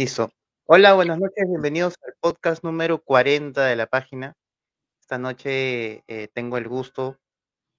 Listo. 0.00 0.32
Hola, 0.64 0.94
buenas 0.94 1.18
noches, 1.18 1.46
bienvenidos 1.46 1.92
al 2.06 2.14
podcast 2.20 2.64
número 2.64 3.02
40 3.02 3.66
de 3.66 3.76
la 3.76 3.86
página. 3.86 4.34
Esta 4.98 5.18
noche 5.18 6.04
eh, 6.08 6.28
tengo 6.32 6.56
el 6.56 6.68
gusto 6.68 7.18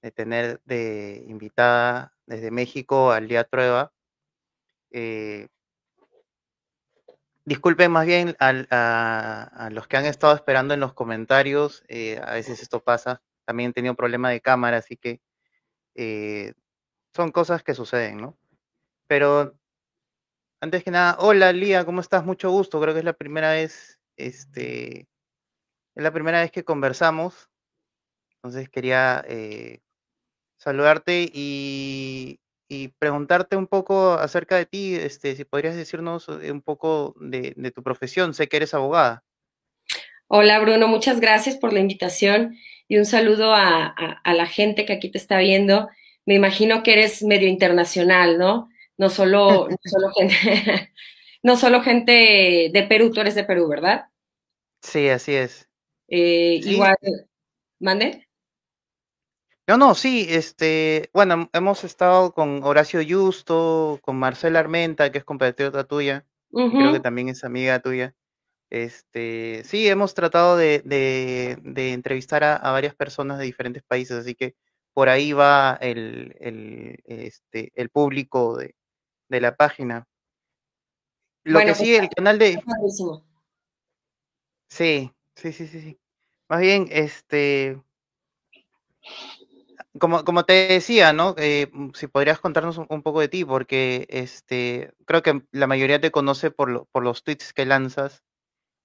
de 0.04 0.12
tener 0.12 0.62
de 0.66 1.24
invitada 1.28 2.14
desde 2.28 2.52
México 2.52 3.12
al 3.12 3.28
día 3.28 3.44
Trueba. 3.46 3.92
Eh, 4.92 5.48
disculpen 7.44 7.92
más 7.92 8.06
bien 8.06 8.36
a, 8.40 9.70
los 9.72 9.88
que 9.88 9.98
han 9.98 10.06
estado 10.06 10.36
esperando 10.36 10.76
en 10.76 10.80
los 10.80 10.94
comentarios, 10.94 11.84
eh, 11.88 12.22
a 12.24 12.34
veces 12.34 12.62
esto 12.62 12.84
pasa. 12.84 13.24
También 13.46 13.72
he 13.72 13.74
tenido 13.74 13.96
problema 13.96 14.30
de 14.30 14.42
cámara, 14.42 14.78
así 14.78 14.96
que 14.96 15.22
son 17.16 17.32
cosas 17.32 17.64
que 17.64 17.74
suceden, 17.74 18.18
¿no? 18.18 18.38
Pero 19.08 19.60
antes 20.62 20.84
que 20.84 20.92
nada, 20.92 21.18
hola 21.20 21.52
Lía, 21.52 21.84
¿cómo 21.86 22.02
estás? 22.02 22.24
Mucho 22.24 22.52
gusto. 22.52 22.80
Creo 22.80 22.94
que 22.94 23.00
es 23.00 23.06
la 23.06 23.14
primera 23.14 23.52
vez, 23.52 24.00
este, 24.16 25.08
es 25.96 26.04
la 26.04 26.14
primera 26.14 26.40
vez 26.40 26.52
que 26.52 26.64
conversamos. 26.64 27.50
Entonces 28.36 28.70
quería 28.70 29.26
eh, 29.28 29.80
saludarte 30.58 31.30
y, 31.34 32.38
preguntarte 33.00 33.58
un 33.58 33.68
poco 33.68 34.14
acerca 34.14 34.56
de 34.56 34.66
ti, 34.66 34.96
este, 34.96 35.36
si 35.36 35.44
podrías 35.44 35.76
decirnos 35.76 36.30
eh, 36.42 36.52
un 36.54 36.62
poco 36.62 37.16
de, 37.20 37.54
tu 37.76 37.84
profesión. 37.84 38.34
Sé 38.34 38.48
que 38.48 38.58
eres 38.58 38.74
abogada. 38.74 39.24
Hola 40.28 40.60
Bruno, 40.60 40.88
muchas 40.88 41.20
gracias 41.20 41.58
por 41.58 41.74
la 41.74 41.82
invitación 41.82 42.56
y 42.88 42.98
un 42.98 43.06
saludo 43.06 43.54
a 43.54 43.94
la 44.24 44.46
gente 44.46 44.86
que 44.86 44.94
aquí 44.94 45.10
te 45.10 45.18
está 45.18 45.40
viendo. 45.40 45.90
Me 46.26 46.36
imagino 46.36 46.84
que 46.84 46.94
eres 46.94 47.24
medio 47.24 47.50
internacional, 47.50 48.38
¿no? 48.38 48.71
No 49.02 49.10
solo, 49.10 49.68
no 49.70 49.78
solo 49.84 50.12
gente, 50.14 50.94
no 51.44 51.58
solo 51.58 51.82
gente 51.82 52.70
de 52.72 52.86
Perú, 52.88 53.12
tú 53.12 53.20
eres 53.20 53.34
de 53.34 53.44
Perú, 53.44 53.68
¿verdad? 53.68 54.06
Sí, 54.84 55.10
así 55.10 55.34
es. 55.34 55.68
Eh, 56.08 56.60
igual, 56.64 56.96
¿mande? 57.80 58.28
No, 59.68 59.78
no, 59.78 59.96
sí, 59.96 60.28
este, 60.30 61.10
bueno, 61.14 61.50
hemos 61.54 61.84
estado 61.84 62.34
con 62.34 62.64
Horacio 62.64 63.02
Justo, 63.08 64.00
con 64.04 64.18
Marcela 64.18 64.60
Armenta, 64.60 65.12
que 65.12 65.20
es 65.20 65.24
compatriota 65.24 65.84
tuya, 65.86 66.26
creo 66.52 66.94
que 66.94 67.00
también 67.00 67.30
es 67.30 67.44
amiga 67.44 67.80
tuya. 67.80 68.14
Este, 68.70 69.64
sí, 69.66 69.88
hemos 69.88 70.14
tratado 70.14 70.58
de, 70.58 70.82
de, 70.86 71.94
entrevistar 71.94 72.44
a, 72.44 72.72
varias 72.72 72.96
personas 72.96 73.40
de 73.40 73.46
diferentes 73.46 73.84
países, 73.84 74.18
así 74.18 74.36
que 74.36 74.56
por 74.94 75.10
ahí 75.10 75.32
va 75.32 75.78
el, 75.82 76.36
el, 76.40 77.00
este, 77.06 77.72
el 77.76 77.90
público 77.90 78.58
de, 78.58 78.76
de 79.32 79.42
la 79.42 79.56
página. 79.56 80.06
Lo 81.44 81.60
que 81.62 81.74
sí, 81.74 81.96
el 81.96 82.10
canal 82.10 82.38
de... 82.38 82.62
Sí, 84.68 85.12
sí, 85.36 85.54
sí, 85.54 85.68
sí, 85.68 85.82
sí. 85.82 86.00
Más 86.50 86.60
bien, 86.60 86.88
este... 86.92 87.82
Como, 90.00 90.24
como 90.24 90.46
te 90.46 90.68
decía, 90.68 91.12
¿no? 91.12 91.36
Eh, 91.38 91.72
si 91.94 92.08
podrías 92.08 92.40
contarnos 92.40 92.78
un, 92.78 93.02
poco 93.02 93.20
de 93.20 93.28
ti, 93.28 93.44
porque 93.44 94.06
este, 94.10 94.94
creo 95.06 95.22
que 95.22 95.44
la 95.52 95.68
mayoría 95.68 96.00
te 96.00 96.12
conoce 96.12 96.52
por, 96.52 96.88
por 96.92 97.04
los 97.04 97.24
tweets 97.24 97.54
que 97.54 97.66
lanzas 97.66 98.24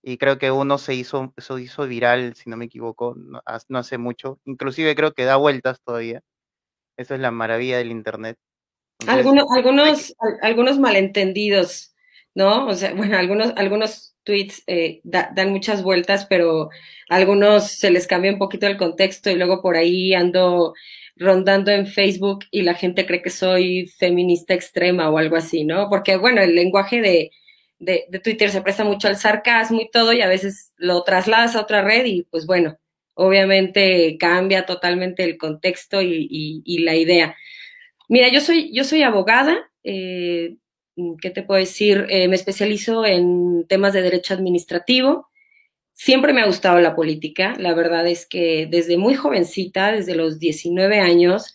y 0.02 0.18
creo 0.18 0.38
que 0.38 0.50
uno 0.50 0.78
se 0.78 0.94
hizo, 0.94 1.32
se 1.36 1.60
hizo 1.60 1.86
viral, 1.86 2.34
si 2.34 2.50
no 2.50 2.56
me 2.56 2.64
equivoco, 2.66 3.14
no, 3.16 3.40
no, 3.68 3.78
hace 3.78 3.98
mucho. 3.98 4.40
Inclusive 4.44 4.94
creo 4.94 5.12
que 5.12 5.24
da 5.24 5.36
vueltas 5.36 5.80
todavía. 5.82 6.22
Eso 6.96 7.14
es 7.14 7.20
la 7.20 7.30
maravilla 7.30 7.78
del 7.78 7.90
Internet. 7.90 8.38
Algunos, 9.06 9.44
algunos, 9.54 10.14
algunos 10.42 10.78
malentendidos, 10.78 11.94
¿no? 12.34 12.66
O 12.66 12.74
sea, 12.74 12.94
bueno, 12.94 13.18
algunos, 13.18 13.52
algunos 13.56 14.16
tweets 14.24 14.62
eh, 14.66 15.00
dan 15.04 15.50
muchas 15.50 15.82
vueltas, 15.82 16.26
pero 16.26 16.70
algunos 17.08 17.70
se 17.70 17.90
les 17.90 18.06
cambia 18.06 18.32
un 18.32 18.38
poquito 18.38 18.66
el 18.66 18.76
contexto 18.76 19.30
y 19.30 19.36
luego 19.36 19.62
por 19.62 19.76
ahí 19.76 20.14
ando 20.14 20.74
rondando 21.16 21.70
en 21.70 21.86
Facebook 21.86 22.44
y 22.50 22.62
la 22.62 22.74
gente 22.74 23.06
cree 23.06 23.22
que 23.22 23.30
soy 23.30 23.86
feminista 23.98 24.54
extrema 24.54 25.08
o 25.10 25.18
algo 25.18 25.36
así, 25.36 25.64
¿no? 25.64 25.88
Porque, 25.88 26.16
bueno, 26.16 26.42
el 26.42 26.54
lenguaje 26.54 27.00
de, 27.00 27.30
de, 27.78 28.20
Twitter 28.22 28.50
se 28.50 28.62
presta 28.62 28.84
mucho 28.84 29.08
al 29.08 29.16
sarcasmo 29.16 29.80
y 29.80 29.90
todo 29.90 30.12
y 30.12 30.20
a 30.22 30.28
veces 30.28 30.72
lo 30.76 31.02
trasladas 31.04 31.56
a 31.56 31.60
otra 31.62 31.82
red 31.82 32.04
y 32.06 32.24
pues 32.24 32.46
bueno, 32.46 32.78
obviamente 33.14 34.16
cambia 34.18 34.66
totalmente 34.66 35.24
el 35.24 35.38
contexto 35.38 36.02
y, 36.02 36.28
y 36.64 36.78
la 36.80 36.96
idea. 36.96 37.36
Mira, 38.08 38.28
yo 38.30 38.40
soy, 38.40 38.72
yo 38.72 38.84
soy 38.84 39.02
abogada. 39.02 39.56
Eh, 39.82 40.56
¿Qué 41.20 41.30
te 41.30 41.42
puedo 41.42 41.60
decir? 41.60 42.06
Eh, 42.08 42.28
me 42.28 42.36
especializo 42.36 43.04
en 43.04 43.66
temas 43.68 43.92
de 43.92 44.02
derecho 44.02 44.34
administrativo. 44.34 45.28
Siempre 45.92 46.32
me 46.32 46.42
ha 46.42 46.46
gustado 46.46 46.80
la 46.80 46.94
política. 46.94 47.54
La 47.58 47.74
verdad 47.74 48.06
es 48.06 48.26
que 48.26 48.66
desde 48.70 48.96
muy 48.96 49.14
jovencita, 49.14 49.92
desde 49.92 50.14
los 50.14 50.38
19 50.38 51.00
años, 51.00 51.54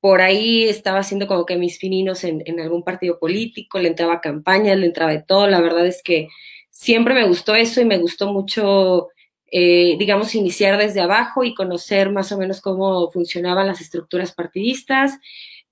por 0.00 0.20
ahí 0.22 0.64
estaba 0.64 1.00
haciendo 1.00 1.26
como 1.26 1.46
que 1.46 1.56
mis 1.56 1.78
fininos 1.78 2.24
en, 2.24 2.60
algún 2.60 2.82
partido 2.84 3.18
político, 3.18 3.78
le 3.78 3.88
entraba 3.88 4.14
a 4.14 4.20
campañas, 4.20 4.78
le 4.78 4.86
entraba 4.86 5.12
de 5.12 5.22
todo. 5.22 5.46
La 5.48 5.60
verdad 5.60 5.86
es 5.86 6.02
que 6.02 6.28
siempre 6.70 7.14
me 7.14 7.26
gustó 7.26 7.54
eso 7.54 7.80
y 7.80 7.84
me 7.84 7.98
gustó 7.98 8.32
mucho, 8.32 9.08
eh, 9.50 9.96
digamos, 9.98 10.34
iniciar 10.34 10.78
desde 10.78 11.00
abajo 11.00 11.44
y 11.44 11.54
conocer 11.54 12.10
más 12.10 12.32
o 12.32 12.38
menos 12.38 12.60
cómo 12.60 13.10
funcionaban 13.12 13.66
las 13.66 13.80
estructuras 13.80 14.32
partidistas 14.32 15.18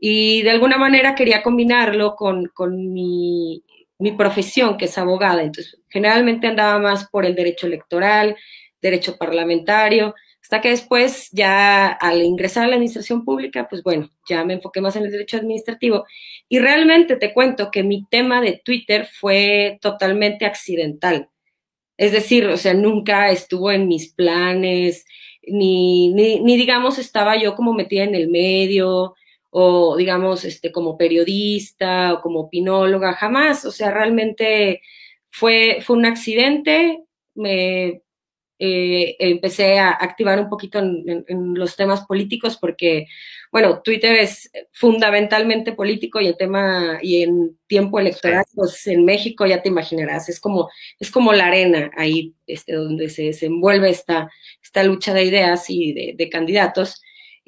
y 0.00 0.43
de 0.43 0.50
alguna 0.50 0.78
manera 0.78 1.15
quería 1.15 1.43
combinarlo 1.43 2.16
con, 2.16 2.47
con 2.55 2.93
mi, 2.93 3.62
mi, 3.99 4.12
profesión, 4.12 4.78
que 4.78 4.87
es 4.87 4.97
abogada. 4.97 5.43
Entonces, 5.43 5.78
generalmente 5.91 6.47
andaba 6.47 6.78
más 6.78 7.09
por 7.11 7.27
el 7.27 7.34
derecho 7.34 7.66
electoral, 7.66 8.34
derecho 8.81 9.19
parlamentario, 9.19 10.15
hasta 10.41 10.62
que 10.62 10.71
después, 10.71 11.28
ya 11.33 11.88
al 11.88 12.22
ingresar 12.22 12.65
a 12.65 12.69
la 12.69 12.75
administración 12.77 13.27
pública, 13.27 13.69
pues 13.69 13.83
bueno, 13.83 14.11
ya 14.27 14.43
me 14.43 14.55
enfoqué 14.55 14.81
más 14.81 14.97
en 14.97 15.05
el 15.05 15.12
derecho 15.12 15.37
administrativo. 15.37 16.06
Y 16.49 16.61
realmente 16.61 17.17
te 17.17 17.34
cuento 17.34 17.71
que 17.71 17.82
mi 17.82 18.06
tema 18.11 18.41
de 18.41 18.61
Twitter 18.65 19.06
fue 19.06 19.78
totalmente 19.82 20.47
accidental. 20.47 21.28
Es 21.99 22.12
decir, 22.12 22.47
o 22.47 22.56
sea, 22.56 22.72
nunca 22.72 23.31
estuvo 23.31 23.71
en 23.71 23.87
mis 23.87 24.15
planes, 24.15 25.05
ni, 25.47 26.12
ni, 26.15 26.41
ni 26.41 26.56
digamos 26.56 26.99
estaba 26.99 27.37
yo 27.37 27.55
como 27.55 27.75
metida 27.75 28.05
en 28.05 28.15
el 28.15 28.28
medio, 28.28 29.15
o 29.50 29.97
digamos, 29.97 30.44
este, 30.44 30.72
como 30.72 30.97
periodista 30.97 32.15
o 32.15 32.21
como 32.22 32.41
opinóloga, 32.41 33.12
jamás, 33.15 33.65
o 33.65 33.72
sea, 33.72 33.91
realmente 33.91 34.83
fue, 35.31 35.78
fue 35.83 35.97
un 35.97 36.06
accidente, 36.06 37.05
me 37.34 38.03
eh, 38.62 39.16
empecé 39.19 39.78
a 39.78 39.91
activar 39.91 40.38
un 40.38 40.50
poquito 40.50 40.78
en, 40.81 41.25
los 41.55 41.77
temas 41.77 42.05
políticos 42.05 42.59
porque, 42.61 43.06
bueno, 43.50 43.81
Twitter 43.83 44.16
es 44.16 44.50
fundamentalmente 44.71 45.72
político 45.72 46.21
y 46.21 46.27
el 46.27 46.37
tema, 46.37 46.99
y 47.00 47.22
en 47.22 47.59
tiempo 47.67 47.99
electoral, 47.99 48.44
pues 48.55 48.87
en 48.87 49.06
México 49.06 49.47
ya 49.47 49.62
te 49.62 49.71
imaginarás, 49.71 50.28
es 50.28 50.38
como, 50.41 50.69
es 50.99 51.11
como 51.11 51.32
la 51.32 51.47
arena 51.47 51.91
ahí, 51.97 52.34
este, 52.47 52.75
donde 52.75 53.09
se 53.09 53.22
desenvuelve 53.22 53.88
esta, 53.88 54.31
esta 54.62 54.84
lucha 54.84 55.15
de 55.15 55.25
ideas 55.25 55.70
y 55.70 55.94
de, 55.94 56.14
de 56.17 56.29
candidatos. 56.29 57.00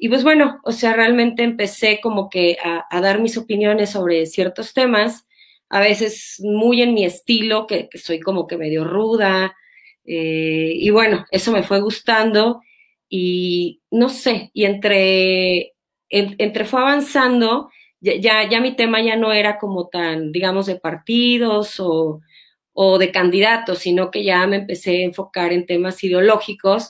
Y 0.03 0.09
pues 0.09 0.25
bueno, 0.25 0.59
o 0.65 0.73
sea, 0.73 0.91
realmente 0.97 1.43
empecé 1.43 2.01
como 2.01 2.29
que 2.29 2.57
a, 2.61 2.99
dar 2.99 3.21
mis 3.21 3.37
opiniones 3.37 3.91
sobre 3.91 4.25
ciertos 4.25 4.73
temas, 4.73 5.25
a 5.69 5.79
veces 5.79 6.41
muy 6.43 6.81
en 6.81 6.93
mi 6.93 7.05
estilo, 7.05 7.67
que, 7.67 7.87
soy 7.93 8.19
como 8.19 8.45
que 8.45 8.57
medio 8.57 8.83
ruda, 8.83 9.55
eh, 10.03 10.73
y 10.75 10.89
bueno, 10.89 11.25
eso 11.31 11.53
me 11.53 11.63
fue 11.63 11.79
gustando 11.79 12.59
y 13.07 13.81
no 13.91 14.09
sé, 14.09 14.51
y 14.53 14.65
entre, 14.65 15.71
entre 16.09 16.65
fue 16.65 16.81
avanzando, 16.81 17.69
ya, 18.01 18.45
ya, 18.49 18.59
mi 18.59 18.75
tema 18.75 19.01
ya 19.01 19.15
no 19.15 19.31
era 19.31 19.57
como 19.57 19.87
tan, 19.87 20.33
digamos, 20.33 20.65
de 20.65 20.75
partidos 20.75 21.79
o, 21.79 22.19
o 22.73 22.97
de 22.97 23.09
candidatos, 23.13 23.79
sino 23.79 24.11
que 24.11 24.25
ya 24.25 24.45
me 24.47 24.57
empecé 24.57 24.97
a 24.97 25.05
enfocar 25.05 25.53
en 25.53 25.65
temas 25.65 26.03
ideológicos 26.03 26.89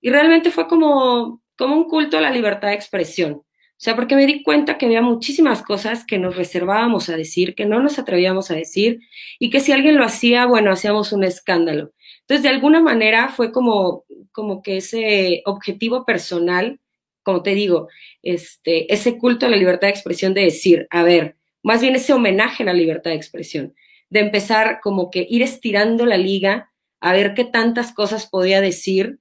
y 0.00 0.10
realmente 0.10 0.50
fue 0.50 0.66
como 0.66 1.40
como 1.58 1.76
un 1.76 1.84
culto 1.84 2.16
a 2.16 2.20
la 2.20 2.30
libertad 2.30 2.68
de 2.68 2.74
expresión. 2.74 3.32
O 3.32 3.80
sea, 3.80 3.94
porque 3.94 4.16
me 4.16 4.26
di 4.26 4.42
cuenta 4.42 4.78
que 4.78 4.86
había 4.86 5.02
muchísimas 5.02 5.62
cosas 5.62 6.04
que 6.04 6.18
nos 6.18 6.36
reservábamos 6.36 7.08
a 7.08 7.16
decir, 7.16 7.54
que 7.54 7.66
no 7.66 7.80
nos 7.80 7.98
atrevíamos 7.98 8.50
a 8.50 8.54
decir, 8.54 9.00
y 9.38 9.50
que 9.50 9.60
si 9.60 9.72
alguien 9.72 9.96
lo 9.96 10.04
hacía, 10.04 10.46
bueno, 10.46 10.72
hacíamos 10.72 11.12
un 11.12 11.22
escándalo. 11.22 11.92
Entonces, 12.20 12.42
de 12.42 12.48
alguna 12.48 12.80
manera 12.80 13.28
fue 13.28 13.52
como, 13.52 14.04
como 14.32 14.62
que 14.62 14.78
ese 14.78 15.42
objetivo 15.44 16.04
personal, 16.04 16.80
como 17.22 17.42
te 17.42 17.54
digo, 17.54 17.88
este, 18.22 18.92
ese 18.92 19.18
culto 19.18 19.46
a 19.46 19.50
la 19.50 19.56
libertad 19.56 19.88
de 19.88 19.92
expresión 19.92 20.34
de 20.34 20.42
decir, 20.42 20.86
a 20.90 21.02
ver, 21.02 21.36
más 21.62 21.80
bien 21.80 21.94
ese 21.94 22.12
homenaje 22.12 22.62
a 22.62 22.66
la 22.66 22.72
libertad 22.72 23.10
de 23.10 23.16
expresión, 23.16 23.74
de 24.10 24.20
empezar 24.20 24.80
como 24.82 25.10
que 25.10 25.26
ir 25.28 25.42
estirando 25.42 26.06
la 26.06 26.16
liga, 26.16 26.72
a 27.00 27.12
ver 27.12 27.34
qué 27.34 27.44
tantas 27.44 27.92
cosas 27.92 28.28
podía 28.28 28.60
decir 28.60 29.20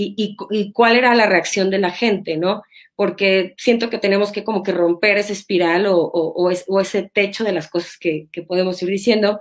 y, 0.00 0.72
cuál 0.72 0.96
era 0.96 1.14
la 1.14 1.26
reacción 1.26 1.70
de 1.70 1.78
la 1.78 1.90
gente, 1.90 2.36
¿no? 2.36 2.62
Porque 2.96 3.54
siento 3.58 3.90
que 3.90 3.98
tenemos 3.98 4.32
que 4.32 4.44
como 4.44 4.62
que 4.62 4.72
romper 4.72 5.18
ese 5.18 5.32
espiral 5.32 5.86
o, 5.88 6.50
ese 6.80 7.10
techo 7.12 7.44
de 7.44 7.52
las 7.52 7.68
cosas 7.68 7.98
que, 7.98 8.28
podemos 8.46 8.82
ir 8.82 8.88
diciendo 8.90 9.40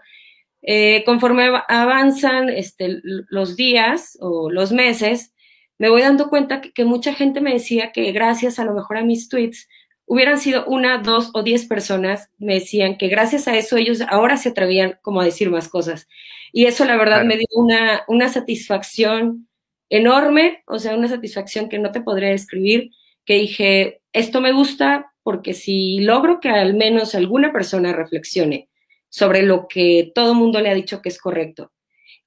Eh, 0.63 1.04
conforme 1.06 1.44
avanzan 1.69 2.50
este, 2.50 3.00
los 3.30 3.56
días 3.56 4.18
o 4.19 4.50
los 4.51 4.71
meses, 4.71 5.33
me 5.80 5.89
voy 5.89 6.01
dando 6.01 6.30
cuenta 6.30 6.62
que, 6.62 6.86
mucha 6.86 7.13
gente 7.13 7.42
me 7.42 7.53
decía 7.53 7.92
que 7.92 8.12
gracias 8.12 8.60
a 8.60 8.65
lo 8.65 8.74
mejor 8.74 8.98
a 8.98 9.03
mis 9.03 9.30
tweets 9.30 9.68
hubieran 10.06 10.39
sido 10.39 10.65
una, 10.65 10.98
dos 11.00 11.31
o 11.33 11.44
diez 11.44 11.65
personas, 11.68 12.31
me 12.38 12.56
decían 12.56 12.98
que 12.98 13.07
gracias 13.10 13.48
a 13.48 13.56
eso 13.57 13.77
ellos 13.77 14.01
ahora 14.10 14.38
se 14.38 14.50
atrevían 14.50 14.98
como 15.01 15.21
a 15.21 15.25
decir 15.25 15.50
más 15.50 15.68
cosas. 15.69 16.07
Y 16.53 16.65
eso 16.65 16.86
la 16.86 16.98
verdad 16.98 17.24
me 17.25 17.38
dio 17.38 17.48
una, 17.53 18.03
una 18.07 18.30
satisfacción 18.30 19.48
enorme, 19.89 20.63
o 20.68 20.80
sea, 20.80 20.95
una 20.95 21.07
satisfacción 21.07 21.69
que 21.69 21.80
no 21.80 21.92
te 21.92 22.01
podría 22.01 22.30
describir, 22.30 22.92
que 23.25 23.36
dije, 23.36 24.01
esto 24.13 24.42
me 24.42 24.51
gusta 24.51 25.13
porque 25.24 25.54
si 25.54 26.00
logro 26.00 26.39
que 26.39 26.50
al 26.50 26.74
menos 26.74 27.16
alguna 27.16 27.51
persona 27.51 27.94
reflexione 27.94 28.69
sobre 29.10 29.42
lo 29.42 29.68
que 29.68 30.12
todo 30.16 30.31
el 30.31 30.38
mundo 30.38 30.62
le 30.62 30.69
ha 30.69 30.74
dicho 30.74 31.01
que 31.01 31.10
es 31.10 31.19
correcto, 31.19 31.72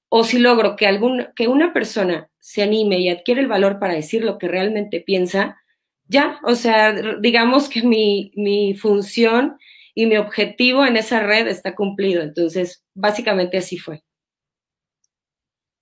o 0.09 0.25
si 0.25 0.39
logro 0.39 0.77
que, 0.77 0.87
algún, 0.87 1.29
que 1.37 1.49
una 1.49 1.73
persona 1.73 2.31
se 2.41 2.63
anime 2.63 2.99
y 2.99 3.09
adquiere 3.09 3.41
el 3.41 3.49
valor 3.49 3.79
para 3.79 3.95
decir 3.95 4.25
lo 4.25 4.39
que 4.39 4.49
realmente 4.49 5.01
piensa, 5.01 5.61
ya, 6.07 6.41
o 6.43 6.57
sea, 6.57 6.93
digamos 7.21 7.69
que 7.69 7.83
mi, 7.83 8.33
mi 8.35 8.75
función 8.75 9.57
y 9.95 10.07
mi 10.07 10.17
objetivo 10.17 10.85
en 10.85 10.97
esa 10.97 11.21
red 11.21 11.47
está 11.47 11.75
cumplido. 11.75 12.23
Entonces, 12.23 12.85
básicamente 12.95 13.59
así 13.59 13.79
fue. 13.79 14.03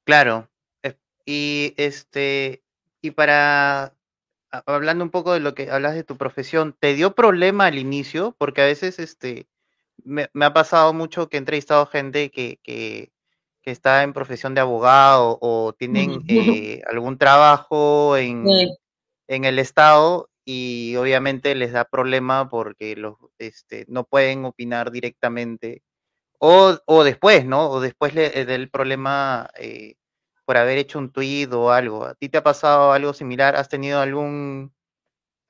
Claro. 0.05 0.48
Y 1.31 1.75
este, 1.77 2.63
y 3.03 3.11
para 3.11 3.93
hablando 4.51 5.05
un 5.05 5.11
poco 5.11 5.35
de 5.35 5.41
lo 5.41 5.55
que 5.55 5.71
hablas 5.71 5.95
de 5.95 6.03
tu 6.03 6.17
profesión, 6.17 6.75
¿te 6.81 6.95
dio 6.95 7.15
problema 7.15 7.67
al 7.67 7.77
inicio? 7.77 8.35
Porque 8.39 8.63
a 8.63 8.65
veces 8.65 8.99
este 8.99 9.47
me, 10.03 10.31
ha 10.41 10.55
pasado 10.55 10.95
mucho 10.95 11.29
que 11.29 11.37
he 11.37 11.41
entrevistado 11.41 11.85
gente 11.85 12.31
que, 12.31 12.59
que, 12.63 13.13
está 13.65 14.03
en 14.05 14.15
profesión 14.15 14.55
de 14.55 14.63
abogado 14.63 15.37
o 15.43 15.75
tienen 15.75 16.23
eh, 16.29 16.81
algún 16.89 17.19
trabajo 17.19 18.17
en, 18.17 18.47
en 19.27 19.45
el 19.45 19.59
Estado 19.59 20.31
y 20.47 20.97
obviamente 20.97 21.55
les 21.55 21.73
da 21.73 21.85
problema 21.85 22.49
porque 22.49 22.97
los, 22.97 23.17
este, 23.37 23.85
no 23.87 24.05
pueden 24.05 24.47
opinar 24.47 24.91
directamente. 24.91 25.83
O, 26.39 26.79
o 26.87 27.05
después, 27.05 27.45
¿no? 27.45 27.69
O 27.69 27.81
después 27.81 28.15
le 28.15 28.41
eh, 28.41 28.47
del 28.47 28.71
problema 28.71 29.51
eh, 29.59 29.97
por 30.49 30.57
haber 30.57 30.79
hecho 30.79 30.99
un 30.99 31.13
tuit 31.13 31.53
o 31.53 31.71
algo. 31.71 32.07
¿A 32.07 32.15
ti 32.15 32.31
te 32.31 32.39
ha 32.39 32.43
pasado 32.43 32.93
algo 32.93 33.13
similar? 33.13 33.55
¿Has 33.55 33.69
tenido 33.69 34.01
algún 34.01 34.73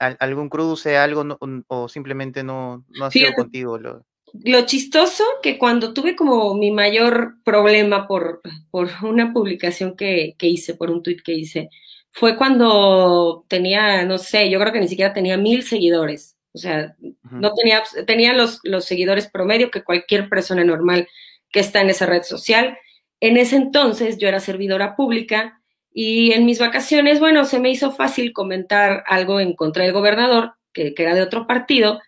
algún 0.00 0.48
cruce, 0.48 0.96
algo, 0.96 1.38
o 1.68 1.88
simplemente 1.88 2.42
no, 2.42 2.84
no 2.88 3.04
ha 3.04 3.10
sido 3.12 3.32
contigo? 3.34 3.78
Lo... 3.78 4.04
lo... 4.42 4.66
chistoso 4.66 5.22
que 5.40 5.56
cuando 5.56 5.94
tuve 5.94 6.16
como 6.16 6.52
mi 6.56 6.72
mayor 6.72 7.34
problema 7.44 8.08
por, 8.08 8.40
por 8.72 8.90
una 9.02 9.32
publicación 9.32 9.94
que, 9.94 10.34
que 10.36 10.48
hice, 10.48 10.74
por 10.74 10.90
un 10.90 11.04
tuit 11.04 11.22
que 11.22 11.34
hice, 11.34 11.68
fue 12.10 12.36
cuando 12.36 13.44
tenía, 13.46 14.04
no 14.04 14.18
sé, 14.18 14.50
yo 14.50 14.58
creo 14.58 14.72
que 14.72 14.80
ni 14.80 14.88
siquiera 14.88 15.12
tenía 15.12 15.36
mil 15.36 15.62
seguidores. 15.62 16.36
O 16.50 16.58
sea, 16.58 16.96
no 17.22 17.54
tenía, 17.54 17.84
tenía 18.04 18.32
los, 18.32 18.58
los 18.64 18.84
seguidores 18.84 19.30
promedio 19.30 19.70
que 19.70 19.84
cualquier 19.84 20.28
persona 20.28 20.64
normal 20.64 21.06
que 21.52 21.60
está 21.60 21.82
en 21.82 21.90
esa 21.90 22.06
red 22.06 22.24
social. 22.24 22.76
En 23.20 23.36
ese 23.36 23.56
entonces 23.56 24.18
yo 24.18 24.28
era 24.28 24.40
servidora 24.40 24.96
pública 24.96 25.60
y 25.92 26.32
en 26.32 26.46
mis 26.46 26.60
vacaciones, 26.60 27.18
bueno, 27.18 27.44
se 27.44 27.58
me 27.58 27.70
hizo 27.70 27.90
fácil 27.90 28.32
comentar 28.32 29.02
algo 29.06 29.40
en 29.40 29.54
contra 29.54 29.84
del 29.84 29.92
gobernador, 29.92 30.54
que, 30.72 30.94
era 30.96 31.14
de 31.14 31.22
otro 31.22 31.46
partido, 31.46 32.00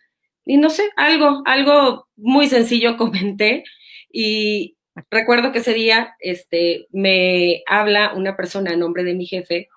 y 0.44 0.56
no 0.58 0.70
sé, 0.70 0.90
algo, 0.96 1.42
algo 1.44 2.08
muy 2.16 2.48
sencillo 2.48 2.96
comenté. 2.96 3.64
Y 4.12 4.76
recuerdo 5.10 5.52
que 5.52 5.58
ese 5.58 5.74
día 5.74 6.14
este, 6.20 6.86
me 6.90 7.62
habla 7.66 8.12
una 8.14 8.36
persona 8.36 8.72
a 8.72 8.76
nombre 8.76 9.04
de 9.04 9.14
mi 9.14 9.26
jefe 9.26 9.68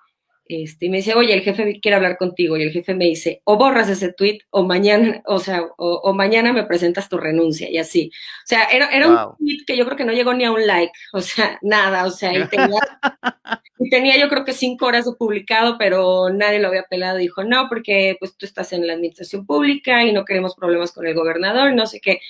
este, 0.46 0.86
y 0.86 0.90
me 0.90 0.98
dice, 0.98 1.14
oye, 1.14 1.32
el 1.32 1.40
jefe 1.40 1.80
quiere 1.80 1.96
hablar 1.96 2.18
contigo. 2.18 2.56
Y 2.56 2.62
el 2.62 2.70
jefe 2.70 2.94
me 2.94 3.06
dice, 3.06 3.40
o 3.44 3.56
borras 3.56 3.88
ese 3.88 4.12
tweet, 4.12 4.40
o 4.50 4.64
mañana, 4.64 5.22
o 5.26 5.38
sea, 5.38 5.62
o, 5.78 6.12
mañana 6.12 6.52
me 6.52 6.64
presentas 6.64 7.08
tu 7.08 7.16
renuncia, 7.16 7.70
y 7.70 7.78
así. 7.78 8.10
O 8.44 8.46
sea, 8.46 8.64
era, 8.64 8.88
era 8.90 9.08
un 9.08 9.36
tweet 9.38 9.64
que 9.66 9.76
yo 9.76 9.84
creo 9.86 9.96
que 9.96 10.04
no 10.04 10.12
llegó 10.12 10.34
ni 10.34 10.44
a 10.44 10.52
un 10.52 10.66
like, 10.66 10.92
o 11.12 11.20
sea, 11.20 11.58
nada, 11.62 12.04
o 12.04 12.10
sea, 12.10 12.36
y 12.36 12.46
tenía, 12.48 12.80
y 13.78 13.90
tenía 13.90 14.18
yo 14.18 14.28
creo 14.28 14.44
que 14.44 14.52
cinco 14.52 14.86
horas 14.86 15.06
de 15.06 15.12
publicado, 15.12 15.76
pero 15.78 16.30
nadie 16.30 16.58
lo 16.60 16.68
había 16.68 16.84
pelado. 16.84 17.18
Dijo, 17.18 17.44
no, 17.44 17.68
porque 17.68 18.16
pues 18.18 18.36
tú 18.36 18.46
estás 18.46 18.72
en 18.72 18.86
la 18.86 18.94
administración 18.94 19.46
pública 19.46 20.04
y 20.04 20.12
no 20.12 20.24
queremos 20.24 20.54
problemas 20.54 20.92
con 20.92 21.06
el 21.06 21.14
gobernador, 21.14 21.72
no 21.74 21.86
sé 21.86 22.00
qué. 22.00 22.20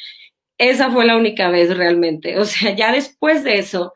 Esa 0.59 0.91
fue 0.91 1.05
la 1.05 1.17
única 1.17 1.51
vez 1.51 1.77
realmente. 1.77 2.39
O 2.39 2.45
sea, 2.45 2.75
ya 2.77 2.93
después 2.93 3.43
de 3.45 3.59
eso, 3.59 3.93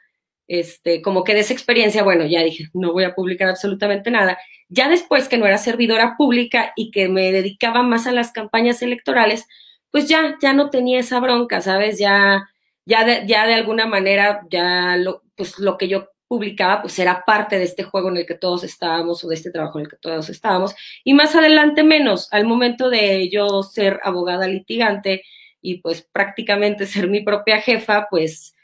este, 0.48 1.02
como 1.02 1.24
que 1.24 1.34
de 1.34 1.40
esa 1.40 1.52
experiencia, 1.52 2.02
bueno, 2.02 2.26
ya 2.26 2.42
dije, 2.42 2.68
no 2.72 2.92
voy 2.92 3.04
a 3.04 3.14
publicar 3.14 3.48
absolutamente 3.48 4.10
nada. 4.10 4.38
Ya 4.68 4.88
después 4.88 5.28
que 5.28 5.38
no 5.38 5.46
era 5.46 5.58
servidora 5.58 6.16
pública 6.16 6.72
y 6.74 6.90
que 6.90 7.08
me 7.08 7.30
dedicaba 7.32 7.82
más 7.82 8.06
a 8.06 8.12
las 8.12 8.32
campañas 8.32 8.82
electorales, 8.82 9.46
pues 9.90 10.08
ya, 10.08 10.36
ya 10.42 10.54
no 10.54 10.70
tenía 10.70 11.00
esa 11.00 11.20
bronca, 11.20 11.60
¿sabes? 11.60 11.98
Ya, 11.98 12.48
ya 12.86 13.04
de, 13.04 13.26
ya 13.26 13.46
de 13.46 13.54
alguna 13.54 13.86
manera, 13.86 14.42
ya 14.50 14.96
lo, 14.96 15.22
pues 15.36 15.58
lo 15.58 15.76
que 15.78 15.88
yo 15.88 16.08
publicaba, 16.28 16.82
pues 16.82 16.98
era 16.98 17.24
parte 17.26 17.58
de 17.58 17.64
este 17.64 17.82
juego 17.82 18.10
en 18.10 18.18
el 18.18 18.26
que 18.26 18.34
todos 18.34 18.64
estábamos 18.64 19.24
o 19.24 19.28
de 19.28 19.34
este 19.34 19.50
trabajo 19.50 19.78
en 19.78 19.86
el 19.86 19.90
que 19.90 19.96
todos 19.96 20.28
estábamos. 20.30 20.74
Y 21.04 21.14
más 21.14 21.34
adelante 21.34 21.84
menos, 21.84 22.28
al 22.32 22.46
momento 22.46 22.90
de 22.90 23.28
yo 23.30 23.62
ser 23.62 24.00
abogada 24.02 24.46
litigante 24.46 25.22
y 25.60 25.80
pues 25.80 26.02
prácticamente 26.12 26.86
ser 26.86 27.08
mi 27.08 27.22
propia 27.22 27.60
jefa, 27.60 28.06
pues 28.10 28.54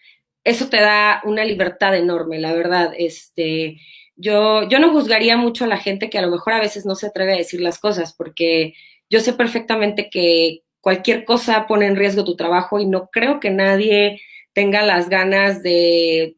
eso 0.45 0.69
te 0.69 0.81
da 0.81 1.23
una 1.25 1.45
libertad 1.45 1.97
enorme, 1.97 2.39
la 2.39 2.53
verdad. 2.53 2.93
Este, 2.97 3.79
yo, 4.17 4.69
yo 4.69 4.79
no 4.79 4.93
juzgaría 4.93 5.37
mucho 5.37 5.65
a 5.65 5.69
la 5.69 5.79
gente 5.79 6.11
que 6.11 6.19
a 6.19 6.23
lo 6.23 6.31
mejor 6.31 6.53
a 6.53 6.61
veces 6.61 6.87
no 6.87 6.95
se 6.95 7.07
atreve 7.09 7.35
a 7.35 7.39
decir 7.39 7.61
las 7.61 7.79
cosas, 7.79 8.13
porque 8.13 8.75
yo 9.11 9.21
sé 9.21 9.33
perfectamente 9.33 10.11
que 10.11 10.61
cualquier 10.81 11.25
cosa 11.25 11.67
pone 11.67 11.87
en 11.87 11.97
riesgo 11.97 12.25
tu 12.25 12.37
trabajo 12.37 12.79
y 12.79 12.87
no 12.87 13.09
creo 13.11 13.41
que 13.41 13.51
nadie 13.51 14.21
tenga 14.53 14.83
las 14.83 15.09
ganas 15.09 15.63
de, 15.63 16.37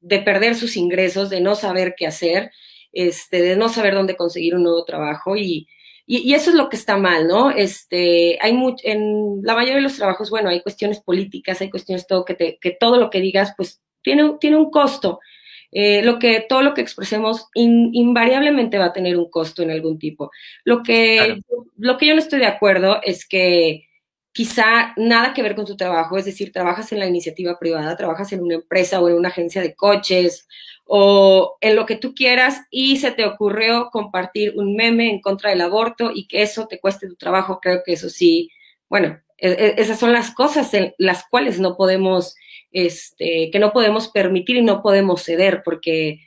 de 0.00 0.18
perder 0.20 0.54
sus 0.54 0.76
ingresos, 0.76 1.30
de 1.30 1.40
no 1.40 1.54
saber 1.54 1.94
qué 1.96 2.06
hacer, 2.06 2.50
este, 2.92 3.42
de 3.42 3.56
no 3.56 3.68
saber 3.68 3.94
dónde 3.94 4.16
conseguir 4.16 4.54
un 4.54 4.64
nuevo 4.64 4.84
trabajo 4.84 5.36
y, 5.36 5.68
y, 6.06 6.34
eso 6.34 6.50
es 6.50 6.56
lo 6.56 6.68
que 6.68 6.76
está 6.76 6.96
mal, 6.96 7.28
¿no? 7.28 7.50
Este, 7.50 8.38
hay 8.40 8.58
en 8.82 9.40
la 9.42 9.54
mayoría 9.54 9.76
de 9.76 9.82
los 9.82 9.96
trabajos, 9.96 10.30
bueno, 10.30 10.48
hay 10.50 10.60
cuestiones 10.60 11.00
políticas, 11.00 11.60
hay 11.60 11.70
cuestiones 11.70 12.06
todo 12.06 12.24
que, 12.24 12.34
te, 12.34 12.58
que 12.60 12.72
todo 12.72 12.96
lo 12.98 13.08
que 13.08 13.20
digas, 13.20 13.54
pues 13.56 13.80
tiene, 14.02 14.36
tiene 14.40 14.56
un 14.56 14.70
costo. 14.70 15.20
Eh, 15.70 16.02
lo 16.02 16.18
que, 16.18 16.44
todo 16.46 16.62
lo 16.62 16.74
que 16.74 16.82
expresemos 16.82 17.48
invariablemente 17.54 18.76
va 18.76 18.86
a 18.86 18.92
tener 18.92 19.16
un 19.16 19.30
costo 19.30 19.62
en 19.62 19.70
algún 19.70 19.98
tipo. 19.98 20.30
Lo 20.64 20.82
que, 20.82 21.40
lo 21.78 21.96
que 21.96 22.06
yo 22.06 22.14
no 22.14 22.20
estoy 22.20 22.40
de 22.40 22.46
acuerdo 22.46 23.00
es 23.02 23.26
que 23.26 23.86
quizá 24.32 24.92
nada 24.96 25.32
que 25.32 25.42
ver 25.42 25.54
con 25.54 25.66
tu 25.66 25.76
trabajo, 25.76 26.18
es 26.18 26.24
decir, 26.24 26.52
trabajas 26.52 26.92
en 26.92 26.98
la 26.98 27.06
iniciativa 27.06 27.58
privada, 27.58 27.96
trabajas 27.96 28.32
en 28.32 28.42
una 28.42 28.56
empresa 28.56 29.00
o 29.00 29.08
en 29.08 29.14
una 29.14 29.28
agencia 29.28 29.62
de 29.62 29.74
coches 29.74 30.46
o 30.84 31.56
en 31.60 31.76
lo 31.76 31.86
que 31.86 31.96
tú 31.96 32.14
quieras 32.14 32.62
y 32.70 32.96
se 32.98 33.12
te 33.12 33.24
ocurrió 33.24 33.90
compartir 33.90 34.54
un 34.56 34.74
meme 34.74 35.10
en 35.10 35.20
contra 35.20 35.50
del 35.50 35.60
aborto 35.60 36.10
y 36.14 36.26
que 36.26 36.42
eso 36.42 36.66
te 36.66 36.80
cueste 36.80 37.08
tu 37.08 37.16
trabajo, 37.16 37.60
creo 37.60 37.82
que 37.84 37.92
eso 37.92 38.10
sí, 38.10 38.50
bueno, 38.88 39.20
e, 39.38 39.50
e, 39.50 39.74
esas 39.78 39.98
son 39.98 40.12
las 40.12 40.32
cosas 40.32 40.72
en 40.74 40.94
las 40.98 41.24
cuales 41.28 41.58
no 41.60 41.76
podemos, 41.76 42.36
este, 42.70 43.50
que 43.50 43.58
no 43.58 43.72
podemos 43.72 44.08
permitir 44.08 44.56
y 44.56 44.62
no 44.62 44.82
podemos 44.82 45.22
ceder, 45.22 45.62
porque 45.64 46.20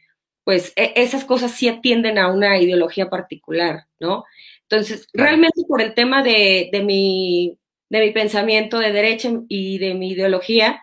pues 0.44 0.74
e, 0.76 0.94
esas 0.96 1.26
cosas 1.26 1.52
sí 1.52 1.68
atienden 1.68 2.18
a 2.18 2.32
una 2.32 2.58
ideología 2.60 3.10
particular, 3.10 3.86
¿no? 4.00 4.26
Entonces, 4.64 5.08
realmente 5.14 5.62
por 5.68 5.82
el 5.82 5.94
tema 5.94 6.24
de, 6.24 6.70
de, 6.72 6.82
mi, 6.84 7.58
de 7.90 8.00
mi 8.02 8.12
pensamiento 8.12 8.80
de 8.80 8.92
derecha 8.92 9.30
y 9.48 9.78
de 9.78 9.94
mi 9.94 10.12
ideología, 10.12 10.82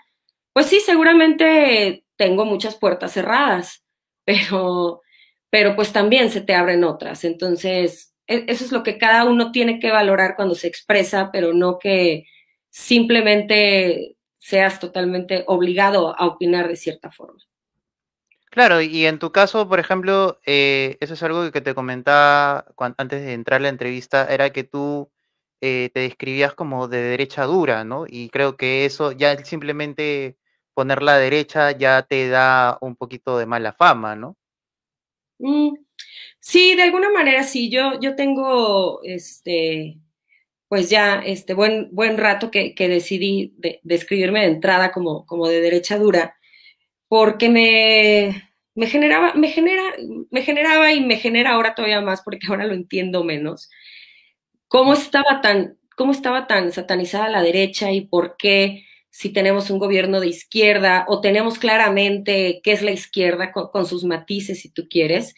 pues 0.52 0.66
sí, 0.66 0.80
seguramente 0.80 2.04
tengo 2.22 2.44
muchas 2.44 2.76
puertas 2.76 3.10
cerradas, 3.10 3.82
pero, 4.24 5.02
pero 5.50 5.74
pues 5.74 5.92
también 5.92 6.30
se 6.30 6.40
te 6.40 6.54
abren 6.54 6.84
otras. 6.84 7.24
Entonces, 7.24 8.14
e, 8.28 8.44
eso 8.46 8.64
es 8.64 8.70
lo 8.70 8.84
que 8.84 8.96
cada 8.96 9.24
uno 9.24 9.50
tiene 9.50 9.80
que 9.80 9.90
valorar 9.90 10.36
cuando 10.36 10.54
se 10.54 10.68
expresa, 10.68 11.30
pero 11.32 11.52
no 11.52 11.80
que 11.80 12.26
simplemente 12.70 14.16
seas 14.38 14.78
totalmente 14.78 15.42
obligado 15.48 16.14
a 16.16 16.26
opinar 16.26 16.68
de 16.68 16.76
cierta 16.76 17.10
forma. 17.10 17.40
Claro, 18.50 18.80
y 18.80 19.04
en 19.06 19.18
tu 19.18 19.32
caso, 19.32 19.68
por 19.68 19.80
ejemplo, 19.80 20.38
eh, 20.46 20.98
eso 21.00 21.14
es 21.14 21.22
algo 21.24 21.50
que 21.50 21.60
te 21.60 21.74
comentaba 21.74 22.66
antes 22.98 23.20
de 23.24 23.32
entrar 23.32 23.58
a 23.58 23.62
la 23.64 23.68
entrevista, 23.68 24.32
era 24.32 24.50
que 24.50 24.62
tú 24.62 25.10
eh, 25.60 25.90
te 25.92 26.00
describías 26.00 26.54
como 26.54 26.86
de 26.86 26.98
derecha 26.98 27.46
dura, 27.46 27.82
¿no? 27.82 28.04
Y 28.06 28.28
creo 28.28 28.56
que 28.56 28.84
eso 28.84 29.10
ya 29.10 29.36
simplemente 29.44 30.36
poner 30.74 31.02
la 31.02 31.18
derecha 31.18 31.72
ya 31.72 32.02
te 32.02 32.28
da 32.28 32.78
un 32.80 32.96
poquito 32.96 33.38
de 33.38 33.46
mala 33.46 33.72
fama, 33.72 34.16
¿no? 34.16 34.36
Mm, 35.38 35.74
sí, 36.40 36.76
de 36.76 36.82
alguna 36.82 37.10
manera 37.10 37.42
sí. 37.44 37.70
Yo, 37.70 37.98
yo 38.00 38.14
tengo, 38.16 39.02
este, 39.02 39.98
pues 40.68 40.90
ya 40.90 41.16
este 41.24 41.54
buen, 41.54 41.88
buen 41.92 42.16
rato 42.18 42.50
que, 42.50 42.74
decidí 42.78 43.54
describirme 43.82 44.40
de, 44.40 44.46
de, 44.46 44.52
entrada 44.52 44.92
como, 44.92 45.26
como 45.26 45.48
de 45.48 45.60
derecha 45.60 45.98
dura, 45.98 46.36
porque 47.08 47.48
me, 47.48 48.52
me 48.74 48.86
generaba, 48.86 49.34
me 49.34 49.48
genera, 49.48 49.82
me 50.30 50.42
generaba 50.42 50.92
y 50.92 51.00
me 51.00 51.16
genera 51.16 51.52
ahora 51.52 51.74
todavía 51.74 52.00
más, 52.00 52.22
porque 52.22 52.46
ahora 52.48 52.66
lo 52.66 52.74
entiendo 52.74 53.24
menos, 53.24 53.70
cómo 54.68 54.94
estaba 54.94 55.40
tan, 55.42 55.78
cómo 55.96 56.12
estaba 56.12 56.46
tan 56.46 56.72
satanizada 56.72 57.28
la 57.28 57.42
derecha 57.42 57.92
y 57.92 58.02
por 58.02 58.36
qué 58.38 58.86
si 59.12 59.28
tenemos 59.28 59.68
un 59.68 59.78
gobierno 59.78 60.20
de 60.20 60.28
izquierda 60.28 61.04
o 61.06 61.20
tenemos 61.20 61.58
claramente 61.58 62.62
qué 62.64 62.72
es 62.72 62.80
la 62.80 62.92
izquierda 62.92 63.52
con, 63.52 63.86
sus 63.86 64.04
matices, 64.04 64.62
si 64.62 64.70
tú 64.70 64.88
quieres, 64.88 65.34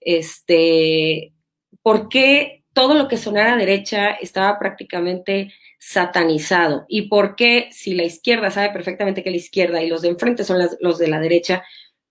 este, 0.00 1.34
por 1.82 2.08
qué 2.08 2.64
todo 2.72 2.94
lo 2.94 3.06
que 3.06 3.18
sonara 3.18 3.56
derecha 3.56 4.12
estaba 4.12 4.58
prácticamente 4.58 5.52
satanizado 5.78 6.86
y 6.88 7.02
por 7.02 7.36
qué 7.36 7.68
si 7.70 7.94
la 7.94 8.04
izquierda 8.04 8.50
sabe 8.50 8.70
perfectamente 8.70 9.22
que 9.22 9.30
la 9.30 9.36
izquierda 9.36 9.82
y 9.82 9.88
los 9.88 10.00
de 10.00 10.08
enfrente 10.08 10.42
son 10.42 10.58
los 10.80 10.98
de 10.98 11.08
la 11.08 11.20
derecha, 11.20 11.62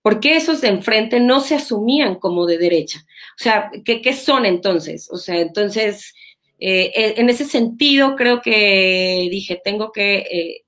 ¿Por 0.04 0.22
qué 0.22 0.38
esos 0.38 0.62
de 0.62 0.70
enfrente 0.70 1.20
no 1.20 1.42
se 1.42 1.56
asumían 1.56 2.16
como 2.16 2.46
de 2.46 2.58
derecha? 2.58 3.00
O 3.38 3.44
sea, 3.44 3.70
¿qué, 3.84 4.02
qué 4.02 4.14
son 4.14 4.46
entonces? 4.46 5.10
O 5.12 5.18
sea, 5.18 5.42
entonces, 5.42 6.14
eh, 6.60 7.16
en 7.18 7.30
ese 7.30 7.44
sentido 7.44 8.16
creo 8.16 8.42
que 8.42 9.28
dije, 9.30 9.60
tengo 9.62 9.92
que 9.92 10.20
eh, 10.20 10.62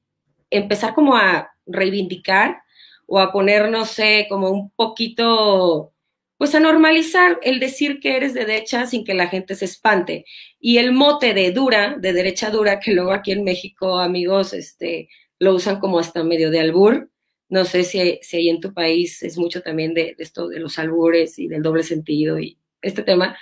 empezar 0.50 0.94
como 0.94 1.16
a 1.16 1.52
reivindicar 1.66 2.62
o 3.06 3.20
a 3.20 3.32
poner, 3.32 3.70
no 3.70 3.86
sé, 3.86 4.28
como 4.30 4.50
un 4.50 4.72
poquito, 4.72 5.94
pues 6.38 6.56
a 6.56 6.60
normalizar 6.60 7.40
el 7.44 7.60
decir 7.60 8.00
que 8.00 8.16
eres 8.16 8.34
de 8.34 8.46
derecha 8.46 8.86
sin 8.86 9.04
que 9.04 9.14
la 9.14 9.28
gente 9.28 9.56
se 9.56 9.66
espante. 9.66 10.26
Y 10.60 10.78
el 10.78 10.92
mote 10.92 11.34
de 11.34 11.52
dura, 11.52 11.96
de 12.00 12.14
derecha 12.14 12.52
dura, 12.52 12.80
que 12.80 12.94
luego 12.94 13.12
aquí 13.12 13.32
en 13.32 13.44
México, 13.44 14.00
amigos, 14.00 14.54
este, 14.54 15.10
lo 15.40 15.56
usan 15.56 15.80
como 15.80 16.00
hasta 16.00 16.24
medio 16.24 16.52
de 16.52 16.60
albur, 16.60 17.10
no 17.50 17.66
sé 17.66 17.84
si, 17.84 18.20
si 18.22 18.38
ahí 18.38 18.50
en 18.50 18.62
tu 18.62 18.74
país 18.74 19.24
es 19.24 19.38
mucho 19.38 19.62
también 19.62 19.94
de, 19.96 20.16
esto 20.20 20.48
de 20.48 20.60
los 20.60 20.78
albures 20.78 21.40
y 21.40 21.48
del 21.48 21.64
doble 21.64 21.84
sentido 21.84 22.40
y 22.40 22.58
este 22.82 23.02
tema. 23.02 23.38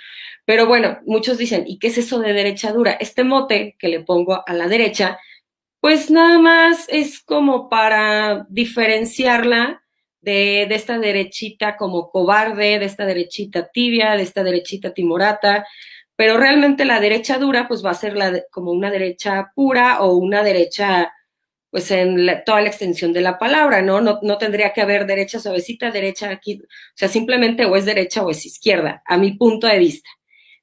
Pero 0.46 0.66
bueno, 0.66 0.98
muchos 1.04 1.36
dicen, 1.36 1.64
¿y 1.66 1.78
qué 1.78 1.88
es 1.88 1.98
eso 1.98 2.18
de 2.18 2.32
derecha 2.32 2.72
dura? 2.72 2.92
Este 2.92 3.22
mote 3.22 3.76
que 3.78 3.88
le 3.88 4.00
pongo 4.00 4.42
a 4.46 4.54
la 4.54 4.66
derecha, 4.66 5.18
pues 5.80 6.10
nada 6.10 6.38
más 6.38 6.86
es 6.88 7.20
como 7.20 7.68
para 7.68 8.46
diferenciarla 8.48 9.82
de, 10.20 10.66
de, 10.68 10.74
esta 10.74 10.98
derechita 10.98 11.76
como 11.76 12.10
cobarde, 12.10 12.78
de 12.78 12.84
esta 12.84 13.06
derechita 13.06 13.68
tibia, 13.72 14.16
de 14.16 14.22
esta 14.22 14.42
derechita 14.42 14.92
timorata, 14.92 15.66
pero 16.16 16.36
realmente 16.36 16.84
la 16.84 17.00
derecha 17.00 17.38
dura 17.38 17.68
pues 17.68 17.84
va 17.84 17.90
a 17.90 17.94
ser 17.94 18.16
la 18.16 18.42
como 18.50 18.72
una 18.72 18.90
derecha 18.90 19.52
pura 19.54 20.00
o 20.00 20.16
una 20.16 20.42
derecha 20.42 21.12
pues 21.70 21.90
en 21.90 22.26
toda 22.44 22.60
la 22.62 22.68
extensión 22.68 23.12
de 23.12 23.20
la 23.20 23.38
palabra, 23.38 23.82
¿no? 23.82 24.00
¿no? 24.00 24.18
No 24.22 24.38
tendría 24.38 24.72
que 24.72 24.80
haber 24.80 25.06
derecha 25.06 25.38
suavecita, 25.38 25.90
derecha 25.90 26.30
aquí, 26.30 26.60
o 26.62 26.66
sea, 26.94 27.08
simplemente 27.08 27.66
o 27.66 27.76
es 27.76 27.84
derecha 27.84 28.22
o 28.22 28.30
es 28.30 28.46
izquierda, 28.46 29.02
a 29.06 29.18
mi 29.18 29.32
punto 29.32 29.66
de 29.66 29.78
vista. 29.78 30.08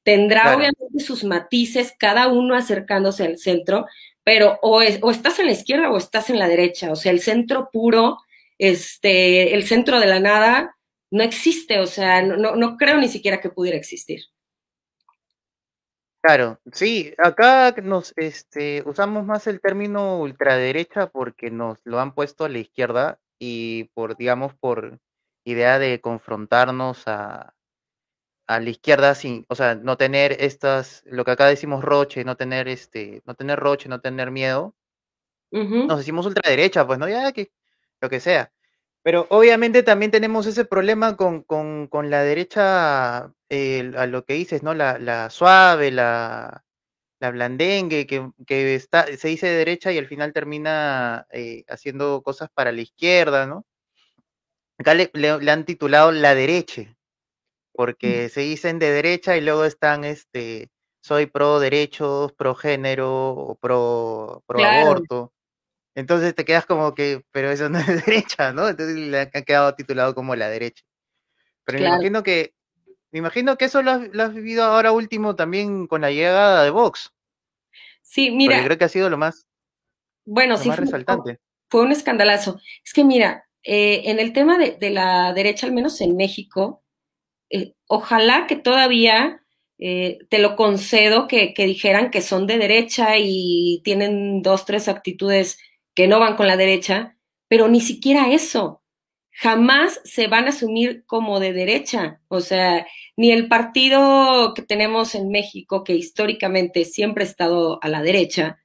Tendrá 0.03 0.55
obviamente 0.55 0.99
sus 0.99 1.23
matices, 1.23 1.93
cada 1.97 2.27
uno 2.27 2.55
acercándose 2.55 3.23
al 3.23 3.37
centro, 3.37 3.85
pero 4.25 4.59
o, 4.63 4.81
es, 4.81 4.99
o 5.01 5.11
estás 5.11 5.39
en 5.39 5.45
la 5.45 5.51
izquierda 5.53 5.89
o 5.91 5.97
estás 5.97 6.29
en 6.29 6.39
la 6.39 6.49
derecha, 6.49 6.91
o 6.91 6.95
sea, 6.95 7.11
el 7.11 7.21
centro 7.21 7.69
puro, 7.71 8.17
este, 8.57 9.53
el 9.53 9.63
centro 9.65 9.99
de 9.99 10.07
la 10.07 10.19
nada, 10.19 10.75
no 11.11 11.23
existe, 11.23 11.79
o 11.79 11.85
sea, 11.85 12.23
no, 12.23 12.55
no 12.55 12.75
creo 12.75 12.97
ni 12.97 13.07
siquiera 13.07 13.39
que 13.39 13.49
pudiera 13.49 13.77
existir. 13.77 14.23
Claro, 16.21 16.59
sí, 16.73 17.13
acá 17.19 17.75
nos 17.83 18.11
este, 18.17 18.81
usamos 18.87 19.25
más 19.25 19.45
el 19.45 19.61
término 19.61 20.19
ultraderecha 20.19 21.07
porque 21.07 21.51
nos 21.51 21.77
lo 21.83 21.99
han 21.99 22.15
puesto 22.15 22.45
a 22.45 22.49
la 22.49 22.57
izquierda 22.57 23.19
y 23.37 23.85
por, 23.93 24.17
digamos, 24.17 24.55
por 24.55 24.99
idea 25.45 25.77
de 25.77 26.01
confrontarnos 26.01 27.03
a, 27.05 27.54
a 28.47 28.59
la 28.59 28.69
izquierda 28.69 29.15
sin, 29.15 29.45
o 29.49 29.55
sea, 29.55 29.75
no 29.75 29.97
tener 29.97 30.37
estas, 30.39 31.03
lo 31.05 31.25
que 31.25 31.31
acá 31.31 31.47
decimos 31.47 31.83
roche, 31.83 32.23
no 32.23 32.35
tener 32.37 32.67
este, 32.67 33.21
no 33.25 33.35
tener 33.35 33.59
roche, 33.59 33.89
no 33.89 34.01
tener 34.01 34.31
miedo, 34.31 34.75
nos 35.51 35.99
decimos 35.99 36.25
ultraderecha, 36.25 36.85
pues 36.85 36.99
no, 36.99 37.07
ya 37.07 37.31
que 37.31 37.51
lo 38.01 38.09
que 38.09 38.19
sea. 38.19 38.51
Pero 39.03 39.27
obviamente 39.29 39.83
también 39.83 40.11
tenemos 40.11 40.47
ese 40.47 40.65
problema 40.65 41.15
con, 41.15 41.43
con, 41.43 41.87
con 41.87 42.09
la 42.09 42.23
derecha, 42.23 43.31
eh, 43.49 43.93
a 43.97 44.07
lo 44.07 44.25
que 44.25 44.33
dices, 44.33 44.63
¿no? 44.63 44.73
La, 44.73 44.97
la 44.99 45.29
suave, 45.29 45.91
la, 45.91 46.65
la 47.19 47.31
blandengue, 47.31 48.07
que, 48.07 48.31
que, 48.47 48.75
está, 48.75 49.05
se 49.15 49.27
dice 49.27 49.47
de 49.47 49.57
derecha 49.57 49.91
y 49.91 49.97
al 49.97 50.07
final 50.07 50.33
termina 50.33 51.27
eh, 51.31 51.63
haciendo 51.67 52.21
cosas 52.23 52.49
para 52.53 52.71
la 52.71 52.81
izquierda, 52.81 53.45
¿no? 53.45 53.65
Acá 54.77 54.93
le, 54.93 55.09
le, 55.13 55.51
han 55.51 55.65
titulado 55.65 56.11
la 56.11 56.35
derecha, 56.35 56.95
porque 57.75 58.29
se 58.29 58.41
dicen 58.41 58.79
de 58.79 58.91
derecha 58.91 59.37
y 59.37 59.41
luego 59.41 59.65
están, 59.65 60.03
este, 60.03 60.69
soy 61.01 61.25
pro 61.25 61.59
derechos, 61.59 62.33
pro 62.33 62.55
género, 62.55 63.31
o 63.31 63.55
pro, 63.55 64.43
pro 64.47 64.63
aborto. 64.63 65.33
Entonces 65.95 66.35
te 66.35 66.45
quedas 66.45 66.65
como 66.65 66.93
que, 66.93 67.23
pero 67.31 67.51
eso 67.51 67.69
no 67.69 67.79
es 67.79 67.85
derecha, 68.05 68.53
¿no? 68.53 68.67
Entonces 68.67 68.95
le 68.95 69.19
ha 69.19 69.29
quedado 69.29 69.75
titulado 69.75 70.15
como 70.15 70.35
la 70.35 70.49
derecha. 70.49 70.83
Pero 71.63 71.79
me 71.79 71.87
imagino 71.87 72.23
que, 72.23 72.53
me 73.11 73.19
imagino 73.19 73.57
que 73.57 73.65
eso 73.65 73.81
lo 73.81 73.91
has, 73.91 74.33
vivido 74.33 74.63
ahora 74.63 74.91
último 74.91 75.35
también 75.35 75.87
con 75.87 76.01
la 76.01 76.11
llegada 76.11 76.63
de 76.63 76.69
Vox. 76.69 77.11
Sí, 78.01 78.31
mira. 78.31 78.55
Porque 78.55 78.65
creo 78.67 78.77
que 78.77 78.85
ha 78.85 78.89
sido 78.89 79.09
lo 79.09 79.17
más, 79.17 79.45
bueno, 80.25 80.57
sí, 80.57 80.71
resaltante. 80.71 81.39
Fue, 81.69 81.83
un 81.83 81.91
escandalazo. 81.91 82.59
Es 82.83 82.93
que 82.93 83.03
mira, 83.03 83.47
eh, 83.63 84.01
en 84.05 84.19
el 84.19 84.33
tema 84.33 84.57
de, 84.57 84.89
la 84.89 85.33
derecha, 85.33 85.67
al 85.67 85.73
menos 85.73 86.01
en 86.01 86.15
México, 86.15 86.83
ojalá 87.87 88.47
que 88.47 88.55
todavía 88.55 89.41
eh, 89.77 90.19
te 90.29 90.39
lo 90.39 90.55
concedo 90.55 91.27
que, 91.27 91.53
que, 91.53 91.65
dijeran 91.65 92.11
que 92.11 92.21
son 92.21 92.47
de 92.47 92.57
derecha 92.57 93.17
y 93.17 93.81
tienen 93.83 94.41
dos, 94.41 94.65
tres 94.65 94.87
actitudes 94.87 95.57
que 95.93 96.07
no 96.07 96.19
van 96.19 96.35
con 96.35 96.47
la 96.47 96.57
derecha, 96.57 97.17
pero 97.47 97.67
ni 97.67 97.81
siquiera 97.81 98.31
eso. 98.31 98.81
Jamás 99.31 99.99
se 100.05 100.27
van 100.27 100.45
a 100.45 100.49
asumir 100.49 101.03
como 101.05 101.39
de 101.41 101.51
derecha. 101.53 102.21
O 102.29 102.39
sea, 102.39 102.87
ni 103.17 103.31
el 103.31 103.47
partido 103.49 104.53
que 104.53 104.61
tenemos 104.61 105.13
en 105.15 105.29
México, 105.29 105.83
que 105.83 105.93
históricamente 105.93 106.85
siempre 106.85 107.23
ha 107.23 107.27
estado 107.27 107.79
a 107.83 107.89
la 107.89 108.01
derecha, 108.01 108.59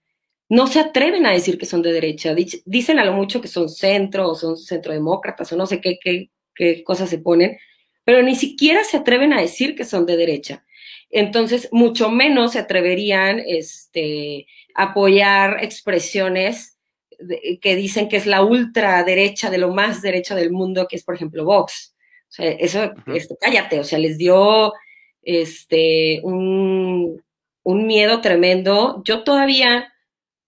no 0.48 0.66
se 0.66 0.80
atreven 0.80 1.26
a 1.26 1.32
decir 1.32 1.58
que 1.58 1.66
son 1.66 1.82
de 1.82 1.92
derecha. 1.92 2.34
Dicen 2.64 2.98
a 2.98 3.04
lo 3.04 3.12
mucho 3.14 3.40
que 3.40 3.48
son 3.48 3.68
centro 3.68 4.28
o 4.30 4.34
son 4.34 4.56
centrodemócratas 4.56 5.52
o 5.52 5.56
no 5.56 5.66
sé 5.66 5.80
qué, 5.80 5.98
qué, 6.02 6.30
qué 6.54 6.82
cosas 6.84 7.10
se 7.10 7.18
ponen, 7.18 7.56
pero 8.04 8.22
ni 8.22 8.34
siquiera 8.34 8.84
se 8.84 8.98
atreven 8.98 9.32
a 9.32 9.40
decir 9.40 9.74
que 9.74 9.84
son 9.84 10.06
de 10.06 10.16
derecha. 10.16 10.64
Entonces, 11.10 11.68
mucho 11.72 12.10
menos 12.10 12.52
se 12.52 12.60
atreverían 12.60 13.42
este, 13.44 14.46
a 14.74 14.84
apoyar 14.84 15.62
expresiones 15.62 16.78
que 17.60 17.76
dicen 17.76 18.08
que 18.08 18.16
es 18.16 18.26
la 18.26 18.42
ultraderecha 18.42 19.50
de 19.50 19.58
lo 19.58 19.74
más 19.74 20.02
derecha 20.02 20.34
del 20.34 20.50
mundo, 20.50 20.86
que 20.88 20.96
es, 20.96 21.04
por 21.04 21.14
ejemplo, 21.14 21.44
Vox. 21.44 21.94
O 22.28 22.32
sea, 22.32 22.46
eso, 22.46 22.92
este, 23.06 23.36
cállate, 23.40 23.80
o 23.80 23.84
sea, 23.84 23.98
les 23.98 24.16
dio 24.16 24.72
este, 25.22 26.20
un, 26.22 27.22
un 27.62 27.86
miedo 27.86 28.20
tremendo. 28.20 29.02
Yo 29.04 29.24
todavía 29.24 29.92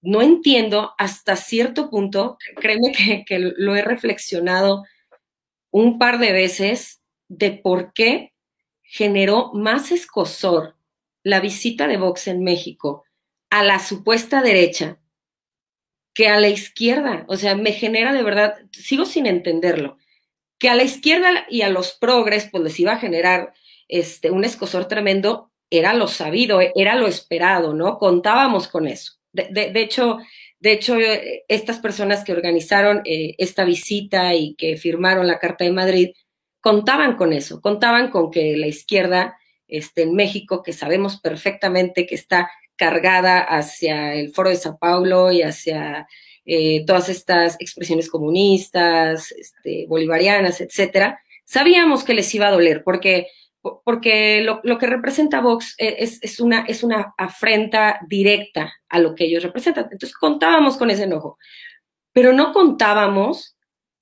no 0.00 0.22
entiendo 0.22 0.94
hasta 0.96 1.36
cierto 1.36 1.90
punto, 1.90 2.38
créeme 2.56 2.92
que, 2.92 3.24
que, 3.26 3.38
lo 3.38 3.76
he 3.76 3.82
reflexionado 3.82 4.84
un 5.70 5.98
par 5.98 6.18
de 6.18 6.32
veces, 6.32 7.01
de 7.32 7.50
por 7.52 7.92
qué 7.92 8.32
generó 8.82 9.52
más 9.54 9.90
escosor 9.90 10.76
la 11.22 11.40
visita 11.40 11.86
de 11.86 11.96
Vox 11.96 12.28
en 12.28 12.44
México 12.44 13.04
a 13.48 13.64
la 13.64 13.78
supuesta 13.78 14.42
derecha 14.42 14.98
que 16.14 16.28
a 16.28 16.38
la 16.38 16.48
izquierda. 16.48 17.24
O 17.28 17.36
sea, 17.36 17.54
me 17.54 17.72
genera 17.72 18.12
de 18.12 18.22
verdad, 18.22 18.56
sigo 18.70 19.06
sin 19.06 19.26
entenderlo, 19.26 19.96
que 20.58 20.68
a 20.68 20.74
la 20.74 20.82
izquierda 20.82 21.46
y 21.48 21.62
a 21.62 21.70
los 21.70 21.92
progres, 21.92 22.48
pues 22.50 22.62
les 22.64 22.78
iba 22.80 22.92
a 22.92 22.98
generar 22.98 23.54
este, 23.88 24.30
un 24.30 24.44
escosor 24.44 24.88
tremendo, 24.88 25.50
era 25.70 25.94
lo 25.94 26.06
sabido, 26.06 26.60
era 26.74 26.94
lo 26.94 27.06
esperado, 27.06 27.72
¿no? 27.72 27.96
Contábamos 27.96 28.68
con 28.68 28.86
eso. 28.86 29.14
De, 29.32 29.72
hecho, 29.80 30.18
de 30.60 30.72
hecho, 30.72 30.98
estas 31.48 31.78
personas 31.78 32.24
que 32.24 32.32
organizaron 32.32 33.00
eh, 33.06 33.34
esta 33.38 33.64
visita 33.64 34.34
y 34.34 34.54
que 34.54 34.76
firmaron 34.76 35.26
la 35.26 35.38
Carta 35.38 35.64
de 35.64 35.72
Madrid, 35.72 36.10
contaban 36.62 37.16
con 37.16 37.34
eso, 37.34 37.60
contaban 37.60 38.08
con 38.10 38.30
que 38.30 38.56
la 38.56 38.68
izquierda 38.68 39.36
este, 39.68 40.02
en 40.02 40.14
México, 40.14 40.62
que 40.62 40.72
sabemos 40.72 41.20
perfectamente 41.20 42.06
que 42.06 42.14
está 42.14 42.50
cargada 42.76 43.40
hacia 43.40 44.14
el 44.14 44.32
Foro 44.32 44.48
de 44.48 44.56
Sao 44.56 44.78
Paulo 44.78 45.32
y 45.32 45.42
hacia 45.42 46.06
eh, 46.46 46.84
todas 46.86 47.08
estas 47.08 47.56
expresiones 47.60 48.08
comunistas, 48.08 49.32
este, 49.32 49.86
bolivarianas, 49.88 50.60
etcétera, 50.60 51.20
sabíamos 51.44 52.04
que 52.04 52.14
les 52.14 52.32
iba 52.34 52.46
a 52.46 52.52
doler, 52.52 52.82
porque 52.84 53.26
porque 53.84 54.42
lo, 54.42 54.60
lo 54.64 54.76
que 54.76 54.86
representa 54.86 55.40
Vox 55.40 55.76
e, 55.78 55.96
es, 56.00 56.18
es, 56.20 56.40
una, 56.40 56.64
es 56.66 56.82
una 56.82 57.14
afrenta 57.16 58.00
directa 58.08 58.72
a 58.88 58.98
lo 58.98 59.14
que 59.14 59.24
ellos 59.24 59.44
representan. 59.44 59.84
Entonces 59.84 60.16
contábamos 60.16 60.76
con 60.76 60.90
ese 60.90 61.04
enojo, 61.04 61.38
pero 62.12 62.32
no 62.32 62.52
contábamos 62.52 63.56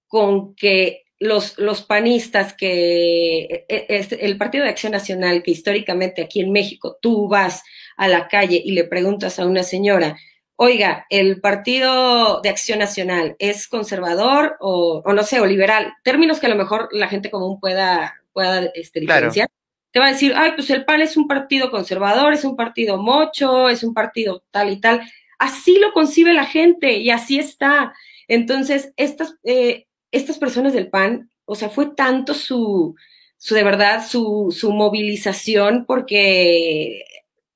con 0.07 0.55
que 0.55 1.03
los, 1.21 1.59
los 1.59 1.83
panistas 1.83 2.55
que 2.55 3.43
e, 3.43 3.67
e, 3.69 3.87
este, 3.89 4.25
el 4.25 4.39
Partido 4.39 4.65
de 4.65 4.71
Acción 4.71 4.93
Nacional, 4.93 5.43
que 5.43 5.53
históricamente 5.53 6.23
aquí 6.23 6.41
en 6.41 6.51
México 6.51 6.99
tú 7.01 7.29
vas 7.29 7.63
a 7.97 8.09
la 8.09 8.27
calle 8.27 8.61
y 8.65 8.73
le 8.73 8.85
preguntas 8.85 9.39
a 9.39 9.47
una 9.47 9.63
señora, 9.63 10.17
oiga, 10.57 11.07
el 11.11 11.41
Partido 11.41 12.41
de 12.41 12.49
Acción 12.49 12.79
Nacional 12.79 13.37
es 13.39 13.69
conservador 13.69 14.57
o, 14.61 15.03
o 15.05 15.13
no 15.13 15.23
sé, 15.23 15.41
o 15.41 15.47
liberal, 15.47 15.93
términos 16.03 16.41
que 16.41 16.47
a 16.47 16.51
lo 16.51 16.57
mejor 16.57 16.89
la 16.91 17.09
gente 17.09 17.31
común 17.31 17.61
pueda, 17.61 18.15
pueda 18.33 18.71
este, 18.75 19.01
diferenciar. 19.01 19.49
Te 19.93 20.01
va 20.01 20.07
a 20.07 20.13
decir, 20.13 20.33
ay, 20.37 20.53
pues 20.55 20.71
el 20.71 20.85
PAN 20.85 21.03
es 21.03 21.17
un 21.17 21.27
partido 21.27 21.71
conservador, 21.71 22.33
es 22.33 22.45
un 22.45 22.57
partido 22.57 22.97
mocho, 22.97 23.69
es 23.69 23.83
un 23.83 23.93
partido 23.93 24.43
tal 24.51 24.71
y 24.71 24.81
tal. 24.81 25.03
Así 25.39 25.79
lo 25.79 25.93
concibe 25.93 26.33
la 26.33 26.45
gente 26.45 26.93
y 26.93 27.11
así 27.11 27.39
está. 27.39 27.93
Entonces, 28.29 28.93
estas, 28.97 29.35
eh, 29.43 29.87
estas 30.13 30.39
personas 30.39 30.73
del 30.73 30.89
PAN, 30.89 31.31
o 31.45 31.55
sea, 31.55 31.69
fue 31.69 31.95
tanto 31.95 32.35
su, 32.35 32.95
su 33.37 33.55
de 33.55 33.65
verdad, 33.65 34.07
su, 34.07 34.55
su 34.57 34.73
movilización 34.73 35.85
porque 35.87 37.05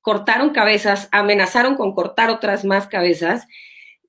cortaron 0.01 0.51
cabezas, 0.51 1.09
amenazaron 1.11 1.75
con 1.75 1.93
cortar 1.93 2.29
otras 2.29 2.63
más 2.63 2.87
cabezas 2.87 3.47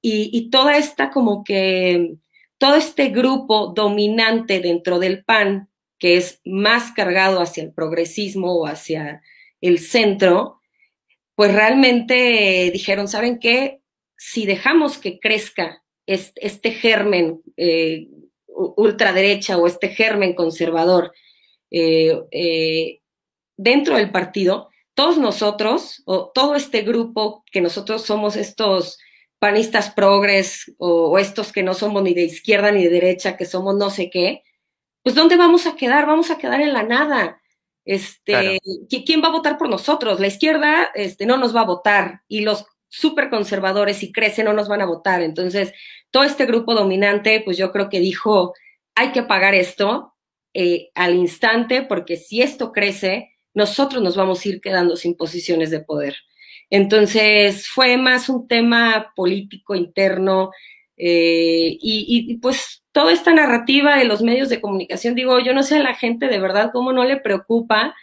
y, 0.02 0.50
toda 0.50 0.76
esta 0.76 1.10
como 1.10 1.42
que, 1.42 2.14
todo 2.58 2.76
este 2.76 3.08
grupo 3.08 3.72
dominante 3.74 4.60
dentro 4.60 4.98
del 4.98 5.24
PAN, 5.24 5.68
que 5.98 6.16
es 6.16 6.40
más 6.44 6.92
cargado 6.92 7.40
hacia 7.40 7.64
el 7.64 7.72
progresismo 7.72 8.54
o 8.54 8.66
hacia 8.66 9.22
el 9.60 9.78
centro, 9.78 10.60
pues 11.34 11.52
realmente 11.52 12.70
dijeron, 12.72 13.08
¿saben 13.08 13.38
qué? 13.38 13.80
Si 14.16 14.46
dejamos 14.46 14.98
que 14.98 15.18
crezca 15.18 15.82
este, 16.06 16.46
este 16.46 16.70
germen 16.70 17.42
eh, 17.56 18.06
ultraderecha 18.56 19.58
o 19.58 19.66
este 19.66 19.90
germen 19.90 20.34
conservador 20.34 21.12
eh, 21.70 22.22
eh, 22.30 23.00
dentro 23.56 23.96
del 23.96 24.10
partido, 24.10 24.70
todos 24.94 25.18
nosotros, 25.18 26.02
o 26.06 26.30
todo 26.34 26.54
este 26.54 26.82
grupo 26.82 27.44
que 27.50 27.60
nosotros 27.60 28.02
somos 28.02 28.36
estos 28.36 28.98
panistas 29.38 29.90
progres 29.90 30.72
o, 30.78 31.10
o, 31.10 31.18
estos 31.18 31.52
que 31.52 31.62
no 31.62 31.74
somos 31.74 32.02
ni 32.02 32.14
de 32.14 32.24
izquierda 32.24 32.72
ni 32.72 32.84
de 32.84 32.90
derecha, 32.90 33.36
que 33.36 33.44
somos 33.44 33.76
no 33.76 33.90
sé 33.90 34.08
qué, 34.08 34.42
pues 35.02 35.14
¿dónde 35.14 35.36
vamos 35.36 35.66
a 35.66 35.76
quedar? 35.76 36.06
Vamos 36.06 36.30
a 36.30 36.38
quedar 36.38 36.60
en 36.60 36.72
la 36.72 36.82
nada. 36.82 37.40
Este, 37.84 38.32
claro. 38.32 38.58
¿quién 39.06 39.22
va 39.22 39.28
a 39.28 39.32
votar 39.32 39.58
por 39.58 39.68
nosotros? 39.68 40.18
La 40.18 40.26
izquierda 40.26 40.90
este, 40.94 41.26
no 41.26 41.36
nos 41.36 41.54
va 41.54 41.60
a 41.60 41.66
votar 41.66 42.22
y 42.26 42.40
los 42.40 42.66
súper 42.88 43.30
conservadores, 43.30 43.98
si 43.98 44.10
crecen, 44.10 44.46
no 44.46 44.52
nos 44.52 44.68
van 44.68 44.80
a 44.80 44.86
votar. 44.86 45.22
Entonces, 45.22 45.72
todo 46.10 46.24
este 46.24 46.46
grupo 46.46 46.74
dominante, 46.74 47.40
pues 47.44 47.56
yo 47.56 47.72
creo 47.72 47.88
que 47.88 48.00
dijo, 48.00 48.54
hay 48.94 49.12
que 49.12 49.22
pagar 49.22 49.54
esto 49.54 50.14
eh, 50.54 50.90
al 50.94 51.14
instante, 51.14 51.82
porque 51.82 52.16
si 52.16 52.42
esto 52.42 52.72
crece, 52.72 53.32
nosotros 53.54 54.02
nos 54.02 54.16
vamos 54.16 54.44
a 54.44 54.48
ir 54.48 54.60
quedando 54.60 54.96
sin 54.96 55.16
posiciones 55.16 55.70
de 55.70 55.80
poder. 55.80 56.16
Entonces, 56.70 57.68
fue 57.68 57.96
más 57.96 58.28
un 58.28 58.48
tema 58.48 59.12
político 59.14 59.74
interno 59.74 60.50
eh, 60.96 61.76
y, 61.80 62.26
y, 62.30 62.38
pues 62.38 62.82
toda 62.92 63.12
esta 63.12 63.34
narrativa 63.34 63.96
de 63.98 64.04
los 64.04 64.22
medios 64.22 64.48
de 64.48 64.60
comunicación, 64.60 65.14
digo, 65.14 65.38
yo 65.40 65.52
no 65.52 65.62
sé 65.62 65.76
a 65.76 65.82
la 65.82 65.94
gente 65.94 66.28
de 66.28 66.38
verdad 66.38 66.70
cómo 66.72 66.92
no 66.92 67.04
le 67.04 67.18
preocupa 67.18 67.94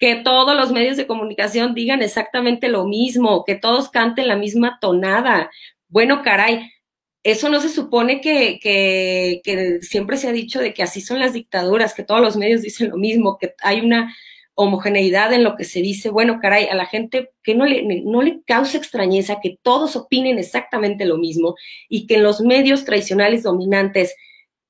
que 0.00 0.16
todos 0.16 0.56
los 0.56 0.72
medios 0.72 0.96
de 0.96 1.06
comunicación 1.06 1.74
digan 1.74 2.02
exactamente 2.02 2.68
lo 2.68 2.86
mismo, 2.86 3.44
que 3.44 3.54
todos 3.54 3.90
canten 3.90 4.28
la 4.28 4.36
misma 4.36 4.78
tonada. 4.80 5.50
Bueno, 5.88 6.22
caray, 6.22 6.72
eso 7.22 7.48
no 7.48 7.60
se 7.60 7.68
supone 7.68 8.20
que, 8.20 8.58
que, 8.60 9.40
que, 9.44 9.80
siempre 9.82 10.16
se 10.16 10.28
ha 10.28 10.32
dicho 10.32 10.60
de 10.60 10.72
que 10.72 10.82
así 10.82 11.00
son 11.00 11.18
las 11.18 11.32
dictaduras, 11.32 11.94
que 11.94 12.02
todos 12.02 12.20
los 12.20 12.36
medios 12.36 12.62
dicen 12.62 12.90
lo 12.90 12.96
mismo, 12.96 13.36
que 13.38 13.54
hay 13.62 13.80
una 13.80 14.14
homogeneidad 14.54 15.32
en 15.32 15.44
lo 15.44 15.56
que 15.56 15.64
se 15.64 15.80
dice. 15.80 16.10
Bueno, 16.10 16.38
caray, 16.40 16.66
a 16.66 16.74
la 16.74 16.86
gente 16.86 17.30
que 17.42 17.54
no 17.54 17.66
le, 17.66 18.02
no 18.02 18.22
le 18.22 18.42
causa 18.44 18.78
extrañeza 18.78 19.40
que 19.42 19.58
todos 19.62 19.96
opinen 19.96 20.38
exactamente 20.38 21.04
lo 21.04 21.18
mismo 21.18 21.56
y 21.88 22.06
que 22.06 22.16
en 22.16 22.22
los 22.22 22.40
medios 22.40 22.84
tradicionales 22.84 23.42
dominantes 23.42 24.14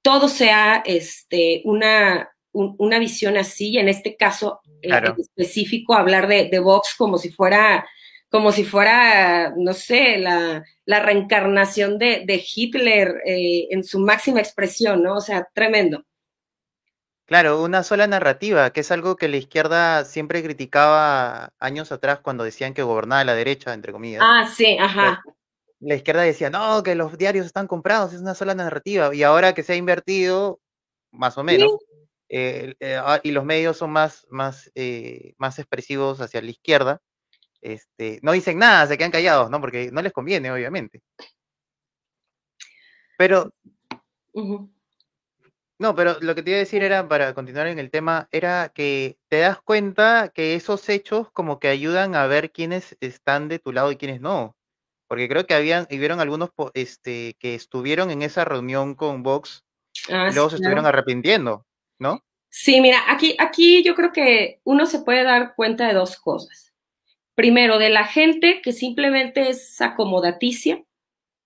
todo 0.02 0.28
sea 0.28 0.82
este, 0.84 1.62
una, 1.64 2.30
un, 2.52 2.74
una 2.78 2.98
visión 2.98 3.36
así, 3.36 3.70
y 3.70 3.78
en 3.78 3.88
este 3.88 4.16
caso 4.16 4.60
claro. 4.82 5.14
en 5.14 5.20
específico 5.20 5.94
hablar 5.94 6.26
de, 6.26 6.48
de 6.48 6.58
Vox 6.58 6.94
como 6.96 7.18
si 7.18 7.30
fuera 7.30 7.86
como 8.31 8.53
si 8.53 8.64
fuera, 8.64 9.53
no 9.57 9.73
sé, 9.73 10.19
la, 10.19 10.64
la 10.85 11.01
reencarnación 11.01 11.99
de, 11.99 12.23
de 12.25 12.43
Hitler 12.55 13.21
eh, 13.27 13.66
en 13.71 13.83
su 13.83 13.99
máxima 13.99 14.38
expresión, 14.38 15.03
¿no? 15.03 15.16
O 15.16 15.21
sea, 15.21 15.49
tremendo. 15.53 16.05
Claro, 17.27 17.62
una 17.62 17.83
sola 17.83 18.07
narrativa, 18.07 18.71
que 18.73 18.81
es 18.81 18.90
algo 18.90 19.16
que 19.16 19.29
la 19.29 19.37
izquierda 19.37 20.05
siempre 20.05 20.43
criticaba 20.43 21.53
años 21.59 21.93
atrás 21.93 22.21
cuando 22.21 22.45
decían 22.45 22.75
que 22.75 22.83
gobernaba 22.83 23.25
la 23.25 23.35
derecha, 23.35 23.75
entre 23.75 23.93
comillas. 23.93 24.23
Ah, 24.25 24.49
sí, 24.53 24.77
ajá. 24.79 25.23
La 25.81 25.95
izquierda 25.95 26.23
decía, 26.23 26.51
no, 26.51 26.83
que 26.83 26.95
los 26.95 27.16
diarios 27.19 27.47
están 27.47 27.66
comprados, 27.66 28.12
es 28.12 28.21
una 28.21 28.35
sola 28.35 28.55
narrativa. 28.55 29.14
Y 29.14 29.23
ahora 29.23 29.55
que 29.55 29.62
se 29.62 29.73
ha 29.73 29.77
invertido, 29.77 30.61
más 31.11 31.38
o 31.38 31.45
menos, 31.45 31.71
¿Sí? 31.71 31.97
eh, 32.31 32.75
eh, 32.81 33.01
y 33.23 33.31
los 33.31 33.45
medios 33.45 33.77
son 33.77 33.90
más, 33.90 34.27
más, 34.31 34.71
eh, 34.75 35.35
más 35.38 35.59
expresivos 35.59 36.21
hacia 36.21 36.43
la 36.43 36.51
izquierda, 36.51 37.01
este, 37.61 38.20
no 38.23 38.33
dicen 38.33 38.59
nada, 38.59 38.87
se 38.87 38.96
quedan 38.96 39.11
callados, 39.11 39.51
¿no? 39.51 39.61
Porque 39.61 39.90
no 39.92 40.03
les 40.03 40.12
conviene, 40.12 40.51
obviamente. 40.51 41.03
Pero. 43.16 43.53
Uh 44.33 44.42
-huh. 44.42 44.70
No, 45.79 45.94
pero 45.94 46.18
lo 46.20 46.35
que 46.35 46.42
te 46.42 46.51
iba 46.51 46.57
a 46.57 46.61
decir 46.61 46.83
era, 46.83 47.09
para 47.09 47.33
continuar 47.33 47.66
en 47.66 47.79
el 47.79 47.90
tema, 47.90 48.29
era 48.33 48.70
que 48.75 49.16
te 49.29 49.38
das 49.38 49.62
cuenta 49.62 50.31
que 50.35 50.55
esos 50.55 50.87
hechos 50.90 51.31
como 51.33 51.59
que 51.59 51.68
ayudan 51.68 52.14
a 52.14 52.27
ver 52.27 52.53
quiénes 52.53 52.99
están 53.01 53.49
de 53.49 53.59
tu 53.59 53.73
lado 53.73 53.90
y 53.90 53.96
quiénes 53.96 54.20
no. 54.20 54.57
Porque 55.09 55.27
creo 55.27 55.46
que 55.46 55.55
habían, 55.55 55.87
y 55.88 55.96
vieron 55.96 56.20
algunos 56.20 56.51
este, 56.75 57.35
que 57.38 57.55
estuvieron 57.55 58.11
en 58.11 58.20
esa 58.20 58.44
reunión 58.44 58.94
con 58.94 59.23
Vox, 59.23 59.64
ah, 60.11 60.29
y 60.31 60.35
luego 60.35 60.51
sí, 60.51 60.57
se 60.57 60.57
estuvieron 60.57 60.85
claro. 60.85 60.99
arrepintiendo, 60.99 61.66
¿no? 61.99 62.23
Sí, 62.51 62.83
mira, 62.83 62.99
aquí, 63.09 63.35
aquí 63.38 63.83
yo 63.83 63.94
creo 63.94 64.12
que 64.12 64.61
uno 64.64 64.85
se 64.85 65.01
puede 65.01 65.25
dar 65.25 65.55
cuenta 65.57 65.88
de 65.88 65.94
dos 65.94 66.18
cosas 66.18 66.69
primero, 67.35 67.79
de 67.79 67.90
la 67.90 68.05
gente 68.05 68.61
que 68.62 68.73
simplemente 68.73 69.49
es 69.49 69.81
acomodaticia, 69.81 70.85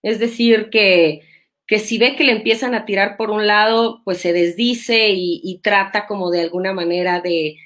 es 0.03 0.19
decir, 0.19 0.69
que, 0.71 1.23
que 1.67 1.79
si 1.79 1.99
ve 1.99 2.17
que 2.17 2.25
le 2.25 2.33
empiezan 2.33 2.75
a 2.75 2.85
tirar 2.85 3.17
por 3.17 3.31
un 3.31 3.47
lado, 3.47 4.03
pues 4.05 4.19
se 4.19 4.33
desdice 4.33 5.11
y, 5.11 5.61
trata 5.63 6.07
como 6.07 6.31
de 6.31 6.43
alguna 6.43 6.73
manera 6.73 7.21
de, 7.21 7.57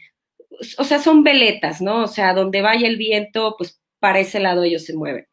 o 0.78 0.84
sea, 0.84 0.98
son 1.00 1.24
veletas, 1.24 1.80
¿no? 1.80 2.04
O 2.04 2.08
sea, 2.08 2.34
donde 2.34 2.62
vaya 2.62 2.86
el 2.86 2.96
viento, 2.96 3.54
pues 3.58 3.80
para 3.98 4.20
ese 4.20 4.40
lado 4.40 4.62
ellos 4.62 4.84
se 4.84 4.94
mueven. 4.96 5.26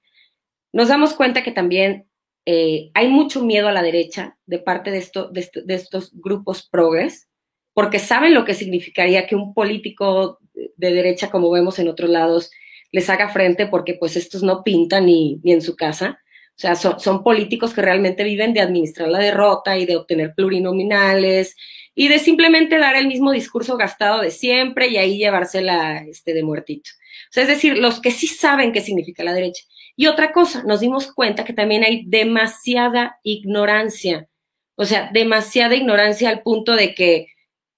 Nos 0.74 0.88
damos 0.88 1.14
cuenta 1.14 1.44
que 1.44 1.52
también 1.52 2.08
eh, 2.46 2.92
hay 2.94 3.08
mucho 3.08 3.44
miedo 3.44 3.68
a 3.68 3.72
la 3.72 3.84
derecha 3.84 4.38
de 4.46 4.60
parte 4.60 4.92
de, 4.92 5.06
de 5.32 5.74
estos 5.76 6.12
grupos 6.14 6.68
progres, 6.68 7.30
porque 7.74 8.00
saben 8.00 8.34
lo 8.34 8.46
que 8.46 8.54
significaría 8.54 9.28
que 9.28 9.36
un 9.36 9.54
político 9.54 10.40
de 10.54 10.94
derecha, 10.94 11.30
como 11.30 11.52
vemos 11.52 11.78
en 11.80 11.88
otros 11.88 12.10
lados, 12.10 12.52
les 12.96 13.10
haga 13.10 13.28
frente 13.28 13.68
porque 13.68 13.96
pues 13.96 14.16
estos 14.16 14.42
no 14.42 14.64
pintan 14.64 15.08
ni, 15.08 15.42
ni 15.44 15.52
en 15.52 15.62
su 15.62 15.76
casa. 15.76 16.22
O 16.52 16.58
sea, 16.58 16.78
son, 16.78 16.98
son, 16.98 17.26
políticos 17.26 17.74
que 17.74 17.82
realmente 17.82 18.24
viven 18.24 18.54
de 18.54 18.62
administrar 18.62 19.10
la 19.10 19.20
derrota 19.20 19.78
y 19.78 19.86
de 19.86 19.98
obtener 19.98 20.34
plurinominales 20.34 21.58
y 21.94 22.08
de 22.08 22.20
simplemente 22.20 22.78
dar 22.78 22.96
el 22.96 23.08
mismo 23.08 23.34
discurso 23.34 23.76
gastado 23.76 24.22
de 24.22 24.32
siempre 24.32 24.88
y 24.88 24.96
ahí 24.96 25.18
llevársela 25.18 26.06
este, 26.08 26.34
de 26.34 26.44
muertito. 26.44 26.90
O 27.30 27.34
sea, 27.34 27.44
es 27.44 27.50
decir, 27.50 27.78
los 27.78 28.00
que 28.00 28.12
sí 28.12 28.28
saben 28.28 28.72
qué 28.72 28.80
significa 28.80 29.26
la 29.26 29.34
derecha. 29.34 29.66
Y 29.98 30.08
otra 30.08 30.32
cosa, 30.32 30.64
nos 30.64 30.80
dimos 30.80 31.12
cuenta 31.12 31.44
que 31.44 31.52
también 31.52 31.84
hay 31.84 32.06
demasiada 32.06 33.20
ignorancia. 33.24 34.30
O 34.76 34.86
sea, 34.86 35.10
demasiada 35.12 35.76
ignorancia 35.76 36.30
al 36.30 36.44
punto 36.44 36.78
de 36.78 36.96
que 36.96 37.28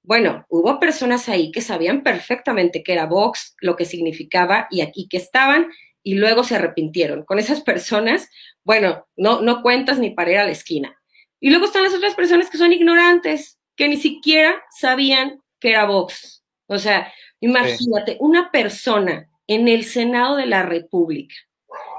bueno, 0.08 0.46
hubo 0.48 0.80
personas 0.80 1.28
ahí 1.28 1.52
que 1.52 1.60
sabían 1.60 2.02
perfectamente 2.02 2.82
que 2.82 2.94
era 2.94 3.08
Vox, 3.08 3.58
lo 3.60 3.76
que 3.76 3.84
significaba 3.84 4.70
y 4.72 4.80
aquí 4.80 5.10
que 5.10 5.18
estaban 5.18 5.68
y 6.02 6.16
luego 6.16 6.46
se 6.46 6.56
arrepintieron. 6.56 7.26
Con 7.26 7.40
esas 7.40 7.60
personas, 7.60 8.30
bueno, 8.64 9.06
no, 9.18 9.42
no 9.42 9.62
cuentas 9.62 10.00
ni 10.00 10.12
para 10.12 10.32
ir 10.32 10.38
a 10.38 10.46
la 10.46 10.52
esquina. 10.52 10.98
Y 11.42 11.50
luego 11.50 11.66
están 11.66 11.84
las 11.84 11.94
otras 11.94 12.16
personas 12.16 12.50
que 12.50 12.58
son 12.58 12.72
ignorantes, 12.72 13.60
que 13.76 13.90
ni 13.90 13.98
siquiera 13.98 14.56
sabían 14.80 15.42
que 15.60 15.72
era 15.72 15.84
Vox. 15.84 16.42
O 16.68 16.78
sea, 16.78 17.14
imagínate, 17.42 18.14
sí. 18.14 18.18
una 18.22 18.50
persona 18.50 19.30
en 19.46 19.68
el 19.68 19.84
Senado 19.84 20.38
de 20.38 20.46
la 20.46 20.64
República, 20.64 21.36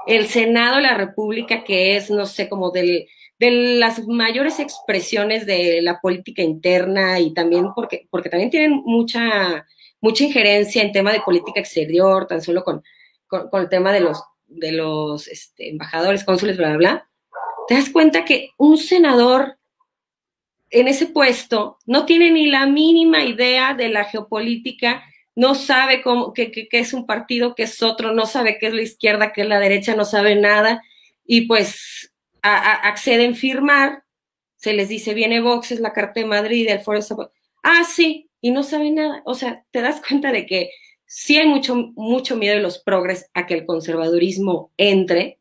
el 0.07 0.25
Senado 0.25 0.77
de 0.77 0.81
la 0.81 0.95
República 0.95 1.63
que 1.63 1.95
es, 1.95 2.09
no 2.09 2.25
sé, 2.25 2.49
como 2.49 2.71
del 2.71 3.07
de 3.39 3.51
las 3.51 4.05
mayores 4.07 4.59
expresiones 4.59 5.45
de 5.45 5.81
la 5.81 5.99
política 6.01 6.41
interna 6.41 7.19
y 7.19 7.33
también 7.33 7.67
porque, 7.73 8.07
porque 8.09 8.29
también 8.29 8.49
tienen 8.49 8.81
mucha, 8.85 9.65
mucha 10.01 10.25
injerencia 10.25 10.81
en 10.81 10.91
tema 10.91 11.13
de 11.13 11.21
política 11.21 11.59
exterior, 11.59 12.27
tan 12.27 12.41
solo 12.41 12.63
con, 12.63 12.83
con, 13.27 13.61
el 13.61 13.69
tema 13.69 13.93
de 13.93 14.01
los, 14.01 14.21
de 14.47 14.73
los 14.73 15.27
este, 15.27 15.69
embajadores, 15.69 16.23
cónsules, 16.23 16.57
bla, 16.57 16.69
bla, 16.69 16.77
bla, 16.77 17.09
te 17.67 17.75
das 17.75 17.89
cuenta 17.89 18.25
que 18.25 18.51
un 18.57 18.77
senador 18.77 19.57
en 20.71 20.87
ese 20.87 21.07
puesto 21.07 21.77
no 21.85 22.05
tiene 22.05 22.31
ni 22.31 22.47
la 22.47 22.65
mínima 22.65 23.23
idea 23.23 23.73
de 23.73 23.89
la 23.89 24.05
geopolítica, 24.05 25.03
no 25.35 25.55
sabe 25.55 26.01
cómo, 26.01 26.33
qué, 26.33 26.67
es 26.71 26.93
un 26.93 27.05
partido, 27.05 27.55
qué 27.55 27.63
es 27.63 27.81
otro, 27.81 28.11
no 28.11 28.25
sabe 28.25 28.57
qué 28.59 28.67
es 28.67 28.73
la 28.73 28.81
izquierda, 28.81 29.31
qué 29.31 29.41
es 29.41 29.47
la 29.47 29.59
derecha, 29.59 29.95
no 29.95 30.05
sabe 30.05 30.35
nada, 30.35 30.83
y 31.25 31.41
pues 31.41 32.08
acceden 32.41 33.33
a 33.33 33.35
firmar, 33.35 34.03
se 34.57 34.73
les 34.73 34.89
dice, 34.89 35.13
viene 35.13 35.41
Vox, 35.41 35.71
es 35.71 35.79
la 35.79 35.93
Carta 35.93 36.19
de 36.19 36.25
Madrid, 36.25 36.67
el 36.69 36.81
Foro 36.81 36.99
ah, 37.63 37.83
sí, 37.83 38.29
y 38.41 38.51
no 38.51 38.63
sabe 38.63 38.91
nada. 38.91 39.21
O 39.25 39.33
sea, 39.33 39.65
te 39.71 39.81
das 39.81 40.01
cuenta 40.07 40.31
de 40.31 40.45
que 40.45 40.71
sí 41.05 41.37
hay 41.37 41.47
mucho, 41.47 41.75
mucho 41.95 42.35
miedo 42.35 42.55
de 42.55 42.61
los 42.61 42.79
progres 42.79 43.29
a 43.33 43.47
que 43.47 43.53
el 43.53 43.65
conservadurismo 43.65 44.71
entre, 44.77 45.39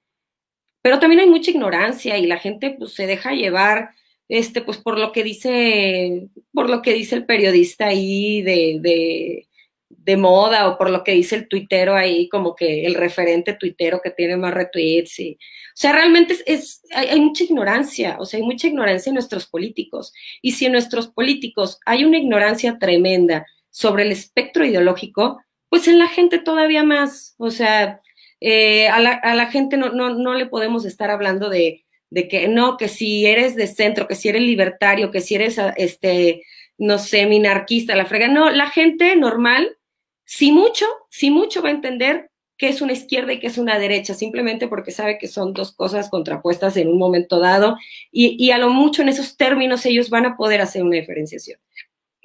pero 0.83 0.99
también 0.99 1.21
hay 1.21 1.29
mucha 1.29 1.51
ignorancia 1.51 2.17
y 2.19 2.27
la 2.27 2.39
gente 2.39 2.77
pues, 2.79 2.95
se 2.95 3.07
deja 3.07 3.33
llevar 3.33 3.91
este, 4.29 4.61
pues 4.63 4.79
por 4.79 4.99
lo 4.99 5.13
que 5.13 5.25
dice, 5.25 6.29
por 6.53 6.71
lo 6.71 6.83
que 6.83 6.93
dice 6.93 7.17
el 7.17 7.27
periodista 7.27 7.87
ahí 7.89 8.43
de, 8.43 8.79
de, 8.81 9.49
de, 9.89 10.17
moda 10.17 10.69
o 10.69 10.79
por 10.79 10.91
lo 10.91 11.03
que 11.03 11.13
dice 11.13 11.37
el 11.37 11.49
tuitero 11.49 11.95
ahí, 11.95 12.29
como 12.29 12.55
que 12.55 12.85
el 12.87 12.95
referente 12.95 13.55
tuitero 13.55 14.01
que 14.03 14.11
tiene 14.11 14.37
más 14.37 14.55
retweets. 14.55 15.19
Y, 15.19 15.39
sea, 15.81 15.93
realmente 15.93 16.37
es, 16.47 16.83
hay, 16.95 17.09
hay, 17.09 17.21
mucha 17.21 17.45
ignorancia, 17.45 18.17
o 18.19 18.27
sea, 18.27 18.39
hay 18.39 18.45
mucha 18.45 18.67
ignorancia 18.67 19.11
en 19.11 19.15
nuestros 19.15 19.47
políticos. 19.47 20.13
Y 20.43 20.53
si 20.53 20.67
en 20.67 20.73
nuestros 20.73 21.09
políticos 21.09 21.79
hay 21.87 22.05
una 22.05 22.19
ignorancia 22.19 22.79
tremenda 22.79 23.47
sobre 23.71 24.03
el 24.05 24.13
espectro 24.13 24.65
ideológico, 24.65 25.41
pues 25.69 25.89
en 25.89 25.99
la 25.99 26.09
gente 26.09 26.39
todavía 26.39 26.83
más. 26.83 27.35
O 27.39 27.51
sea, 27.51 28.01
eh, 28.41 28.89
a, 28.89 29.01
la, 29.01 29.13
a, 29.13 29.35
la, 29.35 29.47
gente 29.47 29.77
no, 29.77 29.91
no, 29.91 30.15
no 30.15 30.35
le 30.35 30.47
podemos 30.47 30.85
estar 30.85 31.11
hablando 31.11 31.49
de 31.49 31.85
de 32.11 32.29
que 32.29 32.49
no, 32.49 32.77
que 32.77 32.89
si 32.89 33.27
eres 33.27 33.55
de 33.55 33.67
centro, 33.67 34.09
que 34.09 34.15
si 34.15 34.29
eres 34.29 34.43
libertario, 34.43 35.11
que 35.11 35.21
si 35.21 35.35
eres, 35.35 35.59
este, 35.77 36.45
no 36.79 36.99
sé, 36.99 37.27
minarquista, 37.27 37.95
la 37.95 38.07
frega. 38.07 38.29
No, 38.29 38.51
la 38.51 38.71
gente 38.71 39.15
normal, 39.17 39.77
si 40.25 40.53
mucho, 40.53 40.87
si 41.11 41.31
mucho 41.31 41.63
va 41.63 41.69
a 41.69 41.73
entender 41.73 42.28
qué 42.59 42.69
es 42.69 42.83
una 42.83 42.93
izquierda 42.93 43.33
y 43.33 43.41
qué 43.41 43.47
es 43.47 43.57
una 43.57 43.79
derecha, 43.79 44.15
simplemente 44.15 44.69
porque 44.69 44.91
sabe 44.91 45.17
que 45.19 45.29
son 45.29 45.55
dos 45.55 45.73
cosas 45.73 46.11
contrapuestas 46.11 46.77
en 46.77 46.89
un 46.89 46.99
momento 46.99 47.39
dado 47.39 47.77
y, 48.11 48.37
y 48.39 48.51
a 48.51 48.59
lo 48.59 48.71
mucho 48.71 49.03
en 49.03 49.09
esos 49.09 49.37
términos 49.37 49.87
ellos 49.87 50.11
van 50.11 50.27
a 50.27 50.37
poder 50.37 50.61
hacer 50.61 50.83
una 50.83 50.97
diferenciación. 50.97 51.61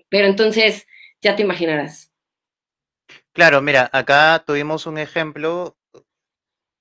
Pero 0.10 0.28
entonces, 0.28 0.86
ya 1.22 1.36
te 1.36 1.44
imaginarás. 1.44 2.12
Claro, 3.32 3.62
mira, 3.62 3.90
acá 3.94 4.44
tuvimos 4.46 4.86
un 4.86 4.98
ejemplo 4.98 5.76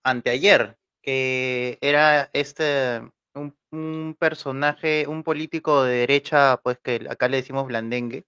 anteayer, 0.04 0.76
que 1.02 1.78
era 1.80 2.28
este 2.32 3.00
un, 3.34 4.16
personaje, 4.18 5.06
un 5.06 5.22
político 5.22 5.82
de 5.84 5.94
derecha, 5.94 6.58
pues 6.62 6.78
que 6.78 7.06
acá 7.08 7.28
le 7.28 7.38
decimos 7.38 7.66
blandengue, 7.66 8.26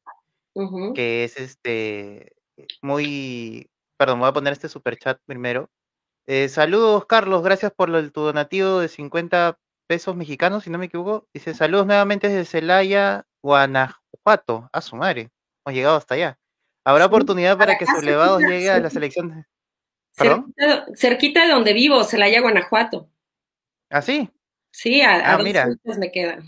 que 0.94 1.24
es 1.24 1.36
este 1.36 2.32
muy, 2.80 3.68
perdón, 3.96 4.20
voy 4.20 4.28
a 4.28 4.32
poner 4.32 4.52
este 4.52 4.68
super 4.68 4.96
chat 4.96 5.20
primero. 5.26 5.70
Eh, 6.26 6.48
saludos, 6.48 7.06
Carlos, 7.06 7.42
gracias 7.42 7.72
por 7.72 7.90
tu 8.10 8.20
donativo 8.22 8.80
de 8.80 8.88
50 8.88 9.58
pesos 9.86 10.16
mexicanos, 10.16 10.64
si 10.64 10.70
no 10.70 10.78
me 10.78 10.86
equivoco. 10.86 11.28
Dice, 11.34 11.54
saludos 11.54 11.86
nuevamente 11.86 12.28
desde 12.28 12.44
Celaya, 12.44 13.26
Guanajuato. 13.42 14.68
A 14.72 14.80
su 14.80 14.96
madre, 14.96 15.30
hemos 15.64 15.76
llegado 15.76 15.96
hasta 15.96 16.14
allá. 16.14 16.38
Habrá 16.84 17.06
oportunidad 17.06 17.58
para 17.58 17.76
que 17.78 17.86
Sublevados 17.86 18.42
llegue 18.42 18.70
a 18.70 18.80
la 18.80 18.90
selección. 18.90 19.46
Cerquita, 20.94 21.46
de 21.46 21.52
donde 21.52 21.72
vivo, 21.72 22.04
Celaya, 22.04 22.40
Guanajuato. 22.40 23.10
¿Ah, 23.90 24.02
sí? 24.02 24.30
Sí, 24.70 25.02
a, 25.02 25.34
ah, 25.34 25.38
mira. 25.38 25.68
me 25.98 26.10
queda. 26.10 26.38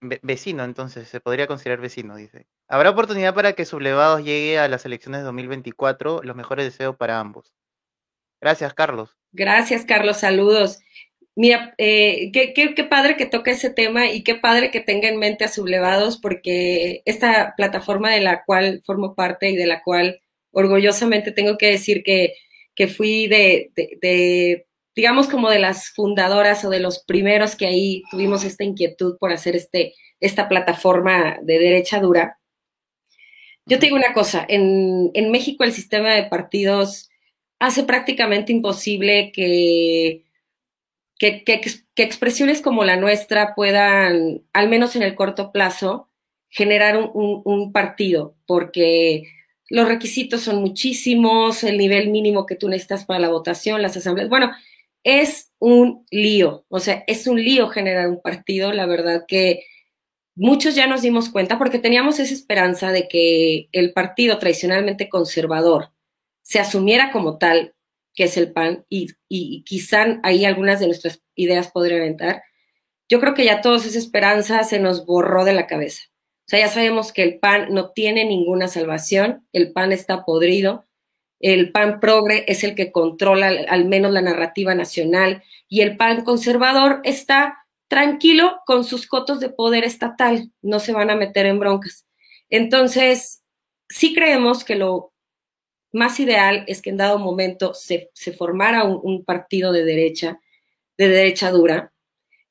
vecino, 0.00 0.64
entonces, 0.64 1.08
se 1.08 1.20
podría 1.20 1.46
considerar 1.46 1.80
vecino, 1.80 2.16
dice. 2.16 2.46
Habrá 2.68 2.90
oportunidad 2.90 3.34
para 3.34 3.52
que 3.52 3.64
Sublevados 3.64 4.24
llegue 4.24 4.58
a 4.58 4.68
las 4.68 4.84
elecciones 4.84 5.20
de 5.20 5.26
2024. 5.26 6.22
Los 6.22 6.36
mejores 6.36 6.64
deseos 6.64 6.96
para 6.96 7.20
ambos. 7.20 7.54
Gracias, 8.40 8.74
Carlos. 8.74 9.16
Gracias, 9.32 9.84
Carlos. 9.84 10.18
Saludos. 10.18 10.80
Mira, 11.34 11.74
eh, 11.78 12.30
qué, 12.32 12.86
padre 12.88 13.16
que 13.16 13.26
toque 13.26 13.52
ese 13.52 13.70
tema 13.70 14.06
y 14.06 14.24
qué 14.24 14.34
padre 14.34 14.70
que 14.70 14.80
tenga 14.80 15.08
en 15.08 15.18
mente 15.18 15.44
a 15.44 15.48
Sublevados, 15.48 16.18
porque 16.18 17.02
esta 17.04 17.54
plataforma 17.56 18.10
de 18.10 18.20
la 18.20 18.42
cual 18.44 18.82
formo 18.84 19.14
parte 19.14 19.50
y 19.50 19.56
de 19.56 19.66
la 19.66 19.82
cual 19.82 20.20
orgullosamente 20.50 21.32
tengo 21.32 21.58
que 21.58 21.66
decir 21.66 22.02
que 22.02 22.34
que 22.76 22.86
fui 22.86 23.26
de, 23.26 23.72
de, 23.74 24.66
digamos, 24.94 25.26
como 25.28 25.50
de 25.50 25.58
las 25.58 25.88
fundadoras 25.88 26.64
o 26.64 26.70
de 26.70 26.78
los 26.78 27.02
primeros 27.02 27.56
que 27.56 27.66
ahí 27.66 28.02
tuvimos 28.10 28.44
esta 28.44 28.62
inquietud 28.62 29.16
por 29.18 29.32
hacer 29.32 29.56
este, 29.56 29.94
esta 30.20 30.48
plataforma 30.48 31.38
de 31.42 31.58
derecha 31.58 31.98
dura. 31.98 32.38
Yo 33.66 33.80
te 33.80 33.86
digo 33.86 33.96
una 33.96 34.12
cosa, 34.12 34.44
en, 34.48 35.10
en 35.14 35.30
México 35.32 35.64
el 35.64 35.72
sistema 35.72 36.14
de 36.14 36.24
partidos 36.24 37.10
hace 37.58 37.82
prácticamente 37.82 38.52
imposible 38.52 39.32
que, 39.32 40.24
que, 41.18 41.42
expresiones 41.96 42.60
como 42.60 42.84
la 42.84 42.96
nuestra 42.96 43.54
puedan, 43.56 44.42
al 44.52 44.68
menos 44.68 44.94
en 44.94 45.02
el 45.02 45.16
corto 45.16 45.50
plazo, 45.50 46.08
generar 46.48 46.96
un, 46.96 47.10
un, 47.12 47.42
un 47.44 47.72
partido, 47.72 48.36
porque 48.46 49.24
los 49.68 49.88
requisitos 49.88 50.42
son 50.42 50.60
muchísimos, 50.60 51.64
el 51.64 51.76
nivel 51.76 52.10
mínimo 52.10 52.46
que 52.46 52.54
tú 52.54 52.68
necesitas 52.68 53.04
para 53.04 53.18
la 53.18 53.30
votación, 53.30 53.82
las 53.82 53.96
asambleas. 53.96 54.28
Bueno, 54.28 54.52
es 55.02 55.50
un 55.58 56.06
lío, 56.10 56.64
o 56.68 56.78
sea, 56.78 57.02
es 57.08 57.26
un 57.26 57.42
lío 57.42 57.68
generar 57.68 58.08
un 58.08 58.20
partido, 58.20 58.72
la 58.72 58.86
verdad 58.86 59.24
que 59.26 59.64
muchos 60.36 60.74
ya 60.76 60.86
nos 60.86 61.02
dimos 61.02 61.30
cuenta 61.30 61.58
porque 61.58 61.78
teníamos 61.78 62.20
esa 62.20 62.32
esperanza 62.32 62.92
de 62.92 63.08
que 63.08 63.68
el 63.72 63.92
partido 63.92 64.38
tradicionalmente 64.38 65.08
conservador 65.08 65.90
se 66.42 66.60
asumiera 66.60 67.10
como 67.10 67.38
tal, 67.38 67.74
que 68.14 68.24
es 68.24 68.36
el 68.36 68.52
PAN, 68.52 68.86
y, 68.88 69.08
quizá 69.64 70.20
ahí 70.22 70.44
algunas 70.44 70.78
de 70.78 70.86
nuestras 70.86 71.22
ideas 71.34 71.70
podrían 71.72 72.02
entrar. 72.02 72.42
Yo 73.08 73.18
creo 73.18 73.34
que 73.34 73.44
ya 73.44 73.60
toda 73.62 73.78
esa 73.78 73.98
esperanza 73.98 74.62
se 74.62 74.78
nos 74.78 75.06
borró 75.06 75.44
de 75.44 75.54
la 75.54 75.66
cabeza. 75.66 76.04
O 76.46 76.48
sea, 76.48 76.60
ya 76.60 76.68
sabemos 76.68 77.12
que 77.12 77.24
el 77.24 77.38
PAN 77.40 77.68
no 77.70 77.90
tiene 77.90 78.24
ninguna 78.24 78.68
salvación, 78.68 79.46
el 79.52 79.72
PAN 79.72 79.90
está 79.90 80.24
podrido, 80.24 80.86
el 81.40 81.72
PAN 81.72 81.98
progre 81.98 82.44
es 82.46 82.62
el 82.62 82.74
que 82.74 82.92
controla 82.92 83.48
al 83.68 83.86
menos 83.86 84.12
la 84.12 84.22
narrativa 84.22 84.74
nacional 84.74 85.42
y 85.68 85.80
el 85.80 85.96
PAN 85.96 86.22
conservador 86.22 87.00
está 87.04 87.65
tranquilo 87.88 88.60
con 88.66 88.84
sus 88.84 89.06
cotos 89.06 89.40
de 89.40 89.48
poder 89.48 89.84
estatal, 89.84 90.50
no 90.62 90.80
se 90.80 90.92
van 90.92 91.10
a 91.10 91.16
meter 91.16 91.46
en 91.46 91.58
broncas. 91.58 92.06
Entonces, 92.50 93.42
sí 93.88 94.14
creemos 94.14 94.64
que 94.64 94.76
lo 94.76 95.12
más 95.92 96.20
ideal 96.20 96.64
es 96.66 96.82
que 96.82 96.90
en 96.90 96.98
dado 96.98 97.18
momento 97.18 97.74
se, 97.74 98.10
formara 98.36 98.84
un 98.84 99.24
partido 99.24 99.72
de 99.72 99.84
derecha, 99.84 100.40
de 100.98 101.08
derecha 101.08 101.50
dura, 101.50 101.92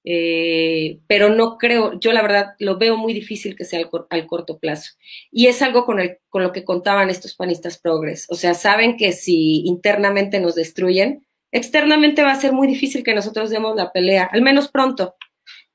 eh, 0.08 1.00
pero 1.08 1.30
no 1.30 1.58
creo, 1.58 2.00
yo 2.00 2.14
la 2.14 2.22
verdad 2.22 2.54
lo 2.60 2.78
veo 2.78 2.96
muy 2.96 3.12
difícil 3.12 3.56
que 3.56 3.66
sea 3.66 3.80
al, 4.10 4.28
corto 4.28 4.60
plazo. 4.60 4.92
Y 5.32 5.48
es 5.48 5.62
algo 5.64 5.84
con, 5.84 6.00
el, 6.00 6.20
con 6.30 6.44
lo 6.44 6.52
que 6.52 6.64
contaban 6.64 7.10
estos 7.10 7.36
panistas 7.36 7.80
progres. 7.80 8.28
O 8.30 8.36
sea, 8.36 8.54
saben 8.54 8.98
que 8.98 9.12
si 9.12 9.66
internamente 9.66 10.40
nos 10.40 10.54
destruyen, 10.54 11.26
externamente 11.52 12.22
va 12.22 12.32
a 12.32 12.40
ser 12.40 12.54
muy 12.54 12.68
difícil 12.68 13.04
que 13.04 13.16
nosotros 13.16 13.50
demos 13.50 13.76
la 13.76 13.92
pelea, 13.92 14.30
al 14.32 14.44
menos 14.44 14.70
pronto. 14.70 15.16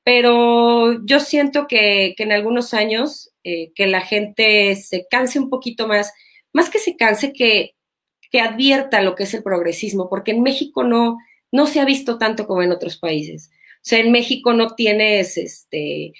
Pero 0.03 1.03
yo 1.05 1.19
siento 1.19 1.67
que, 1.67 2.13
que 2.17 2.23
en 2.23 2.31
algunos 2.31 2.73
años 2.73 3.31
eh, 3.43 3.71
que 3.73 3.87
la 3.87 4.01
gente 4.01 4.75
se 4.75 5.07
canse 5.09 5.39
un 5.39 5.49
poquito 5.49 5.87
más, 5.87 6.13
más 6.53 6.69
que 6.69 6.79
se 6.79 6.95
canse, 6.95 7.33
que, 7.33 7.75
que 8.31 8.39
advierta 8.39 9.01
lo 9.01 9.15
que 9.15 9.23
es 9.23 9.33
el 9.33 9.43
progresismo, 9.43 10.09
porque 10.09 10.31
en 10.31 10.43
México 10.43 10.83
no, 10.83 11.17
no 11.51 11.67
se 11.67 11.79
ha 11.79 11.85
visto 11.85 12.17
tanto 12.17 12.47
como 12.47 12.61
en 12.61 12.71
otros 12.71 12.97
países. 12.97 13.51
O 13.77 13.83
sea, 13.83 13.99
en 13.99 14.11
México 14.11 14.53
no 14.53 14.75
tienes 14.75 15.37
este, 15.37 16.13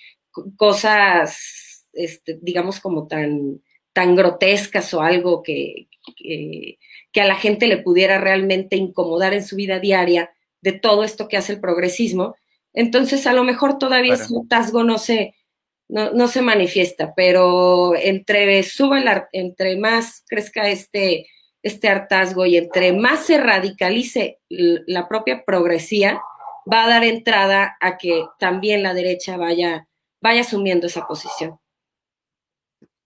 cosas, 0.58 1.88
este, 1.94 2.40
digamos, 2.42 2.80
como 2.80 3.08
tan, 3.08 3.62
tan 3.94 4.16
grotescas 4.16 4.94
o 4.94 5.02
algo 5.02 5.44
que, 5.44 5.88
que, 6.16 7.22
a 7.22 7.26
la 7.26 7.36
gente 7.36 7.68
le 7.68 7.78
pudiera 7.78 8.20
realmente 8.20 8.78
incomodar 8.78 9.34
en 9.34 9.44
su 9.44 9.56
vida 9.56 9.80
diaria 9.80 10.32
de 10.62 10.72
todo 10.72 11.04
esto 11.04 11.28
que 11.28 11.38
hace 11.38 11.54
el 11.54 11.60
progresismo. 11.60 12.36
Entonces, 12.74 13.28
a 13.28 13.34
lo 13.34 13.44
mejor 13.44 13.78
todavía 13.78 14.14
ese 14.14 14.34
hartazgo 14.36 14.84
no 14.84 14.98
se, 14.98 15.36
no, 15.90 16.12
no, 16.12 16.28
se 16.28 16.42
manifiesta, 16.42 17.14
pero 17.16 17.96
entre 17.96 18.64
suba 18.64 19.28
entre 19.34 19.78
más 19.78 20.24
crezca 20.28 20.70
este, 20.70 21.28
este 21.64 21.90
hartazgo 21.90 22.46
y 22.46 22.58
entre 22.58 22.94
más 22.94 23.26
se 23.26 23.38
radicalice 23.38 24.40
la 24.50 25.08
propia 25.08 25.44
progresía, 25.44 26.22
va 26.72 26.86
a 26.86 26.90
dar 26.90 27.04
entrada 27.04 27.78
a 27.80 27.98
que 27.98 28.26
también 28.40 28.84
la 28.84 28.94
derecha 28.94 29.38
vaya, 29.38 29.88
vaya 30.22 30.42
asumiendo 30.42 30.88
esa 30.88 31.08
posición. 31.08 31.60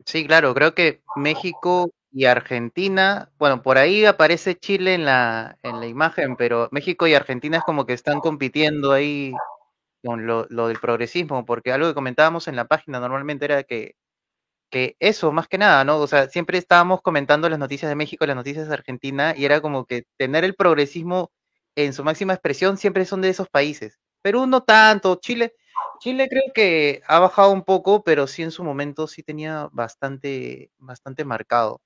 Sí, 0.06 0.26
claro, 0.28 0.54
creo 0.54 0.76
que 0.76 1.02
México 1.16 1.90
y 2.12 2.26
Argentina, 2.26 3.32
bueno, 3.40 3.62
por 3.64 3.78
ahí 3.78 4.06
aparece 4.06 4.56
Chile 4.56 4.94
en 4.94 5.06
la, 5.06 5.58
en 5.64 5.80
la 5.80 5.88
imagen, 5.88 6.36
pero 6.36 6.70
México 6.72 7.08
y 7.08 7.14
Argentina 7.14 7.58
es 7.58 7.64
como 7.64 7.86
que 7.86 7.94
están 7.94 8.20
compitiendo 8.20 8.92
ahí 8.92 9.34
con 10.06 10.28
lo, 10.28 10.46
del 10.46 10.80
progresismo, 10.80 11.46
porque 11.46 11.72
algo 11.72 11.88
que 11.88 11.96
comentábamos 11.96 12.48
en 12.48 12.56
la 12.56 12.66
página 12.66 13.00
normalmente 13.00 13.46
era 13.46 13.64
que 13.64 13.96
que 14.72 14.96
eso, 15.00 15.32
más 15.32 15.48
que 15.48 15.58
nada, 15.58 15.84
¿no? 15.86 16.00
O 16.00 16.08
sea, 16.08 16.28
siempre 16.30 16.58
estábamos 16.58 17.02
comentando 17.02 17.50
las 17.50 17.60
noticias 17.60 17.90
de 17.90 17.96
México, 17.96 18.26
las 18.26 18.36
noticias 18.36 18.68
de 18.68 18.74
Argentina, 18.74 19.34
y 19.38 19.46
era 19.46 19.62
como 19.62 19.86
que 19.86 20.06
tener 20.18 20.44
el 20.44 20.56
progresismo 20.56 21.32
en 21.76 21.94
su 21.94 22.04
máxima 22.04 22.34
expresión 22.34 22.78
siempre 22.78 23.06
son 23.06 23.22
de 23.22 23.30
esos 23.30 23.50
países. 23.50 24.00
Perú 24.22 24.48
no 24.48 24.64
tanto, 24.64 25.16
Chile, 25.22 25.54
Chile 26.00 26.28
creo 26.30 26.44
que 26.54 27.02
ha 27.08 27.20
bajado 27.20 27.52
un 27.52 27.64
poco, 27.64 28.04
pero 28.04 28.28
sí 28.28 28.44
en 28.44 28.52
su 28.52 28.64
momento 28.64 29.08
sí 29.08 29.24
tenía 29.24 29.70
bastante, 29.72 30.72
bastante 30.78 31.26
marcado. 31.26 31.82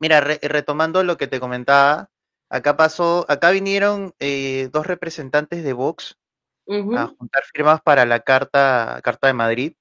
Mira, 0.00 0.20
retomando 0.20 1.02
lo 1.04 1.16
que 1.16 1.28
te 1.28 1.40
comentaba, 1.40 2.10
acá 2.50 2.76
pasó, 2.76 3.24
acá 3.28 3.50
vinieron 3.50 4.14
eh, 4.18 4.68
dos 4.72 4.86
representantes 4.86 5.64
de 5.64 5.72
Vox 5.72 6.18
a 6.68 7.06
juntar 7.06 7.42
firmas 7.52 7.80
para 7.82 8.04
la 8.06 8.20
carta, 8.20 9.00
carta 9.02 9.26
de 9.26 9.32
Madrid 9.32 9.72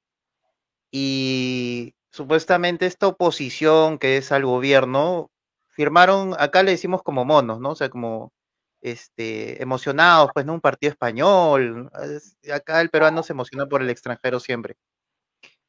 y 0.92 1.96
supuestamente 2.12 2.86
esta 2.86 3.08
oposición 3.08 3.98
que 3.98 4.18
es 4.18 4.32
al 4.32 4.46
gobierno, 4.46 5.32
firmaron, 5.70 6.36
acá 6.38 6.64
le 6.64 6.72
decimos 6.72 7.02
como 7.02 7.26
monos, 7.26 7.60
¿no? 7.60 7.72
O 7.72 7.76
sea, 7.76 7.90
como 7.90 8.34
este, 8.82 9.62
emocionados, 9.62 10.32
pues, 10.34 10.46
¿no? 10.46 10.54
Un 10.54 10.62
partido 10.62 10.92
español. 10.92 11.90
acá 12.54 12.82
el 12.82 12.90
peruano 12.90 13.24
se 13.24 13.34
emociona 13.34 13.68
por 13.68 13.82
el 13.82 13.90
extranjero 13.90 14.40
siempre. 14.40 14.76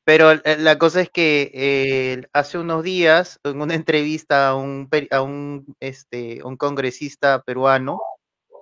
Pero 0.04 0.32
la 0.58 0.78
cosa 0.78 1.00
es 1.00 1.10
que 1.10 1.52
eh, 1.54 2.26
hace 2.32 2.58
unos 2.58 2.82
días, 2.82 3.38
en 3.44 3.60
una 3.60 3.74
entrevista 3.74 4.48
a 4.48 4.56
un, 4.56 4.88
a 5.12 5.22
un, 5.22 5.76
este, 5.78 6.42
un 6.42 6.56
congresista 6.56 7.42
peruano, 7.42 8.00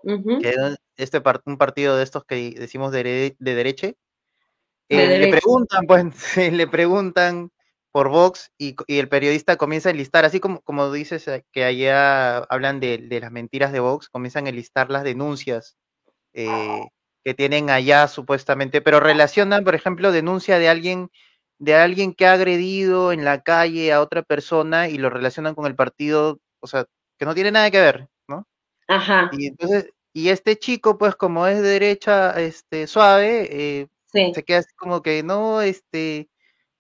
que 0.05 0.55
este 1.03 1.23
un 1.47 1.57
partido 1.59 1.97
de 1.97 2.05
estos 2.05 2.25
que 2.25 2.55
decimos 2.59 2.93
de, 2.93 3.37
de 3.39 3.55
derecha, 3.55 3.93
eh, 4.91 5.19
le 5.19 5.29
preguntan, 5.31 5.87
pues, 5.87 6.05
le 6.53 6.67
preguntan 6.67 7.51
por 7.93 8.09
Vox 8.09 8.51
y, 8.59 8.77
el 8.89 9.09
periodista 9.09 9.57
comienza 9.57 9.89
a 9.89 9.93
enlistar, 9.93 10.25
así 10.25 10.41
como, 10.41 10.61
como 10.63 10.91
dices 10.93 11.27
eh, 11.29 11.45
que 11.53 11.65
allá 11.65 12.39
hablan 12.39 12.81
de, 12.81 12.99
las 13.21 13.31
mentiras 13.31 13.73
de 13.73 13.81
Vox, 13.81 14.09
comienzan 14.09 14.47
a 14.47 14.51
enlistar 14.51 14.91
las 14.91 15.05
denuncias 15.05 15.77
eh, 16.33 16.87
que 17.25 17.35
tienen 17.35 17.71
allá 17.71 18.09
supuestamente, 18.09 18.81
pero 18.81 19.01
relacionan, 19.01 19.65
por 19.65 19.75
ejemplo, 19.75 20.13
denuncia 20.13 20.59
de 20.59 20.69
alguien 20.69 21.11
de 21.59 21.75
alguien 21.75 22.15
que 22.15 22.27
ha 22.27 22.33
agredido 22.33 23.13
en 23.13 23.23
la 23.23 23.43
calle 23.43 23.93
a 23.93 24.01
otra 24.01 24.23
persona 24.23 24.89
y 24.89 24.97
lo 24.97 25.11
relacionan 25.11 25.55
con 25.55 25.67
el 25.67 25.77
partido, 25.77 26.41
o 26.61 26.67
sea, 26.67 26.87
que 27.19 27.27
no 27.27 27.35
tiene 27.35 27.53
nada 27.53 27.71
que 27.71 27.81
ver, 27.81 28.09
¿no? 28.27 28.47
Ajá. 28.89 29.29
Y 29.33 29.49
entonces, 29.49 29.91
y 30.13 30.29
este 30.31 30.59
chico, 30.59 30.99
pues 30.99 31.15
como 31.15 31.47
es 31.47 31.63
de 31.63 31.69
derecha 31.69 32.41
este, 32.41 32.87
suave, 32.87 33.49
eh, 33.51 33.89
se 34.35 34.45
queda 34.45 34.59
así 34.59 34.75
como 34.77 35.03
que, 35.03 35.23
no, 35.23 35.63
este, 35.63 36.29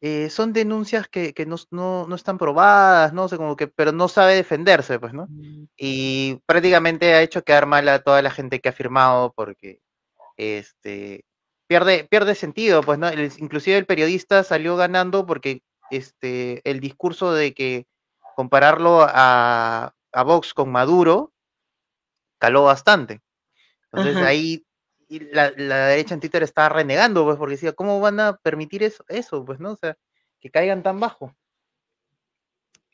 eh, 0.00 0.30
son 0.30 0.52
denuncias 0.52 1.08
que, 1.08 1.32
que 1.32 1.46
no, 1.46 1.56
no, 1.70 2.06
no, 2.08 2.14
están 2.16 2.38
probadas, 2.38 3.12
¿no? 3.12 3.28
sé 3.28 3.36
como 3.36 3.54
que, 3.56 3.68
pero 3.68 3.92
no 3.92 4.08
sabe 4.08 4.34
defenderse, 4.34 4.98
pues, 4.98 5.12
¿no? 5.12 5.26
Mm. 5.28 5.66
Y 5.76 6.40
prácticamente 6.46 7.14
ha 7.14 7.22
hecho 7.22 7.42
quedar 7.42 7.66
mal 7.66 7.88
a 7.88 8.02
toda 8.02 8.20
la 8.22 8.30
gente 8.30 8.60
que 8.60 8.70
ha 8.70 8.72
firmado 8.72 9.32
porque, 9.34 9.80
este, 10.36 11.24
pierde, 11.68 12.04
pierde 12.10 12.34
sentido, 12.34 12.82
pues, 12.82 12.98
¿no? 12.98 13.12
inclusive 13.12 13.76
el 13.76 13.86
periodista 13.86 14.42
salió 14.42 14.76
ganando 14.76 15.24
porque, 15.24 15.62
este, 15.90 16.62
el 16.68 16.80
discurso 16.80 17.32
de 17.32 17.54
que 17.54 17.86
compararlo 18.34 19.02
a, 19.02 19.94
a 20.12 20.22
Vox 20.24 20.54
con 20.54 20.70
Maduro 20.72 21.32
caló 22.40 22.64
bastante. 22.64 23.20
Entonces 23.92 24.16
ahí 24.16 24.64
y 25.10 25.18
la, 25.18 25.50
derecha 25.50 26.14
en 26.14 26.20
Twitter 26.20 26.44
estaba 26.44 26.68
renegando, 26.68 27.24
pues, 27.24 27.36
porque 27.36 27.56
decía, 27.56 27.72
¿cómo 27.72 27.98
van 27.98 28.20
a 28.20 28.36
permitir 28.36 28.84
eso, 28.84 29.04
eso, 29.08 29.44
pues, 29.44 29.58
no? 29.58 29.72
O 29.72 29.76
sea, 29.76 29.98
que 30.40 30.50
caigan 30.50 30.84
tan 30.84 31.00
bajo. 31.00 31.34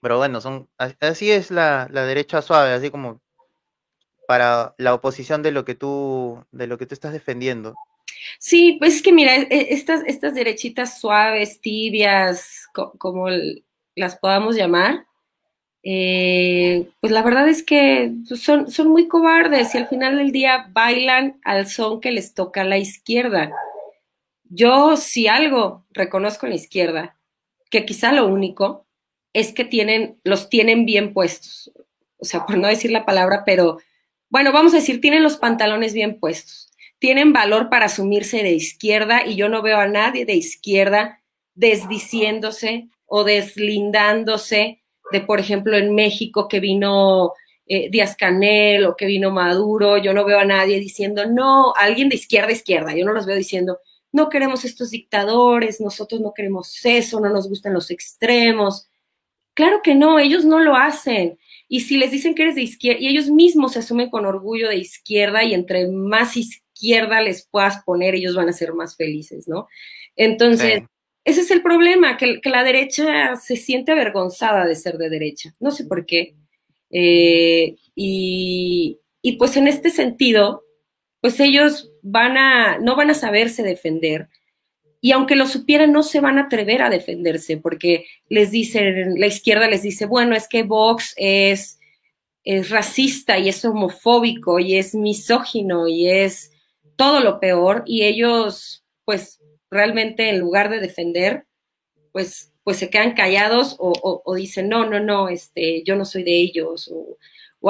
Pero 0.01 0.17
bueno, 0.17 0.41
son, 0.41 0.67
así 0.79 1.31
es 1.31 1.51
la, 1.51 1.87
derecha 1.89 2.41
suave, 2.41 2.73
así 2.73 2.91
como 2.91 3.21
para 4.27 4.75
la 4.79 4.95
oposición 4.95 5.43
de 5.43 5.53
lo 5.53 5.67
que 5.67 5.75
tú, 5.75 6.43
de 6.53 6.67
lo 6.67 6.79
que 6.79 6.87
tú 6.87 6.95
estás 6.95 7.13
defendiendo. 7.13 7.75
Sí, 8.39 8.77
pues 8.79 8.97
es 8.97 9.03
que 9.03 9.13
mira, 9.13 9.37
e, 9.37 9.75
estas, 9.75 10.03
estas 10.07 10.35
derechitas 10.35 10.99
suaves, 10.99 11.61
tibias, 11.61 12.67
como 12.73 13.27
las 13.95 14.17
podamos 14.17 14.57
llamar, 14.57 15.07
eh, 15.89 16.89
pues 16.99 17.13
la 17.13 17.23
verdad 17.23 17.49
es 17.49 17.63
que 17.63 18.13
son, 18.25 18.69
son 18.73 18.89
muy 18.89 19.07
cobardes 19.07 19.73
y 19.73 19.79
al 19.79 19.87
final 19.87 20.17
del 20.17 20.33
día 20.33 20.67
bailan 20.73 21.39
al 21.45 21.69
son 21.69 22.01
que 22.01 22.11
les 22.11 22.35
toca 22.35 22.63
a 22.63 22.65
la 22.65 22.77
izquierda. 22.77 23.53
Yo 24.43 24.97
si 24.97 25.29
algo 25.29 25.87
reconozco 25.93 26.45
en 26.47 26.51
la 26.51 26.57
izquierda, 26.57 27.17
que 27.71 27.87
quizá 27.87 28.11
lo 28.11 28.27
único 28.27 28.85
es 29.33 29.53
que 29.53 29.65
tienen, 29.65 30.19
los 30.25 30.49
tienen 30.49 30.87
bien 30.87 31.13
puestos. 31.13 31.71
O 32.19 32.25
sea, 32.25 32.47
por 32.47 32.59
no 32.59 32.67
decir 32.67 32.91
la 32.91 33.07
palabra, 33.07 33.45
pero 33.47 33.79
bueno, 34.29 34.51
vamos 34.51 34.75
a 34.75 34.79
decir, 34.79 35.01
tienen 35.01 35.23
los 35.23 35.37
pantalones 35.37 35.95
bien 35.95 36.19
puestos. 36.19 36.69
Tienen 36.99 37.33
valor 37.33 37.71
para 37.71 37.87
asumirse 37.87 38.43
de 38.43 38.55
izquierda 38.55 39.25
y 39.25 39.37
yo 39.37 39.49
no 39.49 39.63
veo 39.63 39.79
a 39.79 39.87
nadie 39.87 40.25
de 40.27 40.35
izquierda 40.35 41.23
desdiciéndose 41.55 42.89
o 43.05 43.23
deslindándose 43.23 44.83
de, 45.13 45.21
por 45.21 45.41
ejemplo, 45.41 45.77
en 45.77 45.95
México 45.95 46.49
que 46.49 46.61
vino 46.61 47.33
eh, 47.67 47.91
Díaz 47.91 48.17
Canel 48.17 48.87
o 48.87 48.97
que 48.97 49.07
vino 49.07 49.31
Maduro, 49.31 49.99
yo 49.99 50.13
no 50.13 50.25
veo 50.25 50.39
a 50.39 50.45
nadie 50.45 50.81
diciendo, 50.81 51.27
no, 51.27 51.75
alguien 51.77 52.09
de 52.09 52.17
izquierda 52.17 52.49
a 52.49 52.53
izquierda, 52.53 52.95
yo 52.95 53.05
no 53.05 53.13
los 53.13 53.27
veo 53.27 53.37
diciendo, 53.37 53.79
no 54.13 54.29
queremos 54.29 54.65
estos 54.65 54.91
dictadores, 54.91 55.81
nosotros 55.81 56.21
no 56.21 56.33
queremos 56.33 56.81
eso, 56.85 57.21
no 57.21 57.29
nos 57.29 57.49
gustan 57.49 57.75
los 57.75 57.91
extremos. 57.91 58.89
Claro 59.55 59.81
que 59.83 59.95
no, 59.95 60.19
ellos 60.19 60.45
no 60.45 60.61
lo 60.61 60.77
hacen. 60.77 61.39
Y 61.69 61.81
si 61.81 61.97
les 61.97 62.11
dicen 62.11 62.35
que 62.35 62.43
eres 62.43 62.55
de 62.55 62.63
izquierda, 62.63 63.01
y 63.01 63.09
ellos 63.09 63.29
mismos 63.29 63.73
se 63.73 63.81
asumen 63.81 64.09
con 64.09 64.25
orgullo 64.25 64.69
de 64.69 64.77
izquierda, 64.77 65.45
y 65.45 65.55
entre 65.55 65.89
más 65.89 66.37
izquierda 66.37 67.21
les 67.21 67.47
puedas 67.47 67.83
poner, 67.85 68.15
ellos 68.15 68.37
van 68.37 68.49
a 68.49 68.53
ser 68.53 68.73
más 68.75 68.97
felices, 68.97 69.49
¿no? 69.49 69.69
Entonces, 70.15 70.83
ese 71.27 71.41
es 71.41 71.51
el 71.51 71.61
problema, 71.61 72.17
que, 72.17 72.41
la 72.45 72.63
derecha 72.63 73.35
se 73.35 73.57
siente 73.57 73.91
avergonzada 73.91 74.65
de 74.65 74.77
ser 74.77 74.97
de 74.97 75.11
derecha. 75.11 75.53
No 75.59 75.73
sé 75.73 75.85
por 75.85 76.07
qué. 76.07 76.37
Eh, 76.89 77.75
y, 77.97 79.01
pues 79.37 79.57
en 79.57 79.67
este 79.67 79.91
sentido, 79.91 80.63
pues 81.21 81.41
ellos 81.41 81.91
van 82.01 82.39
a, 82.39 82.79
no 82.79 82.95
van 82.95 83.11
a 83.11 83.15
saberse 83.15 83.65
defender. 83.65 84.29
Y 85.01 85.11
aunque 85.11 85.35
lo 85.35 85.47
supieran, 85.47 85.91
no 85.91 86.05
se 86.05 86.21
van 86.21 86.39
a 86.39 86.43
atrever 86.43 86.81
a 86.81 86.91
defenderse, 86.91 87.57
porque 87.57 88.07
les 88.29 88.53
dicen, 88.53 89.19
la 89.19 89.27
izquierda 89.27 89.69
les 89.69 89.83
dice, 89.83 90.07
bueno, 90.07 90.37
es 90.37 90.47
que 90.47 90.63
Vox 90.63 91.13
es, 91.17 91.81
es 92.45 92.71
racista 92.71 93.37
y 93.37 93.49
es 93.49 93.65
homofóbico 93.65 94.61
y 94.61 94.77
es 94.77 94.95
misógino 94.95 95.89
y 95.89 96.09
es 96.09 96.53
todo 96.95 97.19
lo 97.19 97.41
peor. 97.41 97.83
Y 97.85 98.05
ellos, 98.05 98.85
pues, 99.05 99.41
realmente 99.71 100.31
en 100.31 100.39
lugar 100.39 100.71
de 100.71 100.81
defender, 100.81 101.47
pues, 102.13 102.53
pues 102.65 102.79
se 102.79 102.91
quedan 102.91 103.15
callados 103.15 103.77
o, 103.79 104.35
dicen, 104.35 104.69
no, 104.69 104.89
no, 104.89 105.01
no, 105.01 105.29
este, 105.29 105.83
yo 105.85 105.97
no 105.97 106.05
soy 106.05 106.25
de 106.25 106.37
ellos 106.37 106.91
o, 106.93 107.17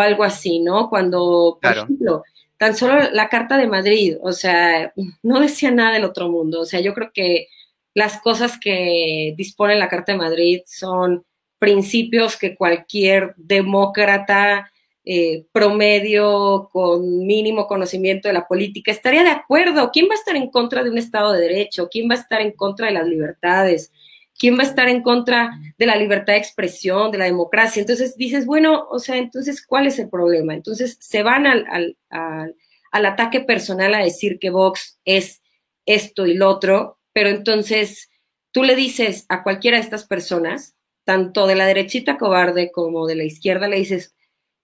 algo 0.00 0.24
así, 0.24 0.58
¿no? 0.60 0.90
Cuando, 0.90 1.58
por 1.62 1.72
ejemplo, 1.72 2.22
tan 2.58 2.76
solo 2.76 3.10
la 3.12 3.30
Carta 3.30 3.56
de 3.56 3.66
Madrid, 3.66 4.16
o 4.20 4.32
sea, 4.32 4.92
no 5.22 5.40
decía 5.40 5.70
nada 5.70 5.92
del 5.92 6.04
otro 6.04 6.28
mundo, 6.28 6.60
o 6.60 6.64
sea, 6.66 6.80
yo 6.80 6.92
creo 6.92 7.12
que 7.14 7.48
las 7.94 8.20
cosas 8.20 8.58
que 8.60 9.32
dispone 9.38 9.74
la 9.74 9.88
Carta 9.88 10.12
de 10.12 10.18
Madrid 10.18 10.60
son 10.66 11.24
principios 11.58 12.36
que 12.36 12.54
cualquier 12.54 13.34
demócrata 13.38 14.70
eh, 15.08 15.46
promedio 15.52 16.68
con 16.72 17.24
mínimo 17.24 17.68
conocimiento 17.68 18.26
de 18.26 18.34
la 18.34 18.48
política 18.48 18.90
estaría 18.90 19.22
de 19.22 19.30
acuerdo. 19.30 19.92
¿Quién 19.92 20.06
va 20.08 20.14
a 20.14 20.18
estar 20.18 20.34
en 20.34 20.50
contra 20.50 20.82
de 20.82 20.90
un 20.90 20.98
Estado 20.98 21.32
de 21.32 21.42
Derecho? 21.42 21.88
¿Quién 21.88 22.10
va 22.10 22.14
a 22.14 22.18
estar 22.18 22.40
en 22.40 22.50
contra 22.50 22.88
de 22.88 22.94
las 22.94 23.06
libertades? 23.06 23.92
¿Quién 24.36 24.58
va 24.58 24.64
a 24.64 24.66
estar 24.66 24.88
en 24.88 25.02
contra 25.02 25.52
de 25.78 25.86
la 25.86 25.94
libertad 25.94 26.32
de 26.32 26.40
expresión, 26.40 27.12
de 27.12 27.18
la 27.18 27.26
democracia? 27.26 27.78
Entonces 27.78 28.16
dices, 28.16 28.46
bueno, 28.46 28.84
o 28.90 28.98
sea, 28.98 29.16
entonces, 29.16 29.64
¿cuál 29.64 29.86
es 29.86 30.00
el 30.00 30.10
problema? 30.10 30.54
Entonces 30.54 30.98
se 31.00 31.22
van 31.22 31.46
al, 31.46 31.64
al, 31.70 32.56
al 32.90 33.06
ataque 33.06 33.38
personal 33.38 33.94
a 33.94 34.02
decir 34.02 34.40
que 34.40 34.50
Vox 34.50 34.98
es 35.04 35.40
esto 35.86 36.26
y 36.26 36.34
lo 36.34 36.48
otro, 36.48 36.98
pero 37.12 37.28
entonces 37.28 38.10
tú 38.50 38.64
le 38.64 38.74
dices 38.74 39.24
a 39.28 39.44
cualquiera 39.44 39.76
de 39.76 39.84
estas 39.84 40.04
personas, 40.04 40.74
tanto 41.04 41.46
de 41.46 41.54
la 41.54 41.66
derechita 41.66 42.18
cobarde 42.18 42.72
como 42.72 43.06
de 43.06 43.14
la 43.14 43.22
izquierda, 43.22 43.68
le 43.68 43.76
dices, 43.76 44.15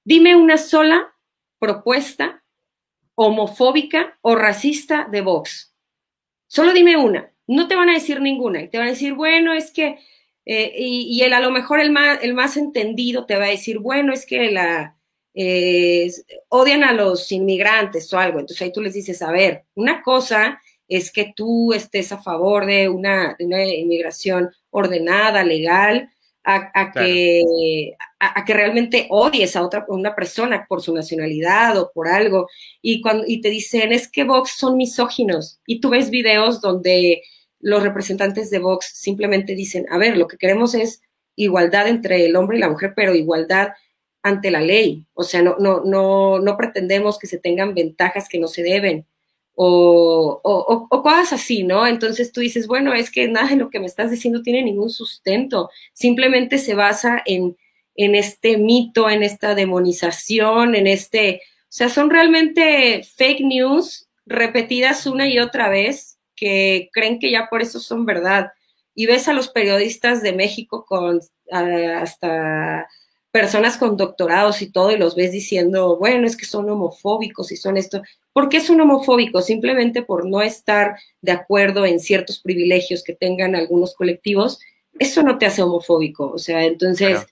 Dime 0.04 0.36
una 0.36 0.58
sola 0.58 1.14
propuesta 1.58 2.42
homofóbica 3.14 4.18
o 4.22 4.34
racista 4.34 5.06
de 5.10 5.20
Vox. 5.20 5.74
Solo 6.46 6.72
dime 6.72 6.96
una. 6.96 7.32
No 7.46 7.68
te 7.68 7.76
van 7.76 7.88
a 7.88 7.94
decir 7.94 8.20
ninguna. 8.20 8.62
Y 8.62 8.68
te 8.68 8.78
van 8.78 8.88
a 8.88 8.90
decir, 8.90 9.14
bueno, 9.14 9.52
es 9.52 9.70
que 9.72 9.98
Eh, 10.44 10.72
y, 10.76 11.22
él 11.22 11.32
a 11.34 11.40
lo 11.40 11.50
mejor 11.50 11.80
el 11.80 11.92
más, 11.92 12.18
el 12.22 12.34
más 12.34 12.56
entendido 12.56 13.26
te 13.26 13.36
va 13.36 13.44
a 13.44 13.48
decir, 13.50 13.78
bueno, 13.78 14.12
es 14.12 14.26
que 14.26 14.50
la, 14.50 14.96
eh, 15.34 16.10
odian 16.48 16.82
a 16.84 16.92
los 16.92 17.30
inmigrantes 17.32 18.12
o 18.12 18.18
algo. 18.18 18.40
Entonces 18.40 18.62
ahí 18.62 18.72
tú 18.72 18.80
les 18.82 18.94
dices, 18.94 19.22
a 19.22 19.30
ver, 19.30 19.64
una 19.74 20.02
cosa 20.02 20.60
es 20.88 21.12
que 21.12 21.32
tú 21.34 21.72
estés 21.72 22.12
a 22.12 22.22
favor 22.22 22.66
de 22.66 22.88
una, 22.88 23.36
inmigración 23.38 24.50
ordenada, 24.70 25.44
legal, 25.44 26.10
a, 26.44 26.92
que, 26.92 27.94
a, 28.18 28.44
que 28.44 28.54
realmente 28.54 29.06
odies 29.10 29.54
a 29.56 29.62
otra 29.62 29.84
una 29.88 30.14
persona 30.14 30.66
por 30.68 30.82
su 30.82 30.94
nacionalidad 30.94 31.78
o 31.78 31.90
por 31.92 32.08
algo. 32.08 32.48
Y, 32.80 33.00
cuando, 33.00 33.24
y 33.26 33.40
te 33.40 33.50
dicen, 33.50 33.92
es 33.92 34.10
que 34.10 34.24
Vox 34.24 34.52
son 34.56 34.76
misóginos. 34.76 35.60
Y 35.66 35.80
tú 35.80 35.90
ves 35.90 36.10
videos 36.10 36.60
donde 36.60 37.22
los 37.60 37.82
representantes 37.82 38.50
de 38.50 38.58
Vox 38.58 38.90
simplemente 38.94 39.54
dicen, 39.54 39.86
a 39.90 39.98
ver, 39.98 40.16
lo 40.16 40.26
que 40.26 40.36
queremos 40.36 40.74
es 40.74 41.00
igualdad 41.36 41.88
entre 41.88 42.26
el 42.26 42.36
hombre 42.36 42.56
y 42.56 42.60
la 42.60 42.68
mujer, 42.68 42.92
pero 42.96 43.14
igualdad 43.14 43.68
ante 44.22 44.50
la 44.50 44.60
ley. 44.60 45.06
O 45.14 45.24
sea, 45.24 45.42
no, 45.42 45.56
no, 45.58 45.82
no, 45.84 46.40
no 46.40 46.56
pretendemos 46.56 47.18
que 47.18 47.26
se 47.26 47.38
tengan 47.38 47.74
ventajas 47.74 48.28
que 48.28 48.38
no 48.38 48.48
se 48.48 48.62
deben 48.62 49.06
o, 49.54 50.40
o, 50.42 51.02
cosas 51.02 51.34
así, 51.34 51.62
¿no? 51.62 51.86
Entonces 51.86 52.32
tú 52.32 52.40
dices, 52.40 52.66
bueno, 52.66 52.94
es 52.94 53.10
que 53.10 53.28
nada 53.28 53.48
de 53.48 53.56
lo 53.56 53.70
que 53.70 53.80
me 53.80 53.86
estás 53.86 54.10
diciendo 54.10 54.42
tiene 54.42 54.62
ningún 54.62 54.90
sustento, 54.90 55.70
simplemente 55.92 56.58
se 56.58 56.74
basa 56.74 57.22
en, 57.26 57.56
en 57.96 58.14
este 58.14 58.56
mito, 58.56 59.10
en 59.10 59.22
esta 59.22 59.54
demonización, 59.54 60.74
en 60.74 60.86
este, 60.86 61.42
o 61.62 61.66
sea, 61.68 61.88
son 61.88 62.10
realmente 62.10 63.02
fake 63.16 63.40
news 63.40 64.08
repetidas 64.26 65.06
una 65.06 65.28
y 65.28 65.38
otra 65.38 65.68
vez 65.68 66.18
que 66.34 66.88
creen 66.92 67.18
que 67.18 67.30
ya 67.30 67.48
por 67.50 67.62
eso 67.62 67.80
son 67.80 68.06
verdad. 68.06 68.52
Y 68.94 69.06
ves 69.06 69.28
a 69.28 69.32
los 69.32 69.48
periodistas 69.48 70.22
de 70.22 70.32
México 70.32 70.84
con 70.86 71.20
hasta 71.50 72.88
personas 73.32 73.78
con 73.78 73.96
doctorados 73.96 74.60
y 74.62 74.70
todo, 74.70 74.92
y 74.92 74.98
los 74.98 75.16
ves 75.16 75.32
diciendo, 75.32 75.96
bueno, 75.96 76.26
es 76.26 76.36
que 76.36 76.44
son 76.44 76.68
homofóbicos 76.68 77.50
y 77.50 77.56
son 77.56 77.78
esto. 77.78 78.02
¿Por 78.32 78.50
qué 78.50 78.60
son 78.60 78.80
homofóbicos? 78.80 79.46
Simplemente 79.46 80.02
por 80.02 80.26
no 80.26 80.42
estar 80.42 80.96
de 81.22 81.32
acuerdo 81.32 81.86
en 81.86 81.98
ciertos 81.98 82.40
privilegios 82.40 83.02
que 83.02 83.14
tengan 83.14 83.56
algunos 83.56 83.94
colectivos. 83.94 84.60
Eso 84.98 85.22
no 85.22 85.38
te 85.38 85.46
hace 85.46 85.62
homofóbico. 85.62 86.30
O 86.30 86.38
sea, 86.38 86.64
entonces, 86.64 87.26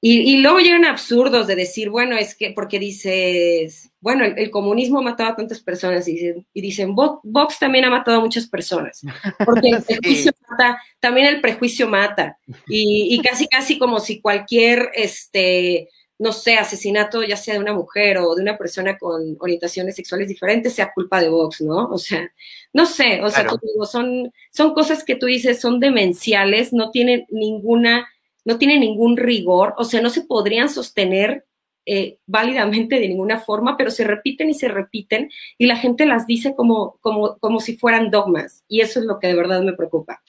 y, 0.00 0.36
luego 0.38 0.60
llegan 0.60 0.84
absurdos 0.84 1.46
de 1.46 1.56
decir, 1.56 1.88
bueno, 1.88 2.16
es 2.16 2.36
que, 2.36 2.50
porque 2.50 2.78
dices, 2.78 3.90
bueno, 4.00 4.24
el, 4.24 4.50
comunismo 4.50 4.98
ha 4.98 5.02
matado 5.02 5.30
a 5.30 5.36
tantas 5.36 5.60
personas 5.60 6.06
y 6.06 6.12
dicen, 6.12 6.46
y 6.52 6.60
dicen, 6.60 6.94
Vox 6.94 7.58
también 7.58 7.86
ha 7.86 7.90
matado 7.90 8.18
a 8.18 8.20
muchas 8.20 8.46
personas, 8.46 9.02
porque 9.44 9.70
el 9.70 9.82
prejuicio 9.82 10.32
mata, 10.48 10.82
también 11.00 11.28
el 11.28 11.40
prejuicio 11.40 11.88
mata, 11.88 12.38
y, 12.68 13.20
casi, 13.22 13.48
casi 13.48 13.78
como 13.78 13.98
si 13.98 14.20
cualquier, 14.20 14.90
este, 14.94 15.88
no 16.18 16.32
sé, 16.32 16.56
asesinato 16.56 17.22
ya 17.22 17.36
sea 17.36 17.54
de 17.54 17.60
una 17.60 17.72
mujer 17.72 18.18
o 18.18 18.34
de 18.34 18.42
una 18.42 18.58
persona 18.58 18.98
con 18.98 19.36
orientaciones 19.40 19.96
sexuales 19.96 20.28
diferentes 20.28 20.74
sea 20.74 20.92
culpa 20.94 21.20
de 21.20 21.30
Vox, 21.30 21.62
¿no? 21.62 21.88
O 21.88 21.98
sea, 21.98 22.30
no 22.72 22.86
sé, 22.86 23.22
o 23.22 23.30
sea, 23.30 23.46
son, 23.90 24.32
son 24.52 24.74
cosas 24.74 25.04
que 25.04 25.16
tú 25.16 25.26
dices, 25.26 25.58
son 25.58 25.80
demenciales, 25.80 26.72
no 26.72 26.90
tienen 26.90 27.26
ninguna 27.30 28.06
no 28.46 28.58
tiene 28.58 28.78
ningún 28.78 29.16
rigor, 29.16 29.74
o 29.76 29.84
sea, 29.84 30.00
no 30.00 30.08
se 30.08 30.22
podrían 30.22 30.68
sostener 30.68 31.44
eh, 31.84 32.18
válidamente 32.26 32.98
de 32.98 33.08
ninguna 33.08 33.40
forma, 33.40 33.76
pero 33.76 33.90
se 33.90 34.04
repiten 34.04 34.48
y 34.48 34.54
se 34.54 34.68
repiten 34.68 35.30
y 35.58 35.66
la 35.66 35.76
gente 35.76 36.06
las 36.06 36.26
dice 36.26 36.54
como, 36.54 36.96
como, 37.00 37.38
como 37.38 37.60
si 37.60 37.76
fueran 37.76 38.10
dogmas 38.10 38.64
y 38.68 38.80
eso 38.80 39.00
es 39.00 39.06
lo 39.06 39.18
que 39.18 39.26
de 39.26 39.34
verdad 39.34 39.62
me 39.62 39.74
preocupa. 39.74 40.22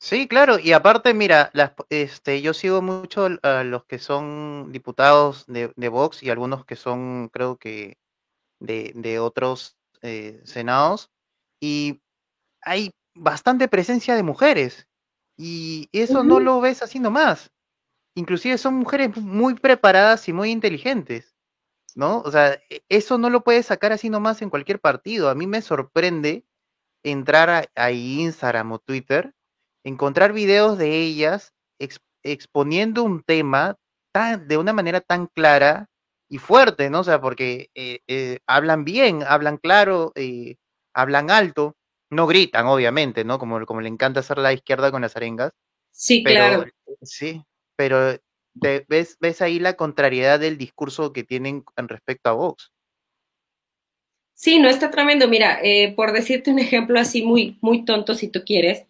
Sí, 0.00 0.26
claro, 0.26 0.58
y 0.58 0.72
aparte, 0.72 1.14
mira, 1.14 1.52
este, 1.88 2.42
yo 2.42 2.54
sigo 2.54 2.82
mucho 2.82 3.28
a 3.44 3.62
los 3.62 3.84
que 3.84 4.00
son 4.00 4.72
diputados 4.72 5.44
de, 5.46 5.88
Vox 5.88 6.24
y 6.24 6.30
algunos 6.30 6.64
que 6.64 6.74
son, 6.74 7.28
creo 7.32 7.56
que, 7.56 7.98
de, 8.58 9.18
otros 9.20 9.76
eh, 10.02 10.40
senados, 10.42 11.12
y 11.60 12.02
hay 12.62 12.90
bastante 13.14 13.68
presencia 13.68 14.16
de 14.16 14.24
mujeres. 14.24 14.88
Y 15.36 15.88
eso 15.92 16.22
no 16.24 16.40
lo 16.40 16.60
ves 16.60 16.82
así 16.82 16.98
nomás. 16.98 17.50
Inclusive 18.14 18.58
son 18.58 18.74
mujeres 18.74 19.16
muy 19.16 19.54
preparadas 19.54 20.28
y 20.28 20.32
muy 20.32 20.50
inteligentes, 20.50 21.34
¿no? 21.94 22.20
O 22.20 22.30
sea, 22.30 22.54
e, 22.68 22.82
eso 22.88 23.18
no 23.18 23.30
lo 23.30 23.42
puedes 23.42 23.66
sacar 23.66 23.92
así 23.92 24.10
nomás 24.10 24.42
en 24.42 24.50
cualquier 24.50 24.80
partido. 24.80 25.30
A 25.30 25.34
mí 25.34 25.46
me 25.46 25.62
sorprende 25.62 26.44
entrar 27.02 27.70
a, 27.74 27.90
Instagram 27.90 28.72
o 28.72 28.78
Twitter, 28.78 29.34
encontrar 29.84 30.32
videos 30.32 30.78
de 30.78 31.02
ellas 31.02 31.52
exponiendo 32.22 33.02
un 33.02 33.22
tema 33.22 33.76
tan, 34.12 34.46
de 34.46 34.56
una 34.56 34.72
manera 34.72 35.00
tan 35.00 35.26
clara 35.26 35.88
y 36.28 36.38
fuerte, 36.38 36.90
¿no? 36.90 37.00
O 37.00 37.04
sea, 37.04 37.20
porque 37.20 37.70
eh, 37.74 38.00
eh, 38.06 38.38
hablan 38.46 38.84
bien, 38.84 39.22
hablan 39.26 39.58
claro, 39.58 40.12
eh, 40.14 40.56
hablan 40.94 41.30
alto, 41.30 41.76
no 42.12 42.26
gritan, 42.26 42.66
obviamente, 42.66 43.24
¿no? 43.24 43.38
Como, 43.38 43.64
como 43.64 43.80
le 43.80 43.88
encanta 43.88 44.20
hacer 44.20 44.38
la 44.38 44.52
izquierda 44.52 44.90
con 44.90 45.02
las 45.02 45.16
arengas. 45.16 45.52
Sí, 45.90 46.22
claro. 46.22 46.66
Sí, 47.00 47.42
pero 47.74 48.18
ves, 48.54 49.16
ves 49.18 49.42
ahí 49.42 49.58
la 49.58 49.74
contrariedad 49.74 50.38
del 50.38 50.58
discurso 50.58 51.12
que 51.12 51.24
tienen 51.24 51.64
en 51.76 51.88
respecto 51.88 52.28
a 52.28 52.34
Vox. 52.34 52.70
Sí, 54.34 54.58
no 54.58 54.68
está 54.68 54.90
tremendo. 54.90 55.26
Mira, 55.26 55.60
eh, 55.62 55.94
por 55.94 56.12
decirte 56.12 56.50
un 56.50 56.58
ejemplo 56.58 57.00
así 57.00 57.22
muy, 57.22 57.58
muy 57.62 57.84
tonto, 57.84 58.14
si 58.14 58.28
tú 58.28 58.42
quieres, 58.44 58.86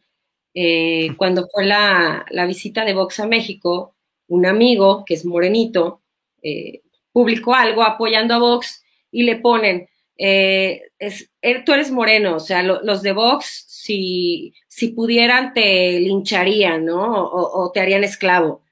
eh, 0.54 1.14
cuando 1.16 1.48
fue 1.48 1.64
la, 1.64 2.26
visita 2.46 2.84
de 2.84 2.94
Vox 2.94 3.20
a 3.20 3.26
México, 3.26 3.94
un 4.26 4.46
amigo 4.46 5.04
que 5.04 5.14
es 5.14 5.24
morenito 5.24 6.02
eh, 6.42 6.82
publicó 7.12 7.54
algo 7.54 7.82
apoyando 7.82 8.34
a 8.34 8.38
Vox 8.38 8.82
y 9.10 9.22
le 9.22 9.36
ponen, 9.36 9.88
eh, 10.16 10.82
es, 10.98 11.30
er, 11.40 11.64
tú 11.64 11.72
eres 11.72 11.90
moreno, 11.90 12.36
o 12.36 12.40
sea, 12.40 12.62
los 12.62 13.02
de 13.02 13.12
Vox, 13.12 13.64
si, 13.68 14.54
si 14.68 14.88
pudieran, 14.88 15.52
te 15.54 15.98
lincharían, 16.00 16.84
¿no? 16.84 17.24
O, 17.24 17.70
te 17.72 17.80
harían 17.80 18.04
esclavo. 18.04 18.62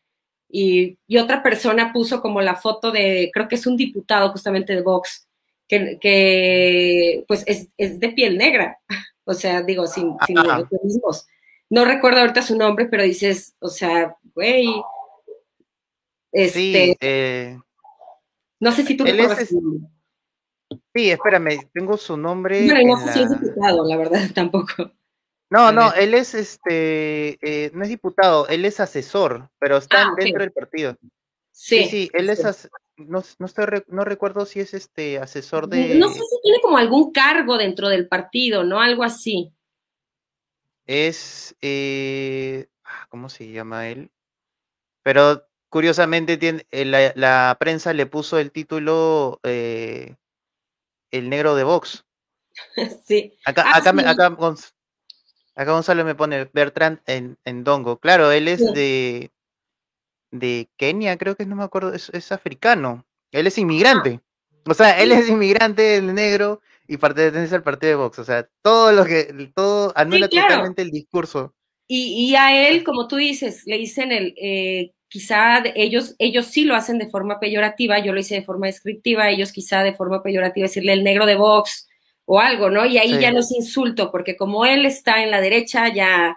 Y, 0.48 0.98
otra 1.18 1.42
persona 1.42 1.92
puso 1.92 2.20
como 2.20 2.40
la 2.40 2.57
foto 2.57 2.90
de, 2.90 3.31
creo 3.33 3.48
que 3.48 3.57
es 3.57 3.66
un 3.66 3.76
diputado 3.76 4.31
justamente 4.31 4.74
de 4.74 4.83
Vox, 4.83 5.29
que, 5.68 7.24
pues 7.26 7.44
es, 7.46 7.68
de 7.76 8.09
piel 8.11 8.37
negra, 8.37 8.79
o 9.24 9.35
sea, 9.35 9.62
digo, 9.62 9.87
sin, 9.87 10.16
sin 10.26 10.37
mismos. 10.83 11.26
No 11.68 11.85
recuerdo 11.85 12.20
ahorita 12.20 12.42
su 12.42 12.57
nombre, 12.57 12.87
pero 12.87 13.05
dices, 13.05 13.55
o 13.61 13.68
sea, 13.68 14.16
güey. 14.35 14.66
Este, 16.33 16.96
eh, 17.00 17.59
no 18.59 18.72
sé 18.72 18.85
si 18.85 18.96
tú 18.96 19.05
recuerdas. 19.05 19.48
su 19.48 19.61
nombre. 19.61 19.99
Sí, 20.94 21.11
espérame, 21.11 21.70
tengo 21.72 21.96
su 21.96 22.16
nombre. 22.16 22.66
no 22.85 22.98
sé 22.98 23.12
si 23.12 23.22
es 23.22 23.31
diputado, 23.31 23.87
la 23.87 23.96
verdad, 23.96 24.20
tampoco. 24.35 24.92
No, 25.50 25.72
no, 25.72 25.92
él 25.94 26.14
es 26.14 26.35
este, 26.35 27.38
eh, 27.42 27.70
no 27.74 27.83
es 27.83 27.88
diputado, 27.88 28.46
él 28.48 28.64
es 28.64 28.79
asesor, 28.79 29.50
pero 29.59 29.79
está 29.79 30.03
ah, 30.03 30.14
dentro 30.16 30.42
del 30.42 30.53
partido. 30.53 30.96
Sí, 31.50 31.87
sí, 31.87 32.11
él 32.12 32.31
es, 32.31 32.70
no, 32.96 33.22
no, 33.38 33.46
estoy, 33.46 33.83
no 33.88 34.05
recuerdo 34.05 34.46
si 34.46 34.61
es 34.61 34.74
este 34.74 35.18
asesor 35.18 35.68
de. 35.68 35.96
No 35.96 36.09
sé 36.09 36.20
si 36.20 36.40
tiene 36.42 36.61
como 36.61 36.79
algún 36.79 37.12
cargo 37.12 37.59
dentro 37.59 37.88
del 37.88 38.07
partido, 38.07 38.62
¿no? 38.62 38.81
Algo 38.81 39.03
así. 39.03 39.53
Es, 40.86 41.55
eh, 41.61 42.68
ah, 42.84 43.07
¿cómo 43.11 43.28
se 43.28 43.51
llama 43.51 43.88
él? 43.88 44.11
Pero 45.03 45.47
curiosamente 45.68 46.36
tiene, 46.36 46.66
eh, 46.70 46.84
la, 46.84 47.12
la 47.14 47.57
prensa 47.59 47.93
le 47.93 48.07
puso 48.07 48.38
el 48.38 48.53
título 48.53 49.41
eh, 49.43 50.16
el 51.11 51.28
negro 51.28 51.54
de 51.54 51.64
Vox. 51.64 52.04
sí. 53.06 53.34
Acá, 53.44 53.64
ah, 53.66 53.78
acá, 53.78 53.90
acá, 53.90 54.36
acá, 55.54 55.72
Gonzalo 55.72 56.04
me 56.04 56.14
pone 56.14 56.48
Bertrand 56.52 57.00
en, 57.06 57.38
en 57.44 57.64
Dongo. 57.64 57.98
Claro, 57.98 58.30
él 58.32 58.48
es 58.48 58.61
de, 58.72 59.30
de 60.30 60.68
Kenia, 60.76 61.16
creo 61.16 61.36
que 61.36 61.46
no 61.46 61.56
me 61.56 61.64
acuerdo, 61.64 61.92
es, 61.94 62.32
africano. 62.32 63.04
Él 63.32 63.46
es 63.46 63.58
inmigrante. 63.58 64.20
O 64.66 64.74
sea, 64.74 65.00
él 65.00 65.12
es 65.12 65.28
inmigrante, 65.28 65.96
el 65.96 66.14
negro, 66.14 66.61
y 66.86 66.96
pertenece 66.96 67.54
al 67.54 67.62
partido 67.62 67.90
de 67.90 67.96
Vox. 67.96 68.18
O 68.18 68.24
sea, 68.24 68.48
todo 68.62 68.92
lo 68.92 69.04
que, 69.04 69.50
todo 69.54 69.92
anula 69.96 70.28
totalmente 70.28 70.82
el 70.82 70.90
discurso. 70.90 71.54
Y, 71.86 72.30
y, 72.30 72.36
a 72.36 72.68
él, 72.68 72.84
como 72.84 73.08
tú 73.08 73.16
dices, 73.16 73.62
le 73.66 73.76
dicen 73.76 74.12
el, 74.12 74.34
eh, 74.40 74.92
quizá 75.11 75.62
ellos, 75.74 76.14
ellos 76.18 76.46
sí 76.46 76.64
lo 76.64 76.76
hacen 76.76 76.96
de 76.98 77.11
forma 77.11 77.40
peyorativa, 77.40 77.98
yo 77.98 78.12
lo 78.12 78.20
hice 78.20 78.36
de 78.36 78.42
forma 78.42 78.68
descriptiva, 78.68 79.28
ellos 79.28 79.52
quizá 79.52 79.82
de 79.82 79.92
forma 79.92 80.22
peyorativa 80.22 80.66
decirle 80.66 80.92
el 80.92 81.04
negro 81.04 81.26
de 81.26 81.34
Vox 81.34 81.88
o 82.24 82.40
algo, 82.40 82.70
¿no? 82.70 82.86
Y 82.86 82.96
ahí 82.96 83.18
ya 83.18 83.32
no 83.32 83.40
es 83.40 83.50
insulto, 83.50 84.12
porque 84.12 84.36
como 84.36 84.64
él 84.64 84.86
está 84.86 85.22
en 85.24 85.32
la 85.32 85.40
derecha, 85.40 85.92
ya, 85.92 86.36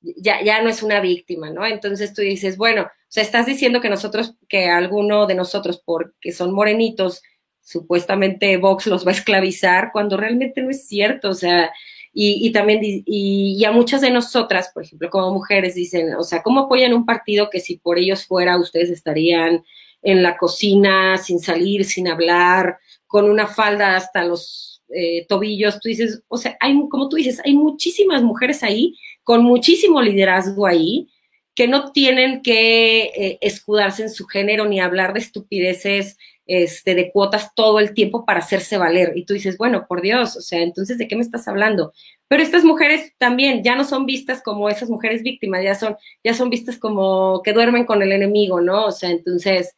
ya, 0.00 0.42
ya 0.42 0.62
no 0.62 0.70
es 0.70 0.82
una 0.84 1.00
víctima, 1.00 1.50
¿no? 1.50 1.66
Entonces 1.66 2.14
tú 2.14 2.22
dices, 2.22 2.56
bueno, 2.56 2.82
o 2.82 2.88
sea, 3.08 3.24
estás 3.24 3.46
diciendo 3.46 3.80
que 3.80 3.90
nosotros, 3.90 4.36
que 4.48 4.66
alguno 4.68 5.26
de 5.26 5.34
nosotros, 5.34 5.82
porque 5.84 6.30
son 6.30 6.52
morenitos, 6.52 7.20
supuestamente 7.62 8.56
Vox 8.58 8.86
los 8.86 9.04
va 9.04 9.10
a 9.10 9.14
esclavizar, 9.14 9.90
cuando 9.92 10.16
realmente 10.16 10.62
no 10.62 10.70
es 10.70 10.86
cierto, 10.86 11.30
o 11.30 11.34
sea, 11.34 11.72
y, 12.16 12.52
también, 12.52 12.80
y, 12.82 13.64
a 13.64 13.72
muchas 13.72 14.00
de 14.00 14.10
nosotras, 14.10 14.70
por 14.72 14.84
ejemplo, 14.84 15.10
como 15.10 15.32
mujeres, 15.32 15.74
dicen, 15.74 16.14
o 16.14 16.22
sea, 16.22 16.42
¿cómo 16.44 16.60
apoyan 16.60 16.94
un 16.94 17.04
partido 17.04 17.50
que 17.50 17.58
si 17.58 17.76
por 17.76 17.98
ellos 17.98 18.24
fuera, 18.24 18.56
ustedes 18.56 18.90
estarían 18.90 19.64
en 20.00 20.22
la 20.22 20.36
cocina, 20.36 21.18
sin 21.18 21.40
salir, 21.40 21.84
sin 21.84 22.06
hablar, 22.06 22.78
con 23.08 23.28
una 23.28 23.48
falda 23.48 23.96
hasta 23.96 24.24
los 24.24 24.84
eh, 24.90 25.26
tobillos? 25.28 25.80
Tú 25.80 25.88
dices, 25.88 26.22
o 26.28 26.38
sea, 26.38 26.56
hay, 26.60 26.78
como 26.88 27.08
tú 27.08 27.16
dices, 27.16 27.40
hay 27.44 27.54
muchísimas 27.54 28.22
mujeres 28.22 28.62
ahí, 28.62 28.94
con 29.24 29.42
muchísimo 29.42 30.00
liderazgo 30.00 30.66
ahí, 30.68 31.08
que 31.56 31.66
no 31.66 31.90
tienen 31.90 32.42
que 32.42 33.02
eh, 33.16 33.38
escudarse 33.40 34.02
en 34.02 34.10
su 34.10 34.26
género 34.26 34.66
ni 34.66 34.78
hablar 34.78 35.14
de 35.14 35.20
estupideces 35.20 36.16
este, 36.46 36.94
de 36.94 37.10
cuotas 37.10 37.54
todo 37.54 37.80
el 37.80 37.94
tiempo 37.94 38.24
para 38.24 38.40
hacerse 38.40 38.76
valer. 38.76 39.12
Y 39.16 39.24
tú 39.24 39.34
dices, 39.34 39.56
bueno, 39.56 39.86
por 39.88 40.02
Dios, 40.02 40.36
o 40.36 40.40
sea, 40.40 40.60
entonces, 40.62 40.98
¿de 40.98 41.08
qué 41.08 41.16
me 41.16 41.22
estás 41.22 41.48
hablando? 41.48 41.92
Pero 42.28 42.42
estas 42.42 42.64
mujeres 42.64 43.12
también 43.18 43.62
ya 43.62 43.76
no 43.76 43.84
son 43.84 44.06
vistas 44.06 44.42
como 44.42 44.68
esas 44.68 44.90
mujeres 44.90 45.22
víctimas, 45.22 45.62
ya 45.62 45.74
son, 45.74 45.96
ya 46.22 46.34
son 46.34 46.50
vistas 46.50 46.78
como 46.78 47.42
que 47.42 47.52
duermen 47.52 47.86
con 47.86 48.02
el 48.02 48.12
enemigo, 48.12 48.60
¿no? 48.60 48.86
O 48.86 48.92
sea, 48.92 49.10
entonces 49.10 49.74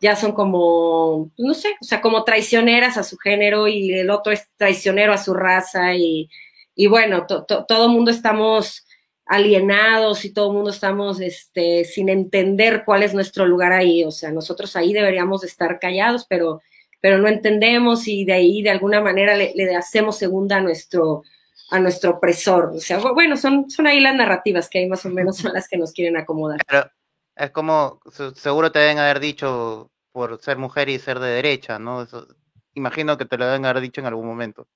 ya 0.00 0.16
son 0.16 0.32
como, 0.32 1.30
no 1.36 1.54
sé, 1.54 1.70
o 1.80 1.84
sea, 1.84 2.00
como 2.00 2.24
traicioneras 2.24 2.96
a 2.96 3.02
su 3.04 3.16
género 3.18 3.68
y 3.68 3.92
el 3.92 4.10
otro 4.10 4.32
es 4.32 4.48
traicionero 4.56 5.12
a 5.12 5.18
su 5.18 5.34
raza 5.34 5.94
y, 5.94 6.28
y 6.74 6.86
bueno, 6.86 7.26
todo 7.26 7.86
el 7.86 7.92
mundo 7.92 8.10
estamos 8.10 8.87
alienados 9.28 10.24
y 10.24 10.32
todo 10.32 10.48
el 10.48 10.54
mundo 10.54 10.70
estamos 10.70 11.20
este, 11.20 11.84
sin 11.84 12.08
entender 12.08 12.82
cuál 12.84 13.02
es 13.02 13.12
nuestro 13.12 13.46
lugar 13.46 13.72
ahí. 13.72 14.02
O 14.04 14.10
sea, 14.10 14.32
nosotros 14.32 14.74
ahí 14.74 14.92
deberíamos 14.92 15.44
estar 15.44 15.78
callados, 15.78 16.26
pero, 16.28 16.62
pero 17.00 17.18
no 17.18 17.28
entendemos 17.28 18.08
y 18.08 18.24
de 18.24 18.32
ahí 18.32 18.62
de 18.62 18.70
alguna 18.70 19.02
manera 19.02 19.36
le, 19.36 19.76
hacemos 19.76 20.16
segunda 20.16 20.56
a 20.56 20.60
nuestro, 20.60 21.22
a 21.70 21.78
nuestro 21.78 22.12
opresor. 22.12 22.72
O 22.74 22.80
sea, 22.80 22.98
bueno, 22.98 23.36
son, 23.36 23.68
son 23.68 23.86
ahí 23.86 24.00
las 24.00 24.16
narrativas 24.16 24.68
que 24.70 24.78
hay 24.78 24.88
más 24.88 25.04
o 25.04 25.10
menos 25.10 25.36
son 25.36 25.52
las 25.52 25.68
que 25.68 25.76
nos 25.76 25.92
quieren 25.92 26.16
acomodar. 26.16 26.60
Pero 26.66 26.90
es 27.36 27.50
como, 27.50 28.00
seguro 28.34 28.72
te 28.72 28.78
deben 28.78 28.98
haber 28.98 29.20
dicho 29.20 29.90
por 30.10 30.40
ser 30.40 30.56
mujer 30.56 30.88
y 30.88 30.98
ser 30.98 31.18
de 31.20 31.28
derecha, 31.28 31.78
¿no? 31.78 32.06
imagino 32.74 33.18
que 33.18 33.26
te 33.26 33.36
lo 33.36 33.44
deben 33.44 33.66
haber 33.66 33.82
dicho 33.82 34.00
en 34.00 34.06
algún 34.06 34.26
momento. 34.26 34.66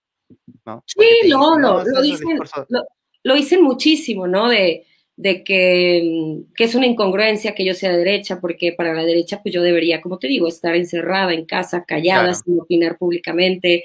¿no? 0.66 0.82
Sí, 0.86 1.28
no, 1.28 1.58
no, 1.58 1.82
lo 1.84 2.02
dicen, 2.02 2.38
lo 2.68 2.82
dicen 3.24 3.62
muchísimo, 3.62 4.26
¿no? 4.26 4.48
De, 4.48 4.84
de 5.16 5.44
que, 5.44 6.42
que, 6.56 6.64
es 6.64 6.74
una 6.74 6.86
incongruencia 6.86 7.54
que 7.54 7.64
yo 7.64 7.74
sea 7.74 7.92
de 7.92 7.98
derecha, 7.98 8.40
porque 8.40 8.72
para 8.72 8.94
la 8.94 9.04
derecha, 9.04 9.40
pues 9.42 9.54
yo 9.54 9.62
debería, 9.62 10.00
como 10.00 10.18
te 10.18 10.28
digo, 10.28 10.48
estar 10.48 10.74
encerrada 10.74 11.32
en 11.32 11.44
casa, 11.44 11.84
callada, 11.84 12.34
sin 12.34 12.60
opinar 12.60 12.98
públicamente, 12.98 13.84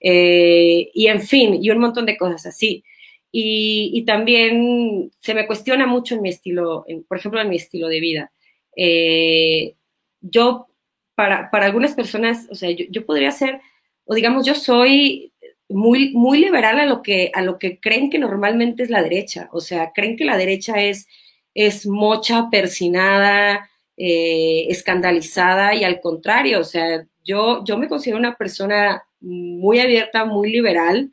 eh, 0.00 0.90
y 0.94 1.06
en 1.08 1.20
fin, 1.22 1.58
y 1.60 1.70
un 1.70 1.78
montón 1.78 2.06
de 2.06 2.16
cosas 2.16 2.46
así. 2.46 2.84
Y, 3.30 3.90
y, 3.92 4.04
también 4.04 5.10
se 5.20 5.34
me 5.34 5.46
cuestiona 5.46 5.86
mucho 5.86 6.14
en 6.14 6.22
mi 6.22 6.30
estilo, 6.30 6.86
por 7.08 7.18
ejemplo, 7.18 7.40
en 7.40 7.50
mi 7.50 7.56
estilo 7.56 7.88
de 7.88 8.00
vida. 8.00 8.32
Eh, 8.74 9.74
yo, 10.22 10.68
para, 11.14 11.50
para, 11.50 11.66
algunas 11.66 11.94
personas, 11.94 12.46
o 12.50 12.54
sea, 12.54 12.70
yo, 12.70 12.86
yo 12.88 13.04
podría 13.04 13.30
ser, 13.32 13.60
o 14.06 14.14
digamos, 14.14 14.46
yo 14.46 14.54
soy 14.54 15.32
muy, 15.68 16.12
muy 16.12 16.38
liberal 16.40 16.80
a 16.80 16.86
lo, 16.86 17.02
que, 17.02 17.30
a 17.34 17.42
lo 17.42 17.58
que 17.58 17.78
creen 17.78 18.10
que 18.10 18.18
normalmente 18.18 18.82
es 18.82 18.90
la 18.90 19.02
derecha. 19.02 19.48
O 19.52 19.60
sea, 19.60 19.92
creen 19.94 20.16
que 20.16 20.24
la 20.24 20.36
derecha 20.36 20.82
es, 20.82 21.08
es 21.54 21.86
mocha, 21.86 22.48
persinada, 22.50 23.68
eh, 23.96 24.66
escandalizada 24.70 25.74
y 25.74 25.84
al 25.84 26.00
contrario, 26.00 26.60
o 26.60 26.64
sea, 26.64 27.04
yo, 27.24 27.64
yo 27.64 27.76
me 27.76 27.88
considero 27.88 28.18
una 28.18 28.36
persona 28.36 29.02
muy 29.20 29.80
abierta, 29.80 30.24
muy 30.24 30.50
liberal. 30.50 31.10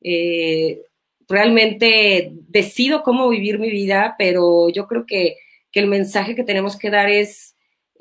Eh, 0.00 0.80
realmente 1.28 2.32
decido 2.48 3.02
cómo 3.02 3.28
vivir 3.28 3.58
mi 3.58 3.70
vida, 3.70 4.16
pero 4.18 4.68
yo 4.70 4.86
creo 4.86 5.06
que, 5.06 5.36
que 5.70 5.80
el 5.80 5.86
mensaje 5.86 6.34
que 6.34 6.44
tenemos 6.44 6.76
que 6.76 6.90
dar 6.90 7.08
es 7.08 7.51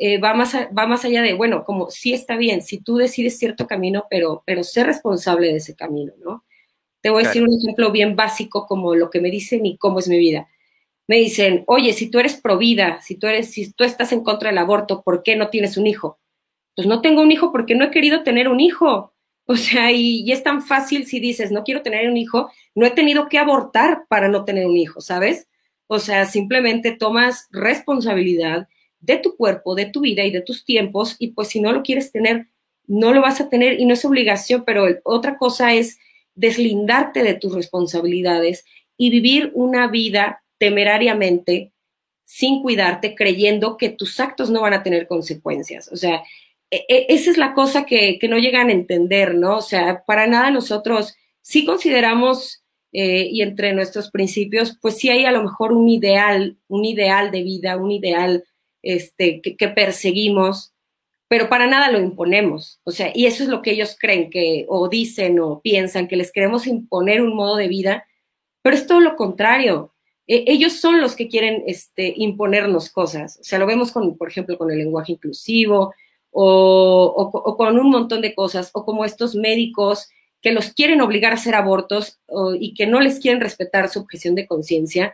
eh, 0.03 0.17
va, 0.17 0.33
más 0.33 0.55
va 0.75 0.87
más 0.87 1.05
allá 1.05 1.21
de, 1.21 1.35
bueno, 1.35 1.63
como 1.63 1.91
sí 1.91 2.11
está 2.11 2.35
bien, 2.35 2.63
si 2.63 2.79
tú 2.79 2.97
decides 2.97 3.37
cierto 3.37 3.67
camino, 3.67 4.07
pero, 4.09 4.41
pero 4.47 4.63
sé 4.63 4.83
responsable 4.83 5.49
de 5.49 5.57
ese 5.57 5.75
camino, 5.75 6.11
¿no? 6.25 6.43
Te 7.01 7.11
voy 7.11 7.23
a 7.23 7.27
decir 7.27 7.43
un 7.43 7.53
ejemplo 7.55 7.91
bien 7.91 8.15
básico 8.15 8.65
como 8.65 8.95
lo 8.95 9.11
que 9.11 9.21
me 9.21 9.29
dicen 9.29 9.63
y 9.63 9.77
cómo 9.77 9.99
es 9.99 10.07
mi 10.07 10.17
vida. 10.17 10.47
Me 11.05 11.17
dicen, 11.17 11.65
oye, 11.67 11.93
si 11.93 12.09
tú 12.09 12.17
eres 12.17 12.41
pro 12.41 12.57
vida, 12.57 12.99
si 13.03 13.15
tú, 13.15 13.27
eres, 13.27 13.51
si 13.51 13.71
tú 13.73 13.83
estás 13.83 14.11
en 14.11 14.23
contra 14.23 14.49
del 14.49 14.57
aborto, 14.57 15.03
¿por 15.03 15.21
qué 15.21 15.35
no 15.35 15.49
tienes 15.49 15.77
un 15.77 15.85
hijo? 15.85 16.19
Pues 16.75 16.87
no 16.87 17.01
tengo 17.01 17.21
un 17.21 17.31
hijo 17.31 17.51
porque 17.51 17.75
no 17.75 17.85
he 17.85 17.91
querido 17.91 18.23
tener 18.23 18.47
un 18.47 18.59
hijo. 18.59 19.13
O 19.47 19.55
sea, 19.57 19.91
y, 19.91 20.21
y, 20.21 20.31
es 20.31 20.43
tan 20.43 20.61
fácil 20.61 21.05
si 21.05 21.19
dices, 21.19 21.51
no 21.51 21.63
quiero 21.63 21.81
tener 21.81 22.09
un 22.09 22.15
hijo, 22.15 22.49
no 22.73 22.85
he 22.85 22.91
tenido 22.91 23.27
que 23.27 23.37
abortar 23.37 24.05
para 24.07 24.29
no 24.29 24.45
tener 24.45 24.65
un 24.65 24.77
hijo, 24.77 25.01
¿sabes? 25.01 25.49
O 25.87 25.99
sea, 25.99 26.25
simplemente 26.25 26.91
tomas 26.91 27.47
responsabilidad 27.51 28.67
de 29.01 29.17
tu 29.17 29.35
cuerpo, 29.35 29.75
de 29.75 29.87
tu 29.87 30.01
vida 30.01 30.23
y 30.23 30.31
de 30.31 30.41
tus 30.41 30.63
tiempos, 30.63 31.15
y 31.19 31.29
pues 31.29 31.49
si 31.49 31.59
no 31.59 31.73
lo 31.73 31.83
quieres 31.83 32.11
tener, 32.11 32.47
no 32.87 33.13
lo 33.13 33.21
vas 33.21 33.41
a 33.41 33.49
tener 33.49 33.79
y 33.79 33.85
no 33.85 33.93
es 33.93 34.05
obligación, 34.05 34.63
pero 34.65 34.85
otra 35.03 35.37
cosa 35.37 35.73
es 35.73 35.97
deslindarte 36.35 37.23
de 37.23 37.33
tus 37.33 37.53
responsabilidades 37.53 38.65
y 38.97 39.09
vivir 39.09 39.51
una 39.53 39.87
vida 39.87 40.43
temerariamente 40.57 41.71
sin 42.23 42.61
cuidarte, 42.61 43.15
creyendo 43.15 43.75
que 43.75 43.89
tus 43.89 44.19
actos 44.19 44.49
no 44.49 44.61
van 44.61 44.73
a 44.73 44.83
tener 44.83 45.07
consecuencias. 45.07 45.91
O 45.91 45.97
sea, 45.97 46.23
e, 46.69 46.85
e, 46.87 47.05
esa 47.09 47.29
es 47.29 47.37
la 47.37 47.53
cosa 47.53 47.85
que, 47.85 48.17
no 48.29 48.37
llegan 48.37 48.69
a 48.69 48.73
entender, 48.73 49.35
¿no? 49.35 49.57
O 49.57 49.61
sea, 49.61 50.03
para 50.05 50.27
nada 50.27 50.49
nosotros 50.51 51.15
sí 51.41 51.65
consideramos 51.65 52.63
eh, 52.93 53.27
y 53.29 53.41
entre 53.41 53.73
nuestros 53.73 54.11
principios, 54.11 54.77
pues 54.81 54.97
sí 54.97 55.09
hay 55.09 55.25
a 55.25 55.31
lo 55.31 55.43
mejor 55.43 55.73
un 55.73 55.89
ideal, 55.89 56.57
un 56.67 56.85
ideal 56.85 57.31
de 57.31 57.43
vida, 57.43 57.77
un 57.77 57.91
ideal 57.91 58.45
este, 58.83 59.41
que, 59.41 59.67
perseguimos, 59.69 60.73
pero 61.27 61.49
para 61.49 61.67
nada 61.67 61.91
lo 61.91 61.99
imponemos. 61.99 62.79
O 62.83 62.91
sea, 62.91 63.11
y 63.13 63.25
eso 63.25 63.43
es 63.43 63.49
lo 63.49 63.61
que 63.61 63.71
ellos 63.71 63.95
creen 63.99 64.29
que, 64.29 64.65
o 64.69 64.89
dicen, 64.89 65.39
o 65.39 65.61
piensan, 65.61 66.07
que 66.07 66.15
les 66.15 66.31
queremos 66.31 66.67
imponer 66.67 67.21
un 67.21 67.35
modo 67.35 67.55
de 67.55 67.67
vida, 67.67 68.05
pero 68.61 68.75
es 68.75 68.87
todo 68.87 68.99
lo 68.99 69.15
contrario. 69.15 69.93
E, 70.27 70.45
ellos 70.47 70.73
son 70.73 71.01
los 71.01 71.15
que 71.15 71.27
quieren 71.27 71.63
este, 71.67 72.13
imponernos 72.17 72.89
cosas. 72.89 73.37
O 73.39 73.43
sea, 73.43 73.59
lo 73.59 73.65
vemos 73.65 73.91
con, 73.91 74.17
por 74.17 74.29
ejemplo, 74.29 74.57
con 74.57 74.71
el 74.71 74.77
lenguaje 74.77 75.13
inclusivo, 75.13 75.93
o, 76.31 77.55
con 77.57 77.79
un 77.79 77.89
montón 77.89 78.21
de 78.21 78.33
cosas, 78.33 78.71
o 78.73 78.85
como 78.85 79.05
estos 79.05 79.35
médicos 79.35 80.09
que 80.41 80.51
los 80.51 80.71
quieren 80.73 81.01
obligar 81.01 81.33
a 81.33 81.35
hacer 81.35 81.53
abortos 81.55 82.19
y 82.59 82.73
que 82.73 82.87
no 82.87 82.99
les 82.99 83.19
quieren 83.19 83.41
respetar 83.41 83.89
su 83.89 83.99
objeción 83.99 84.33
de 84.33 84.47
conciencia, 84.47 85.13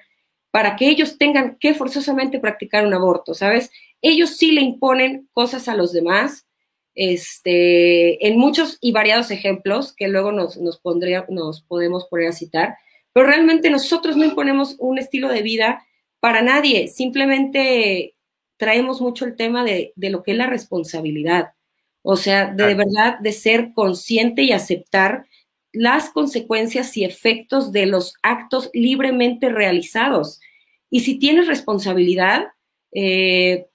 para 0.51 0.75
que 0.75 0.89
ellos 0.89 1.17
tengan 1.17 1.57
que 1.59 1.73
forzosamente 1.73 2.39
practicar 2.39 2.85
un 2.85 2.93
aborto, 2.93 3.33
¿sabes? 3.33 3.69
Ellos 4.01 4.37
sí 4.37 4.51
le 4.51 4.61
imponen 4.61 5.27
cosas 5.33 5.67
a 5.67 5.75
los 5.75 5.93
demás, 5.93 6.45
este, 6.95 8.27
en 8.27 8.39
muchos 8.39 8.77
y 8.81 8.91
variados 8.91 9.29
ejemplos 9.29 9.93
que 9.93 10.07
luego 10.07 10.31
nos, 10.31 10.57
nos, 10.57 10.79
pondría, 10.79 11.25
nos 11.29 11.61
podemos 11.61 12.07
poner 12.07 12.29
a 12.29 12.33
citar, 12.33 12.75
pero 13.13 13.27
realmente 13.27 13.69
nosotros 13.69 14.17
no 14.17 14.25
imponemos 14.25 14.75
un 14.79 14.97
estilo 14.97 15.29
de 15.29 15.43
vida 15.43 15.85
para 16.19 16.41
nadie, 16.41 16.87
simplemente 16.87 18.15
traemos 18.57 18.99
mucho 19.01 19.25
el 19.25 19.35
tema 19.35 19.63
de, 19.63 19.93
de 19.95 20.09
lo 20.09 20.23
que 20.23 20.31
es 20.31 20.37
la 20.37 20.47
responsabilidad, 20.47 21.53
o 22.01 22.15
sea, 22.15 22.47
de, 22.47 22.65
de 22.65 22.73
verdad 22.73 23.19
de 23.19 23.31
ser 23.31 23.73
consciente 23.73 24.41
y 24.41 24.51
aceptar 24.51 25.27
las 25.73 26.09
consecuencias 26.09 26.95
y 26.97 27.03
efectos 27.03 27.71
de 27.71 27.85
los 27.85 28.13
actos 28.23 28.69
libremente 28.73 29.49
realizados. 29.49 30.39
Y 30.89 31.01
si 31.01 31.19
tienes 31.19 31.47
responsabilidad, 31.47 32.47
eh, 32.93 33.67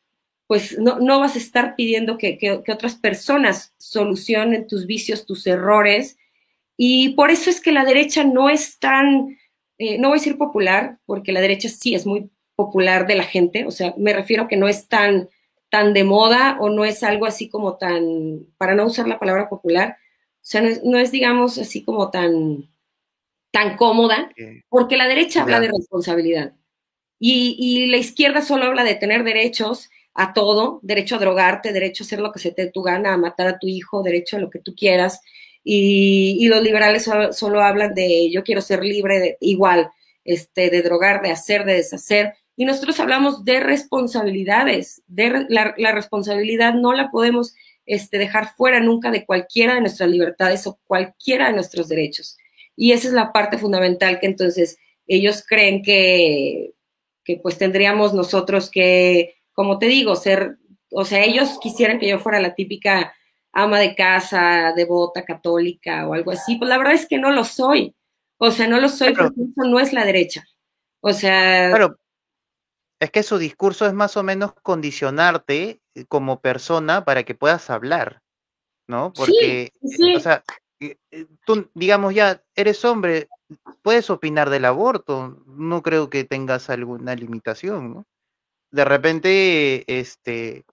pues 0.46 0.78
no, 0.78 1.20
vas 1.20 1.34
a 1.34 1.38
estar 1.38 1.76
pidiendo 1.76 2.18
que, 2.18 2.62
otras 2.68 2.96
personas 2.96 3.72
solucionen 3.78 4.66
tus 4.66 4.86
vicios, 4.86 5.24
tus 5.24 5.46
errores. 5.46 6.18
Y 6.76 7.10
por 7.10 7.30
eso 7.30 7.48
es 7.48 7.60
que 7.60 7.72
la 7.72 7.84
derecha 7.84 8.24
no 8.24 8.50
es 8.50 8.78
tan, 8.78 9.38
eh, 9.78 9.98
no 9.98 10.08
voy 10.08 10.18
a 10.18 10.20
decir 10.20 10.36
popular, 10.36 10.98
porque 11.06 11.32
la 11.32 11.40
derecha 11.40 11.68
sí 11.68 11.94
es 11.94 12.04
muy 12.04 12.30
popular 12.54 13.06
de 13.06 13.14
la 13.14 13.24
gente, 13.24 13.64
o 13.64 13.70
sea, 13.70 13.94
me 13.96 14.12
refiero 14.12 14.42
a 14.42 14.48
que 14.48 14.58
no 14.58 14.68
es 14.68 14.88
tan, 14.88 15.30
tan 15.70 15.94
de 15.94 16.04
moda 16.04 16.58
o 16.60 16.68
no 16.68 16.84
es 16.84 17.02
algo 17.02 17.24
así 17.24 17.48
como 17.48 17.78
tan, 17.78 18.46
para 18.58 18.74
no 18.74 18.84
usar 18.84 19.08
la 19.08 19.18
palabra 19.18 19.48
popular, 19.48 19.96
o 20.42 20.44
sea, 20.44 20.62
no 20.84 20.98
es, 20.98 21.12
digamos, 21.12 21.58
así 21.58 21.84
como 21.84 22.10
tan, 22.10 22.68
tan 23.52 23.76
cómoda, 23.76 24.30
porque 24.68 24.96
la 24.96 25.06
derecha 25.06 25.42
habla 25.42 25.60
de 25.60 25.68
responsabilidad 25.68 26.54
y, 27.24 27.86
la 27.86 27.98
izquierda 27.98 28.42
solo 28.42 28.64
habla 28.64 28.82
de 28.82 28.96
tener 28.96 29.22
derechos 29.22 29.90
a 30.12 30.32
todo, 30.32 30.80
derecho 30.82 31.14
a 31.16 31.18
drogarte, 31.20 31.72
derecho 31.72 32.02
a 32.02 32.06
hacer 32.06 32.18
lo 32.18 32.32
que 32.32 32.40
se 32.40 32.50
te 32.50 32.64
dé 32.64 32.70
tu 32.72 32.82
gana, 32.82 33.14
a 33.14 33.16
matar 33.16 33.46
a 33.46 33.58
tu 33.60 33.68
hijo, 33.68 34.02
derecho 34.02 34.36
a 34.36 34.40
lo 34.40 34.50
que 34.50 34.58
tú 34.58 34.74
quieras. 34.74 35.20
Y, 35.62 36.48
los 36.48 36.62
liberales 36.62 37.04
solo, 37.04 37.62
hablan 37.62 37.94
de 37.94 38.28
yo 38.32 38.42
quiero 38.42 38.60
ser 38.60 38.84
libre, 38.84 39.20
de, 39.20 39.36
igual, 39.40 39.90
este, 40.24 40.68
de 40.68 40.82
drogar, 40.82 41.22
de 41.22 41.30
hacer, 41.30 41.64
de 41.64 41.74
deshacer. 41.74 42.34
Y 42.56 42.64
nosotros 42.64 42.98
hablamos 42.98 43.44
de 43.44 43.60
responsabilidades, 43.60 45.02
de 45.06 45.46
la, 45.48 45.74
la 45.78 45.92
responsabilidad 45.92 46.74
no 46.74 46.92
la 46.92 47.12
podemos 47.12 47.54
este, 47.86 48.18
dejar 48.18 48.54
fuera 48.54 48.80
nunca 48.80 49.10
de 49.10 49.26
cualquiera 49.26 49.74
de 49.74 49.80
nuestras 49.80 50.08
libertades 50.08 50.66
o 50.66 50.78
cualquiera 50.84 51.48
de 51.48 51.54
nuestros 51.54 51.88
derechos. 51.88 52.36
Y 52.76 52.92
esa 52.92 53.08
es 53.08 53.14
la 53.14 53.32
parte 53.32 53.58
fundamental 53.58 54.18
que 54.20 54.26
entonces 54.26 54.78
ellos 55.06 55.44
creen 55.46 55.82
que, 55.82 56.72
que 57.24 57.36
pues 57.36 57.58
tendríamos 57.58 58.14
nosotros 58.14 58.70
que, 58.70 59.36
como 59.52 59.78
te 59.78 59.86
digo, 59.86 60.16
ser, 60.16 60.58
o 60.90 61.04
sea, 61.04 61.24
ellos 61.24 61.58
quisieran 61.60 61.98
que 61.98 62.08
yo 62.08 62.18
fuera 62.18 62.40
la 62.40 62.54
típica 62.54 63.14
ama 63.52 63.78
de 63.78 63.94
casa, 63.94 64.72
devota, 64.74 65.24
católica 65.24 66.08
o 66.08 66.14
algo 66.14 66.30
así, 66.30 66.56
pues 66.56 66.68
la 66.68 66.78
verdad 66.78 66.94
es 66.94 67.06
que 67.06 67.18
no 67.18 67.30
lo 67.30 67.44
soy. 67.44 67.94
O 68.38 68.50
sea, 68.50 68.66
no 68.66 68.80
lo 68.80 68.88
soy 68.88 69.14
porque 69.14 69.40
eso 69.40 69.68
no 69.68 69.78
es 69.78 69.92
la 69.92 70.04
derecha. 70.04 70.44
O 71.00 71.12
sea... 71.12 71.68
Claro, 71.68 71.98
es 72.98 73.10
que 73.10 73.22
su 73.22 73.38
discurso 73.38 73.86
es 73.86 73.92
más 73.92 74.16
o 74.16 74.22
menos 74.22 74.54
condicionarte 74.62 75.81
como 76.08 76.40
persona 76.40 77.04
para 77.04 77.24
que 77.24 77.34
puedas 77.34 77.70
hablar, 77.70 78.22
¿no? 78.86 79.12
Porque, 79.12 79.72
o 80.16 80.20
sea, 80.20 80.42
eh, 80.80 80.96
tú, 81.46 81.70
digamos 81.74 82.14
ya, 82.14 82.42
eres 82.54 82.84
hombre, 82.84 83.28
puedes 83.82 84.10
opinar 84.10 84.50
del 84.50 84.64
aborto, 84.64 85.42
no 85.46 85.82
creo 85.82 86.10
que 86.10 86.24
tengas 86.24 86.70
alguna 86.70 87.14
limitación, 87.14 87.94
¿no? 87.94 88.06
De 88.70 88.84
repente, 88.84 89.84
este, 89.86 90.64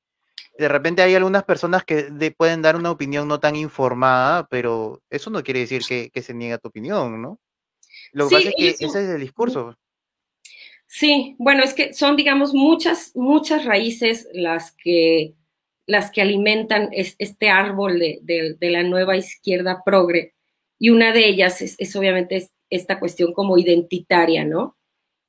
de 0.57 0.67
repente 0.67 1.01
hay 1.01 1.15
algunas 1.15 1.43
personas 1.43 1.83
que 1.83 2.33
pueden 2.37 2.61
dar 2.61 2.75
una 2.75 2.91
opinión 2.91 3.27
no 3.27 3.39
tan 3.39 3.55
informada, 3.55 4.47
pero 4.47 5.01
eso 5.09 5.29
no 5.29 5.43
quiere 5.43 5.61
decir 5.61 5.83
que, 5.87 6.21
se 6.21 6.33
niega 6.33 6.57
tu 6.57 6.69
opinión, 6.69 7.21
¿no? 7.21 7.39
Lo 8.11 8.27
que 8.27 8.35
pasa 8.35 8.49
es 8.49 8.55
que 8.55 8.69
ese 8.69 8.85
es 8.85 8.95
el 8.95 9.21
discurso. 9.21 9.75
Sí, 10.91 11.35
bueno, 11.37 11.63
es 11.63 11.75
que 11.75 11.93
son, 11.93 12.15
digamos, 12.15 12.55
muchas, 12.55 13.11
muchas 13.15 13.63
raíces 13.63 14.27
las 14.33 14.71
que, 14.71 15.35
las 15.85 16.09
que 16.09 16.21
alimentan 16.23 16.89
este 16.91 17.49
árbol 17.49 17.99
de, 17.99 18.57
la 18.59 18.81
nueva 18.81 19.15
izquierda 19.15 19.83
progre. 19.85 20.33
Y 20.79 20.89
una 20.89 21.13
de 21.13 21.27
ellas 21.27 21.61
es, 21.61 21.95
obviamente 21.95 22.49
esta 22.71 22.99
cuestión 22.99 23.33
como 23.33 23.59
identitaria, 23.59 24.45
¿no? 24.45 24.77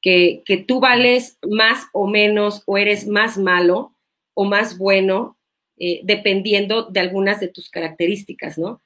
Que, 0.00 0.42
que 0.46 0.56
tú 0.56 0.80
vales 0.80 1.38
más 1.46 1.88
o 1.92 2.06
menos 2.06 2.62
o 2.64 2.78
eres 2.78 3.06
más 3.06 3.36
malo 3.36 3.94
o 4.32 4.44
más 4.46 4.78
bueno, 4.78 5.36
eh, 5.76 6.00
dependiendo 6.04 6.84
de 6.84 7.00
algunas 7.00 7.38
de 7.38 7.48
tus 7.48 7.68
características, 7.68 8.56
¿no? 8.56 8.80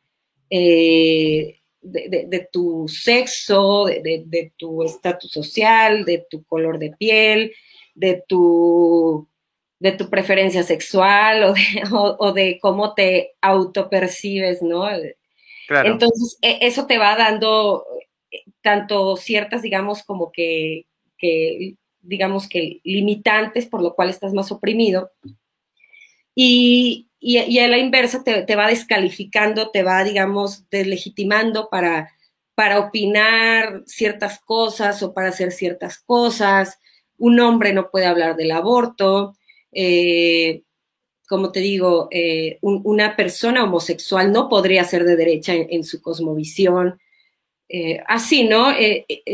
Eh, 0.51 1.61
de, 1.85 2.49
tu 2.51 2.87
sexo, 2.89 3.85
de, 3.85 4.53
tu 4.57 4.83
estatus 4.83 5.31
social, 5.31 6.05
de 6.05 6.27
tu 6.29 6.43
color 6.45 6.79
de 6.79 6.91
piel, 6.91 7.53
de 7.95 8.25
tu, 8.27 9.29
de 9.79 9.93
tu 9.93 10.09
preferencia 10.11 10.63
sexual 10.63 11.55
o 11.93 12.33
de, 12.33 12.59
cómo 12.63 12.95
te 12.95 13.33
autopercibes, 13.41 14.63
¿no? 14.63 14.89
Entonces, 15.69 16.39
e, 16.43 16.59
eso 16.63 16.87
te 16.87 16.99
va 16.99 17.17
dando 17.17 17.85
eh, 18.31 18.45
tanto 18.63 19.17
ciertas, 19.17 19.63
digamos, 19.63 20.03
como 20.03 20.33
que, 20.33 20.87
digamos 22.01 22.49
que 22.49 22.81
limitantes, 22.85 23.67
por 23.67 23.83
lo 23.83 23.95
cual 23.95 24.11
estás 24.11 24.33
más 24.35 24.53
oprimido, 24.53 25.11
y, 26.35 27.09
y, 27.27 27.59
a 27.59 27.69
la 27.69 27.79
inversa 27.79 28.23
te, 28.23 28.55
va 28.55 28.69
descalificando, 28.69 29.71
te 29.71 29.83
va, 29.83 30.05
digamos, 30.05 30.69
deslegitimando 30.69 31.71
para, 31.71 32.13
para 32.55 32.79
opinar 32.79 33.83
ciertas 33.87 34.41
cosas 34.41 35.03
o 35.03 35.15
para 35.15 35.31
hacer 35.31 35.51
ciertas 35.51 35.99
cosas. 35.99 36.79
Un 37.17 37.41
hombre 37.41 37.73
no 37.73 37.91
puede 37.91 38.05
hablar 38.05 38.37
del 38.37 38.51
aborto. 38.51 39.39
Eh, 39.73 40.65
como 41.27 41.51
te 41.51 41.61
digo, 41.61 42.09
eh, 42.11 42.59
una 42.61 43.17
persona 43.17 43.65
homosexual 43.65 44.31
no 44.31 44.51
podría 44.51 44.85
ser 44.85 45.05
de 45.05 45.17
derecha 45.17 45.55
en, 45.55 45.83
su 45.83 46.03
cosmovisión. 46.03 47.01
Eh, 47.71 48.01
así, 48.07 48.45
¿no? 48.45 48.69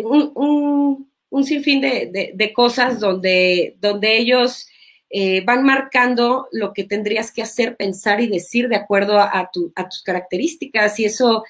Un, 0.04 1.10
un, 1.28 1.44
sinfín 1.44 1.80
de, 1.80 2.30
de, 2.32 2.52
cosas 2.52 3.00
donde, 3.00 3.74
donde 3.80 4.16
ellos 4.16 4.68
eh, 5.12 5.42
van 5.44 5.64
marcando 5.64 6.46
lo 6.52 6.72
que 6.72 6.84
tendrías 6.84 7.32
que 7.32 7.42
hacer, 7.42 7.76
pensar 7.76 8.20
y 8.20 8.28
decir 8.28 8.68
de 8.68 8.76
acuerdo 8.76 9.18
a, 9.18 9.50
tus 9.52 10.02
características. 10.04 11.00
Y 11.00 11.04
eso, 11.04 11.44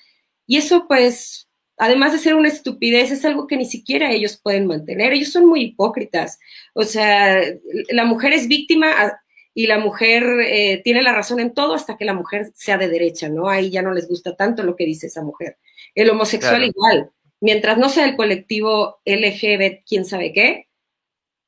y 0.46 0.56
eso, 0.56 0.86
pues, 0.88 1.48
además 1.76 2.12
de 2.12 2.18
ser 2.18 2.34
una 2.34 2.48
estupidez, 2.48 3.10
es 3.10 3.24
algo 3.26 3.46
que 3.46 3.58
ni 3.58 3.66
siquiera 3.66 4.12
ellos 4.12 4.40
pueden 4.42 4.66
mantener. 4.66 5.12
Ellos 5.12 5.30
son 5.30 5.46
muy 5.46 5.62
hipócritas. 5.62 6.38
O 6.72 6.84
sea, 6.84 7.42
la 7.90 8.04
mujer 8.06 8.32
es 8.32 8.48
víctima 8.48 8.92
ah, 8.96 9.20
y 9.52 9.66
la 9.66 9.78
mujer 9.78 10.24
eh, 10.42 10.80
tiene 10.82 11.02
la 11.02 11.12
razón 11.12 11.38
en 11.38 11.52
todo 11.52 11.74
hasta 11.74 11.98
que 11.98 12.06
la 12.06 12.14
mujer 12.14 12.50
sea 12.54 12.78
de 12.78 12.88
derecha, 12.88 13.28
¿no? 13.28 13.50
Ahí 13.50 13.70
ya 13.70 13.82
no 13.82 13.92
les 13.92 14.08
gusta 14.08 14.36
tanto 14.36 14.62
lo 14.62 14.74
que 14.74 14.86
dice 14.86 15.08
esa 15.08 15.22
mujer. 15.22 15.58
El 15.94 16.08
homosexual 16.08 16.64
igual. 16.64 17.10
Mientras 17.40 17.76
no 17.76 17.90
sea 17.90 18.06
el 18.06 18.16
colectivo 18.16 19.00
LGBT, 19.04 19.84
quién 19.86 20.04
sabe 20.06 20.32
qué, 20.32 20.69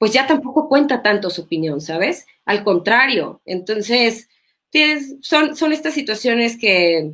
pues 0.02 0.12
ya 0.12 0.26
tampoco 0.26 0.68
cuenta 0.68 1.00
tanto 1.00 1.30
su 1.30 1.42
opinión, 1.42 1.80
¿sabes? 1.80 2.26
Al 2.44 2.64
contrario, 2.64 3.40
entonces, 3.44 4.28
son, 5.20 5.54
son 5.54 5.72
estas 5.72 5.94
situaciones 5.94 6.58
que, 6.58 7.12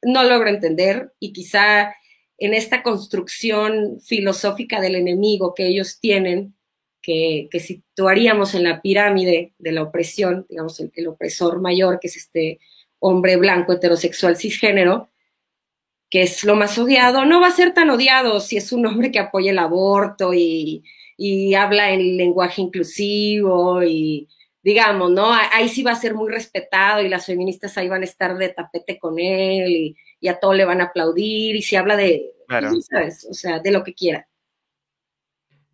no 0.00 0.22
logro 0.22 0.50
entender 0.50 1.12
y 1.18 1.32
quizá 1.32 1.92
en 2.38 2.54
esta 2.54 2.84
construcción 2.84 3.98
filosófica 4.00 4.80
del 4.80 4.94
enemigo 4.94 5.52
que 5.52 5.66
ellos 5.66 5.98
tienen, 5.98 6.54
que, 7.02 7.48
situaríamos 7.58 8.54
en 8.54 8.62
la 8.62 8.80
pirámide 8.82 9.54
de 9.58 9.72
la 9.72 9.82
opresión, 9.82 10.46
digamos, 10.48 10.78
el, 10.78 10.92
el, 10.94 11.08
opresor 11.08 11.60
mayor, 11.60 11.98
que 11.98 12.06
es 12.06 12.16
este 12.16 12.60
hombre 13.00 13.34
blanco 13.34 13.72
heterosexual 13.72 14.36
cisgénero, 14.36 15.10
que 16.08 16.22
es 16.22 16.44
lo 16.44 16.54
más 16.54 16.78
odiado, 16.78 17.24
no 17.24 17.40
va 17.40 17.48
a 17.48 17.50
ser 17.50 17.74
tan 17.74 17.90
odiado 17.90 18.38
si 18.38 18.56
es 18.58 18.70
un 18.70 18.86
hombre 18.86 19.10
que 19.10 19.18
apoya 19.18 19.50
el 19.50 19.58
aborto 19.58 20.32
y, 20.32 20.84
y 21.22 21.54
habla 21.54 21.90
en 21.90 22.16
lenguaje 22.16 22.62
inclusivo 22.62 23.82
y 23.82 24.26
digamos, 24.62 25.10
¿no? 25.10 25.30
Ahí 25.52 25.68
sí 25.68 25.82
va 25.82 25.92
a 25.92 25.96
ser 25.96 26.14
muy 26.14 26.32
respetado 26.32 27.02
y 27.02 27.10
las 27.10 27.26
feministas 27.26 27.76
ahí 27.76 27.90
van 27.90 28.00
a 28.00 28.06
estar 28.06 28.38
de 28.38 28.48
tapete 28.48 28.98
con 28.98 29.18
él 29.18 29.94
y, 30.20 30.28
a 30.28 30.40
todo 30.40 30.54
le 30.54 30.64
van 30.64 30.80
a 30.80 30.84
aplaudir 30.84 31.56
y 31.56 31.62
si 31.62 31.76
habla 31.76 31.96
de, 31.96 32.32
¿sabes? 32.90 33.26
O 33.30 33.34
sea, 33.34 33.58
de 33.58 33.70
lo 33.70 33.84
que 33.84 33.92
quiera. 33.92 34.26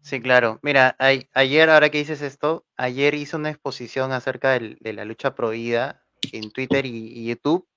Sí, 0.00 0.20
claro. 0.20 0.58
Mira, 0.62 0.96
ayer, 0.98 1.70
ahora 1.70 1.90
que 1.90 1.98
dices 1.98 2.22
esto, 2.22 2.66
ayer 2.76 3.14
hice 3.14 3.36
una 3.36 3.50
exposición 3.50 4.10
acerca 4.10 4.58
de, 4.58 4.92
la 4.92 5.04
lucha 5.04 5.36
prohibida 5.36 6.04
en 6.32 6.50
Twitter 6.50 6.86
y, 6.86 7.24
YouTube 7.24 7.68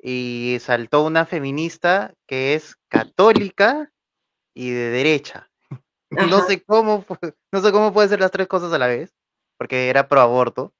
y 0.00 0.56
saltó 0.60 1.04
una 1.04 1.26
feminista 1.26 2.12
que 2.26 2.54
es 2.54 2.74
católica 2.88 3.92
y 4.52 4.70
de 4.70 4.90
derecha. 4.90 5.47
No 6.10 6.40
sé 6.46 6.62
cómo, 6.62 7.04
no 7.52 7.60
sé 7.60 7.72
cómo 7.72 7.92
puede 7.92 8.08
ser 8.08 8.20
las 8.20 8.30
tres 8.30 8.48
cosas 8.48 8.72
a 8.72 8.78
la 8.78 8.86
vez, 8.86 9.14
porque 9.58 9.90
era 9.90 10.08
pro 10.08 10.20
aborto. 10.20 10.72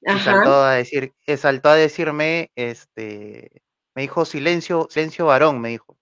Y 0.00 0.18
saltó 0.20 0.62
a 0.62 0.74
decir, 0.74 1.12
eh, 1.26 1.36
saltó 1.36 1.70
a 1.70 1.74
decirme, 1.74 2.52
este, 2.54 3.62
me 3.94 4.02
dijo 4.02 4.24
silencio, 4.24 4.86
silencio 4.90 5.26
varón, 5.26 5.60
me 5.60 5.70
dijo. 5.70 5.96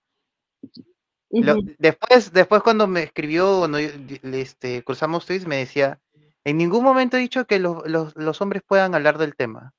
después, 1.78 2.32
después 2.32 2.62
cuando 2.62 2.86
me 2.86 3.04
escribió, 3.04 3.60
cuando 3.60 3.78
este, 3.78 4.82
cruzamos 4.84 5.24
tweets, 5.24 5.46
me 5.46 5.56
decía, 5.56 6.00
en 6.44 6.58
ningún 6.58 6.84
momento 6.84 7.16
he 7.16 7.20
dicho 7.20 7.46
que 7.46 7.58
los, 7.58 7.86
los, 7.86 8.40
hombres 8.40 8.62
puedan 8.66 8.94
hablar 8.94 9.18
del 9.18 9.34
tema. 9.34 9.72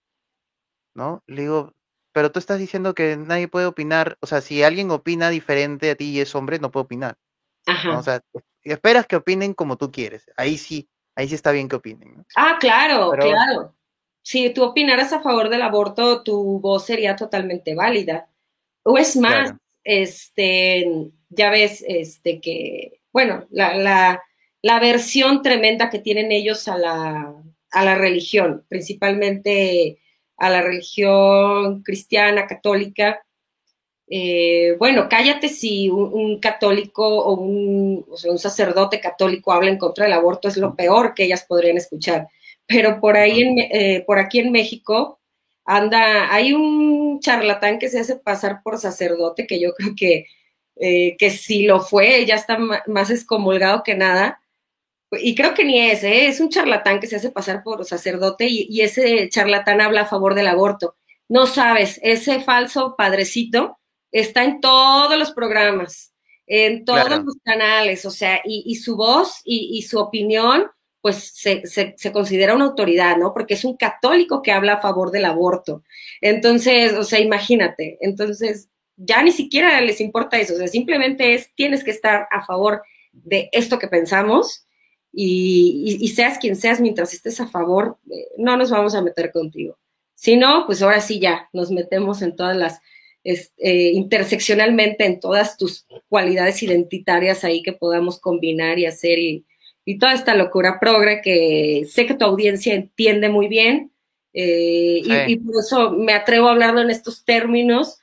¿No? 0.95 1.23
Le 1.27 1.43
digo, 1.43 1.73
pero 2.11 2.31
tú 2.31 2.39
estás 2.39 2.57
diciendo 2.57 2.95
que 2.95 3.15
nadie 3.17 3.47
puede 3.47 3.67
opinar, 3.67 4.17
o 4.21 4.25
sea, 4.25 4.41
si 4.41 4.63
alguien 4.63 4.89
opina 4.89 5.29
diferente 5.29 5.91
a 5.91 5.95
ti 5.95 6.05
y 6.05 6.19
es 6.19 6.33
hombre, 6.33 6.57
no 6.57 6.71
puede 6.71 6.85
opinar. 6.85 7.17
O 7.95 8.01
sea, 8.01 8.21
esperas 8.71 9.07
que 9.07 9.15
opinen 9.15 9.53
como 9.53 9.77
tú 9.77 9.91
quieres. 9.91 10.29
Ahí 10.37 10.57
sí, 10.57 10.89
ahí 11.15 11.27
sí 11.27 11.35
está 11.35 11.51
bien 11.51 11.67
que 11.67 11.75
opinen. 11.75 12.25
Ah, 12.35 12.57
claro, 12.59 13.11
claro. 13.11 13.75
Si 14.21 14.49
tú 14.49 14.63
opinaras 14.63 15.13
a 15.13 15.21
favor 15.21 15.49
del 15.49 15.61
aborto, 15.61 16.21
tu 16.21 16.59
voz 16.59 16.85
sería 16.85 17.15
totalmente 17.15 17.75
válida. 17.75 18.29
O 18.83 18.97
es 18.97 19.15
más, 19.15 19.53
este, 19.85 20.85
ya 21.29 21.49
ves, 21.49 21.83
este, 21.87 22.41
que, 22.41 22.99
bueno, 23.13 23.47
la, 23.49 24.21
la, 24.61 24.79
versión 24.79 25.41
tremenda 25.41 25.89
que 25.89 25.99
tienen 25.99 26.33
ellos 26.33 26.67
a 26.67 26.77
la, 26.77 27.33
a 27.71 27.85
la 27.85 27.95
religión, 27.95 28.65
principalmente 28.67 29.99
a 30.35 30.49
la 30.49 30.61
religión 30.61 31.81
cristiana, 31.83 32.47
católica, 32.47 33.25
eh, 34.09 34.75
bueno, 34.79 35.07
cállate 35.09 35.49
si 35.49 35.89
un, 35.89 36.39
católico 36.39 37.05
o 37.05 37.33
un, 37.35 38.05
un, 38.07 38.39
sacerdote 38.39 39.01
católico 39.01 39.51
habla 39.51 39.69
en 39.69 39.77
contra 39.77 40.05
del 40.05 40.13
aborto, 40.13 40.47
es 40.47 40.57
lo 40.57 40.75
peor 40.75 41.13
que 41.13 41.25
ellas 41.25 41.45
podrían 41.47 41.77
escuchar. 41.77 42.27
Pero 42.67 42.99
por 43.01 43.17
ahí, 43.17 43.41
en, 43.41 43.59
eh, 43.59 44.03
por 44.07 44.19
aquí 44.19 44.39
en 44.39 44.51
México, 44.51 45.19
anda, 45.65 46.33
hay 46.33 46.53
un 46.53 47.19
charlatán 47.21 47.79
que 47.79 47.89
se 47.89 47.99
hace 47.99 48.15
pasar 48.17 48.61
por 48.63 48.77
sacerdote, 48.79 49.47
que 49.47 49.59
yo 49.59 49.73
creo 49.73 49.93
que, 49.97 50.25
eh, 50.77 51.17
que 51.17 51.29
si 51.31 51.63
lo 51.63 51.81
fue, 51.81 52.25
ya 52.25 52.35
está 52.35 52.57
más 52.87 53.09
excomulgado 53.11 53.83
que 53.83 53.95
nada. 53.95 54.41
Y 55.11 55.35
creo 55.35 55.53
que 55.53 55.63
ni 55.65 55.79
es, 55.79 56.03
es 56.03 56.39
un 56.41 56.49
charlatán 56.49 56.99
que 56.99 57.07
se 57.07 57.17
hace 57.17 57.31
pasar 57.31 57.63
por 57.63 57.85
sacerdote 57.85 58.47
y, 58.47 58.67
y 58.69 58.81
ese 58.81 59.29
charlatán 59.29 59.81
habla 59.81 60.01
a 60.01 60.05
favor 60.05 60.35
del 60.35 60.47
aborto. 60.47 60.95
No 61.29 61.47
sabes, 61.47 61.99
ese 62.03 62.41
falso 62.41 62.95
padrecito 62.97 63.76
está 64.11 64.43
en 64.43 64.61
todos 64.61 65.17
los 65.17 65.31
programas, 65.31 66.13
en 66.45 66.85
todos 66.85 67.09
los 67.09 67.35
canales, 67.43 68.05
o 68.05 68.11
sea, 68.11 68.41
y, 68.45 68.75
su 68.75 68.95
voz 68.95 69.41
y, 69.43 69.81
su 69.83 69.99
opinión, 69.99 70.67
pues 71.01 71.31
se, 71.35 71.63
se, 71.65 72.11
considera 72.11 72.55
una 72.55 72.65
autoridad, 72.65 73.17
¿no? 73.17 73.33
Porque 73.33 73.53
es 73.53 73.65
un 73.65 73.77
católico 73.77 74.41
que 74.41 74.51
habla 74.51 74.73
a 74.73 74.81
favor 74.81 75.11
del 75.11 75.25
aborto. 75.25 75.83
Entonces, 76.21 76.93
o 76.93 77.03
sea, 77.03 77.19
imagínate, 77.19 77.97
entonces 78.01 78.69
ya 78.97 79.21
ni 79.21 79.31
siquiera 79.31 79.79
les 79.81 80.01
importa 80.01 80.39
eso, 80.39 80.55
o 80.55 80.57
sea, 80.57 80.67
simplemente 80.67 81.35
es, 81.35 81.53
tienes 81.55 81.83
que 81.83 81.91
estar 81.91 82.27
a 82.31 82.43
favor 82.45 82.81
de 83.13 83.49
esto 83.51 83.77
que 83.79 83.87
pensamos 83.87 84.65
y, 85.11 86.07
seas 86.15 86.37
quien 86.37 86.55
seas 86.55 86.79
mientras 86.79 87.13
estés 87.13 87.39
a 87.39 87.47
favor, 87.47 87.97
eh, 88.11 88.27
no 88.37 88.57
nos 88.57 88.69
vamos 88.69 88.95
a 88.95 89.01
meter 89.01 89.31
contigo. 89.31 89.77
Si 90.13 90.35
no, 90.35 90.65
pues 90.65 90.81
ahora 90.81 91.01
sí 91.01 91.19
ya 91.19 91.49
nos 91.53 91.71
metemos 91.71 92.21
en 92.21 92.35
todas 92.35 92.55
las, 92.57 92.81
eh, 93.23 93.91
interseccionalmente 93.93 95.05
en 95.05 95.19
todas 95.19 95.57
tus 95.57 95.85
cualidades 96.07 96.63
identitarias 96.63 97.43
ahí 97.43 97.61
que 97.61 97.73
podamos 97.73 98.19
combinar 98.19 98.79
y 98.79 98.85
hacer 98.85 99.19
y, 99.19 99.45
toda 99.99 100.13
esta 100.13 100.35
locura 100.35 100.79
progre 100.81 101.21
que 101.21 101.83
sé 101.89 102.05
que 102.05 102.13
tu 102.13 102.25
audiencia 102.25 102.73
entiende 102.73 103.29
muy 103.29 103.47
bien 103.47 103.93
eh, 104.33 105.01
y, 105.01 105.31
y, 105.31 105.35
por 105.37 105.55
eso 105.63 105.91
me 105.91 106.11
atrevo 106.13 106.49
a 106.49 106.51
hablarlo 106.51 106.81
en 106.81 106.89
estos 106.89 107.23
términos 107.23 107.97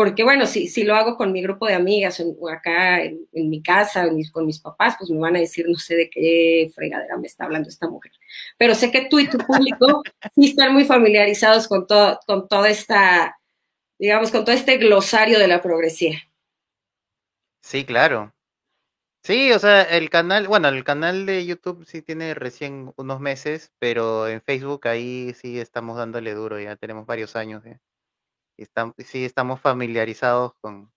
porque 0.00 0.24
bueno, 0.24 0.46
si, 0.46 0.66
si 0.66 0.82
lo 0.84 0.94
hago 0.94 1.14
con 1.14 1.30
mi 1.30 1.42
grupo 1.42 1.66
de 1.66 1.74
amigas 1.74 2.24
o 2.24 2.48
acá 2.48 3.02
en, 3.02 3.28
mi 3.34 3.62
casa 3.62 4.08
con 4.32 4.46
mis 4.46 4.58
papás, 4.58 4.94
pues 4.98 5.10
me 5.10 5.18
van 5.18 5.36
a 5.36 5.40
decir, 5.40 5.66
no 5.68 5.76
sé 5.76 5.94
de 5.94 6.08
qué 6.08 6.70
fregadera 6.74 7.18
me 7.18 7.26
está 7.26 7.44
hablando 7.44 7.68
esta 7.68 7.86
mujer. 7.86 8.10
Pero 8.56 8.74
sé 8.74 8.90
que 8.90 9.08
tú 9.10 9.18
y 9.18 9.28
tu 9.28 9.36
público 9.36 10.02
sí 10.34 10.46
están 10.48 10.72
muy 10.72 10.86
familiarizados 10.86 11.68
con, 11.68 11.86
todo, 11.86 12.18
con 12.26 12.48
toda 12.48 12.70
esta, 12.70 13.38
digamos, 14.00 14.30
con 14.30 14.44
todo 14.44 14.56
este 14.56 14.78
glosario 14.78 15.38
de 15.38 15.46
la 15.46 15.62
progresía. 15.62 16.18
Sí, 17.62 17.84
claro. 17.84 18.32
Sí, 19.22 19.52
o 19.52 19.58
sea, 19.58 19.82
el 19.82 20.08
canal, 20.08 20.48
bueno, 20.48 20.68
el 20.68 20.82
canal 20.82 21.26
de 21.26 21.44
YouTube 21.44 21.84
sí 21.84 22.00
tiene 22.00 22.32
recién 22.32 22.94
unos 22.96 23.20
meses, 23.20 23.70
pero 23.78 24.26
en 24.26 24.40
Facebook 24.40 24.88
ahí 24.88 25.34
sí 25.34 25.60
estamos 25.60 25.98
dándole 25.98 26.32
duro, 26.32 26.58
ya 26.58 26.76
tenemos 26.76 27.04
varios 27.04 27.36
años. 27.36 27.64
¿eh? 27.66 27.78
sí 28.98 29.24
estamos 29.24 29.60
familiarizados 29.60 30.54
con, 30.62 30.90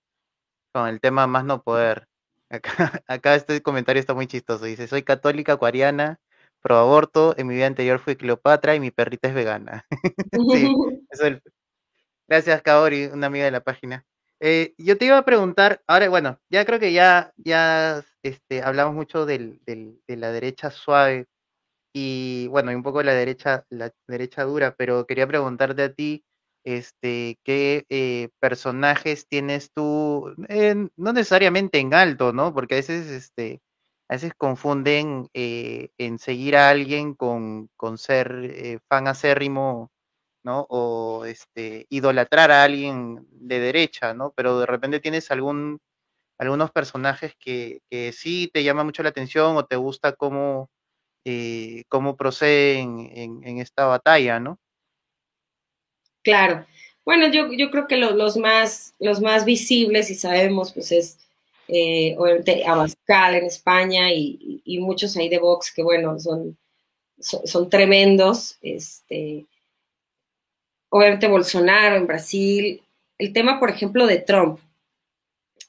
con 0.74 0.88
el 0.88 1.02
tema 1.02 1.28
más 1.28 1.44
no 1.44 1.62
poder. 1.62 2.08
Acá, 2.50 3.04
acá 3.08 3.36
este 3.36 3.62
comentario 3.62 4.00
está 4.00 4.14
muy 4.14 4.28
chistoso. 4.28 4.64
Dice, 4.64 4.88
soy 4.88 5.04
católica 5.04 5.54
acuariana, 5.54 6.22
pro 6.62 6.78
aborto, 6.78 7.36
en 7.38 7.48
mi 7.48 7.56
vida 7.56 7.68
anterior 7.68 8.00
fui 8.00 8.16
Cleopatra 8.16 8.76
y 8.76 8.80
mi 8.80 8.92
perrita 8.92 9.28
es 9.28 9.34
vegana. 9.34 9.86
Gracias, 12.28 12.62
Kaori, 12.62 13.06
una 13.08 13.28
amiga 13.28 13.46
de 13.46 13.52
la 13.52 13.64
página. 13.64 14.06
Eh, 14.40 14.74
yo 14.78 14.98
te 14.98 15.06
iba 15.06 15.18
a 15.18 15.26
preguntar, 15.26 15.82
ahora, 15.88 16.10
bueno, 16.10 16.40
ya 16.50 16.66
creo 16.66 16.80
que 16.80 16.94
ya, 16.94 17.34
ya 17.38 18.04
este, 18.24 18.62
hablamos 18.62 18.96
mucho 18.96 19.26
del, 19.26 19.60
del, 19.66 20.02
de 20.08 20.18
la 20.18 20.32
derecha 20.32 20.70
suave 20.72 21.28
y, 21.94 22.48
bueno, 22.50 22.72
y 22.72 22.76
un 22.76 22.84
poco 22.84 23.04
la 23.04 23.14
derecha, 23.14 23.66
la 23.70 23.92
derecha 24.08 24.44
dura, 24.46 24.76
pero 24.78 25.06
quería 25.08 25.28
preguntarte 25.28 25.84
a 25.84 25.94
ti, 25.94 26.26
este, 26.66 27.40
qué 27.44 27.86
eh, 27.90 28.30
personajes 28.40 29.28
tienes 29.28 29.72
tú, 29.74 30.34
no 30.98 31.14
necesariamente 31.14 31.80
en 31.80 31.94
alto, 31.94 32.34
¿no? 32.34 32.54
Porque 32.54 32.76
a 32.76 32.78
veces, 32.78 33.08
este, 33.10 33.62
a 34.10 34.16
veces 34.16 34.34
confunden 34.38 35.30
eh, 35.34 35.90
en 35.98 36.20
seguir 36.20 36.58
a 36.58 36.70
alguien 36.70 37.16
con, 37.16 37.70
con 37.78 37.98
ser 37.98 38.82
fan 38.90 39.08
acérrimo, 39.08 39.92
¿no? 40.44 40.66
O 40.70 41.26
este, 41.26 41.86
idolatrar 41.90 42.52
a 42.52 42.64
alguien 42.64 43.26
de 43.32 43.60
derecha, 43.60 44.14
¿no? 44.14 44.34
Pero 44.36 44.60
de 44.60 44.66
repente 44.66 45.00
tienes 45.00 45.32
algún, 45.32 45.80
algunos 46.38 46.72
personajes 46.72 47.36
que, 47.40 47.82
que 47.90 48.12
sí 48.12 48.50
te 48.54 48.64
llama 48.64 48.84
mucho 48.84 49.04
la 49.04 49.10
atención 49.10 49.58
o 49.58 49.66
te 49.66 49.76
gusta 49.76 50.14
cómo, 50.14 50.70
cómo 51.90 52.18
proceden 52.18 53.10
en, 53.44 53.60
esta 53.60 53.86
batalla, 53.86 54.40
¿no? 54.40 54.60
Claro. 56.22 56.66
Bueno, 57.06 57.28
yo, 57.28 57.52
yo 57.52 57.70
creo 57.70 57.88
que 57.88 57.98
los, 57.98 58.38
más, 58.38 58.94
los 59.00 59.20
más 59.20 59.46
visibles, 59.46 60.10
y 60.10 60.16
sabemos, 60.16 60.74
pues 60.74 60.92
es 60.92 61.18
eh, 61.68 62.16
obviamente 62.18 62.66
Abascal 62.66 63.36
en 63.36 63.46
España 63.46 64.12
y, 64.12 64.62
muchos 64.80 65.16
ahí 65.16 65.30
de 65.30 65.40
Vox 65.40 65.72
que, 65.74 65.84
bueno, 65.84 66.20
son, 66.20 66.58
son, 67.20 67.70
tremendos. 67.70 68.58
Este, 68.62 69.46
obviamente 70.94 71.28
Bolsonaro 71.28 71.96
en 71.96 72.06
Brasil. 72.06 72.82
El 73.18 73.34
tema, 73.34 73.60
por 73.60 73.72
ejemplo, 73.72 74.06
de 74.06 74.20
Trump. 74.20 74.60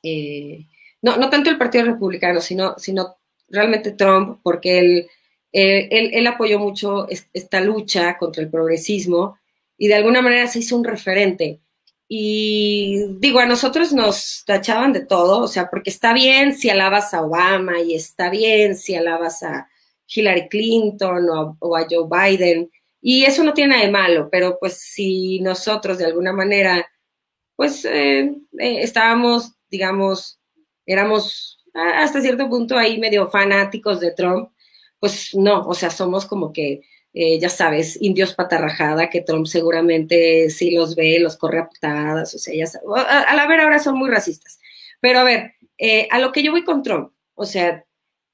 Eh, 0.02 0.66
no, 1.00 1.16
no 1.16 1.30
tanto 1.30 1.48
el 1.48 1.56
Partido 1.56 1.86
Republicano, 1.86 2.42
sino, 2.42 2.74
sino 2.78 3.16
realmente 3.48 3.92
Trump, 3.92 4.40
porque 4.42 4.78
él, 4.78 5.06
él, 5.50 6.10
él 6.12 6.26
apoyó 6.26 6.58
mucho 6.58 7.06
esta 7.08 7.60
lucha 7.60 8.18
contra 8.18 8.42
el 8.42 8.50
progresismo 8.50 9.38
y 9.78 9.88
de 9.88 9.94
alguna 9.94 10.20
manera 10.20 10.46
se 10.46 10.58
hizo 10.58 10.76
un 10.76 10.84
referente. 10.84 11.60
Y 12.06 13.16
digo, 13.18 13.40
a 13.40 13.46
nosotros 13.46 13.92
nos 13.94 14.44
tachaban 14.44 14.92
de 14.92 15.06
todo, 15.06 15.40
o 15.40 15.48
sea, 15.48 15.70
porque 15.70 15.88
está 15.88 16.12
bien 16.12 16.54
si 16.54 16.68
alabas 16.68 17.14
a 17.14 17.22
Obama 17.22 17.80
y 17.80 17.94
está 17.94 18.28
bien 18.28 18.76
si 18.76 18.94
alabas 18.94 19.42
a 19.42 19.68
Hillary 20.06 20.48
Clinton 20.48 21.26
o, 21.58 21.76
a 21.76 21.86
Joe 21.88 22.08
Biden, 22.08 22.70
y 23.06 23.24
eso 23.26 23.44
no 23.44 23.52
tiene 23.52 23.74
nada 23.74 23.84
de 23.84 23.92
malo, 23.92 24.30
pero 24.32 24.56
pues 24.58 24.78
si 24.80 25.38
nosotros 25.40 25.98
de 25.98 26.06
alguna 26.06 26.32
manera, 26.32 26.90
pues 27.54 27.84
eh, 27.84 28.34
eh, 28.58 28.78
estábamos, 28.80 29.52
digamos, 29.70 30.40
éramos 30.86 31.62
hasta 31.74 32.22
cierto 32.22 32.48
punto 32.48 32.78
ahí 32.78 32.98
medio 32.98 33.28
fanáticos 33.28 34.00
de 34.00 34.12
Trump, 34.12 34.48
pues 34.98 35.34
no, 35.34 35.66
o 35.66 35.74
sea, 35.74 35.90
somos 35.90 36.24
como 36.24 36.50
que 36.50 36.80
eh, 37.12 37.38
ya 37.38 37.50
sabes, 37.50 38.00
indios 38.00 38.34
patarrajada, 38.34 39.10
que 39.10 39.20
Trump 39.20 39.46
seguramente 39.46 40.48
sí 40.48 40.70
los 40.70 40.96
ve, 40.96 41.18
los 41.20 41.36
corre 41.36 41.58
a 41.58 41.68
putadas, 41.68 42.34
o 42.34 42.38
sea, 42.38 42.54
ya 42.56 42.66
sabes, 42.66 42.88
a, 43.06 43.34
la 43.36 43.46
ver 43.46 43.60
ahora 43.60 43.80
son 43.80 43.98
muy 43.98 44.08
racistas. 44.08 44.58
Pero 45.00 45.18
a 45.18 45.24
ver, 45.24 45.52
eh, 45.76 46.08
a 46.10 46.20
lo 46.20 46.32
que 46.32 46.42
yo 46.42 46.52
voy 46.52 46.64
con 46.64 46.82
Trump, 46.82 47.12
o 47.34 47.44
sea, 47.44 47.84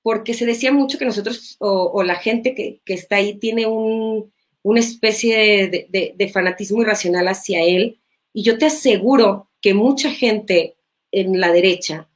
porque 0.03 0.33
se 0.33 0.47
decía 0.47 0.71
mucho 0.73 0.97
que 0.97 1.07
nosotros, 1.07 1.57
o, 1.59 2.05
la 2.05 2.14
gente 2.14 2.55
que, 2.55 2.81
está 2.87 3.16
ahí, 3.16 3.37
tiene 3.39 3.66
un, 3.66 4.33
una 4.63 4.81
especie 4.81 5.69
de, 5.69 6.15
de 6.17 6.29
fanatismo 6.29 6.83
irracional 6.83 7.29
hacia 7.29 7.63
él, 7.63 8.01
y 8.33 8.43
yo 8.43 8.59
te 8.59 8.67
aseguro 8.67 9.51
que 9.61 9.75
mucha 9.75 10.11
gente 10.11 10.77
en 11.13 11.41
la 11.41 11.53
derecha, 11.53 12.09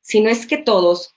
si 0.00 0.20
no 0.20 0.30
es 0.30 0.46
que 0.46 0.56
todos, 0.56 1.14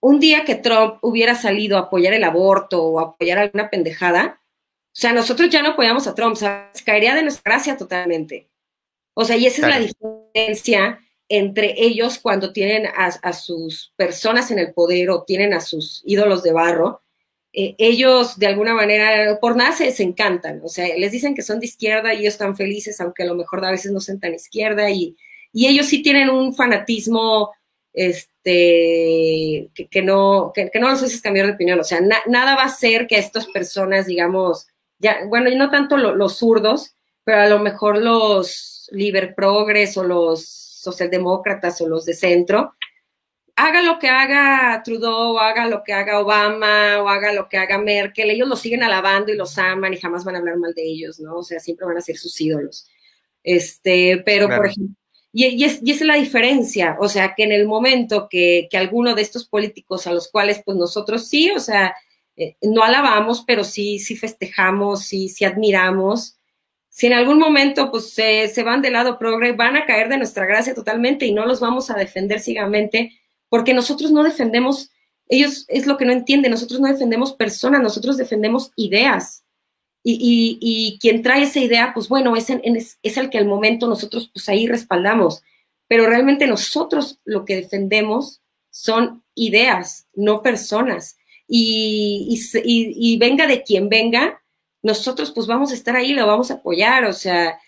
un 0.00 0.18
día 0.18 0.44
que 0.44 0.54
Trump 0.54 0.98
hubiera 1.02 1.34
salido 1.34 1.76
a 1.76 1.82
apoyar 1.82 2.14
el 2.14 2.24
aborto 2.24 2.82
o 2.82 3.00
apoyar 3.00 3.38
alguna 3.38 3.68
pendejada, 3.68 4.40
o 4.92 4.96
sea, 4.96 5.12
nosotros 5.12 5.50
ya 5.50 5.62
no 5.62 5.70
apoyamos 5.70 6.06
a 6.06 6.14
Trump, 6.14 6.32
o 6.32 6.36
sea, 6.36 6.72
caería 6.84 7.14
de 7.14 7.22
nuestra 7.22 7.52
gracia 7.52 7.76
totalmente. 7.76 8.48
O 9.14 9.24
sea, 9.24 9.36
y 9.36 9.46
esa 9.46 9.62
es 9.62 9.68
la 9.68 9.78
diferencia 9.78 11.00
entre 11.28 11.74
ellos 11.76 12.18
cuando 12.18 12.52
tienen 12.52 12.86
a, 12.86 13.32
sus 13.32 13.92
personas 13.96 14.50
en 14.50 14.58
el 14.58 14.72
poder 14.72 15.10
o 15.10 15.22
tienen 15.22 15.54
a 15.54 15.60
sus 15.60 16.02
ídolos 16.04 16.42
de 16.42 16.52
barro. 16.52 17.02
Eh, 17.52 17.74
ellos 17.78 18.38
de 18.38 18.46
alguna 18.46 18.74
manera, 18.74 19.38
por 19.40 19.56
nada 19.56 19.72
se 19.72 19.84
desencantan, 19.84 20.60
o 20.62 20.68
sea, 20.68 20.86
les 20.96 21.10
dicen 21.10 21.34
que 21.34 21.42
son 21.42 21.58
de 21.58 21.66
izquierda 21.66 22.14
y 22.14 22.20
ellos 22.20 22.34
están 22.34 22.56
felices, 22.56 23.00
aunque 23.00 23.24
a 23.24 23.26
lo 23.26 23.34
mejor 23.34 23.64
a 23.64 23.72
veces 23.72 23.90
no 23.90 24.00
sean 24.00 24.20
tan 24.20 24.34
izquierda, 24.34 24.88
y, 24.90 25.16
y 25.52 25.66
ellos 25.66 25.86
sí 25.86 26.02
tienen 26.02 26.30
un 26.30 26.54
fanatismo 26.54 27.50
este, 27.92 29.70
que, 29.74 30.02
no, 30.02 30.52
que, 30.54 30.70
no 30.78 30.90
los 30.90 31.02
haces 31.02 31.20
cambiar 31.20 31.46
de 31.46 31.52
opinión. 31.52 31.80
O 31.80 31.84
sea, 31.84 32.00
nada 32.00 32.56
va 32.56 32.64
a 32.64 32.68
ser 32.68 33.06
que 33.06 33.18
estas 33.18 33.46
personas, 33.46 34.06
digamos, 34.06 34.68
ya, 34.98 35.24
bueno, 35.26 35.48
y 35.50 35.56
no 35.56 35.70
tanto 35.70 35.96
los 35.96 36.38
zurdos, 36.38 36.94
pero 37.24 37.40
a 37.40 37.48
lo 37.48 37.58
mejor 37.58 37.98
los 37.98 38.88
liber 38.92 39.34
progres 39.34 39.96
o 39.96 40.04
los 40.04 40.44
socialdemócratas 40.44 41.80
o 41.80 41.88
los 41.88 42.04
de 42.04 42.14
centro, 42.14 42.74
haga 43.66 43.82
lo 43.82 43.98
que 43.98 44.08
haga 44.08 44.82
Trudeau, 44.82 45.38
haga 45.38 45.66
lo 45.66 45.82
que 45.82 45.92
haga 45.92 46.20
Obama 46.20 47.02
o 47.02 47.08
haga 47.08 47.32
lo 47.32 47.48
que 47.48 47.58
haga 47.58 47.78
Merkel, 47.78 48.30
ellos 48.30 48.48
los 48.48 48.60
siguen 48.60 48.82
alabando 48.82 49.32
y 49.32 49.36
los 49.36 49.56
aman 49.58 49.94
y 49.94 49.98
jamás 49.98 50.24
van 50.24 50.36
a 50.36 50.38
hablar 50.38 50.56
mal 50.56 50.74
de 50.74 50.82
ellos, 50.82 51.20
¿no? 51.20 51.38
O 51.38 51.42
sea, 51.42 51.60
siempre 51.60 51.86
van 51.86 51.96
a 51.96 52.02
ser 52.02 52.16
sus 52.16 52.40
ídolos. 52.40 52.88
Este, 53.42 54.22
pero 54.24 54.48
por 54.48 54.66
ejemplo, 54.66 54.94
y, 55.32 55.64
es, 55.64 55.80
esa 55.82 55.92
es 55.92 56.00
la 56.02 56.16
diferencia, 56.16 56.96
o 57.00 57.08
sea, 57.08 57.34
que 57.34 57.44
en 57.44 57.52
el 57.52 57.66
momento 57.66 58.28
que, 58.28 58.66
que 58.70 58.76
alguno 58.76 59.14
de 59.14 59.22
estos 59.22 59.46
políticos 59.46 60.06
a 60.06 60.12
los 60.12 60.28
cuales 60.28 60.62
pues 60.64 60.76
nosotros 60.76 61.28
sí, 61.28 61.50
o 61.50 61.60
sea, 61.60 61.94
eh, 62.36 62.56
no 62.62 62.82
alabamos, 62.82 63.44
pero 63.46 63.62
sí, 63.62 63.98
sí 64.00 64.16
festejamos, 64.16 65.04
sí, 65.04 65.28
sí 65.28 65.44
admiramos, 65.44 66.38
si 66.88 67.06
en 67.06 67.12
algún 67.12 67.38
momento 67.38 67.90
pues 67.90 68.10
se, 68.10 68.48
se 68.48 68.64
van 68.64 68.82
del 68.82 68.94
lado 68.94 69.18
progre, 69.18 69.52
van 69.52 69.76
a 69.76 69.86
caer 69.86 70.08
de 70.08 70.18
nuestra 70.18 70.46
gracia 70.46 70.74
totalmente 70.74 71.24
y 71.26 71.32
no 71.32 71.46
los 71.46 71.60
vamos 71.60 71.90
a 71.90 71.94
defender 71.94 72.40
ciegamente, 72.40 73.12
porque 73.50 73.74
nosotros 73.74 74.10
no 74.12 74.22
defendemos, 74.22 74.90
ellos 75.28 75.66
es 75.68 75.84
lo 75.84 75.98
que 75.98 76.06
no 76.06 76.12
entienden, 76.12 76.52
nosotros 76.52 76.80
no 76.80 76.88
defendemos 76.88 77.34
personas, 77.34 77.82
nosotros 77.82 78.16
defendemos 78.16 78.72
ideas. 78.76 79.44
Y, 80.02 80.56
y, 80.62 80.98
quien 80.98 81.20
trae 81.20 81.42
esa 81.42 81.60
idea, 81.60 81.92
pues 81.92 82.08
bueno, 82.08 82.34
es, 82.34 82.46
es, 83.02 83.16
el 83.18 83.28
que 83.28 83.36
al 83.36 83.44
momento 83.44 83.86
nosotros 83.86 84.30
pues 84.32 84.48
ahí 84.48 84.66
respaldamos. 84.66 85.42
pero 85.88 86.06
realmente 86.06 86.46
nosotros 86.46 87.20
lo 87.26 87.44
que 87.44 87.56
defendemos 87.56 88.40
son 88.70 89.22
ideas, 89.34 90.06
no 90.14 90.42
personas. 90.42 91.18
Y, 91.46 92.40
y, 92.64 93.18
venga 93.18 93.46
de 93.46 93.62
quien 93.62 93.88
venga, 93.90 94.40
nosotros 94.82 95.32
pues 95.32 95.46
vamos 95.46 95.72
a 95.72 95.74
estar 95.74 95.96
ahí, 95.96 96.14
lo 96.14 96.26
vamos 96.26 96.50
a 96.50 96.54
apoyar, 96.54 97.04
o 97.04 97.12
sea, 97.12 97.58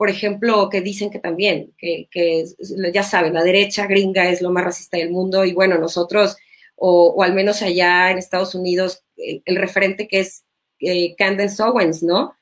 por 0.00 0.08
ejemplo, 0.08 0.70
que 0.70 0.80
dicen 0.80 1.10
que 1.10 1.18
también, 1.18 1.74
que, 1.76 2.08
que 2.10 2.46
ya 2.90 3.02
saben, 3.02 3.34
la 3.34 3.44
derecha 3.44 3.86
gringa 3.86 4.30
es 4.30 4.40
lo 4.40 4.50
más 4.50 4.64
racista 4.64 4.96
del 4.96 5.10
mundo 5.10 5.44
y 5.44 5.52
bueno, 5.52 5.76
nosotros, 5.76 6.38
o, 6.74 7.08
o 7.08 7.22
al 7.22 7.34
menos 7.34 7.60
allá 7.60 8.10
en 8.10 8.16
Estados 8.16 8.54
Unidos, 8.54 9.04
eh, 9.18 9.42
el 9.44 9.56
referente 9.56 10.08
que 10.08 10.20
es 10.20 10.46
eh, 10.78 11.14
Candace 11.16 11.62
Owens, 11.62 12.02
¿no? 12.02 12.34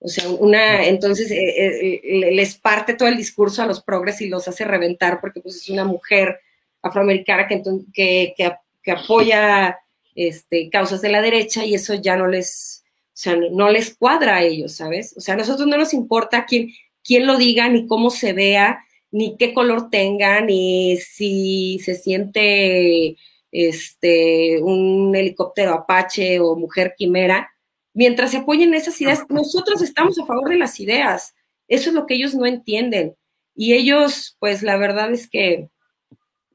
O 0.00 0.08
sea, 0.08 0.28
una, 0.28 0.88
entonces 0.88 1.30
eh, 1.30 2.00
eh, 2.02 2.32
les 2.32 2.56
parte 2.56 2.94
todo 2.94 3.08
el 3.08 3.16
discurso 3.16 3.62
a 3.62 3.66
los 3.66 3.80
progres 3.80 4.20
y 4.20 4.28
los 4.28 4.48
hace 4.48 4.64
reventar 4.64 5.20
porque 5.20 5.40
pues 5.40 5.54
es 5.54 5.70
una 5.70 5.84
mujer 5.84 6.40
afroamericana 6.82 7.46
que, 7.46 8.34
que, 8.34 8.90
apoya 8.90 9.78
este, 10.16 10.68
causas 10.68 11.00
de 11.00 11.10
la 11.10 11.22
derecha 11.22 11.64
y 11.64 11.76
eso 11.76 11.94
ya 11.94 12.16
no 12.16 12.26
les, 12.26 12.82
o 13.04 13.16
sea, 13.16 13.36
no 13.36 13.70
les 13.70 13.94
cuadra 13.94 14.38
a 14.38 14.42
ellos, 14.42 14.74
¿sabes? 14.74 15.14
O 15.16 15.20
sea, 15.20 15.34
a 15.34 15.36
nosotros 15.36 15.68
no 15.68 15.78
nos 15.78 15.94
importa 15.94 16.44
quién, 16.44 16.72
quién 17.04 17.26
lo 17.26 17.36
diga, 17.36 17.68
ni 17.68 17.86
cómo 17.86 18.10
se 18.10 18.32
vea, 18.32 18.84
ni 19.10 19.36
qué 19.36 19.54
color 19.54 19.90
tenga, 19.90 20.40
ni 20.40 20.96
si 20.96 21.78
se 21.84 21.94
siente 21.94 23.16
este, 23.52 24.60
un 24.62 25.14
helicóptero 25.14 25.74
Apache 25.74 26.40
o 26.40 26.56
mujer 26.56 26.94
quimera 26.96 27.50
mientras 27.94 28.32
se 28.32 28.38
apoyen 28.38 28.74
esas 28.74 29.00
ideas, 29.00 29.24
nosotros 29.28 29.80
estamos 29.80 30.18
a 30.18 30.26
favor 30.26 30.50
de 30.50 30.58
las 30.58 30.78
ideas. 30.80 31.34
Eso 31.68 31.88
es 31.88 31.94
lo 31.94 32.06
que 32.06 32.14
ellos 32.14 32.34
no 32.34 32.44
entienden. 32.44 33.16
Y 33.54 33.72
ellos, 33.72 34.36
pues 34.40 34.62
la 34.62 34.76
verdad 34.76 35.12
es 35.12 35.30
que, 35.30 35.70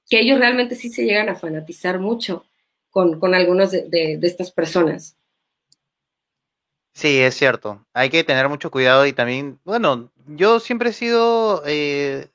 que 0.10 0.20
ellos 0.20 0.38
realmente 0.38 0.76
sí 0.76 0.90
se 0.90 1.06
llegan 1.06 1.30
a 1.30 1.36
fanatizar 1.36 2.00
mucho 2.00 2.46
con, 2.92 3.20
con 3.20 3.34
algunos 3.34 3.72
de, 3.72 3.88
de, 3.90 4.20
estas 4.28 4.52
personas. 4.52 5.16
Sí, 6.94 7.20
es 7.20 7.36
cierto. 7.36 7.86
Hay 7.94 8.10
que 8.10 8.26
tener 8.26 8.50
mucho 8.50 8.70
cuidado 8.70 9.06
y 9.06 9.14
también, 9.14 9.60
bueno, 9.64 10.12
yo 10.36 10.60
siempre 10.60 10.90
he 10.90 10.94
sido, 10.94 11.64
eh, 11.66 12.30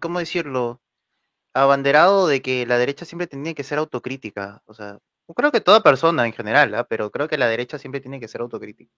¿cómo 0.00 0.18
decirlo? 0.18 0.80
Abanderado 1.54 2.28
de 2.28 2.42
que 2.42 2.66
la 2.66 2.78
derecha 2.78 3.04
siempre 3.04 3.26
tenía 3.26 3.54
que 3.54 3.64
ser 3.64 3.78
autocrítica. 3.78 4.62
O 4.66 4.74
sea, 4.74 4.98
creo 5.34 5.52
que 5.52 5.60
toda 5.60 5.82
persona 5.82 6.26
en 6.26 6.32
general, 6.32 6.74
¿ah? 6.74 6.86
pero 6.88 7.10
creo 7.10 7.28
que 7.28 7.38
la 7.38 7.48
derecha 7.48 7.78
siempre 7.78 8.00
tiene 8.00 8.20
que 8.20 8.28
ser 8.28 8.40
autocrítica, 8.40 8.92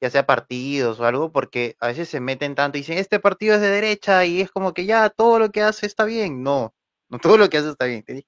ya 0.00 0.10
sea 0.10 0.26
partidos 0.26 1.00
o 1.00 1.06
algo, 1.06 1.32
porque 1.32 1.76
a 1.80 1.88
veces 1.88 2.08
se 2.08 2.20
meten 2.20 2.54
tanto 2.54 2.78
y 2.78 2.82
dicen, 2.82 2.98
este 2.98 3.20
partido 3.20 3.54
es 3.56 3.60
de 3.60 3.70
derecha 3.70 4.24
y 4.26 4.40
es 4.40 4.50
como 4.50 4.74
que 4.74 4.86
ya 4.86 5.10
todo 5.10 5.38
lo 5.38 5.50
que 5.50 5.62
hace 5.62 5.86
está 5.86 6.04
bien. 6.04 6.42
No, 6.42 6.74
no 7.08 7.18
todo 7.36 7.38
lo 7.38 7.48
que 7.50 7.58
hace 7.58 7.70
está 7.70 7.86
bien, 7.86 8.04
tienes, 8.04 8.24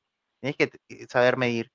que 0.56 0.70
eh, 0.88 1.06
saber 1.08 1.36
medir. 1.36 1.70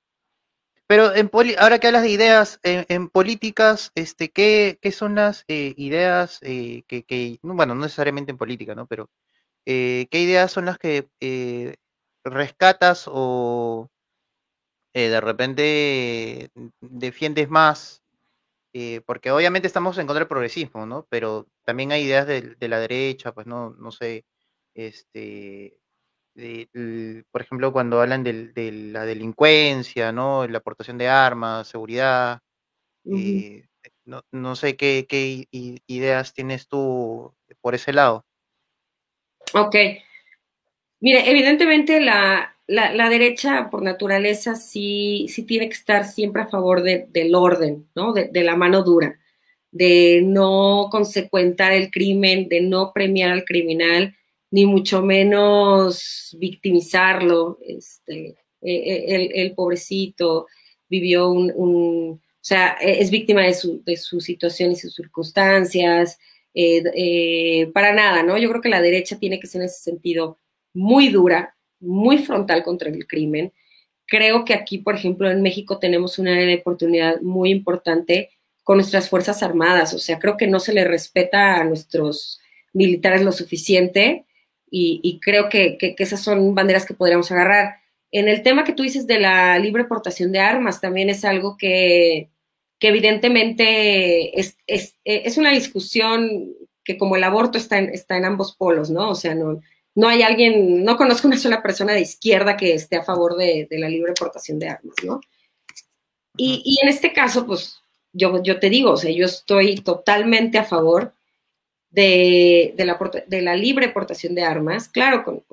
Pero 0.92 1.14
en 1.14 1.30
ahora 1.58 1.78
que 1.78 1.86
hablas 1.86 2.02
de 2.02 2.10
ideas, 2.10 2.60
en, 2.62 3.08
políticas, 3.08 3.92
este, 3.94 4.30
¿qué, 4.30 4.78
qué 4.82 4.92
son 4.92 5.14
las 5.14 5.42
eh, 5.48 5.72
ideas 5.78 6.38
eh, 6.42 6.82
que, 6.86 7.38
bueno, 7.40 7.74
no 7.74 7.80
necesariamente 7.80 8.30
en 8.30 8.36
política, 8.36 8.74
¿no? 8.74 8.86
Pero, 8.86 9.08
¿qué 9.64 10.08
ideas 10.12 10.52
son 10.52 10.66
las 10.66 10.76
que 10.76 11.08
rescatas 12.24 13.04
o, 13.06 13.88
eh, 14.94 15.08
de 15.08 15.20
repente 15.22 16.50
defiendes 16.80 17.48
más, 17.48 18.02
eh, 18.74 19.00
porque 19.06 19.30
obviamente 19.30 19.66
estamos 19.66 19.96
en 19.98 20.06
contra 20.06 20.20
del 20.20 20.28
progresismo, 20.28 20.86
¿no? 20.86 21.06
Pero 21.10 21.48
también 21.64 21.92
hay 21.92 22.02
ideas 22.04 22.26
de, 22.26 22.56
la 22.68 22.80
derecha, 22.80 23.32
pues 23.32 23.46
no, 23.46 23.70
no 23.70 23.92
sé, 23.92 24.26
este, 24.74 25.78
por 26.34 27.42
ejemplo, 27.42 27.72
cuando 27.72 28.00
hablan 28.00 28.24
de, 28.24 28.72
la 28.92 29.04
delincuencia, 29.04 30.12
¿no? 30.12 30.46
La 30.46 30.58
aportación 30.58 30.98
de 30.98 31.08
armas, 31.08 31.68
seguridad, 31.68 32.40
eh, 33.04 33.64
no, 34.04 34.56
sé 34.56 34.76
qué, 34.76 35.06
qué 35.08 35.46
ideas 35.86 36.32
tienes 36.34 36.68
tú 36.68 37.34
por 37.60 37.74
ese 37.74 37.92
lado. 37.92 38.24
Ok. 39.54 39.76
Mire, 41.00 41.30
evidentemente 41.30 42.00
la, 42.00 42.52
la, 42.66 43.08
derecha 43.08 43.68
por 43.70 43.82
naturaleza 43.82 44.54
sí, 44.54 45.26
sí 45.28 45.42
tiene 45.42 45.68
que 45.68 45.74
estar 45.74 46.04
siempre 46.04 46.42
a 46.42 46.46
favor 46.46 46.82
del 46.82 47.34
orden, 47.34 47.88
¿no? 47.94 48.12
De, 48.12 48.30
la 48.42 48.56
mano 48.56 48.82
dura, 48.82 49.18
de 49.70 50.22
no 50.24 50.88
consecuentar 50.90 51.72
el 51.72 51.90
crimen, 51.90 52.48
de 52.48 52.60
no 52.62 52.92
premiar 52.92 53.30
al 53.32 53.44
criminal, 53.44 54.16
ni 54.52 54.66
mucho 54.66 55.02
menos 55.02 56.36
victimizarlo. 56.38 57.58
Este, 57.66 58.36
e, 58.60 58.74
e, 58.74 59.42
el, 59.42 59.54
pobrecito 59.54 60.46
vivió 60.88 61.30
un, 61.30 62.20
o 62.20 62.20
sea, 62.40 62.76
e, 62.80 63.00
es 63.00 63.10
víctima 63.10 63.42
de 63.42 63.54
su, 63.54 63.82
de 63.82 63.96
su 63.96 64.20
situación 64.20 64.70
y 64.70 64.76
sus 64.76 64.94
circunstancias. 64.94 66.18
Eh, 66.54 66.82
eh, 66.94 67.70
para 67.72 67.94
nada, 67.94 68.22
¿no? 68.22 68.36
Yo 68.36 68.50
creo 68.50 68.60
que 68.60 68.68
la 68.68 68.82
derecha 68.82 69.18
tiene 69.18 69.40
que 69.40 69.46
ser 69.46 69.62
en 69.62 69.66
ese 69.66 69.80
sentido 69.82 70.38
muy 70.74 71.08
dura, 71.08 71.56
muy 71.80 72.18
frontal 72.18 72.62
contra 72.62 72.90
el 72.90 73.06
crimen. 73.06 73.52
Creo 74.06 74.44
que 74.44 74.52
aquí, 74.52 74.78
por 74.78 74.94
ejemplo, 74.94 75.30
en 75.30 75.40
México 75.40 75.78
tenemos 75.78 76.18
una 76.18 76.36
oportunidad 76.54 77.22
muy 77.22 77.50
importante 77.50 78.30
con 78.62 78.76
nuestras 78.76 79.08
Fuerzas 79.08 79.42
Armadas. 79.42 79.94
O 79.94 79.98
sea, 79.98 80.18
creo 80.18 80.36
que 80.36 80.46
no 80.46 80.60
se 80.60 80.74
le 80.74 80.84
respeta 80.84 81.56
a 81.56 81.64
nuestros 81.64 82.38
militares 82.74 83.22
lo 83.22 83.32
suficiente 83.32 84.26
y, 84.74 85.20
creo 85.20 85.50
que, 85.50 85.76
esas 85.98 86.22
son 86.22 86.54
banderas 86.54 86.86
que 86.86 86.94
podríamos 86.94 87.30
agarrar. 87.30 87.76
En 88.10 88.26
el 88.28 88.42
tema 88.42 88.64
que 88.64 88.72
tú 88.72 88.82
dices 88.82 89.06
de 89.06 89.20
la 89.20 89.58
libre 89.58 89.84
portación 89.84 90.32
de 90.32 90.38
armas, 90.40 90.80
también 90.80 91.10
es 91.10 91.26
algo 91.26 91.58
que, 91.58 92.30
evidentemente 92.80 94.40
es, 94.40 94.56
es, 94.66 95.36
una 95.36 95.50
discusión 95.52 96.54
que 96.84 96.96
como 96.96 97.16
el 97.16 97.24
aborto 97.24 97.58
está 97.58 97.78
en, 97.78 97.90
está 97.90 98.16
en 98.16 98.24
ambos 98.24 98.56
polos, 98.56 98.90
¿no? 98.90 99.10
O 99.10 99.14
sea, 99.14 99.34
no, 99.34 99.60
no 99.94 100.08
hay 100.08 100.22
alguien, 100.22 100.84
no 100.84 100.96
conozco 100.96 101.28
una 101.28 101.36
sola 101.36 101.62
persona 101.62 101.92
de 101.92 102.00
izquierda 102.00 102.56
que 102.56 102.72
esté 102.74 102.96
a 102.96 103.04
favor 103.04 103.36
de, 103.36 103.68
la 103.72 103.90
libre 103.90 104.14
portación 104.14 104.58
de 104.58 104.70
armas, 104.70 104.96
¿no? 105.04 105.20
Y, 106.36 106.78
en 106.82 106.88
este 106.88 107.12
caso, 107.12 107.46
pues 107.46 107.82
yo, 108.14 108.42
yo 108.42 108.58
te 108.58 108.70
digo, 108.70 108.92
o 108.92 108.96
sea, 108.96 109.10
yo 109.10 109.26
estoy 109.26 109.76
totalmente 109.76 110.56
a 110.56 110.64
favor 110.64 111.12
de, 111.92 112.74
la, 112.78 112.98
de 113.26 113.42
la 113.42 113.54
libre 113.54 113.90
portación 113.90 114.34
de 114.34 114.42
armas, 114.42 114.88
claro, 114.88 115.24
con, 115.24 115.44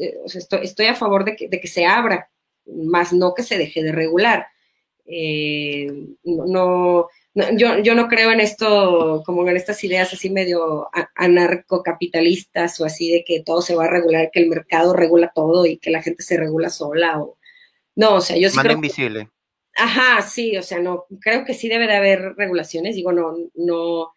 eh, 0.00 0.18
estoy, 0.62 0.86
a 0.86 0.94
favor 0.94 1.24
de 1.24 1.34
que, 1.34 1.48
de 1.48 1.60
que, 1.60 1.68
se 1.68 1.86
abra, 1.86 2.30
más 2.66 3.12
no 3.12 3.34
que 3.34 3.42
se 3.42 3.56
deje 3.56 3.82
de 3.82 3.92
regular. 3.92 4.46
Eh, 5.06 5.90
no, 6.24 7.08
yo, 7.56 7.78
yo 7.78 7.94
no 7.94 8.08
creo 8.08 8.30
en 8.32 8.40
esto, 8.40 9.22
como 9.24 9.48
en 9.48 9.56
estas 9.56 9.82
ideas 9.82 10.12
así 10.12 10.28
medio 10.28 10.88
anarcocapitalistas 11.14 12.78
o 12.80 12.84
así 12.84 13.10
de 13.10 13.24
que 13.24 13.42
todo 13.42 13.62
se 13.62 13.74
va 13.74 13.86
a 13.86 13.90
regular, 13.90 14.30
que 14.30 14.40
el 14.40 14.48
mercado 14.48 14.92
regula 14.92 15.32
todo 15.34 15.64
y 15.64 15.78
que 15.78 15.90
la 15.90 16.02
gente 16.02 16.22
se 16.22 16.36
regula 16.36 16.68
sola. 16.68 17.18
O... 17.22 17.38
No, 17.96 18.16
o 18.16 18.20
sea, 18.20 18.36
yo 18.36 18.50
sí. 18.50 18.58
Creo 18.58 18.72
invisible. 18.72 19.30
Ajá, 19.74 20.20
sí, 20.22 20.56
o 20.56 20.62
sea, 20.62 20.80
no, 20.80 21.06
creo 21.20 21.44
que 21.44 21.54
sí 21.54 21.68
debe 21.68 21.86
de 21.86 21.96
haber 21.96 22.34
regulaciones. 22.36 22.96
Digo, 22.96 23.12
no, 23.12 23.36
no, 23.54 24.12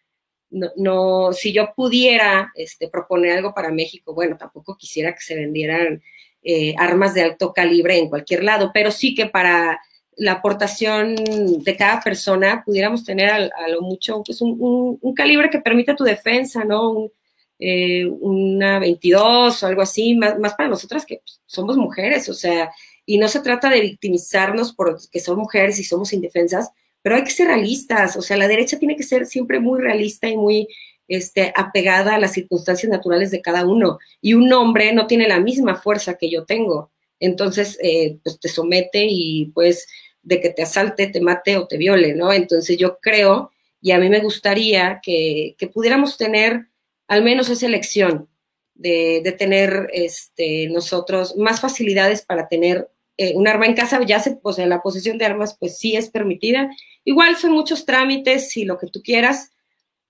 no, 0.52 0.68
no, 0.76 1.32
si 1.32 1.52
yo 1.52 1.72
pudiera 1.74 2.52
este, 2.54 2.88
proponer 2.88 3.38
algo 3.38 3.54
para 3.54 3.72
México, 3.72 4.14
bueno, 4.14 4.36
tampoco 4.36 4.76
quisiera 4.76 5.12
que 5.12 5.20
se 5.20 5.34
vendieran 5.34 6.02
eh, 6.42 6.74
armas 6.78 7.14
de 7.14 7.22
alto 7.22 7.52
calibre 7.52 7.98
en 7.98 8.08
cualquier 8.08 8.44
lado, 8.44 8.70
pero 8.72 8.90
sí 8.90 9.14
que 9.14 9.26
para 9.26 9.80
la 10.16 10.32
aportación 10.32 11.14
de 11.16 11.76
cada 11.76 12.00
persona, 12.00 12.62
pudiéramos 12.64 13.04
tener 13.04 13.30
a, 13.30 13.68
lo 13.68 13.80
mucho 13.80 14.22
pues 14.24 14.40
un, 14.42 14.98
calibre 15.16 15.48
que 15.48 15.60
permita 15.60 15.96
tu 15.96 16.04
defensa, 16.04 16.64
¿no? 16.64 17.10
Eh, 17.58 18.06
una 18.06 18.78
22 18.78 19.62
o 19.62 19.66
algo 19.66 19.82
así, 19.82 20.14
más, 20.14 20.38
más 20.38 20.54
para 20.54 20.68
nosotras 20.68 21.06
que 21.06 21.22
somos 21.46 21.76
mujeres, 21.76 22.28
o 22.28 22.34
sea, 22.34 22.70
y 23.06 23.18
no 23.18 23.28
se 23.28 23.40
trata 23.40 23.70
de 23.70 23.80
victimizarnos 23.80 24.72
porque 24.74 25.20
somos 25.20 25.38
mujeres 25.44 25.78
y 25.78 25.84
somos 25.84 26.12
indefensas, 26.12 26.70
pero 27.02 27.16
hay 27.16 27.24
que 27.24 27.30
ser 27.30 27.48
realistas, 27.48 28.16
o 28.16 28.22
sea, 28.22 28.36
la 28.36 28.48
derecha 28.48 28.78
tiene 28.78 28.96
que 28.96 29.02
ser 29.02 29.26
siempre 29.26 29.60
muy 29.60 29.80
realista 29.80 30.28
y 30.28 30.36
muy 30.36 30.68
este, 31.08 31.52
apegada 31.56 32.14
a 32.14 32.18
las 32.18 32.32
circunstancias 32.32 32.90
naturales 32.90 33.30
de 33.30 33.42
cada 33.42 33.66
uno, 33.66 33.98
y 34.20 34.34
un 34.34 34.52
hombre 34.52 34.92
no 34.92 35.06
tiene 35.06 35.28
la 35.28 35.40
misma 35.40 35.74
fuerza 35.76 36.16
que 36.16 36.30
yo 36.30 36.44
tengo, 36.44 36.92
entonces, 37.22 37.78
eh, 37.80 38.18
pues 38.24 38.40
te 38.40 38.48
somete 38.48 39.06
y 39.08 39.46
pues 39.54 39.86
de 40.24 40.40
que 40.40 40.50
te 40.50 40.62
asalte, 40.62 41.06
te 41.06 41.20
mate 41.20 41.56
o 41.56 41.68
te 41.68 41.76
viole, 41.76 42.14
¿no? 42.14 42.32
Entonces 42.32 42.76
yo 42.76 42.98
creo, 43.00 43.52
y 43.80 43.92
a 43.92 43.98
mí 43.98 44.08
me 44.08 44.18
gustaría 44.18 45.00
que, 45.02 45.54
pudiéramos 45.72 46.16
tener 46.16 46.66
al 47.06 47.22
menos 47.22 47.48
esa 47.48 47.66
elección 47.66 48.28
de, 48.74 49.36
tener 49.38 49.88
este, 49.92 50.66
nosotros 50.68 51.36
más 51.36 51.60
facilidades 51.60 52.22
para 52.22 52.48
tener 52.48 52.88
eh, 53.16 53.34
un 53.36 53.46
arma 53.46 53.66
en 53.66 53.74
casa, 53.74 54.00
ya 54.04 54.18
se, 54.18 54.40
o 54.42 54.52
sea, 54.52 54.66
la 54.66 54.82
posesión 54.82 55.16
de 55.16 55.26
armas 55.26 55.56
pues 55.58 55.78
sí 55.78 55.94
es 55.94 56.10
permitida. 56.10 56.70
Igual 57.04 57.36
son 57.36 57.52
muchos 57.52 57.84
trámites 57.84 58.56
y 58.56 58.64
lo 58.64 58.78
que 58.78 58.86
tú 58.88 59.02
quieras, 59.02 59.50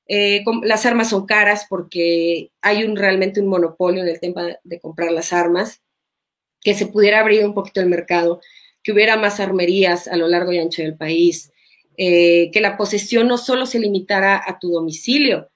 Eh, 0.08 0.42
las 0.64 0.84
armas 0.84 1.10
son 1.10 1.26
caras 1.26 1.64
porque 1.70 2.50
hay 2.60 2.84
un, 2.84 2.96
realmente 2.96 3.40
un 3.40 3.46
monopolio 3.48 4.02
en 4.02 4.08
el 4.08 4.18
tema 4.20 4.58
de 4.64 4.80
comprar 4.80 5.12
las 5.12 5.32
armas, 5.32 5.80
que 6.60 6.74
se 6.74 6.86
pudiera 6.86 7.20
abrir 7.20 7.44
un 7.46 7.54
poquito 7.54 7.80
el 7.80 7.88
mercado, 7.88 8.40
que 8.82 8.92
hubiera 8.92 9.16
más 9.16 9.40
armerías 9.40 10.08
a 10.08 10.16
lo 10.16 10.26
largo 10.28 10.52
y 10.52 10.58
ancho 10.58 10.82
del 10.82 10.96
país, 10.96 11.50
eh, 11.96 12.50
que 12.52 12.60
la 12.60 12.76
posesión 12.76 13.28
no 13.28 13.38
solo 13.38 13.64
se 13.64 13.78
limitara 13.78 14.42
a 14.44 14.58
tu 14.58 14.70
domicilio, 14.70 15.48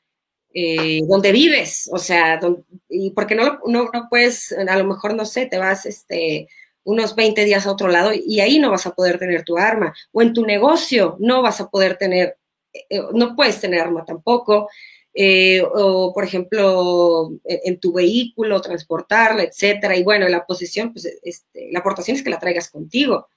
eh, 0.55 1.01
donde 1.09 1.33
vives, 1.33 1.91
o 1.93 1.99
sea, 1.99 2.41
y 2.89 3.11
porque 3.11 3.35
no, 3.35 3.59
no, 3.67 3.91
no, 3.93 4.07
puedes, 4.09 4.53
a 4.53 4.77
lo 4.79 4.85
mejor, 4.85 5.15
no 5.15 5.27
sé, 5.27 5.47
te 5.47 5.59
vas 5.59 5.87
este, 5.87 6.49
unos 6.87 7.15
20 7.15 7.45
días 7.45 7.67
a 7.67 7.73
otro 7.73 7.89
lado 7.89 8.13
y 8.15 8.41
ahí 8.41 8.59
no 8.59 8.71
vas 8.71 8.87
a 8.87 8.95
poder 8.95 9.19
tener 9.19 9.45
tu 9.45 9.59
arma, 9.59 9.95
o 10.13 10.23
en 10.23 10.33
tu 10.33 10.47
negocio 10.47 11.17
no 11.21 11.43
vas 11.43 11.61
a 11.61 11.69
poder 11.69 11.97
tener, 11.97 12.39
eh, 12.73 13.01
no 13.13 13.37
puedes 13.37 13.61
tener 13.61 13.81
arma 13.81 14.05
tampoco, 14.05 14.69
o 15.73 16.13
por 16.13 16.25
ejemplo, 16.25 17.31
en, 17.45 17.81
tu 17.81 17.93
vehículo, 17.93 18.61
transportarla, 18.61 19.45
etcétera, 19.45 19.97
y 19.97 20.03
bueno, 20.03 20.29
la 20.29 20.45
posesión, 20.45 20.93
pues 20.93 21.07
este, 21.23 21.71
la 21.73 21.79
aportación 21.79 22.17
es 22.17 22.23
que 22.23 22.31
la 22.31 22.39
traigas 22.39 22.71
contigo. 22.71 23.29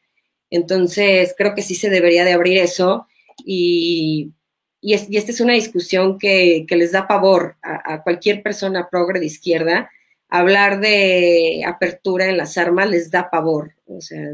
Entonces, 0.49 1.33
creo 1.37 1.55
que 1.55 1.61
sí 1.61 1.75
se 1.75 1.89
debería 1.89 2.25
de 2.25 2.33
abrir 2.33 2.57
eso 2.57 3.07
y, 3.45 4.33
y, 4.81 4.93
esta 4.93 5.31
es 5.31 5.41
una 5.41 5.53
discusión 5.53 6.17
que, 6.17 6.65
les 6.69 6.91
da 6.91 7.07
pavor 7.07 7.57
a, 7.61 8.01
cualquier 8.03 8.41
persona 8.43 8.87
progre 8.89 9.19
de 9.19 9.25
izquierda. 9.25 9.89
Hablar 10.29 10.79
de 10.79 11.63
apertura 11.65 12.27
en 12.27 12.37
las 12.37 12.57
armas 12.57 12.89
les 12.89 13.09
da 13.09 13.29
pavor, 13.29 13.73
o 13.85 13.99
sea, 13.99 14.31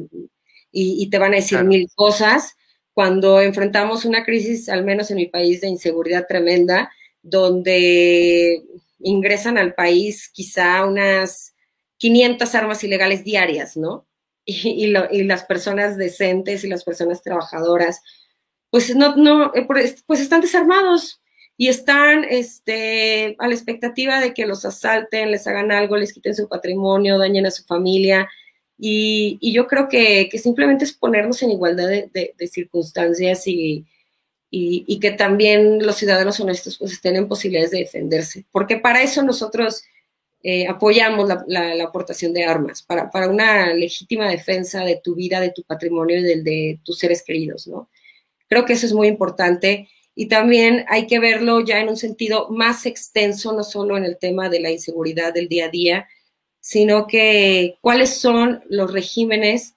y, 0.71 1.09
te 1.09 1.17
van 1.17 1.31
a 1.31 1.37
decir 1.37 1.63
mil 1.63 1.89
cosas. 1.95 2.55
Cuando 2.93 3.41
enfrentamos 3.41 4.03
una 4.03 4.25
crisis, 4.25 4.67
al 4.67 4.83
menos 4.83 5.09
en 5.09 5.17
mi 5.17 5.27
país, 5.27 5.61
de 5.61 5.67
inseguridad 5.67 6.27
tremenda, 6.27 6.91
donde 7.21 8.61
ingresan 8.99 9.57
al 9.57 9.73
país 9.73 10.29
quizá 10.33 10.85
unas 10.85 11.55
500 11.97 12.55
armas 12.55 12.83
ilegales 12.83 13.23
diarias, 13.23 13.77
¿no? 13.77 14.05
y, 14.45 14.87
las 14.87 15.45
personas 15.45 15.97
decentes 15.97 16.63
y 16.65 16.67
las 16.67 16.83
personas 16.83 17.23
trabajadoras, 17.23 18.01
pues 18.69 18.93
no, 18.95 19.15
no, 19.15 19.53
eh, 19.55 19.65
pues 19.65 20.19
están 20.19 20.41
desarmados 20.41 21.21
y 21.57 21.69
están 21.69 22.25
este, 22.25 23.35
a 23.39 23.47
la 23.47 23.53
expectativa 23.53 24.19
de 24.19 24.33
que 24.33 24.45
los 24.45 24.65
asalten, 24.65 25.31
les 25.31 25.47
hagan 25.47 25.71
algo, 25.71 25.95
les 25.97 26.13
quiten 26.13 26.35
su 26.35 26.49
patrimonio, 26.49 27.17
dañen 27.17 27.45
a 27.45 27.51
su 27.51 27.63
familia. 27.63 28.29
Y, 28.77 29.39
yo 29.53 29.67
creo 29.67 29.87
que, 29.87 30.29
simplemente 30.37 30.83
es 30.83 30.93
ponernos 30.93 31.41
en 31.43 31.51
igualdad 31.51 31.87
de, 31.87 32.47
circunstancias 32.51 33.47
y, 33.47 33.85
y, 34.51 34.99
que 34.99 35.11
también 35.11 35.85
los 35.85 35.95
ciudadanos 35.95 36.39
honestos 36.41 36.77
pues 36.77 36.91
estén 36.91 37.15
en 37.15 37.29
posibilidades 37.29 37.71
de 37.71 37.79
defenderse. 37.79 38.45
Porque 38.51 38.77
para 38.77 39.01
eso 39.01 39.23
nosotros 39.23 39.85
eh, 40.47 40.67
apoyamos 40.67 41.27
la, 41.47 41.83
aportación 41.83 42.31
de 42.31 42.45
armas 42.45 42.83
para, 42.83 43.09
una 43.27 43.73
legítima 43.73 44.29
defensa 44.29 44.85
de 44.85 45.01
tu 45.03 45.15
vida, 45.15 45.39
de 45.39 45.49
tu 45.49 45.63
patrimonio 45.63 46.19
y 46.19 46.21
del 46.21 46.43
de 46.43 46.79
tus 46.83 46.99
seres 46.99 47.23
queridos, 47.23 47.65
¿no? 47.65 47.89
Creo 48.47 48.63
que 48.63 48.73
eso 48.73 48.85
es 48.85 48.93
muy 48.93 49.07
importante 49.07 49.89
y 50.15 50.27
también 50.27 50.85
hay 50.87 51.07
que 51.07 51.19
verlo 51.19 51.59
ya 51.59 51.79
en 51.81 51.89
un 51.89 51.97
sentido 51.97 52.49
más 52.49 52.85
extenso, 52.85 53.53
no 53.53 53.63
solo 53.63 53.97
en 53.97 54.05
el 54.05 54.17
tema 54.17 54.49
de 54.49 54.61
la 54.61 54.71
inseguridad 54.71 55.33
del 55.33 55.49
día 55.49 55.65
a 55.65 55.69
día, 55.69 56.07
sino 56.61 57.05
que 57.05 57.77
cuáles 57.81 58.17
son 58.17 58.63
los 58.69 58.91
regímenes 58.91 59.75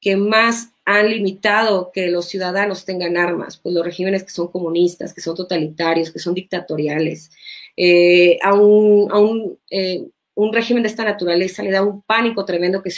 que 0.00 0.16
más 0.16 0.70
han 0.84 1.10
limitado 1.10 1.90
que 1.92 2.08
los 2.08 2.28
ciudadanos 2.28 2.84
tengan 2.84 3.16
armas, 3.16 3.56
pues 3.56 3.74
los 3.74 3.84
regímenes 3.84 4.22
que 4.22 4.30
son 4.30 4.48
comunistas, 4.48 5.12
que 5.12 5.20
son 5.20 5.34
totalitarios, 5.34 6.12
que 6.12 6.18
son 6.18 6.34
dictatoriales, 6.34 7.30
eh, 7.76 8.38
a, 8.42 8.54
un, 8.54 9.58
eh, 9.70 10.06
un, 10.34 10.52
régimen 10.52 10.82
de 10.82 10.90
esta 10.90 11.04
naturaleza 11.04 11.62
le 11.62 11.70
da 11.70 11.82
un 11.82 12.02
pánico 12.02 12.44
tremendo 12.44 12.82
que, 12.82 12.90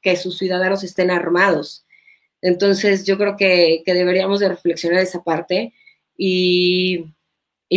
que 0.00 0.16
sus 0.16 0.38
ciudadanos 0.38 0.84
estén 0.84 1.10
armados. 1.10 1.84
Entonces 2.40 3.04
yo 3.04 3.18
creo 3.18 3.36
que, 3.36 3.82
deberíamos 3.84 4.40
de 4.40 4.48
reflexionar 4.48 5.00
esa 5.00 5.22
parte 5.22 5.72
y, 6.16 7.06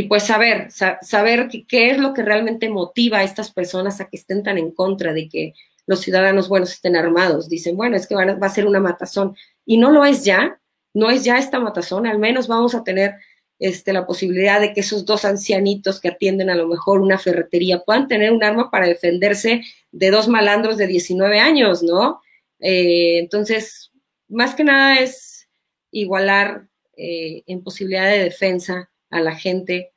pues 0.09 0.23
saber, 0.23 0.69
saber 0.71 1.49
qué 1.67 1.89
es 1.91 1.97
lo 1.97 2.13
que 2.13 2.21
realmente 2.21 2.69
motiva 2.69 3.19
a 3.19 3.23
estas 3.23 3.51
personas 3.51 3.99
a 3.99 4.09
que 4.09 4.17
estén 4.17 4.43
tan 4.43 4.57
en 4.57 4.71
contra 4.71 5.13
de 5.13 5.27
que 5.27 5.53
los 5.87 6.01
ciudadanos 6.01 6.49
buenos 6.49 6.71
estén 6.71 6.95
armados. 6.95 7.49
Dicen, 7.49 7.75
bueno, 7.77 7.95
es 7.95 8.07
que 8.07 8.15
va 8.15 8.37
a 8.41 8.49
ser 8.49 8.67
una 8.67 8.79
matazón. 8.79 9.35
Y 9.65 9.77
no 9.77 9.91
lo 9.91 10.05
es 10.05 10.23
ya, 10.23 10.59
no 10.93 11.09
es 11.09 11.23
ya 11.23 11.37
esta 11.37 11.59
matazón, 11.59 12.07
al 12.07 12.19
menos 12.19 12.47
vamos 12.47 12.75
a 12.75 12.83
tener 12.83 13.15
este, 13.59 13.91
la 13.91 14.05
posibilidad 14.05 14.61
de 14.61 14.73
que 14.73 14.81
esos 14.81 15.05
dos 15.05 15.25
ancianitos 15.25 15.99
que 15.99 16.09
atienden 16.09 16.49
a 16.49 16.55
lo 16.55 16.67
mejor 16.67 17.01
una 17.01 17.17
ferretería 17.17 17.79
puedan 17.79 18.07
tener 18.07 18.31
un 18.31 18.43
arma 18.43 18.69
para 18.69 18.87
defenderse 18.87 19.63
de 19.91 20.11
dos 20.11 20.27
malandros 20.27 20.77
de 20.77 20.87
19 20.87 21.39
años, 21.39 21.81
¿no? 21.81 22.21
Eh, 22.59 23.17
entonces, 23.19 23.91
más 24.27 24.53
que 24.55 24.63
nada 24.63 24.99
es 24.99 25.47
igualar 25.91 26.67
eh, 26.97 27.43
en 27.47 27.63
posibilidad 27.63 28.09
de 28.09 28.23
defensa 28.23 28.89
a 29.09 29.21
la 29.21 29.35
gente. 29.35 29.93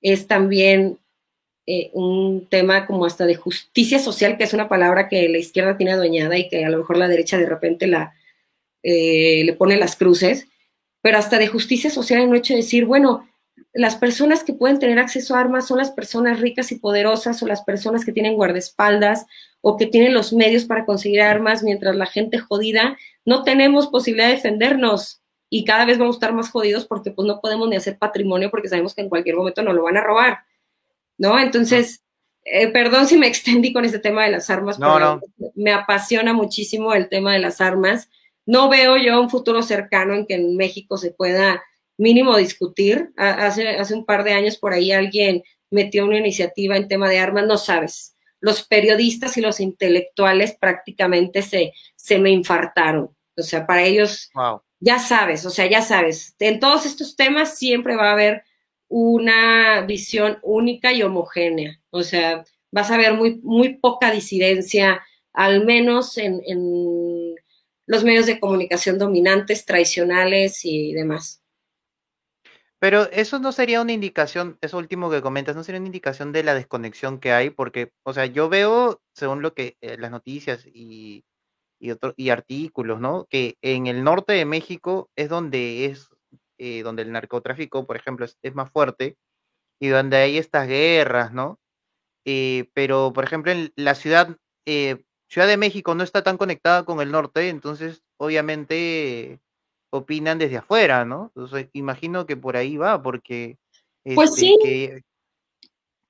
Es 0.00 0.26
también 0.26 0.98
eh, 1.66 1.90
un 1.94 2.48
tema 2.48 2.86
como 2.86 3.06
hasta 3.06 3.24
de 3.24 3.36
justicia 3.36 3.98
social, 3.98 4.36
que 4.36 4.44
es 4.44 4.52
una 4.52 4.68
palabra 4.68 5.08
que 5.08 5.28
la 5.28 5.38
izquierda 5.38 5.76
tiene 5.76 5.92
adueñada 5.92 6.36
y 6.36 6.48
que 6.48 6.64
a 6.64 6.70
lo 6.70 6.78
mejor 6.78 6.98
la 6.98 7.08
derecha 7.08 7.38
de 7.38 7.46
repente 7.46 7.86
la, 7.86 8.14
le 8.82 9.54
pone 9.56 9.76
las 9.76 9.94
cruces 9.96 10.48
pero 11.02 11.18
hasta 11.18 11.38
de 11.38 11.48
justicia 11.48 11.90
social 11.90 12.20
en 12.22 12.30
el 12.30 12.36
hecho 12.36 12.54
de 12.54 12.60
decir, 12.60 12.86
bueno, 12.86 13.28
las 13.74 13.96
personas 13.96 14.44
que 14.44 14.54
pueden 14.54 14.78
tener 14.78 14.98
acceso 14.98 15.34
a 15.34 15.40
armas 15.40 15.66
son 15.66 15.78
las 15.78 15.90
personas 15.90 16.40
ricas 16.40 16.72
y 16.72 16.78
poderosas 16.78 17.42
o 17.42 17.46
las 17.46 17.62
personas 17.62 18.04
que 18.04 18.12
tienen 18.12 18.34
guardaespaldas 18.34 19.26
o 19.60 19.76
que 19.76 19.86
tienen 19.86 20.14
los 20.14 20.32
medios 20.32 20.64
para 20.64 20.86
conseguir 20.86 21.20
armas, 21.20 21.62
mientras 21.62 21.96
la 21.96 22.06
gente 22.06 22.38
jodida 22.38 22.96
no 23.24 23.42
tenemos 23.42 23.88
posibilidad 23.88 24.28
de 24.28 24.34
defendernos 24.34 25.21
y 25.54 25.64
cada 25.64 25.84
vez 25.84 25.98
vamos 25.98 26.16
a 26.16 26.18
estar 26.18 26.32
más 26.32 26.50
jodidos 26.50 26.86
porque 26.86 27.10
pues 27.10 27.26
no 27.26 27.40
podemos 27.40 27.68
ni 27.68 27.76
hacer 27.76 27.98
patrimonio 27.98 28.50
porque 28.50 28.68
sabemos 28.68 28.94
que 28.94 29.02
en 29.02 29.08
cualquier 29.08 29.36
momento 29.36 29.62
nos 29.62 29.74
lo 29.74 29.82
van 29.82 29.96
a 29.96 30.02
robar, 30.02 30.38
¿no? 31.18 31.38
Entonces, 31.38 32.02
eh, 32.44 32.68
perdón 32.68 33.06
si 33.06 33.18
me 33.18 33.26
extendí 33.26 33.72
con 33.72 33.84
este 33.84 33.98
tema 33.98 34.24
de 34.24 34.30
las 34.30 34.48
armas, 34.50 34.78
pero 34.78 35.20
me 35.54 35.72
apasiona 35.72 36.32
muchísimo 36.32 36.94
el 36.94 37.08
tema 37.08 37.34
de 37.34 37.40
las 37.40 37.60
armas 37.60 38.08
no 38.46 38.68
veo 38.68 38.96
yo 38.96 39.20
un 39.20 39.30
futuro 39.30 39.62
cercano 39.62 40.14
en 40.14 40.26
que 40.26 40.34
en 40.34 40.56
México 40.56 40.96
se 40.96 41.12
pueda 41.12 41.62
mínimo 41.96 42.36
discutir. 42.36 43.12
Hace, 43.16 43.68
hace 43.68 43.94
un 43.94 44.04
par 44.04 44.24
de 44.24 44.32
años 44.32 44.56
por 44.56 44.72
ahí 44.72 44.92
alguien 44.92 45.42
metió 45.70 46.04
una 46.04 46.18
iniciativa 46.18 46.76
en 46.76 46.88
tema 46.88 47.08
de 47.08 47.18
armas, 47.18 47.46
no 47.46 47.56
sabes. 47.56 48.16
Los 48.40 48.66
periodistas 48.66 49.36
y 49.36 49.40
los 49.40 49.60
intelectuales 49.60 50.56
prácticamente 50.60 51.42
se, 51.42 51.72
se 51.94 52.18
me 52.18 52.30
infartaron. 52.30 53.16
O 53.36 53.42
sea, 53.42 53.66
para 53.66 53.82
ellos, 53.84 54.30
ya 54.82 54.98
sabes, 54.98 55.46
o 55.46 55.50
sea, 55.50 55.66
ya 55.70 55.80
sabes, 55.80 56.34
en 56.40 56.58
todos 56.58 56.86
estos 56.86 57.14
temas 57.14 57.56
siempre 57.56 57.94
va 57.94 58.10
a 58.10 58.12
haber 58.14 58.42
una 58.88 59.82
visión 59.82 60.38
única 60.42 60.92
y 60.92 61.02
homogénea. 61.02 61.80
O 61.90 62.02
sea, 62.02 62.44
vas 62.72 62.90
a 62.90 62.96
ver 62.96 63.14
muy, 63.14 63.36
muy 63.42 63.76
poca 63.78 64.10
disidencia, 64.10 65.00
al 65.32 65.64
menos 65.64 66.18
en, 66.18 66.42
en 66.46 67.36
los 67.86 68.02
medios 68.02 68.26
de 68.26 68.40
comunicación 68.40 68.98
dominantes, 68.98 69.64
tradicionales 69.64 70.64
y 70.64 70.92
demás. 70.92 71.42
Pero 72.80 73.08
eso 73.12 73.38
no 73.38 73.52
sería 73.52 73.80
una 73.82 73.92
indicación, 73.92 74.58
eso 74.60 74.78
último 74.78 75.08
que 75.12 75.22
comentas, 75.22 75.54
no 75.54 75.62
sería 75.62 75.78
una 75.78 75.86
indicación 75.86 76.32
de 76.32 76.42
la 76.42 76.54
desconexión 76.54 77.20
que 77.20 77.30
hay, 77.30 77.50
porque, 77.50 77.92
o 78.02 78.12
sea, 78.12 78.26
yo 78.26 78.48
veo, 78.48 79.00
según 79.14 79.42
lo 79.42 79.54
que 79.54 79.76
eh, 79.80 79.96
las 79.96 80.10
noticias 80.10 80.66
y, 80.66 81.24
y, 81.82 81.92
y 82.16 82.30
artículos, 82.30 83.00
¿no? 83.00 83.26
Que 83.28 83.56
en 83.60 83.86
el 83.86 84.04
norte 84.04 84.32
de 84.32 84.44
México 84.44 85.10
es 85.16 85.28
donde 85.28 85.86
es, 85.86 86.08
eh, 86.58 86.82
donde 86.82 87.02
el 87.02 87.12
narcotráfico, 87.12 87.84
por 87.84 87.96
ejemplo, 87.96 88.24
es, 88.24 88.54
más 88.54 88.70
fuerte 88.70 89.16
y 89.80 89.88
donde 89.88 90.16
hay 90.16 90.38
estas 90.38 90.68
guerras, 90.68 91.32
¿no? 91.32 91.58
Eh, 92.24 92.70
pero, 92.72 93.12
por 93.12 93.24
ejemplo, 93.24 93.50
en 93.52 93.72
la 93.76 93.94
ciudad, 93.94 94.36
Ciudad 95.32 95.48
de 95.48 95.56
México 95.56 95.94
no 95.94 96.04
está 96.04 96.22
tan 96.22 96.36
conectada 96.36 96.84
con 96.84 97.00
el 97.00 97.10
norte, 97.10 97.48
entonces 97.48 98.02
obviamente 98.18 99.40
opinan 99.88 100.36
desde 100.36 100.58
afuera, 100.58 101.06
¿no? 101.06 101.32
Entonces 101.34 101.70
imagino 101.72 102.26
que 102.26 102.36
por 102.36 102.54
ahí 102.54 102.76
va, 102.76 103.02
porque 103.02 103.56
pues 104.14 104.28
este, 104.32 104.40
sí. 104.40 104.58
que, 104.62 105.02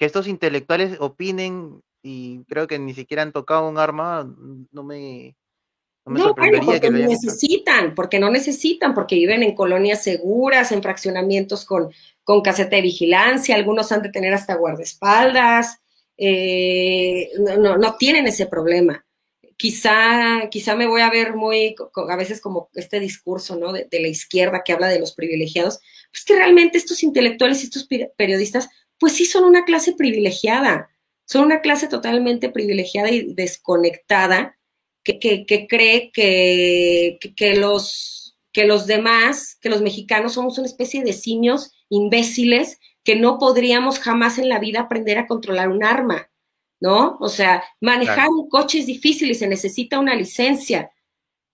estos 0.01 0.27
intelectuales 0.27 0.97
opinen 0.99 1.83
y 2.03 2.43
creo 2.47 2.67
que 2.67 2.81
ni 2.81 2.95
siquiera 2.95 3.23
han 3.23 3.31
tocado 3.31 3.69
un 3.69 3.79
arma, 3.79 4.29
no 4.73 4.83
me, 4.83 5.37
no, 6.05 6.29
no 6.29 6.35
porque 6.35 6.91
necesitan, 6.91 7.95
porque 7.95 8.19
no 8.19 8.31
necesitan, 8.31 8.95
porque 8.95 9.15
viven 9.15 9.43
en 9.43 9.55
colonias 9.55 10.03
seguras, 10.03 10.73
en 10.73 10.83
fraccionamientos 10.83 11.65
con, 11.65 11.91
con 12.25 12.43
caseta 12.43 12.77
de 12.77 12.83
vigilancia, 12.83 13.55
algunos 13.55 13.93
han 13.93 14.03
de 14.03 14.11
tener 14.11 14.35
hasta 14.35 14.55
guardaespaldas, 14.55 15.81
eh, 16.17 17.31
no, 17.39 17.57
no, 17.57 17.77
no 17.79 17.97
tienen 17.97 18.27
ese 18.27 18.47
problema 18.47 19.05
quizá, 19.63 20.49
quizá 20.51 20.75
me 20.75 20.89
voy 20.89 21.03
a 21.03 21.11
ver 21.11 21.37
muy, 21.37 21.77
a 22.09 22.17
veces 22.17 22.41
como 22.41 22.69
este 22.75 22.99
discurso, 22.99 23.55
¿no? 23.55 23.73
De, 23.73 23.87
la 23.93 24.09
izquierda 24.09 24.63
que 24.65 24.73
habla 24.73 24.89
de 24.89 24.99
los 24.99 25.15
privilegiados, 25.15 25.79
pues 26.11 26.25
que 26.25 26.35
realmente 26.35 26.79
estos 26.79 27.05
intelectuales 27.05 27.61
y 27.61 27.67
estos 27.67 27.87
periodistas, 28.17 28.69
pues 28.99 29.13
sí 29.13 29.25
son 29.25 29.45
una 29.45 29.65
clase 29.65 29.93
privilegiada, 29.93 30.91
son 31.27 31.45
una 31.45 31.61
clase 31.61 31.87
totalmente 31.87 32.49
privilegiada 32.49 33.13
y 33.13 33.35
desconectada 33.35 34.59
que, 35.05 35.67
cree 35.69 36.11
que, 36.13 37.19
que, 37.37 37.57
los, 37.57 38.37
que 38.53 38.67
los 38.67 38.87
demás, 38.87 39.57
que 39.61 39.69
los 39.69 39.83
mexicanos 39.83 40.35
somos 40.35 40.59
una 40.59 40.67
especie 40.67 41.03
de 41.03 41.13
simios 41.13 41.73
imbéciles 41.89 42.79
que 43.05 43.17
no 43.17 43.39
podríamos 43.39 43.99
jamás 43.99 44.39
en 44.39 44.49
la 44.49 44.59
vida 44.59 44.81
aprender 44.81 45.19
a 45.19 45.27
controlar 45.27 45.69
un 45.69 45.85
arma. 45.85 46.29
¿no? 46.83 47.17
O 47.21 47.29
sea, 47.29 47.63
manejar 47.81 48.29
un 48.29 48.49
coche 48.49 48.81
es 48.81 48.87
difícil 48.87 49.31
y 49.31 49.37
se 49.37 49.47
necesita 49.47 50.01
una 50.01 50.17
licencia. 50.17 50.91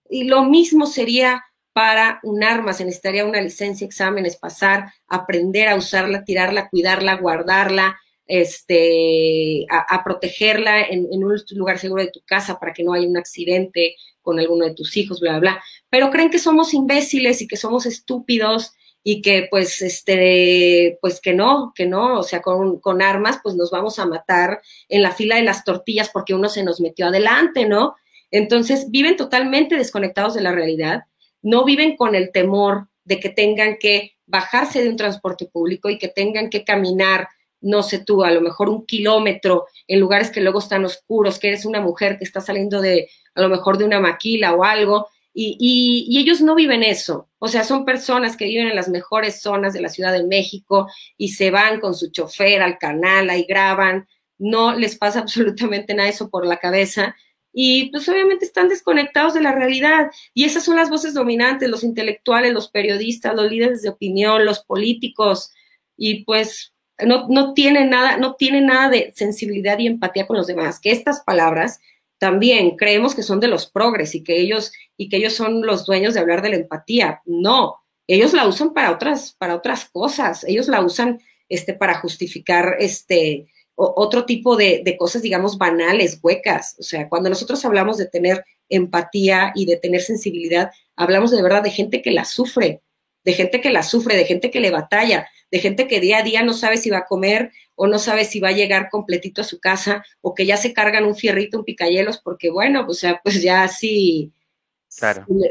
Y 0.09 0.23
lo 0.23 0.43
mismo 0.43 0.87
sería 0.87 1.43
para 1.71 2.19
un 2.23 2.43
arma, 2.43 2.73
se 2.73 2.83
necesitaría 2.83 3.25
una 3.25 3.39
licencia, 3.39 3.85
exámenes, 3.85 4.37
pasar, 4.37 4.91
aprender 5.07 5.69
a 5.69 5.75
usarla, 5.75 6.25
tirarla, 6.25 6.67
cuidarla, 6.67 7.15
guardarla, 7.17 7.99
este, 8.29 9.65
a, 9.69 10.03
protegerla 10.03 10.83
en, 10.83 11.07
un 11.11 11.35
lugar 11.55 11.79
seguro 11.79 12.03
de 12.03 12.11
tu 12.11 12.21
casa 12.21 12.59
para 12.59 12.71
que 12.71 12.83
no 12.83 12.93
haya 12.93 13.07
un 13.07 13.17
accidente 13.17 13.95
con 14.21 14.39
alguno 14.39 14.65
de 14.65 14.75
tus 14.75 14.95
hijos, 14.95 15.19
bla, 15.19 15.31
bla, 15.31 15.39
bla. 15.39 15.63
Pero 15.89 16.11
creen 16.11 16.29
que 16.29 16.39
somos 16.39 16.73
imbéciles 16.73 17.41
y 17.41 17.47
que 17.47 17.57
somos 17.57 17.85
estúpidos 17.85 18.73
y 19.03 19.21
que 19.21 19.47
pues 19.49 19.81
este 19.81 20.99
pues 21.01 21.19
que 21.19 21.33
no, 21.33 21.73
que 21.75 21.87
no, 21.87 22.19
o 22.19 22.23
sea, 22.23 22.41
con, 22.41 22.79
con, 22.79 23.01
armas 23.01 23.39
pues 23.41 23.55
nos 23.55 23.71
vamos 23.71 23.97
a 23.97 24.05
matar 24.05 24.61
en 24.87 25.01
la 25.01 25.11
fila 25.11 25.37
de 25.37 25.43
las 25.43 25.63
tortillas 25.63 26.09
porque 26.09 26.35
uno 26.35 26.49
se 26.49 26.63
nos 26.63 26.79
metió 26.79 27.07
adelante, 27.07 27.65
¿no? 27.65 27.95
Entonces 28.29 28.91
viven 28.91 29.17
totalmente 29.17 29.75
desconectados 29.75 30.35
de 30.35 30.41
la 30.41 30.51
realidad, 30.51 31.05
no 31.41 31.65
viven 31.65 31.95
con 31.97 32.13
el 32.13 32.31
temor 32.31 32.89
de 33.05 33.19
que 33.19 33.29
tengan 33.29 33.77
que 33.79 34.17
bajarse 34.27 34.83
de 34.83 34.89
un 34.89 34.97
transporte 34.97 35.47
público 35.47 35.89
y 35.89 35.97
que 35.97 36.09
tengan 36.09 36.51
que 36.51 36.63
caminar, 36.63 37.27
no 37.61 37.83
sé 37.83 37.99
tú, 37.99 38.23
a 38.23 38.31
lo 38.31 38.41
mejor 38.41 38.69
un 38.69 38.85
kilómetro 38.85 39.67
en 39.87 39.99
lugares 39.99 40.31
que 40.31 40.41
luego 40.41 40.59
están 40.59 40.85
oscuros, 40.85 41.39
que 41.39 41.49
eres 41.49 41.65
una 41.65 41.81
mujer 41.81 42.17
que 42.17 42.23
está 42.23 42.41
saliendo 42.41 42.81
de 42.81 43.09
a 43.35 43.41
lo 43.41 43.49
mejor 43.49 43.77
de 43.77 43.85
una 43.85 43.99
maquila 43.99 44.53
o 44.53 44.63
algo 44.63 45.07
y, 45.33 46.17
ellos 46.19 46.41
no 46.41 46.55
viven 46.55 46.83
eso. 46.83 47.29
O 47.39 47.47
sea, 47.47 47.63
son 47.63 47.85
personas 47.85 48.35
que 48.35 48.45
viven 48.45 48.67
en 48.67 48.75
las 48.75 48.89
mejores 48.89 49.41
zonas 49.41 49.73
de 49.73 49.81
la 49.81 49.89
Ciudad 49.89 50.11
de 50.11 50.25
México 50.25 50.87
y 51.17 51.29
se 51.29 51.51
van 51.51 51.79
con 51.79 51.95
su 51.95 52.11
chofer 52.11 52.61
al 52.61 52.77
canal, 52.77 53.29
ahí 53.29 53.45
graban. 53.47 54.07
No 54.37 54.73
les 54.75 54.97
pasa 54.97 55.19
absolutamente 55.21 55.93
nada 55.93 56.09
eso 56.09 56.29
por 56.29 56.45
la 56.45 56.57
cabeza. 56.57 57.15
Y 57.51 57.89
pues 57.91 58.07
obviamente 58.09 58.45
están 58.45 58.69
desconectados 58.69 59.33
de 59.33 59.41
la 59.41 59.53
realidad. 59.53 60.11
Y 60.33 60.45
esas 60.45 60.63
son 60.63 60.75
las 60.75 60.89
voces 60.89 61.13
dominantes, 61.13 61.69
los 61.69 61.83
intelectuales, 61.83 62.53
los 62.53 62.69
periodistas, 62.69 63.35
los 63.35 63.49
líderes 63.49 63.81
de 63.81 63.89
opinión, 63.89 64.45
los 64.45 64.63
políticos. 64.65 65.51
Y 65.97 66.25
pues 66.25 66.73
no, 67.05 67.27
no 67.27 67.53
tienen 67.53 67.89
nada, 67.89 68.17
no 68.17 68.35
tienen 68.35 68.67
nada 68.67 68.89
de 68.89 69.11
sensibilidad 69.15 69.77
y 69.79 69.87
empatía 69.87 70.27
con 70.27 70.37
los 70.37 70.47
demás. 70.47 70.79
Que 70.79 70.91
estas 70.91 71.21
palabras 71.21 71.79
también 72.17 72.75
creemos 72.75 73.15
que 73.15 73.23
son 73.23 73.39
de 73.39 73.47
los 73.47 73.69
progres 73.69 74.13
y 74.15 74.23
que 74.23 74.39
ellos 74.39 74.71
y 74.97 75.09
que 75.09 75.17
ellos 75.17 75.33
son 75.33 75.65
los 75.65 75.85
dueños 75.85 76.13
de 76.13 76.19
hablar 76.19 76.41
de 76.41 76.49
la 76.49 76.55
empatía. 76.57 77.21
No, 77.25 77.77
ellos 78.07 78.33
la 78.33 78.47
usan 78.47 78.73
para 78.73 78.91
otras 78.91 79.33
para 79.33 79.55
otras 79.55 79.85
cosas. 79.89 80.43
Ellos 80.43 80.67
la 80.67 80.81
usan 80.81 81.19
este 81.47 81.73
para 81.73 81.95
justificar 81.95 82.75
este 82.79 83.47
otro 83.75 84.25
tipo 84.25 84.57
de, 84.57 84.81
de 84.83 84.97
cosas, 84.97 85.21
digamos, 85.21 85.57
banales, 85.57 86.19
huecas. 86.21 86.75
O 86.79 86.83
sea, 86.83 87.07
cuando 87.07 87.29
nosotros 87.29 87.63
hablamos 87.63 87.97
de 87.97 88.07
tener 88.07 88.43
empatía 88.67 89.53
y 89.55 89.65
de 89.65 89.77
tener 89.77 90.01
sensibilidad, 90.01 90.71
hablamos 90.97 91.31
de 91.31 91.41
verdad 91.41 91.63
de 91.63 91.71
gente 91.71 92.01
que 92.01 92.11
la 92.11 92.25
sufre, 92.25 92.81
de 93.23 93.33
gente 93.33 93.61
que 93.61 93.69
la 93.69 93.83
sufre, 93.83 94.17
de 94.17 94.25
gente 94.25 94.51
que 94.51 94.59
le 94.59 94.71
batalla, 94.71 95.29
de 95.51 95.59
gente 95.59 95.87
que 95.87 95.99
día 95.99 96.19
a 96.19 96.23
día 96.23 96.43
no 96.43 96.53
sabe 96.53 96.77
si 96.77 96.89
va 96.89 96.99
a 96.99 97.05
comer 97.05 97.51
o 97.75 97.87
no 97.87 97.99
sabe 97.99 98.25
si 98.25 98.39
va 98.39 98.49
a 98.49 98.53
llegar 98.53 98.89
completito 98.89 99.41
a 99.41 99.45
su 99.45 99.59
casa 99.59 100.03
o 100.21 100.35
que 100.35 100.45
ya 100.45 100.57
se 100.57 100.73
cargan 100.73 101.05
un 101.05 101.15
fierrito, 101.15 101.59
un 101.59 101.65
picayelos, 101.65 102.19
porque 102.19 102.49
bueno, 102.49 102.85
o 102.87 102.93
sea, 102.93 103.21
pues 103.23 103.41
ya 103.41 103.67
si, 103.67 104.33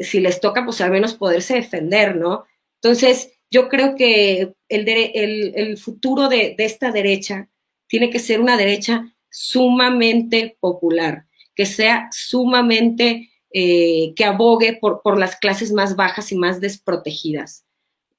si, 0.03 0.21
les 0.21 0.41
toca, 0.41 0.65
pues 0.65 0.81
al 0.81 0.91
menos 0.91 1.15
poderse 1.15 1.55
defender, 1.55 2.17
¿no? 2.17 2.45
Entonces, 2.81 3.33
yo 3.51 3.69
creo 3.69 3.95
que 3.95 4.53
el, 4.69 4.89
el, 4.89 5.79
futuro 5.79 6.29
de, 6.29 6.55
esta 6.59 6.93
derecha 6.93 7.49
tiene 7.87 8.11
que 8.11 8.19
ser 8.19 8.41
una 8.41 8.57
derecha 8.57 9.15
sumamente 9.31 10.57
popular, 10.61 11.27
que 11.55 11.65
sea 11.67 12.09
sumamente, 12.13 13.31
eh, 13.53 14.13
que 14.15 14.25
abogue 14.25 14.79
por, 14.79 15.01
por 15.03 15.19
las 15.19 15.37
clases 15.37 15.73
más 15.73 15.97
bajas 15.97 16.31
y 16.31 16.37
más 16.37 16.61
desprotegidas 16.61 17.65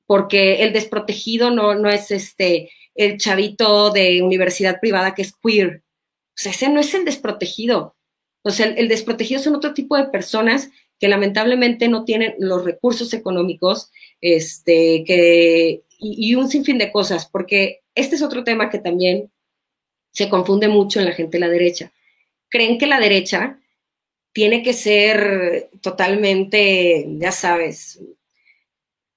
porque 0.10 0.64
el 0.64 0.74
desprotegido 0.74 1.52
no, 1.52 1.76
no 1.76 1.88
es 1.88 2.10
este, 2.10 2.72
el 2.96 3.20
chavito 3.20 3.92
de 3.92 4.24
universidad 4.24 4.80
privada 4.80 5.14
que 5.14 5.22
es 5.22 5.36
queer. 5.36 5.84
O 6.30 6.34
sea, 6.34 6.52
ese 6.52 6.68
no 6.68 6.80
es 6.80 6.96
el 6.96 7.06
desprotegido. 7.06 7.96
O 8.42 8.50
sea, 8.50 8.66
el, 8.66 8.88
desprotegido 8.88 9.40
son 9.40 9.54
otro 9.54 9.76
tipo 9.76 9.96
de 9.96 10.06
personas 10.06 10.72
que 11.00 11.10
lamentablemente 11.10 11.88
no 11.90 12.06
tienen 12.06 12.34
los 12.40 12.66
recursos 12.66 13.14
económicos, 13.14 13.92
este, 14.20 15.04
que, 15.06 15.84
y, 16.00 16.32
y, 16.32 16.34
un 16.34 16.50
sinfín 16.50 16.80
de 16.80 16.92
cosas, 16.92 17.30
porque 17.32 17.82
este 17.94 18.16
es 18.16 18.24
otro 18.24 18.44
tema 18.44 18.72
que 18.72 18.80
también 18.80 19.32
se 20.12 20.28
confunde 20.28 20.70
mucho 20.70 21.00
en 21.00 21.06
la 21.06 21.14
gente 21.14 21.38
de 21.38 21.42
la 21.42 21.50
derecha. 21.50 21.92
Creen 22.50 22.80
que 22.80 22.88
la 22.88 23.00
derecha 23.00 23.60
tiene 24.32 24.64
que 24.64 24.74
ser 24.74 25.70
totalmente, 25.84 27.06
ya 27.20 27.32
sabes, 27.32 28.00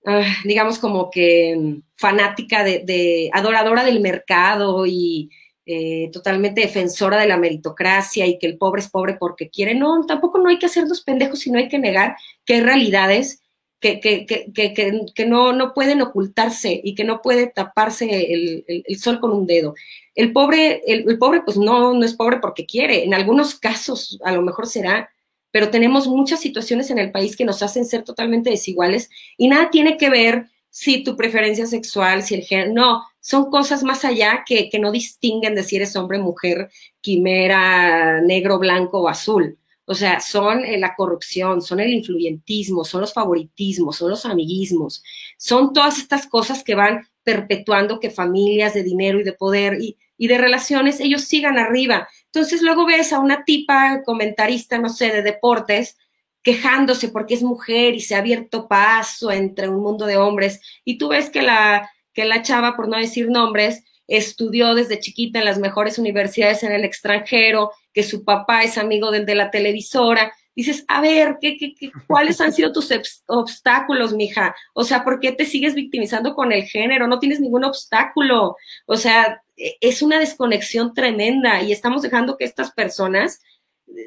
Ah, 0.04 0.24
digamos, 0.44 0.78
como 0.78 1.10
que 1.10 1.56
mm, 1.56 1.82
fanática 1.94 2.64
de, 2.64 3.30
adoradora 3.32 3.84
del 3.84 4.00
mercado 4.00 4.84
y 4.84 5.30
eh, 5.64 6.10
totalmente 6.12 6.62
defensora 6.62 7.18
de 7.20 7.28
la 7.28 7.36
meritocracia 7.36 8.26
y 8.26 8.36
que 8.38 8.48
el 8.48 8.58
pobre 8.58 8.80
es 8.80 8.90
pobre 8.90 9.16
porque 9.18 9.48
quiere. 9.48 9.74
No, 9.74 10.04
tampoco 10.06 10.38
no 10.38 10.48
hay 10.48 10.58
que 10.58 10.66
hacer 10.66 10.88
dos 10.88 11.02
pendejos, 11.02 11.40
sino 11.40 11.58
hay 11.58 11.68
que 11.68 11.78
negar 11.78 12.16
que 12.44 12.54
hay 12.54 12.60
realidades 12.62 13.42
que, 13.80 14.00
que, 14.00 14.26
que, 14.26 14.74
que 15.14 15.26
no, 15.26 15.52
no, 15.52 15.74
pueden 15.74 16.02
ocultarse 16.02 16.80
y 16.82 16.94
que 16.94 17.04
no 17.04 17.20
puede 17.20 17.48
taparse 17.48 18.32
el, 18.32 18.64
el, 18.68 18.98
sol 18.98 19.18
con 19.20 19.32
un 19.32 19.46
dedo. 19.46 19.74
El 20.14 20.32
pobre, 20.32 20.82
el, 20.86 21.08
el, 21.08 21.18
pobre, 21.18 21.42
pues 21.42 21.56
no, 21.56 21.92
no 21.92 22.04
es 22.04 22.14
pobre 22.14 22.38
porque 22.40 22.64
quiere. 22.64 23.04
En 23.04 23.12
algunos 23.12 23.56
casos 23.56 24.20
a 24.24 24.32
lo 24.32 24.42
mejor 24.42 24.68
será, 24.68 25.10
pero 25.52 25.70
tenemos 25.70 26.08
muchas 26.08 26.40
situaciones 26.40 26.90
en 26.90 26.98
el 26.98 27.12
país 27.12 27.36
que 27.36 27.44
nos 27.44 27.62
hacen 27.62 27.84
ser 27.84 28.02
totalmente 28.02 28.50
desiguales 28.50 29.08
y 29.36 29.46
nada 29.46 29.70
tiene 29.70 29.96
que 29.96 30.10
ver 30.10 30.46
si 30.70 31.04
tu 31.04 31.16
preferencia 31.16 31.66
sexual, 31.66 32.22
si 32.22 32.34
el 32.34 32.42
género, 32.42 32.72
no, 32.72 33.02
son 33.20 33.50
cosas 33.50 33.84
más 33.84 34.04
allá 34.04 34.42
que, 34.44 34.70
que 34.70 34.78
no 34.78 34.90
distinguen 34.90 35.54
de 35.54 35.62
si 35.62 35.76
eres 35.76 35.94
hombre, 35.94 36.18
mujer, 36.18 36.70
quimera, 37.02 38.22
negro, 38.22 38.58
blanco 38.58 39.02
o 39.02 39.08
azul. 39.08 39.58
O 39.84 39.94
sea, 39.94 40.20
son 40.20 40.64
eh, 40.64 40.78
la 40.78 40.94
corrupción, 40.94 41.60
son 41.60 41.80
el 41.80 41.92
influyentismo, 41.92 42.84
son 42.84 43.02
los 43.02 43.12
favoritismos, 43.12 43.96
son 43.96 44.10
los 44.10 44.24
amiguismos, 44.24 45.02
son 45.36 45.74
todas 45.74 45.98
estas 45.98 46.26
cosas 46.26 46.64
que 46.64 46.74
van 46.74 47.06
perpetuando 47.22 48.00
que 48.00 48.10
familias 48.10 48.72
de 48.72 48.82
dinero 48.82 49.20
y 49.20 49.24
de 49.24 49.34
poder 49.34 49.78
y, 49.80 49.98
y 50.16 50.28
de 50.28 50.38
relaciones, 50.38 51.00
ellos 51.00 51.24
sigan 51.24 51.58
arriba. 51.58 52.08
Entonces 52.34 52.62
luego 52.62 52.86
ves 52.86 53.12
a 53.12 53.18
una 53.18 53.44
tipa 53.44 54.02
comentarista, 54.04 54.78
no 54.78 54.88
sé, 54.88 55.12
de 55.12 55.22
deportes, 55.22 55.98
quejándose 56.42 57.08
porque 57.08 57.34
es 57.34 57.42
mujer 57.42 57.94
y 57.94 58.00
se 58.00 58.14
ha 58.14 58.18
abierto 58.18 58.68
paso 58.68 59.30
entre 59.30 59.68
un 59.68 59.82
mundo 59.82 60.06
de 60.06 60.16
hombres. 60.16 60.60
Y 60.84 60.96
tú 60.96 61.08
ves 61.08 61.28
que 61.28 61.42
la, 61.42 61.90
que 62.14 62.24
la 62.24 62.42
chava, 62.42 62.74
por 62.74 62.88
no 62.88 62.96
decir 62.96 63.28
nombres, 63.28 63.84
estudió 64.08 64.74
desde 64.74 64.98
chiquita 64.98 65.38
en 65.38 65.44
las 65.44 65.58
mejores 65.58 65.98
universidades 65.98 66.62
en 66.62 66.72
el 66.72 66.84
extranjero, 66.84 67.70
que 67.92 68.02
su 68.02 68.24
papá 68.24 68.62
es 68.62 68.78
amigo 68.78 69.10
del 69.10 69.26
de 69.26 69.34
la 69.34 69.50
televisora. 69.50 70.32
Dices, 70.54 70.84
a 70.88 71.00
ver, 71.00 71.36
¿qué, 71.40 71.56
qué, 71.58 71.74
qué, 71.74 71.92
cuáles 72.06 72.40
han 72.40 72.52
sido 72.52 72.72
tus 72.72 72.90
obstáculos, 73.26 74.14
mija? 74.14 74.54
O 74.74 74.84
sea, 74.84 75.04
¿por 75.04 75.20
qué 75.20 75.32
te 75.32 75.44
sigues 75.44 75.74
victimizando 75.74 76.34
con 76.34 76.50
el 76.52 76.64
género? 76.64 77.06
No 77.06 77.18
tienes 77.18 77.40
ningún 77.40 77.64
obstáculo. 77.64 78.56
O 78.86 78.96
sea, 78.96 79.41
es 79.56 80.02
una 80.02 80.18
desconexión 80.18 80.94
tremenda 80.94 81.62
y 81.62 81.72
estamos 81.72 82.02
dejando 82.02 82.36
que 82.36 82.44
estas 82.44 82.72
personas 82.72 83.40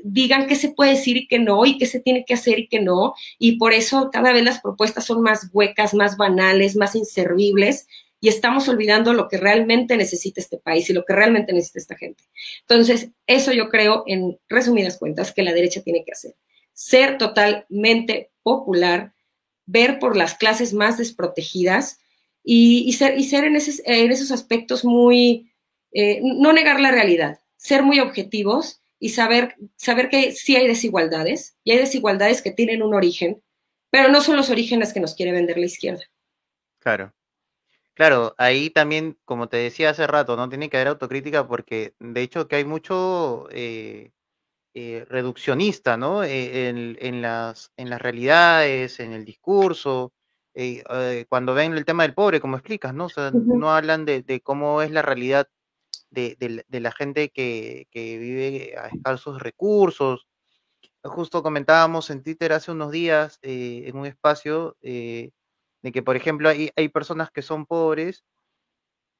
digan 0.03 0.47
qué 0.47 0.55
se 0.55 0.69
puede 0.69 0.91
decir 0.91 1.17
y 1.17 1.27
qué 1.27 1.39
no, 1.39 1.65
y 1.65 1.77
qué 1.77 1.85
se 1.85 1.99
tiene 1.99 2.25
que 2.25 2.33
hacer 2.33 2.59
y 2.59 2.67
qué 2.67 2.79
no, 2.79 3.13
y 3.37 3.57
por 3.57 3.73
eso 3.73 4.09
cada 4.11 4.33
vez 4.33 4.43
las 4.43 4.61
propuestas 4.61 5.05
son 5.05 5.21
más 5.21 5.49
huecas, 5.53 5.93
más 5.93 6.17
banales, 6.17 6.75
más 6.75 6.95
inservibles, 6.95 7.87
y 8.19 8.29
estamos 8.29 8.67
olvidando 8.69 9.13
lo 9.13 9.27
que 9.27 9.37
realmente 9.37 9.97
necesita 9.97 10.41
este 10.41 10.57
país 10.57 10.89
y 10.89 10.93
lo 10.93 11.05
que 11.05 11.13
realmente 11.13 11.53
necesita 11.53 11.79
esta 11.79 11.97
gente. 11.97 12.23
Entonces, 12.61 13.09
eso 13.27 13.51
yo 13.51 13.69
creo, 13.69 14.03
en 14.07 14.39
resumidas 14.49 14.97
cuentas, 14.97 15.31
que 15.31 15.43
la 15.43 15.53
derecha 15.53 15.83
tiene 15.83 16.03
que 16.03 16.13
hacer. 16.13 16.33
Ser 16.73 17.19
totalmente 17.19 18.31
popular, 18.41 19.13
ver 19.67 19.99
por 19.99 20.17
las 20.17 20.33
clases 20.33 20.73
más 20.73 20.97
desprotegidas, 20.97 21.99
y, 22.47 22.93
ser, 22.93 23.17
y 23.17 23.23
ser 23.23 23.43
en, 23.43 23.55
esos 23.55 24.31
aspectos 24.31 24.85
muy, 24.85 25.51
eh, 25.91 26.21
no 26.23 26.53
negar 26.53 26.79
la 26.79 26.91
realidad, 26.91 27.39
ser 27.57 27.81
muy 27.81 27.99
objetivos 27.99 28.83
y 28.99 29.09
saber, 29.09 29.55
saber 29.75 30.09
que 30.09 30.31
sí 30.31 30.55
hay 30.55 30.67
desigualdades, 30.67 31.57
y 31.63 31.71
hay 31.71 31.79
desigualdades 31.79 32.43
que 32.43 32.51
tienen 32.51 32.83
un 32.83 32.93
origen, 32.93 33.41
pero 33.89 34.09
no 34.09 34.21
son 34.21 34.37
los 34.37 34.51
orígenes 34.51 34.93
que 34.93 34.99
nos 34.99 35.15
quiere 35.15 35.31
vender 35.31 35.57
la 35.57 35.65
izquierda. 35.65 36.03
Claro. 36.79 37.13
Claro, 37.95 38.35
ahí 38.37 38.69
también, 38.69 39.17
como 39.23 39.47
te 39.47 39.57
decía 39.57 39.89
hace 39.89 40.05
rato, 40.05 40.35
no 40.35 40.49
tiene 40.49 40.69
que 40.69 40.77
haber 40.77 40.89
autocrítica 40.89 41.47
porque 41.47 41.95
de 41.99 42.21
hecho 42.21 42.47
que 42.47 42.57
hay 42.57 42.65
mucho 42.65 43.47
eh, 43.51 44.11
eh, 44.73 45.05
reduccionista, 45.09 45.95
¿no? 45.95 46.21
En, 46.25 47.21
las, 47.21 47.71
en 47.77 47.89
las 47.89 48.01
realidades, 48.01 48.99
en 48.99 49.13
el 49.13 49.23
discurso, 49.23 50.11
cuando 51.29 51.53
ven 51.53 51.73
el 51.73 51.85
tema 51.85 52.03
del 52.03 52.13
pobre, 52.13 52.39
como 52.39 52.57
explicas, 52.57 52.93
¿no? 52.93 53.05
O 53.05 53.09
sea, 53.09 53.31
no 53.31 53.73
hablan 53.73 54.05
de, 54.05 54.41
cómo 54.43 54.81
es 54.81 54.91
la 54.91 55.01
realidad 55.01 55.47
de, 56.09 56.65
la 56.69 56.91
gente 56.91 57.29
que, 57.29 57.87
que, 57.91 58.17
vive 58.17 58.75
a 58.77 58.87
escasos 58.87 59.41
recursos. 59.41 60.27
Justo 61.03 61.43
comentábamos 61.43 62.09
en 62.09 62.23
Twitter 62.23 62.53
hace 62.53 62.71
unos 62.71 62.91
días, 62.91 63.39
en 63.41 63.97
un 63.97 64.05
espacio, 64.05 64.77
de 64.81 65.31
que, 65.93 66.01
por 66.01 66.15
ejemplo, 66.15 66.49
hay, 66.49 66.71
hay 66.75 66.89
personas 66.89 67.31
que 67.31 67.41
son 67.41 67.65
pobres, 67.65 68.23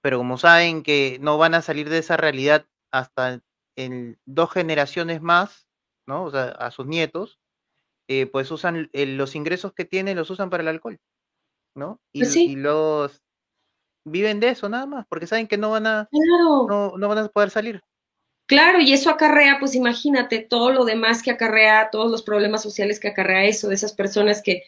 pero 0.02 0.18
como 0.18 0.38
saben 0.38 0.84
que 0.84 1.18
no 1.20 1.38
van 1.38 1.54
a 1.54 1.62
salir 1.62 1.90
de 1.90 1.98
esa 1.98 2.18
realidad 2.18 2.66
hasta 2.92 3.42
en 3.76 4.20
dos 4.26 4.52
generaciones 4.52 5.22
más, 5.22 5.68
¿no? 6.08 6.24
O 6.24 6.32
sea, 6.32 6.50
a 6.50 6.72
sus 6.72 6.86
nietos, 6.86 7.40
eh, 8.08 8.28
pues 8.28 8.52
usan 8.52 8.90
los 8.94 9.36
ingresos 9.36 9.74
que 9.74 9.86
tienen, 9.86 10.18
los 10.18 10.30
usan 10.30 10.50
para 10.50 10.62
el 10.62 10.70
alcohol, 10.70 11.00
¿no? 11.76 12.00
Y, 12.12 12.20
pues 12.20 12.36
y, 12.36 12.56
los 12.56 13.22
viven 14.06 14.40
de 14.40 14.50
eso 14.50 14.70
nada 14.70 14.86
más, 14.86 15.06
porque 15.08 15.28
saben 15.28 15.48
que 15.48 15.58
no 15.58 15.72
van 15.72 15.88
a, 15.88 16.10
no, 16.12 16.98
no 16.98 17.08
van 17.08 17.18
a 17.18 17.28
poder 17.28 17.50
salir. 17.50 17.84
Claro, 18.48 18.80
y 18.80 18.94
eso 18.94 19.10
acarrea, 19.10 19.58
pues 19.60 19.74
imagínate 19.74 20.40
todo 20.40 20.72
lo 20.72 20.86
demás 20.86 21.24
que 21.24 21.32
acarrea, 21.32 21.90
todos 21.92 22.12
los 22.12 22.22
problemas 22.22 22.62
sociales 22.62 23.00
que 23.00 23.08
acarrea 23.08 23.46
eso, 23.46 23.68
de 23.68 23.76
esas 23.76 23.94
personas 23.94 24.44
que 24.44 24.64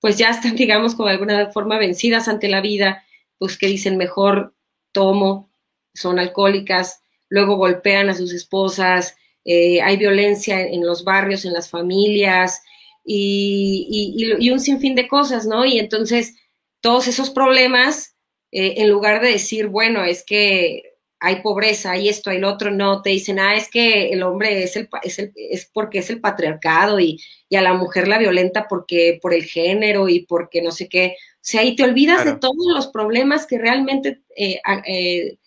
pues 0.00 0.16
ya 0.18 0.30
están, 0.30 0.56
digamos, 0.56 0.94
como 0.94 1.08
de 1.08 1.14
alguna 1.14 1.50
forma 1.50 1.78
vencidas 1.78 2.28
ante 2.28 2.48
la 2.48 2.60
vida, 2.60 3.04
pues 3.38 3.58
que 3.58 3.66
dicen 3.66 3.96
mejor 3.98 4.54
tomo, 4.92 5.50
son 5.94 6.18
alcohólicas, 6.18 7.02
luego 7.28 7.56
golpean 7.56 8.08
a 8.08 8.14
sus 8.14 8.32
esposas, 8.32 9.16
eh, 9.44 9.82
hay 9.82 9.98
violencia 9.98 10.60
en 10.60 10.86
los 10.86 11.04
barrios, 11.04 11.44
en 11.44 11.52
las 11.52 11.68
familias 11.68 12.62
y, 13.04 14.36
y, 14.38 14.50
un 14.50 14.60
sinfín 14.60 14.94
de 14.94 15.08
cosas, 15.08 15.46
¿no? 15.46 15.64
Y 15.64 15.78
entonces 15.78 16.34
todos 16.80 17.06
esos 17.06 17.30
problemas, 17.30 18.16
eh, 18.50 18.74
en 18.78 18.90
lugar 18.90 19.20
de 19.20 19.28
decir, 19.28 19.68
bueno, 19.68 20.04
es 20.04 20.24
que 20.24 20.94
hay 21.20 21.42
pobreza, 21.42 21.92
hay 21.92 22.08
esto, 22.08 22.30
hay 22.30 22.38
lo 22.38 22.50
otro, 22.50 22.70
no, 22.70 23.00
te 23.00 23.10
dicen, 23.10 23.38
ah, 23.38 23.54
es 23.54 23.70
que 23.70 24.10
el 24.10 24.22
hombre 24.22 24.62
es, 24.62 24.76
el, 24.76 24.88
es, 25.02 25.18
el, 25.18 25.32
es 25.34 25.70
porque 25.72 26.00
es 26.00 26.10
el 26.10 26.20
patriarcado 26.20 27.00
y, 27.00 27.20
y, 27.48 27.56
a 27.56 27.62
la 27.62 27.72
mujer 27.72 28.08
la 28.08 28.18
violenta 28.18 28.66
porque 28.68 29.18
por 29.22 29.32
el 29.32 29.44
género 29.44 30.08
y 30.08 30.26
porque 30.26 30.60
no 30.60 30.70
sé 30.70 30.88
qué. 30.88 31.16
O 31.18 31.38
sea, 31.40 31.62
y 31.62 31.76
te 31.76 31.84
olvidas 31.84 32.24
de 32.24 32.36
todos 32.36 32.66
los 32.74 32.88
problemas 32.88 33.46
que 33.46 33.58
realmente 33.58 34.22
eh, 34.36 34.60
eh, 34.86 35.38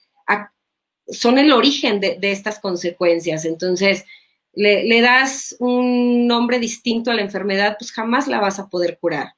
son 1.10 1.38
el 1.38 1.54
origen 1.54 2.00
de, 2.00 2.18
de, 2.20 2.32
estas 2.32 2.60
consecuencias. 2.60 3.46
Entonces, 3.46 4.04
le, 4.58 5.02
das 5.02 5.56
un 5.60 6.28
nombre 6.28 6.60
distinto 6.60 7.12
a 7.12 7.14
la 7.14 7.22
enfermedad, 7.22 7.76
pues 7.78 7.92
jamás 7.92 8.28
la 8.28 8.40
vas 8.40 8.60
a 8.60 8.70
poder 8.70 8.98
curar. 9.00 9.36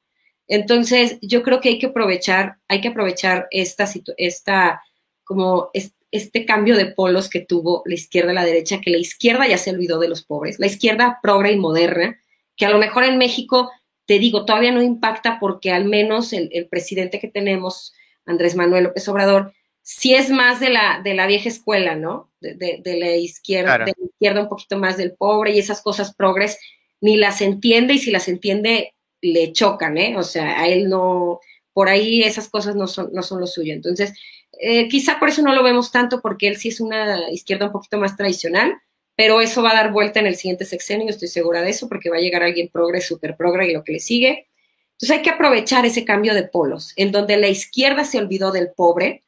Entonces, 0.47 1.17
yo 1.21 1.43
creo 1.43 1.59
que 1.59 1.69
hay 1.69 1.79
que 1.79 1.87
aprovechar, 1.87 2.57
hay 2.67 2.81
que 2.81 2.87
aprovechar 2.87 3.47
esta, 3.51 3.87
esta 4.17 4.81
como 5.23 5.69
este 6.11 6.45
cambio 6.45 6.75
de 6.75 6.87
polos 6.87 7.29
que 7.29 7.41
tuvo 7.41 7.83
la 7.85 7.93
izquierda 7.93 8.31
y 8.31 8.35
la 8.35 8.45
derecha, 8.45 8.81
que 8.81 8.91
la 8.91 8.97
izquierda 8.97 9.47
ya 9.47 9.57
se 9.57 9.71
olvidó 9.71 9.99
de 9.99 10.07
los 10.07 10.23
pobres, 10.23 10.57
la 10.57 10.65
izquierda 10.65 11.19
progre 11.21 11.51
y 11.51 11.57
moderna, 11.57 12.17
que 12.55 12.65
a 12.65 12.71
lo 12.71 12.79
mejor 12.79 13.03
en 13.03 13.17
México, 13.17 13.69
te 14.05 14.17
digo, 14.19 14.45
todavía 14.45 14.71
no 14.71 14.81
impacta 14.81 15.37
porque 15.39 15.71
al 15.71 15.85
menos 15.85 16.33
el, 16.33 16.67
presidente 16.69 17.19
que 17.19 17.27
tenemos, 17.27 17.93
Andrés 18.25 18.55
Manuel 18.55 18.85
López 18.85 19.07
Obrador, 19.07 19.53
sí 19.89 20.13
es 20.13 20.29
más 20.29 20.59
de 20.59 20.69
la, 20.69 21.01
de 21.03 21.15
la 21.15 21.25
vieja 21.25 21.49
escuela, 21.49 21.95
¿no? 21.95 22.29
De, 22.39 22.79
la 22.85 23.15
izquierda, 23.15 23.79
de 23.79 23.95
la 23.97 24.05
izquierda 24.05 24.43
un 24.43 24.47
poquito 24.47 24.77
más 24.77 24.97
del 24.97 25.13
pobre 25.13 25.51
y 25.51 25.57
esas 25.57 25.81
cosas 25.81 26.13
progres, 26.13 26.59
ni 27.01 27.17
las 27.17 27.41
entiende 27.41 27.95
y 27.95 27.97
si 27.97 28.11
las 28.11 28.27
entiende 28.27 28.93
le 29.19 29.51
chocan, 29.51 29.97
¿eh? 29.97 30.15
O 30.15 30.21
sea, 30.21 30.61
a 30.61 30.67
él 30.67 30.89
no, 30.89 31.39
por 31.73 31.89
ahí 31.89 32.21
esas 32.21 32.49
cosas 32.49 32.75
no 32.75 32.85
son, 32.85 33.09
no 33.13 33.23
son 33.23 33.41
lo 33.41 33.47
suyo. 33.47 33.73
Entonces, 33.73 34.13
eh, 34.61 34.87
quizá 34.89 35.17
por 35.17 35.29
eso 35.29 35.41
no 35.41 35.55
lo 35.55 35.63
vemos 35.63 35.91
tanto, 35.91 36.21
porque 36.21 36.47
él 36.47 36.57
sí 36.57 36.67
es 36.67 36.79
una 36.79 37.27
izquierda 37.31 37.65
un 37.65 37.71
poquito 37.71 37.97
más 37.97 38.15
tradicional, 38.15 38.75
pero 39.15 39.41
eso 39.41 39.63
va 39.63 39.71
a 39.71 39.81
dar 39.81 39.91
vuelta 39.91 40.19
en 40.19 40.27
el 40.27 40.35
siguiente 40.35 40.65
sexenio, 40.65 41.09
estoy 41.09 41.29
segura 41.29 41.63
de 41.63 41.71
eso, 41.71 41.89
porque 41.89 42.11
va 42.11 42.17
a 42.17 42.21
llegar 42.21 42.43
alguien 42.43 42.69
progre, 42.71 43.01
super 43.01 43.35
progre 43.35 43.67
y 43.67 43.73
lo 43.73 43.83
que 43.83 43.93
le 43.93 43.99
sigue. 43.99 44.49
Entonces 44.91 45.17
hay 45.17 45.23
que 45.23 45.31
aprovechar 45.31 45.87
ese 45.87 46.05
cambio 46.05 46.35
de 46.35 46.43
polos, 46.43 46.93
en 46.95 47.11
donde 47.11 47.37
la 47.37 47.47
izquierda 47.47 48.05
se 48.05 48.19
olvidó 48.19 48.51
del 48.51 48.69
pobre, 48.69 49.23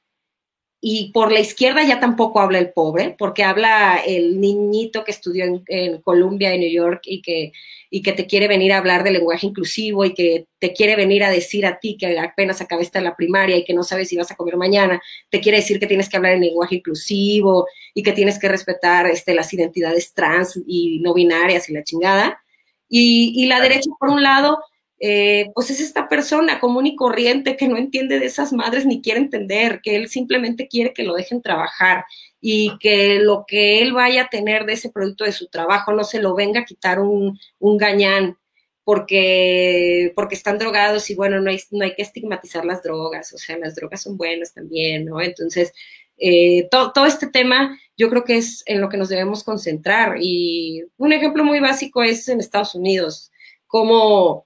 y 0.83 1.11
por 1.11 1.31
la 1.31 1.39
izquierda 1.39 1.83
ya 1.83 1.99
tampoco 1.99 2.39
habla 2.39 2.57
el 2.57 2.73
pobre, 2.73 3.15
porque 3.19 3.43
habla 3.43 4.01
el 4.03 4.41
niñito 4.41 5.03
que 5.03 5.11
estudió 5.11 5.45
en, 5.45 5.63
en 5.67 6.01
Columbia, 6.01 6.51
en 6.51 6.61
New 6.61 6.71
York, 6.71 7.01
y 7.05 7.21
que, 7.21 7.51
y 7.91 8.01
que 8.01 8.13
te 8.13 8.25
quiere 8.25 8.47
venir 8.47 8.73
a 8.73 8.79
hablar 8.79 9.03
de 9.03 9.11
lenguaje 9.11 9.45
inclusivo 9.45 10.05
y 10.05 10.15
que 10.15 10.47
te 10.57 10.73
quiere 10.73 10.95
venir 10.95 11.23
a 11.23 11.29
decir 11.29 11.67
a 11.67 11.77
ti 11.77 11.97
que 11.99 12.17
apenas 12.17 12.61
acabaste 12.61 12.99
la 12.99 13.15
primaria 13.15 13.57
y 13.57 13.63
que 13.63 13.75
no 13.75 13.83
sabes 13.83 14.09
si 14.09 14.17
vas 14.17 14.31
a 14.31 14.35
comer 14.35 14.57
mañana, 14.57 14.99
te 15.29 15.39
quiere 15.39 15.59
decir 15.59 15.79
que 15.79 15.85
tienes 15.85 16.09
que 16.09 16.17
hablar 16.17 16.33
en 16.33 16.41
lenguaje 16.41 16.77
inclusivo 16.77 17.67
y 17.93 18.01
que 18.01 18.13
tienes 18.13 18.39
que 18.39 18.49
respetar 18.49 19.05
este, 19.05 19.35
las 19.35 19.53
identidades 19.53 20.15
trans 20.15 20.59
y 20.65 20.99
no 21.01 21.13
binarias 21.13 21.69
y 21.69 21.73
la 21.73 21.83
chingada. 21.83 22.41
Y, 22.89 23.33
y 23.35 23.45
la 23.45 23.61
derecha, 23.61 23.91
por 23.99 24.09
un 24.09 24.23
lado, 24.23 24.57
eh, 25.03 25.49
pues 25.55 25.71
es 25.71 25.79
esta 25.79 26.07
persona 26.07 26.59
común 26.59 26.85
y 26.85 26.95
corriente 26.95 27.57
que 27.57 27.67
no 27.67 27.75
entiende 27.75 28.19
de 28.19 28.27
esas 28.27 28.53
madres 28.53 28.85
ni 28.85 29.01
quiere 29.01 29.19
entender, 29.19 29.81
que 29.81 29.95
él 29.95 30.09
simplemente 30.09 30.67
quiere 30.67 30.93
que 30.93 31.01
lo 31.01 31.15
dejen 31.15 31.41
trabajar 31.41 32.05
y 32.39 32.77
que 32.79 33.17
lo 33.19 33.45
que 33.47 33.81
él 33.81 33.93
vaya 33.93 34.23
a 34.23 34.29
tener 34.29 34.65
de 34.65 34.73
ese 34.73 34.91
producto 34.91 35.23
de 35.23 35.31
su 35.31 35.47
trabajo 35.47 35.91
no 35.91 36.03
se 36.03 36.21
lo 36.21 36.35
venga 36.35 36.59
a 36.59 36.65
quitar 36.65 36.99
un, 36.99 37.39
un 37.57 37.77
gañán 37.77 38.37
porque, 38.83 40.13
porque 40.15 40.35
están 40.35 40.59
drogados 40.59 41.09
y 41.09 41.15
bueno, 41.15 41.41
no 41.41 41.49
hay, 41.49 41.59
no 41.71 41.83
hay 41.83 41.95
que 41.95 42.03
estigmatizar 42.03 42.63
las 42.63 42.83
drogas, 42.83 43.33
o 43.33 43.39
sea, 43.39 43.57
las 43.57 43.73
drogas 43.73 44.03
son 44.03 44.17
buenas 44.17 44.53
también, 44.53 45.05
¿no? 45.05 45.19
Entonces, 45.19 45.73
eh, 46.17 46.69
todo 46.69 47.07
este 47.07 47.25
tema 47.25 47.79
yo 47.97 48.07
creo 48.11 48.23
que 48.23 48.37
es 48.37 48.61
en 48.67 48.81
lo 48.81 48.89
que 48.89 48.97
nos 48.97 49.09
debemos 49.09 49.43
concentrar 49.43 50.17
y 50.19 50.83
un 50.97 51.11
ejemplo 51.11 51.43
muy 51.43 51.59
básico 51.59 52.03
es 52.03 52.27
en 52.29 52.39
Estados 52.39 52.75
Unidos, 52.75 53.31
cómo 53.65 54.45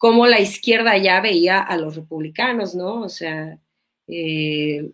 cómo 0.00 0.26
la 0.26 0.40
izquierda 0.40 0.96
ya 0.96 1.20
veía 1.20 1.60
a 1.60 1.76
los 1.76 1.94
republicanos, 1.94 2.74
¿no? 2.74 3.02
O 3.02 3.10
sea, 3.10 3.58
eh, 4.08 4.92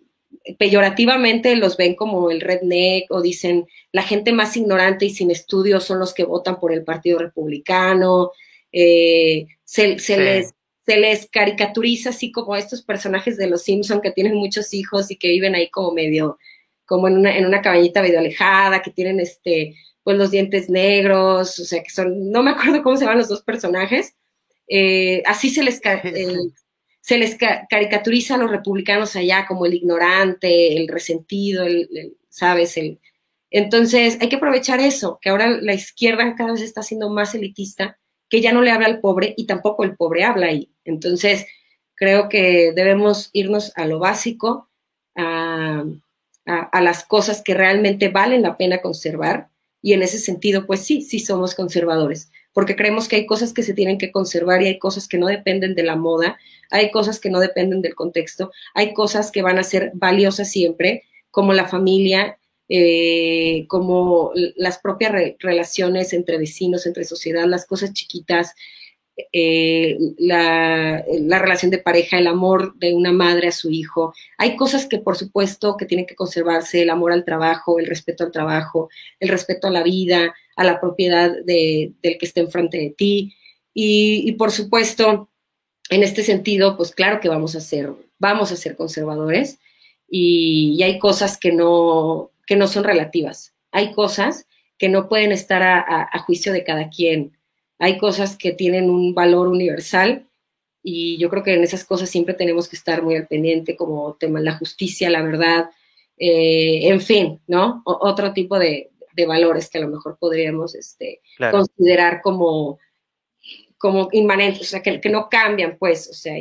peyorativamente 0.59 1.55
los 1.55 1.77
ven 1.77 1.95
como 1.95 2.29
el 2.33 2.41
redneck 2.41 3.09
o 3.13 3.23
dicen 3.23 3.69
la 3.93 4.03
gente 4.03 4.33
más 4.33 4.57
ignorante 4.57 5.05
y 5.05 5.11
sin 5.11 5.31
estudios 5.31 5.85
son 5.85 6.01
los 6.01 6.13
que 6.13 6.25
votan 6.25 6.59
por 6.59 6.73
el 6.73 6.83
Partido 6.83 7.21
Republicano. 7.21 8.33
Eh, 8.73 9.47
se, 9.63 9.97
les, 9.97 10.53
se 10.85 10.97
les 10.97 11.31
caricaturiza 11.31 12.11
así 12.11 12.33
como 12.33 12.57
estos 12.57 12.83
personajes 12.83 13.37
de 13.37 13.47
los 13.47 13.63
Simpson 13.63 14.01
que 14.01 14.11
tienen 14.11 14.35
muchos 14.35 14.75
hijos 14.75 15.09
y 15.13 15.17
que 15.17 15.29
viven 15.29 15.55
ahí 15.55 15.71
como 15.71 15.93
medio, 15.93 16.37
como 16.85 17.07
en 17.07 17.19
una, 17.19 17.39
en 17.39 17.47
una 17.47 17.63
cabañita 17.63 18.03
medio 18.03 18.19
alejada, 18.19 18.83
que 18.83 18.91
tienen 18.91 19.21
este, 19.21 19.77
pues 20.03 20.19
los 20.19 20.33
dientes 20.33 20.69
negros, 20.69 21.61
o 21.61 21.65
sea, 21.65 21.81
que 21.81 21.91
son, 21.91 22.33
no 22.33 22.43
me 22.43 22.51
acuerdo 22.51 22.83
cómo 22.83 22.97
se 22.97 23.05
llaman 23.05 23.19
los 23.19 23.29
dos 23.29 23.43
personajes, 23.43 24.17
eh, 24.69 25.23
así 25.27 25.51
se 25.51 25.63
les, 25.63 25.81
se 27.01 27.19
les 27.19 27.37
caricaturiza 27.37 28.35
a 28.35 28.39
los 28.39 28.51
republicanos 28.51 29.17
allá 29.17 29.47
como 29.47 29.67
el 29.67 29.75
ignorante, 29.75 30.77
el 30.77 30.89
resentido, 30.89 31.65
el, 31.65 32.17
¿sabes? 32.29 32.77
El, 32.77 33.01
entonces 33.51 34.19
hay 34.21 34.29
que 34.29 34.37
aprovechar 34.37 34.81
eso, 34.81 35.19
que 35.23 35.31
ahora 35.31 35.49
la 35.49 35.75
izquierda 35.75 36.35
cada 36.35 36.53
vez 36.53 36.63
está 36.63 36.83
siendo 36.83 37.11
más 37.11 37.35
elitista, 37.35 37.99
que 38.29 38.41
ya 38.41 38.53
no 38.53 38.63
le 38.63 38.73
habla 38.73 38.87
al 38.87 39.01
pobre 39.01 39.35
y 39.37 39.47
tampoco 39.47 39.85
el 39.85 39.97
pobre 39.97 40.25
habla 40.25 40.49
ahí. 40.49 40.73
Entonces 40.85 41.47
creo 41.95 42.29
que 42.29 42.73
debemos 42.75 43.31
irnos 43.33 43.73
a 43.77 43.87
lo 43.87 43.99
básico, 44.01 44.69
a, 45.15 45.85
a 46.45 46.81
las 46.81 47.05
cosas 47.05 47.43
que 47.43 47.55
realmente 47.55 48.09
valen 48.09 48.43
la 48.43 48.57
pena 48.57 48.83
conservar 48.83 49.49
y 49.81 49.93
en 49.93 50.03
ese 50.03 50.19
sentido, 50.19 50.67
pues 50.67 50.81
sí, 50.81 51.03
sí 51.03 51.21
somos 51.21 51.55
conservadores 51.55 52.31
porque 52.57 52.75
creemos 52.75 53.07
que 53.07 53.17
hay 53.17 53.27
cosas 53.27 53.53
que 53.53 53.63
se 53.63 53.75
tienen 53.75 53.99
que 53.99 54.11
conservar 54.11 54.63
y 54.63 54.67
hay 54.67 54.79
cosas 54.79 55.09
que 55.09 55.19
no 55.19 55.27
dependen 55.27 55.75
de 55.75 55.83
la 55.83 55.95
moda, 55.95 56.39
hay 56.71 56.91
cosas 56.91 57.21
que 57.21 57.29
no 57.29 57.39
dependen 57.39 57.83
del 57.83 57.95
contexto, 57.95 58.51
hay 58.73 58.95
cosas 58.95 59.31
que 59.31 59.43
van 59.43 59.59
a 59.59 59.63
ser 59.63 59.91
valiosas 59.93 60.51
siempre, 60.51 61.03
como 61.31 61.53
la 61.53 61.69
familia, 61.69 62.39
eh, 62.71 63.67
como 63.69 64.33
las 64.35 64.79
propias 64.79 65.13
relaciones 65.39 66.15
entre 66.15 66.39
vecinos, 66.39 66.87
entre 66.87 67.05
sociedad, 67.05 67.45
las 67.45 67.67
cosas 67.67 67.93
chiquitas. 67.93 68.55
Eh, 69.33 69.97
la, 70.19 71.03
la, 71.09 71.39
relación 71.39 71.71
de 71.71 71.79
pareja, 71.79 72.19
el 72.19 72.27
amor 72.27 72.75
de 72.77 72.93
una 72.93 73.13
madre 73.13 73.49
a 73.49 73.53
su 73.53 73.71
hijo. 73.71 74.13
Hay 74.37 74.57
cosas 74.57 74.87
que 74.87 74.99
por 74.99 75.17
supuesto 75.17 75.77
que 75.79 75.87
tienen 75.87 76.05
que 76.07 76.15
conservarse, 76.15 76.83
el 76.83 76.91
amor 76.91 77.13
al 77.13 77.25
trabajo, 77.25 77.79
el 77.79 77.87
respeto 77.87 78.25
al 78.25 78.31
trabajo, 78.31 78.91
el 79.19 79.31
respeto 79.31 79.69
a 79.69 79.71
la 79.71 79.83
vida, 79.83 80.35
a 80.55 80.65
la 80.65 80.81
propiedad 80.81 81.33
de, 81.45 81.93
del 82.03 82.19
que 82.19 82.27
esté 82.27 82.41
enfrente 82.41 82.77
de 82.77 82.91
ti. 82.91 83.35
Y, 83.73 84.33
por 84.33 84.53
supuesto, 84.53 85.31
en 85.91 86.03
este 86.03 86.23
sentido, 86.23 86.77
pues 86.77 86.93
claro 86.93 87.21
que 87.21 87.29
vamos 87.29 87.55
a 87.57 87.61
ser, 87.61 87.93
vamos 88.19 88.53
a 88.53 88.57
ser 88.57 88.77
conservadores 88.77 89.59
y, 90.09 90.83
hay 90.83 90.99
cosas 90.99 91.39
que 91.39 91.53
no, 91.53 92.33
que 92.47 92.57
no 92.57 92.69
son 92.69 92.85
relativas. 92.85 93.55
Hay 93.73 93.93
cosas 93.93 94.47
que 94.79 94.89
no 94.91 95.09
pueden 95.09 95.33
estar 95.33 95.63
a 95.63 96.19
juicio 96.21 96.53
de 96.53 96.65
cada 96.65 96.91
quien 96.91 97.36
hay 97.79 97.99
cosas 97.99 98.37
que 98.37 98.53
tienen 98.53 98.91
un 98.91 99.15
valor 99.15 99.49
universal 99.49 100.27
y 100.83 101.19
yo 101.19 101.29
creo 101.29 101.43
que 101.43 101.55
en 101.55 101.65
esas 101.65 101.85
cosas 101.85 102.09
siempre 102.09 102.35
tenemos 102.35 102.69
que 102.69 102.77
estar 102.77 103.03
muy 103.03 103.17
al 103.17 103.27
pendiente, 103.27 103.77
como 103.77 104.15
tema 104.15 104.41
la 104.41 104.57
justicia, 104.57 105.11
la 105.11 105.23
verdad, 105.23 105.71
eh, 106.17 106.89
en 106.89 107.01
fin, 107.01 107.41
¿no? 107.49 107.83
otro 107.85 108.33
tipo 108.33 108.59
de, 108.59 108.91
valores 109.27 109.71
que 109.71 109.79
a 109.79 109.81
lo 109.81 109.89
mejor 109.89 110.19
podríamos 110.19 110.75
este, 110.75 111.23
considerar 111.51 112.21
como, 112.21 112.79
como 113.79 114.11
inmanentes, 114.13 114.61
o 114.61 114.65
sea, 114.65 114.83
que, 114.83 115.01
no 115.09 115.29
cambian, 115.31 115.79
pues, 115.79 116.09
o 116.09 116.13
sea, 116.13 116.35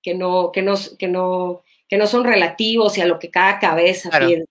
que 0.00 0.14
no, 0.14 0.52
que 0.52 0.62
no, 0.62 0.74
que 0.96 1.08
no, 1.08 1.64
que 1.88 1.96
no 1.96 2.06
son 2.06 2.24
relativos 2.24 2.96
y 2.96 3.00
a 3.00 3.06
lo 3.06 3.18
que 3.18 3.30
cada 3.30 3.58
cabeza 3.58 4.10
piensa. 4.10 4.50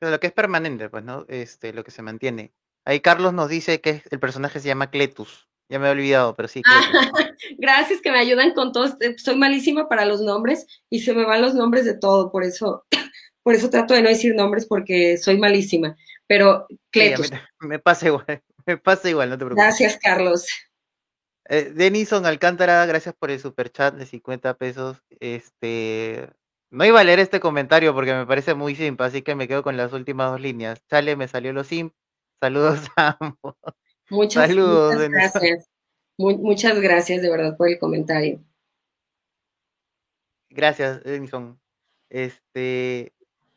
Pero 0.00 0.10
lo 0.10 0.20
que 0.20 0.26
es 0.26 0.32
permanente, 0.32 0.90
pues, 0.90 1.04
¿no? 1.04 1.24
Este, 1.28 1.72
lo 1.72 1.84
que 1.84 1.92
se 1.92 2.02
mantiene. 2.02 2.52
Ahí 2.84 3.00
Carlos 3.00 3.32
nos 3.32 3.48
dice 3.48 3.80
que 3.80 4.02
el 4.10 4.20
personaje 4.20 4.60
se 4.60 4.68
llama 4.68 4.90
Cletus. 4.90 5.48
Ya 5.68 5.78
me 5.78 5.88
he 5.88 5.90
olvidado, 5.90 6.34
pero 6.36 6.48
sí. 6.48 6.62
gracias 7.58 8.00
que 8.02 8.12
me 8.12 8.18
ayudan 8.18 8.52
con 8.52 8.72
todos. 8.72 8.92
Eh, 9.00 9.16
soy 9.18 9.36
malísima 9.36 9.88
para 9.88 10.04
los 10.04 10.20
nombres 10.20 10.66
y 10.90 11.00
se 11.00 11.14
me 11.14 11.24
van 11.24 11.40
los 11.40 11.54
nombres 11.54 11.84
de 11.84 11.94
todo, 11.94 12.30
por 12.30 12.44
eso, 12.44 12.86
por 13.42 13.54
eso 13.54 13.70
trato 13.70 13.94
de 13.94 14.02
no 14.02 14.08
decir 14.08 14.34
nombres 14.34 14.66
porque 14.66 15.16
soy 15.16 15.38
malísima. 15.38 15.96
Pero 16.26 16.66
Cletus. 16.90 17.30
me 17.60 17.78
pasa 17.78 18.06
igual, 18.06 18.26
me 18.66 18.76
pasa 18.76 19.08
igual, 19.08 19.30
no 19.30 19.38
te 19.38 19.44
preocupes. 19.44 19.64
Gracias, 19.64 19.98
Carlos. 20.02 20.46
Eh, 21.48 21.72
Denison 21.74 22.24
Alcántara, 22.24 22.84
gracias 22.86 23.14
por 23.14 23.30
el 23.30 23.40
super 23.40 23.70
chat 23.70 23.94
de 23.94 24.06
50 24.06 24.54
pesos. 24.56 25.02
Este, 25.20 26.28
no 26.70 26.84
iba 26.84 27.00
a 27.00 27.04
leer 27.04 27.20
este 27.20 27.40
comentario 27.40 27.94
porque 27.94 28.14
me 28.14 28.26
parece 28.26 28.54
muy 28.54 28.74
simple, 28.74 29.06
así 29.06 29.22
que 29.22 29.34
me 29.34 29.48
quedo 29.48 29.62
con 29.62 29.76
las 29.76 29.92
últimas 29.92 30.30
dos 30.30 30.40
líneas. 30.40 30.82
Chale, 30.88 31.16
me 31.16 31.28
salió 31.28 31.52
lo 31.52 31.64
simp, 31.64 31.94
Saludos 32.40 32.80
a 32.96 33.16
ambos. 33.20 33.56
Muchas, 34.10 34.48
Saludos, 34.48 34.96
gracias. 35.08 35.70
muchas 36.18 36.80
gracias 36.80 37.22
de 37.22 37.30
verdad 37.30 37.56
por 37.56 37.68
el 37.68 37.78
comentario. 37.78 38.40
Gracias, 40.50 41.04
Edison. 41.04 41.58
Este, 42.10 43.12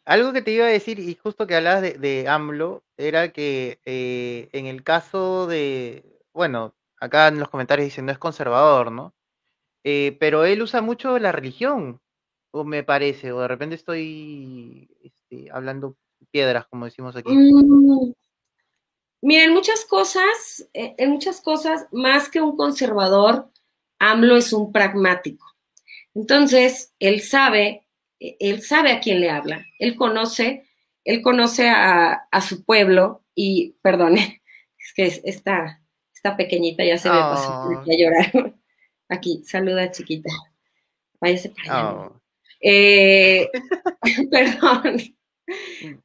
algo 0.06 0.34
que 0.34 0.42
te 0.42 0.52
iba 0.52 0.66
a 0.66 0.70
decir, 0.70 1.00
y 1.00 1.16
justo 1.16 1.46
que 1.46 1.56
hablabas 1.56 1.82
de, 1.82 2.26
AMLO, 2.28 2.84
era 2.96 3.32
que 3.34 3.80
eh, 3.86 4.50
en 4.54 4.66
el 4.66 4.84
caso 4.84 5.48
de, 5.48 6.22
bueno, 6.34 6.74
acá 7.00 7.28
en 7.28 7.40
los 7.40 7.50
comentarios 7.50 7.86
dicen 7.86 8.06
no 8.06 8.12
es 8.12 8.18
conservador, 8.18 8.92
¿no? 8.92 9.14
Eh, 9.84 10.18
pero 10.20 10.46
él 10.46 10.62
usa 10.62 10.82
mucho 10.82 11.20
la 11.20 11.32
religión, 11.32 12.02
o 12.52 12.64
me 12.64 12.84
parece, 12.84 13.32
o 13.32 13.42
de 13.42 13.48
repente 13.48 13.76
estoy 13.76 14.90
este, 15.04 15.52
hablando 15.52 15.98
piedras, 16.32 16.66
como 16.68 16.86
decimos 16.86 17.16
aquí. 17.16 17.32
Mm, 17.32 18.14
Miren, 19.22 19.54
muchas 19.54 19.86
cosas, 19.86 20.68
eh, 20.74 20.96
en 20.98 21.12
muchas 21.12 21.42
cosas, 21.42 21.88
más 21.92 22.30
que 22.30 22.42
un 22.42 22.56
conservador, 22.56 23.52
AMLO 24.00 24.38
es 24.38 24.54
un 24.54 24.72
pragmático. 24.72 25.46
Entonces, 26.14 26.94
él 27.00 27.22
sabe, 27.22 27.88
eh, 28.20 28.38
él 28.40 28.62
sabe 28.62 28.92
a 28.92 29.00
quién 29.00 29.20
le 29.20 29.30
habla, 29.30 29.66
él 29.80 29.96
conoce, 29.96 30.68
él 31.04 31.22
conoce 31.22 31.70
a, 31.70 32.28
su 32.48 32.64
pueblo 32.64 33.24
y, 33.34 33.76
perdone, 33.82 34.44
es 34.78 34.94
que 34.94 35.30
esta, 35.30 35.82
esta 36.14 36.38
pequeñita 36.38 36.84
ya 36.84 36.98
se 36.98 37.10
me 37.10 37.20
pasó 37.20 37.52
a 37.52 37.86
llorar. 37.88 38.54
Aquí, 39.10 39.42
saluda 39.46 39.92
chiquita. 39.92 40.30
Váyase 41.20 41.50
para 41.50 41.90
allá. 41.90 42.12
Eh, 42.62 43.50
perdón. 44.32 45.17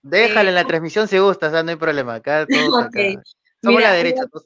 Déjale 0.02 0.50
en 0.50 0.54
la 0.54 0.66
transmisión 0.66 1.08
si 1.08 1.18
gusta, 1.18 1.62
no 1.62 1.70
hay 1.70 1.76
problema. 1.76 2.14
Acá 2.14 2.46
todos 2.50 2.86
Somos 3.62 3.82
la 3.82 3.92
derecha, 3.92 4.26
todos 4.26 4.44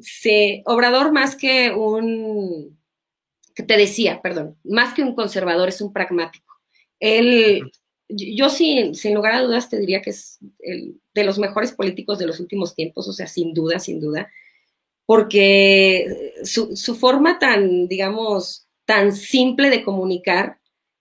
Sí, 0.00 0.62
Obrador 0.66 1.12
más 1.12 1.34
que 1.34 1.72
un, 1.72 2.78
que 3.54 3.62
te 3.64 3.76
decía, 3.76 4.22
perdón, 4.22 4.56
más 4.64 4.94
que 4.94 5.02
un 5.02 5.14
conservador, 5.14 5.68
es 5.68 5.80
un 5.80 5.92
pragmático. 5.92 6.54
Él, 7.00 7.70
yo 8.08 8.48
sin, 8.48 8.94
sin 8.94 9.14
lugar 9.14 9.34
a 9.34 9.42
dudas 9.42 9.68
te 9.68 9.78
diría 9.78 10.00
que 10.00 10.10
es 10.10 10.38
el, 10.60 11.00
de 11.14 11.24
los 11.24 11.38
mejores 11.38 11.72
políticos 11.72 12.18
de 12.18 12.26
los 12.26 12.38
últimos 12.38 12.74
tiempos, 12.74 13.08
o 13.08 13.12
sea, 13.12 13.26
sin 13.26 13.52
duda, 13.52 13.80
sin 13.80 14.00
duda, 14.00 14.30
porque 15.06 16.34
su, 16.44 16.76
su 16.76 16.94
forma 16.94 17.40
tan, 17.40 17.88
digamos, 17.88 18.68
tan 18.84 19.12
simple 19.12 19.70
de 19.70 19.82
comunicar 19.82 20.58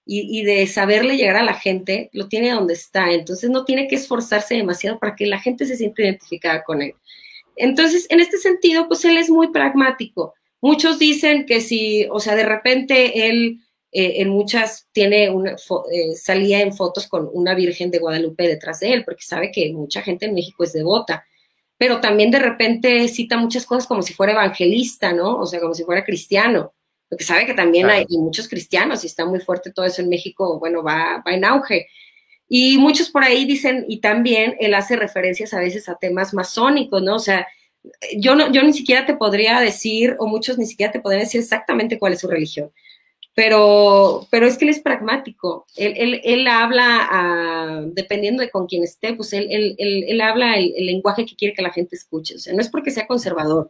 y, 0.08 0.44
de 0.44 0.66
saberle 0.68 1.18
llegar 1.18 1.36
a 1.36 1.44
la 1.44 1.54
gente, 1.54 2.10
lo 2.14 2.28
tiene 2.30 2.52
donde 2.52 2.74
está. 2.74 3.12
Entonces 3.12 3.50
no 3.50 3.66
tiene 3.66 3.88
que 3.88 3.96
esforzarse 3.96 4.56
demasiado 4.56 5.00
para 5.00 5.16
que 5.16 5.28
la 5.28 5.40
gente 5.40 5.66
se 5.66 5.76
sienta 5.76 6.04
identificada 6.04 6.64
con 6.64 6.82
él. 6.82 6.94
Entonces, 7.58 8.08
en 8.10 8.20
este 8.20 8.38
sentido, 8.38 8.88
pues 8.88 9.04
él 9.06 9.18
es 9.18 9.30
muy 9.30 9.52
pragmático. 9.52 10.34
Muchos 10.62 10.98
dicen 11.00 11.46
que 11.46 11.62
si, 11.62 12.08
o 12.10 12.20
sea, 12.20 12.36
de 12.36 12.46
repente 12.46 13.28
él 13.28 13.60
eh, 13.92 14.22
en 14.22 14.30
muchas 14.30 14.88
tiene 14.92 15.30
una, 15.30 15.52
eh, 15.92 16.16
salía 16.16 16.62
en 16.62 16.74
fotos 16.74 17.08
con 17.08 17.30
una 17.34 17.54
Virgen 17.54 17.92
de 17.92 18.00
Guadalupe 18.00 18.48
detrás 18.48 18.80
de 18.80 18.94
él, 18.94 19.04
porque 19.04 19.24
sabe 19.24 19.52
que 19.52 19.72
mucha 19.74 20.02
gente 20.02 20.26
en 20.26 20.34
México 20.34 20.64
es 20.64 20.74
devota, 20.74 21.26
pero 21.78 22.00
también 22.00 22.32
de 22.32 22.40
repente 22.40 23.08
cita 23.10 23.38
muchas 23.38 23.66
cosas 23.66 23.88
como 23.88 24.02
si 24.02 24.14
fuera 24.14 24.34
evangelista, 24.34 25.14
¿no? 25.14 25.38
O 25.38 25.46
sea, 25.46 25.60
como 25.60 25.74
si 25.74 25.84
fuera 25.84 26.06
cristiano 26.06 26.74
porque 27.10 27.24
sabe 27.24 27.46
que 27.46 27.54
también 27.54 27.90
hay, 27.90 28.06
muchos 28.10 28.48
cristianos 28.48 29.04
y 29.04 29.08
está 29.08 29.26
muy 29.26 29.40
fuerte 29.40 29.72
todo 29.72 29.86
eso 29.86 30.02
en 30.02 30.10
México, 30.10 30.60
bueno, 30.60 30.84
va, 30.84 31.24
va 31.26 31.34
en 31.34 31.46
auge. 31.46 31.88
Y 32.50 32.78
muchos 32.78 33.10
por 33.10 33.24
ahí 33.24 33.46
dicen, 33.46 33.86
y 33.88 34.00
también 34.00 34.56
él 34.60 34.74
hace 34.74 34.96
referencias 34.96 35.54
a 35.54 35.60
veces 35.60 35.90
a 35.90 35.96
temas 35.96 36.34
masónicos, 36.34 37.02
¿no? 37.02 37.16
O 37.16 37.20
sea, 37.20 37.48
yo, 38.18 38.36
no, 38.36 38.52
yo 38.52 38.64
ni 38.64 38.74
siquiera 38.74 39.06
te 39.06 39.16
podría 39.16 39.60
decir, 39.60 40.16
o 40.20 40.28
muchos 40.28 40.58
ni 40.58 40.66
siquiera 40.66 40.92
te 40.92 41.00
podrían 41.00 41.24
decir 41.24 41.42
exactamente 41.42 42.00
cuál 42.00 42.14
es 42.14 42.20
su 42.20 42.28
religión, 42.28 42.72
pero, 43.34 44.28
pero 44.32 44.48
es 44.48 44.58
que 44.58 44.66
él 44.66 44.72
es 44.72 44.80
pragmático, 44.80 45.66
él, 45.76 45.94
él, 45.98 46.22
él 46.24 46.48
habla, 46.48 47.08
a, 47.10 47.82
dependiendo 47.94 48.42
de 48.42 48.50
con 48.50 48.68
quién 48.68 48.84
esté, 48.84 49.14
pues 49.14 49.34
él, 49.34 49.48
él, 49.50 49.76
él 49.78 50.22
habla 50.22 50.58
el, 50.58 50.74
el, 50.76 50.86
lenguaje 50.88 51.26
que 51.26 51.36
quiere 51.36 51.54
que 51.54 51.62
la 51.62 51.72
gente 51.72 51.96
escuche, 51.96 52.36
o 52.36 52.40
sea, 52.40 52.54
no 52.54 52.62
es 52.62 52.70
porque 52.70 52.92
sea 52.92 53.08
conservador, 53.08 53.70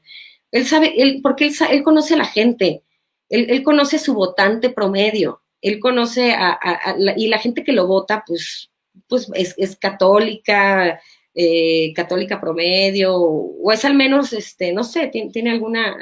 él 0.51 0.65
sabe, 0.65 0.93
él, 0.97 1.19
porque 1.21 1.47
él, 1.47 1.53
él 1.71 1.83
conoce 1.83 2.13
a 2.13 2.17
la 2.17 2.25
gente, 2.25 2.83
él, 3.29 3.63
conoce 3.63 3.99
su 3.99 4.13
votante 4.13 4.69
promedio, 4.69 5.41
él 5.61 5.79
conoce 5.79 6.33
a, 6.33 6.59
y 7.15 7.27
la 7.27 7.39
gente 7.39 7.63
que 7.63 7.73
lo 7.73 7.87
vota, 7.87 8.23
pues, 8.25 8.69
pues 9.07 9.27
es, 9.33 9.75
católica, 9.75 10.99
eh, 11.33 11.93
católica 11.93 12.39
promedio, 12.39 13.15
o 13.15 13.71
es 13.71 13.83
al 13.85 13.95
menos, 13.95 14.33
este, 14.33 14.71
no 14.71 14.83
sé, 14.83 15.07
tiene, 15.07 15.51
alguna, 15.51 15.97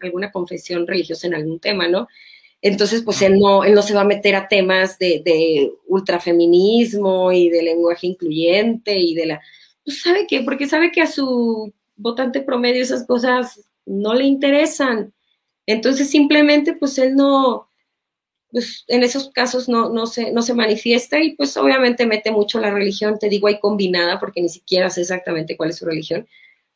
alguna 0.00 0.30
confesión 0.30 0.86
religiosa 0.86 1.26
en 1.26 1.34
algún 1.34 1.60
tema, 1.60 1.88
¿no? 1.88 2.08
Entonces, 2.62 3.02
pues 3.02 3.22
él 3.22 3.38
no, 3.38 3.64
él 3.64 3.74
no 3.74 3.82
se 3.82 3.94
va 3.94 4.02
a 4.02 4.04
meter 4.04 4.34
a 4.34 4.46
temas 4.46 4.98
de, 4.98 5.22
de 5.24 5.72
ultrafeminismo 5.86 7.32
y 7.32 7.48
de 7.48 7.62
lenguaje 7.62 8.06
incluyente 8.06 8.98
y 8.98 9.14
de 9.14 9.26
la... 9.26 9.40
Pues 9.82 10.02
sabe 10.02 10.26
qué, 10.28 10.42
porque 10.42 10.68
sabe 10.68 10.92
que 10.92 11.00
a 11.00 11.06
su 11.06 11.72
votante 11.96 12.42
promedio 12.42 12.82
esas 12.82 13.06
cosas 13.06 13.62
no 13.86 14.14
le 14.14 14.24
interesan. 14.24 15.12
Entonces 15.70 16.10
simplemente 16.10 16.74
pues 16.74 16.98
él 16.98 17.14
no, 17.16 17.68
pues 18.50 18.84
en 18.88 19.02
esos 19.02 19.30
casos 19.30 19.68
no, 19.68 19.90
no, 19.90 20.06
se, 20.06 20.32
no 20.32 20.42
se 20.42 20.54
manifiesta 20.54 21.20
y 21.20 21.36
pues 21.36 21.56
obviamente 21.56 22.06
mete 22.06 22.30
mucho 22.30 22.58
la 22.58 22.70
religión, 22.70 23.18
te 23.18 23.28
digo 23.28 23.46
ahí 23.46 23.60
combinada 23.60 24.18
porque 24.18 24.42
ni 24.42 24.48
siquiera 24.48 24.90
sé 24.90 25.02
exactamente 25.02 25.56
cuál 25.56 25.70
es 25.70 25.76
su 25.76 25.86
religión, 25.86 26.26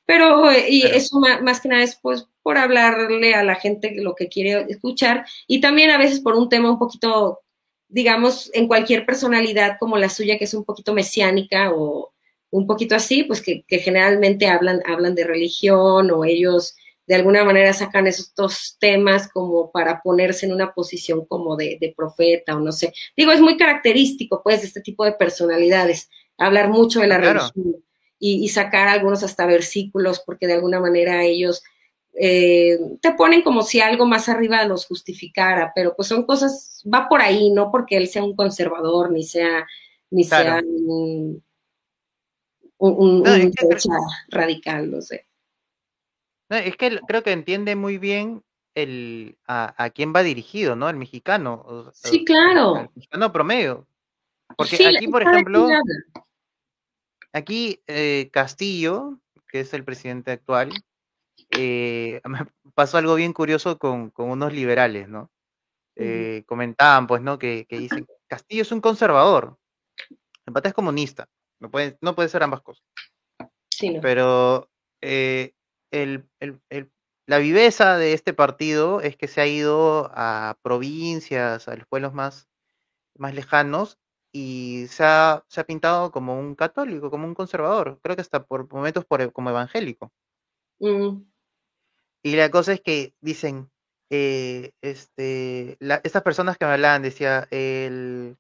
pero 0.07 0.53
y 0.53 0.83
eso 0.83 1.19
más, 1.19 1.61
que 1.61 1.69
nada 1.69 1.83
es 1.83 1.97
pues 1.97 2.27
por 2.43 2.59
hablarle 2.59 3.35
a 3.35 3.43
la 3.43 3.55
gente 3.55 3.95
lo 3.97 4.15
que 4.15 4.29
quiere 4.29 4.67
escuchar. 4.69 5.25
Y 5.47 5.61
también 5.61 5.91
a 5.91 5.99
veces 5.99 6.21
por 6.21 6.35
un 6.35 6.51
tema 6.51 6.71
un 6.71 6.79
poquito, 6.79 7.41
digamos, 7.89 8.51
en 8.53 8.69
cualquier 8.69 9.07
personalidad 9.07 9.77
como 9.81 9.97
la 9.97 10.11
suya 10.11 10.37
que 10.37 10.45
es 10.45 10.53
un 10.53 10.65
poquito 10.65 10.93
mesiánica 10.93 11.73
o 11.73 12.13
un 12.51 12.67
poquito 12.67 12.95
así, 12.95 13.25
pues 13.25 13.41
que, 13.41 13.65
que 13.67 13.79
generalmente 13.79 14.47
hablan, 14.47 14.83
hablan 14.87 15.15
de 15.15 15.25
religión 15.25 16.11
o 16.11 16.25
ellos 16.25 16.77
de 17.07 17.15
alguna 17.15 17.45
manera 17.45 17.73
sacan 17.73 18.07
esos 18.07 18.35
dos 18.35 18.77
temas 18.81 19.29
como 19.29 19.71
para 19.71 20.01
ponerse 20.01 20.47
en 20.47 20.53
una 20.53 20.73
posición 20.73 21.27
como 21.27 21.57
de, 21.57 21.93
profeta 21.97 22.57
o 22.57 22.61
no 22.61 22.73
sé. 22.73 22.93
Digo, 23.17 23.33
es 23.33 23.41
muy 23.41 23.57
característico 23.57 24.43
pues 24.43 24.63
de 24.63 24.69
este 24.69 24.81
tipo 24.81 25.05
de 25.05 25.13
personalidades, 25.13 26.09
hablar 26.39 26.69
mucho 26.69 27.01
de 27.01 27.07
la 27.07 27.19
religión 27.19 27.77
y, 28.19 28.49
sacar 28.49 28.89
algunos 28.89 29.23
hasta 29.23 29.45
versículos 29.45 30.23
porque 30.25 30.47
de 30.47 30.55
alguna 30.55 30.81
manera 30.81 31.25
ellos 31.25 31.63
eh, 32.15 32.79
te 33.03 33.13
ponen 33.13 33.43
como 33.43 33.63
si 33.63 33.81
algo 33.81 34.07
más 34.07 34.29
arriba 34.29 34.65
los 34.65 34.87
justificara, 34.87 35.73
pero 35.75 35.95
pues 35.95 36.09
son 36.09 36.25
cosas, 36.25 36.83
va 36.93 37.09
por 37.09 37.21
ahí, 37.21 37.51
no 37.51 37.71
porque 37.71 37.97
él 37.99 38.09
sea 38.09 38.25
un 38.25 38.35
conservador, 38.35 39.11
ni 39.11 39.25
sea, 39.25 39.67
ni 40.11 40.25
sea 40.25 40.63
un, 40.65 41.43
radical, 44.29 44.91
no 44.91 45.03
sé. 45.03 45.27
Es 46.49 46.77
que 46.77 47.01
creo 47.07 47.23
que 47.23 47.33
entiende 47.33 47.77
muy 47.77 47.99
bien 47.99 48.43
el 48.75 49.39
a, 49.47 49.91
quién 49.95 50.13
va 50.15 50.23
dirigido, 50.23 50.77
¿no? 50.77 50.89
El 50.89 50.97
mexicano. 50.97 51.91
Sí, 51.93 52.25
claro. 52.25 52.77
El 52.77 52.91
mexicano 52.95 53.33
promedio. 53.33 53.87
Porque 54.57 54.87
aquí, 54.87 55.09
por 55.09 55.23
ejemplo, 55.23 55.69
aquí 57.33 57.83
eh, 57.87 58.31
Castillo, 58.33 59.19
que 59.49 59.61
es 59.61 59.73
el 59.75 59.85
presidente 59.85 60.33
actual, 60.33 60.71
eh, 61.51 62.21
pasó 62.75 62.99
algo 62.99 63.15
bien 63.15 63.33
curioso 63.33 63.79
con, 63.79 64.13
unos 64.17 64.53
liberales, 64.53 65.09
¿no? 65.09 65.31
Eh, 65.97 66.43
comentaban, 66.47 67.07
pues, 67.07 67.23
¿no? 67.23 67.39
Que, 67.39 67.67
dicen, 67.71 68.07
Castillo 68.27 68.63
es 68.63 68.73
un 68.73 68.81
conservador, 68.81 69.57
el 70.47 70.53
pata 70.53 70.69
es 70.69 70.75
comunista, 70.75 71.29
no 71.61 71.71
puede, 71.71 71.97
no 72.01 72.17
puede 72.17 72.29
ser 72.29 72.43
ambas 72.43 72.63
cosas. 72.63 72.85
Sí, 73.71 73.99
Pero 74.03 74.69
el, 76.03 76.29
la 77.27 77.39
viveza 77.39 77.97
de 77.97 78.13
este 78.13 78.35
partido 78.35 79.01
es 79.01 79.17
que 79.17 79.29
se 79.29 79.41
ha 79.41 79.47
ido 79.47 80.11
a 80.15 80.59
provincias, 80.63 81.69
a 81.69 81.77
los 81.77 81.87
pueblos 81.87 82.13
más, 82.13 82.49
más 83.17 83.35
lejanos, 83.35 83.99
y 84.33 84.87
se 84.89 85.05
ha, 85.05 85.45
se 85.49 85.61
ha, 85.61 85.65
pintado 85.65 86.11
como 86.11 86.39
un 86.39 86.55
católico, 86.55 87.11
como 87.11 87.27
un 87.27 87.35
conservador, 87.35 88.01
creo 88.03 88.17
que 88.17 88.23
hasta 88.23 88.45
por 88.45 88.71
momentos 88.73 89.05
por, 89.05 89.33
como 89.33 89.51
evangélico. 89.51 90.13
Mm. 90.81 91.23
Y 92.23 92.37
la 92.37 92.51
cosa 92.51 92.73
es 92.73 92.81
que 92.81 93.15
dicen, 93.21 93.71
eh, 94.11 94.73
este, 94.83 95.79
estas 96.03 96.23
personas 96.23 96.59
que 96.59 96.67
me 96.67 96.73
hablaban, 96.73 97.03
decía, 97.03 97.47
el 97.51 98.37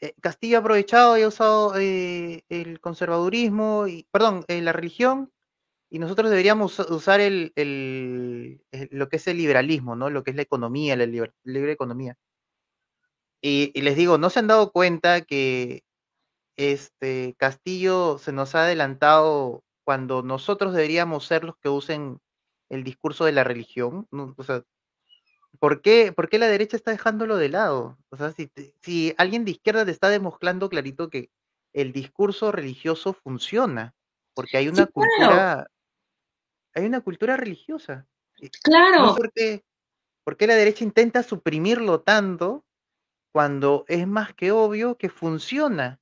eh, 0.00 0.12
Castillo 0.20 0.58
ha 0.58 0.60
aprovechado 0.60 1.16
y 1.16 1.22
ha 1.22 1.28
usado 1.28 1.78
eh, 1.78 2.44
el 2.48 2.80
conservadurismo, 2.80 3.86
y, 3.86 4.06
perdón, 4.10 4.44
la 4.48 4.72
religión 4.72 5.32
y 5.90 5.98
nosotros 5.98 6.30
deberíamos 6.30 6.78
usar 6.78 7.20
el, 7.20 7.52
lo 8.90 9.08
que 9.08 9.16
es 9.16 9.26
el 9.26 9.38
liberalismo, 9.38 9.96
¿no? 9.96 10.10
Lo 10.10 10.22
que 10.22 10.30
es 10.30 10.36
la 10.36 10.42
economía, 10.42 10.96
la 10.96 11.06
libre, 11.06 11.72
economía. 11.72 12.16
Y, 13.40 13.72
les 13.80 13.96
digo, 13.96 14.18
¿no 14.18 14.30
se 14.30 14.40
han 14.40 14.48
dado 14.48 14.70
cuenta 14.70 15.22
que 15.22 15.84
este 16.56 17.34
Castillo 17.38 18.18
se 18.18 18.32
nos 18.32 18.54
ha 18.54 18.64
adelantado 18.64 19.64
cuando 19.84 20.22
nosotros 20.22 20.74
deberíamos 20.74 21.24
ser 21.24 21.44
los 21.44 21.56
que 21.56 21.70
usen 21.70 22.20
el 22.68 22.84
discurso 22.84 23.24
de 23.24 23.32
la 23.32 23.44
religión? 23.44 24.06
O 24.10 24.44
sea, 24.44 24.64
¿por 25.58 25.80
qué, 25.80 26.12
¿por 26.12 26.28
qué 26.28 26.38
la 26.38 26.48
derecha 26.48 26.76
está 26.76 26.90
dejándolo 26.90 27.38
de 27.38 27.48
lado? 27.48 27.96
O 28.10 28.16
sea, 28.16 28.32
si, 28.32 28.50
si 28.82 29.14
alguien 29.16 29.46
de 29.46 29.52
izquierda 29.52 29.86
te 29.86 29.92
está 29.92 30.10
demostrando 30.10 30.68
clarito 30.68 31.08
que 31.08 31.30
el 31.72 31.92
discurso 31.92 32.52
religioso 32.52 33.14
funciona, 33.14 33.94
porque 34.34 34.58
hay 34.58 34.68
una 34.68 34.86
cultura 34.86 35.66
hay 36.74 36.86
una 36.86 37.00
cultura 37.00 37.36
religiosa. 37.36 38.06
Claro. 38.62 39.16
por, 39.16 40.36
qué, 40.36 40.46
la 40.46 40.54
derecha 40.54 40.84
intenta 40.84 41.22
suprimirlo 41.22 42.00
tanto 42.00 42.64
cuando 43.32 43.84
es 43.88 44.06
más 44.06 44.34
que 44.34 44.52
obvio 44.52 44.96
que 44.96 45.08
funciona? 45.08 46.00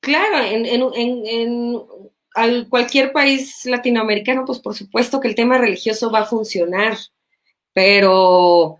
Claro, 0.00 0.38
en, 0.44 0.66
en, 0.66 2.64
cualquier 2.68 3.12
país 3.12 3.64
latinoamericano, 3.64 4.44
pues 4.44 4.58
por 4.58 4.74
supuesto 4.74 5.20
que 5.20 5.28
el 5.28 5.34
tema 5.34 5.58
religioso 5.58 6.10
va 6.10 6.20
a 6.20 6.26
funcionar, 6.26 6.96
pero, 7.72 8.78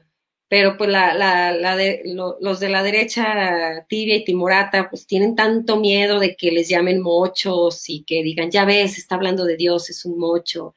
pero 0.48 0.76
pues 0.76 0.90
la, 0.90 1.14
la, 1.14 1.76
de, 1.76 2.02
los 2.04 2.60
de 2.60 2.68
la 2.68 2.82
derecha 2.82 3.86
tibia 3.88 4.16
y 4.16 4.24
timorata, 4.24 4.90
pues 4.90 5.06
tienen 5.06 5.34
tanto 5.34 5.78
miedo 5.78 6.20
de 6.20 6.36
que 6.36 6.52
les 6.52 6.68
llamen 6.68 7.00
mochos 7.00 7.88
y 7.88 8.04
que 8.04 8.22
digan, 8.22 8.50
ya 8.50 8.64
ves, 8.64 8.98
está 8.98 9.14
hablando 9.14 9.44
de 9.44 9.56
Dios, 9.56 9.88
es 9.90 10.04
un 10.04 10.18
mocho 10.18 10.74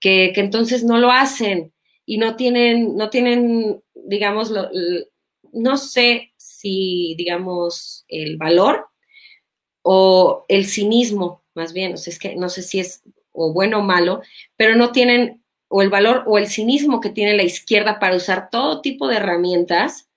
que, 0.00 0.32
entonces 0.36 0.84
no 0.84 0.98
lo 0.98 1.10
hacen 1.10 1.72
y 2.06 2.18
no 2.18 2.36
tienen, 2.36 2.96
no 2.96 3.10
tienen, 3.10 3.82
digamos, 3.94 4.52
no 5.52 5.76
sé 5.76 6.32
si, 6.36 7.14
digamos, 7.16 8.04
el 8.08 8.36
valor 8.36 8.88
o 9.82 10.44
el 10.48 10.66
cinismo, 10.66 11.44
más 11.54 11.72
bien, 11.72 11.94
o 11.94 11.96
sea, 11.96 12.12
es 12.12 12.18
que 12.18 12.36
no 12.36 12.48
sé 12.48 12.62
si 12.62 12.80
es 12.80 13.02
o 13.32 13.52
bueno 13.52 13.78
o 13.78 13.82
malo, 13.82 14.22
pero 14.56 14.74
no 14.76 14.92
tienen 14.92 15.42
o 15.68 15.82
el 15.82 15.90
valor 15.90 16.24
o 16.26 16.36
el 16.36 16.48
cinismo 16.48 17.00
que 17.00 17.10
tiene 17.10 17.36
la 17.36 17.44
izquierda 17.44 18.00
para 18.00 18.16
usar 18.16 18.50
todo 18.50 18.80
tipo 18.80 19.06
de 19.06 19.16
herramientas 19.16 20.08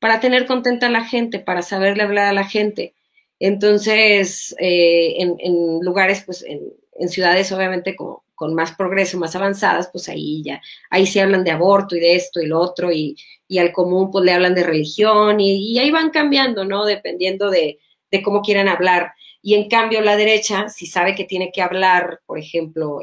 para 0.00 0.18
tener 0.18 0.46
contenta 0.46 0.86
a 0.86 0.90
la 0.90 1.04
gente, 1.04 1.38
para 1.38 1.62
saberle 1.62 2.02
hablar 2.02 2.26
a 2.26 2.32
la 2.32 2.44
gente. 2.44 2.94
Entonces, 3.38 4.54
eh, 4.58 5.14
en, 5.18 5.80
lugares, 5.82 6.22
pues, 6.24 6.42
en, 6.42 6.60
en 6.98 7.08
ciudades 7.08 7.52
obviamente 7.52 7.94
como 7.94 8.24
con 8.40 8.54
más 8.54 8.74
progreso, 8.74 9.18
más 9.18 9.36
avanzadas, 9.36 9.90
pues 9.92 10.08
ahí 10.08 10.42
ya, 10.42 10.62
ahí 10.88 11.06
sí 11.06 11.18
hablan 11.18 11.44
de 11.44 11.50
aborto 11.50 11.94
y 11.94 12.00
de 12.00 12.14
esto 12.14 12.40
y 12.40 12.46
lo 12.46 12.58
otro, 12.58 12.90
y, 12.90 13.14
al 13.58 13.70
común 13.70 14.10
pues 14.10 14.24
le 14.24 14.32
hablan 14.32 14.54
de 14.54 14.62
religión, 14.62 15.40
y, 15.40 15.78
ahí 15.78 15.90
van 15.90 16.08
cambiando, 16.08 16.64
¿no? 16.64 16.86
Dependiendo 16.86 17.50
de, 17.50 17.78
cómo 18.24 18.40
quieran 18.40 18.66
hablar. 18.66 19.12
Y 19.42 19.56
en 19.56 19.68
cambio 19.68 20.00
la 20.00 20.16
derecha, 20.16 20.70
si 20.70 20.86
sabe 20.86 21.14
que 21.14 21.24
tiene 21.24 21.52
que 21.52 21.60
hablar, 21.60 22.20
por 22.24 22.38
ejemplo, 22.38 23.00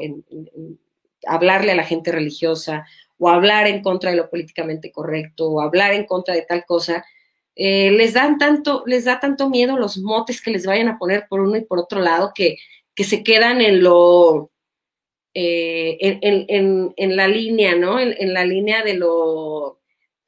hablarle 1.24 1.70
a 1.70 1.76
la 1.76 1.84
gente 1.84 2.10
religiosa, 2.10 2.84
o 3.16 3.28
hablar 3.28 3.68
en 3.68 3.80
contra 3.80 4.10
de 4.10 4.16
lo 4.16 4.28
políticamente 4.30 4.90
correcto, 4.90 5.48
o 5.48 5.60
hablar 5.60 5.94
en 5.94 6.04
contra 6.04 6.34
de 6.34 6.42
tal 6.42 6.64
cosa, 6.66 7.04
eh, 7.54 7.92
les 7.92 8.12
dan 8.14 8.38
tanto, 8.38 8.82
les 8.86 9.04
da 9.04 9.20
tanto 9.20 9.48
miedo 9.48 9.76
los 9.76 9.98
motes 9.98 10.42
que 10.42 10.50
les 10.50 10.66
vayan 10.66 10.88
a 10.88 10.98
poner 10.98 11.28
por 11.28 11.38
uno 11.38 11.56
y 11.56 11.64
por 11.64 11.78
otro 11.78 12.00
lado 12.00 12.32
que, 12.34 12.56
que 12.96 13.04
se 13.04 13.22
quedan 13.22 13.60
en 13.60 13.84
lo 13.84 14.50
eh, 15.40 16.18
en, 16.20 17.16
la 17.16 17.28
línea, 17.28 17.76
¿no? 17.76 18.00
En, 18.00 18.34
la 18.34 18.44
línea 18.44 18.82
de 18.82 18.94
lo, 18.94 19.78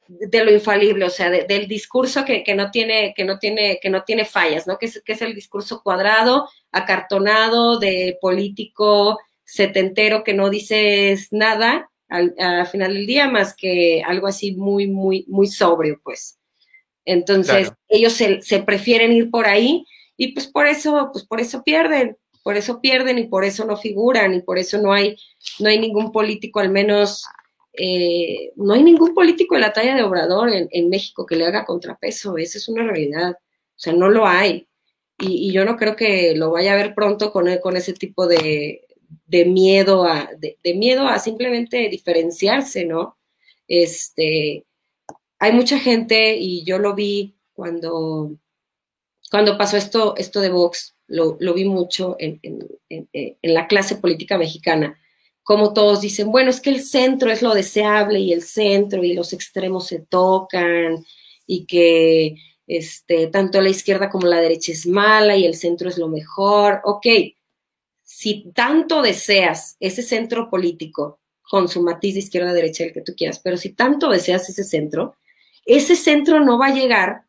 de 0.06 0.44
lo 0.44 0.52
infalible, 0.52 1.04
o 1.04 1.10
sea, 1.10 1.30
del 1.30 1.66
discurso 1.66 2.24
que, 2.24 2.54
no 2.54 2.70
tiene, 2.70 3.12
que, 3.16 3.24
no 3.24 3.40
tiene, 3.40 3.80
que 3.82 3.90
no 3.90 4.04
tiene 4.04 4.24
fallas, 4.24 4.68
¿no? 4.68 4.78
Que 4.78 4.86
es, 4.86 5.02
que 5.04 5.14
es 5.14 5.22
el 5.22 5.34
discurso 5.34 5.82
cuadrado, 5.82 6.48
acartonado, 6.70 7.80
de 7.80 8.18
político 8.20 9.18
setentero 9.44 10.22
que 10.22 10.32
no 10.32 10.48
dices 10.48 11.26
nada 11.32 11.90
al, 12.08 12.32
final 12.68 12.94
del 12.94 13.06
día 13.06 13.28
más 13.28 13.56
que 13.56 14.04
algo 14.06 14.28
así 14.28 14.54
muy, 14.54 14.86
muy, 14.86 15.24
muy 15.26 15.48
sobrio, 15.48 16.00
pues. 16.04 16.38
Entonces, 17.04 17.72
ellos 17.88 18.12
se, 18.12 18.42
se, 18.42 18.62
prefieren 18.62 19.10
ir 19.10 19.28
por 19.28 19.46
ahí 19.46 19.84
y 20.16 20.34
pues 20.34 20.46
por 20.46 20.68
eso, 20.68 21.10
pues 21.12 21.26
por 21.26 21.40
eso 21.40 21.64
pierden 21.64 22.16
por 22.50 22.56
eso 22.56 22.80
pierden 22.80 23.16
y 23.16 23.28
por 23.28 23.44
eso 23.44 23.64
no 23.64 23.76
figuran 23.76 24.34
y 24.34 24.42
por 24.42 24.58
eso 24.58 24.82
no 24.82 24.92
hay, 24.92 25.16
no 25.60 25.68
hay 25.68 25.78
ningún 25.78 26.10
político, 26.10 26.58
al 26.58 26.68
menos, 26.68 27.24
eh, 27.74 28.50
no 28.56 28.74
hay 28.74 28.82
ningún 28.82 29.14
político 29.14 29.54
de 29.54 29.60
la 29.60 29.72
talla 29.72 29.94
de 29.94 30.02
Obrador 30.02 30.50
en, 30.52 30.88
México 30.88 31.24
que 31.24 31.36
le 31.36 31.46
haga 31.46 31.64
contrapeso, 31.64 32.36
esa 32.38 32.58
es 32.58 32.68
una 32.68 32.82
realidad, 32.82 33.36
o 33.38 33.78
sea, 33.78 33.92
no 33.92 34.08
lo 34.08 34.26
hay. 34.26 34.66
Y, 35.20 35.52
yo 35.52 35.64
no 35.64 35.76
creo 35.76 35.94
que 35.94 36.34
lo 36.34 36.50
vaya 36.50 36.72
a 36.72 36.76
ver 36.76 36.92
pronto 36.92 37.30
con, 37.30 37.46
con 37.58 37.76
ese 37.76 37.92
tipo 37.92 38.26
de, 38.26 38.84
miedo 39.46 40.04
a, 40.04 40.28
de, 40.36 40.74
miedo 40.74 41.06
a 41.06 41.20
simplemente 41.20 41.88
diferenciarse, 41.88 42.84
¿no? 42.84 43.16
Este, 43.68 44.66
hay 45.38 45.52
mucha 45.52 45.78
gente, 45.78 46.34
y 46.36 46.64
yo 46.64 46.80
lo 46.80 46.96
vi 46.96 47.36
cuando, 47.52 48.32
cuando 49.30 49.56
pasó 49.56 49.76
esto, 49.76 50.16
esto 50.16 50.40
de 50.40 50.48
Vox, 50.48 50.96
lo, 51.10 51.54
vi 51.54 51.64
mucho 51.64 52.16
en, 52.18 52.40
la 53.42 53.66
clase 53.66 53.96
política 53.96 54.38
mexicana, 54.38 54.98
como 55.42 55.72
todos 55.72 56.00
dicen, 56.00 56.30
bueno, 56.30 56.50
es 56.50 56.60
que 56.60 56.70
el 56.70 56.82
centro 56.82 57.30
es 57.30 57.42
lo 57.42 57.54
deseable 57.54 58.20
y 58.20 58.32
el 58.32 58.42
centro 58.42 59.02
y 59.02 59.14
los 59.14 59.32
extremos 59.32 59.88
se 59.88 59.98
tocan 60.00 61.04
y 61.46 61.66
que 61.66 62.36
este, 62.66 63.26
tanto 63.26 63.60
la 63.60 63.70
izquierda 63.70 64.10
como 64.10 64.26
la 64.26 64.40
derecha 64.40 64.70
es 64.72 64.86
mala 64.86 65.36
y 65.36 65.44
el 65.44 65.56
centro 65.56 65.88
es 65.88 65.98
lo 65.98 66.08
mejor. 66.08 66.80
Ok, 66.84 67.06
si 68.04 68.50
tanto 68.54 69.02
deseas 69.02 69.76
ese 69.80 70.02
centro 70.02 70.48
político, 70.48 71.18
con 71.42 71.66
su 71.66 71.82
matiz 71.82 72.14
de 72.14 72.20
izquierda-derecha, 72.20 72.84
el 72.84 72.92
que 72.92 73.02
tú 73.02 73.12
quieras, 73.16 73.40
pero 73.40 73.56
si 73.56 73.70
tanto 73.70 74.08
deseas 74.08 74.48
ese 74.48 74.62
centro, 74.62 75.16
ese 75.66 75.96
centro 75.96 76.38
no 76.38 76.60
va 76.60 76.66
a 76.68 76.74
llegar 76.74 77.24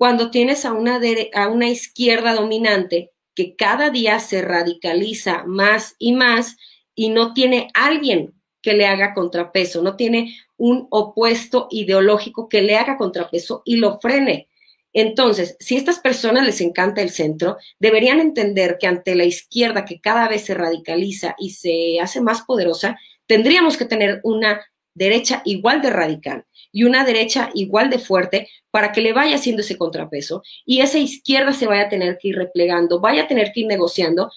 cuando 0.00 0.30
tienes 0.30 0.64
a 0.64 0.72
una, 0.72 0.98
a 1.34 1.48
una 1.48 1.68
izquierda 1.68 2.32
dominante 2.32 3.10
que 3.34 3.54
cada 3.54 3.90
día 3.90 4.18
se 4.18 4.40
radicaliza 4.40 5.44
más 5.46 5.94
y 5.98 6.12
más 6.12 6.56
y 6.94 7.10
no 7.10 7.34
tiene 7.34 7.68
alguien 7.74 8.32
que 8.62 8.72
le 8.72 8.86
haga 8.86 9.12
contrapeso, 9.12 9.82
no 9.82 9.96
tiene 9.96 10.38
un 10.56 10.86
opuesto 10.88 11.68
ideológico 11.70 12.48
que 12.48 12.62
le 12.62 12.76
haga 12.76 12.96
contrapeso 12.96 13.60
y 13.66 13.76
lo 13.76 14.00
frene. 14.00 14.48
Entonces, 14.94 15.54
si 15.60 15.74
a 15.74 15.78
estas 15.80 15.98
personas 15.98 16.46
les 16.46 16.62
encanta 16.62 17.02
el 17.02 17.10
centro, 17.10 17.58
deberían 17.78 18.20
entender 18.20 18.78
que 18.80 18.86
ante 18.86 19.14
la 19.14 19.24
izquierda 19.24 19.84
que 19.84 20.00
cada 20.00 20.28
vez 20.28 20.46
se 20.46 20.54
radicaliza 20.54 21.36
y 21.38 21.50
se 21.50 22.00
hace 22.00 22.22
más 22.22 22.40
poderosa, 22.40 22.98
tendríamos 23.26 23.76
que 23.76 23.84
tener 23.84 24.22
una 24.24 24.62
derecha 24.94 25.42
igual 25.44 25.82
de 25.82 25.90
radical 25.90 26.46
y 26.72 26.84
una 26.84 27.04
derecha 27.04 27.50
igual 27.54 27.90
de 27.90 27.98
fuerte 27.98 28.48
para 28.70 28.92
que 28.92 29.00
le 29.00 29.12
vaya 29.12 29.36
haciendo 29.36 29.62
ese 29.62 29.76
contrapeso 29.76 30.42
y 30.64 30.80
esa 30.80 30.98
izquierda 30.98 31.52
se 31.52 31.66
vaya 31.66 31.82
a 31.82 31.88
tener 31.88 32.18
que 32.18 32.28
ir 32.28 32.36
replegando, 32.36 33.00
vaya 33.00 33.24
a 33.24 33.28
tener 33.28 33.52
que 33.52 33.60
ir 33.60 33.66
negociando 33.66 34.30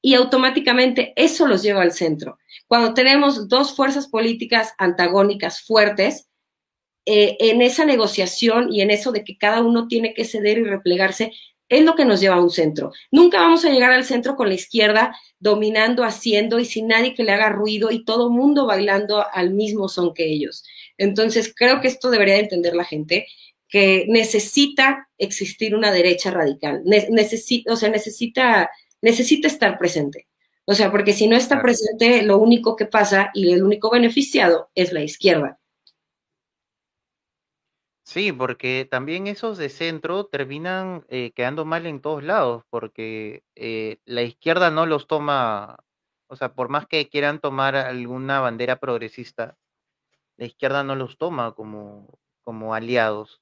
y 0.00 0.14
automáticamente 0.14 1.12
eso 1.16 1.46
los 1.46 1.62
lleva 1.62 1.82
al 1.82 1.92
centro. 1.92 2.38
Cuando 2.66 2.92
tenemos 2.92 3.48
dos 3.48 3.74
fuerzas 3.76 4.08
políticas 4.08 4.74
antagónicas 4.78 5.62
fuertes, 5.62 6.28
eh, 7.04 7.36
en 7.40 7.62
esa 7.62 7.84
negociación 7.84 8.72
y 8.72 8.80
en 8.80 8.90
eso 8.90 9.10
de 9.10 9.24
que 9.24 9.36
cada 9.36 9.60
uno 9.62 9.88
tiene 9.88 10.14
que 10.14 10.24
ceder 10.24 10.58
y 10.58 10.64
replegarse, 10.64 11.32
es 11.68 11.84
lo 11.84 11.94
que 11.96 12.04
nos 12.04 12.20
lleva 12.20 12.36
a 12.36 12.40
un 12.40 12.50
centro. 12.50 12.92
Nunca 13.10 13.40
vamos 13.40 13.64
a 13.64 13.70
llegar 13.70 13.92
al 13.92 14.04
centro 14.04 14.36
con 14.36 14.48
la 14.48 14.54
izquierda 14.54 15.16
dominando, 15.40 16.04
haciendo 16.04 16.58
y 16.60 16.64
sin 16.64 16.86
nadie 16.86 17.14
que 17.14 17.24
le 17.24 17.32
haga 17.32 17.48
ruido 17.48 17.90
y 17.90 18.04
todo 18.04 18.30
mundo 18.30 18.66
bailando 18.66 19.24
al 19.32 19.50
mismo 19.50 19.88
son 19.88 20.14
que 20.14 20.26
ellos. 20.26 20.64
Entonces, 21.02 21.52
creo 21.54 21.80
que 21.80 21.88
esto 21.88 22.10
debería 22.10 22.38
entender 22.38 22.76
la 22.76 22.84
gente, 22.84 23.26
que 23.68 24.06
necesita 24.08 25.08
existir 25.18 25.74
una 25.74 25.90
derecha 25.90 26.30
radical, 26.30 26.82
necesita, 26.84 27.72
o 27.72 27.76
sea, 27.76 27.88
necesita, 27.88 28.70
necesita 29.00 29.48
estar 29.48 29.78
presente. 29.78 30.28
O 30.64 30.74
sea, 30.74 30.92
porque 30.92 31.12
si 31.12 31.26
no 31.26 31.36
está 31.36 31.60
presente, 31.60 32.22
lo 32.22 32.38
único 32.38 32.76
que 32.76 32.86
pasa 32.86 33.30
y 33.34 33.52
el 33.52 33.64
único 33.64 33.90
beneficiado 33.90 34.70
es 34.76 34.92
la 34.92 35.02
izquierda. 35.02 35.58
Sí, 38.04 38.30
porque 38.30 38.86
también 38.88 39.26
esos 39.26 39.58
de 39.58 39.70
centro 39.70 40.26
terminan 40.26 41.04
eh, 41.08 41.32
quedando 41.34 41.64
mal 41.64 41.86
en 41.86 42.00
todos 42.00 42.22
lados, 42.22 42.62
porque 42.70 43.42
eh, 43.56 43.96
la 44.04 44.22
izquierda 44.22 44.70
no 44.70 44.86
los 44.86 45.08
toma, 45.08 45.78
o 46.28 46.36
sea, 46.36 46.54
por 46.54 46.68
más 46.68 46.86
que 46.86 47.08
quieran 47.08 47.40
tomar 47.40 47.74
alguna 47.74 48.38
bandera 48.40 48.78
progresista, 48.78 49.56
la 50.42 50.46
izquierda 50.46 50.82
no 50.82 50.96
los 50.96 51.18
toma 51.18 51.54
como, 51.54 52.18
como 52.42 52.74
aliados. 52.74 53.40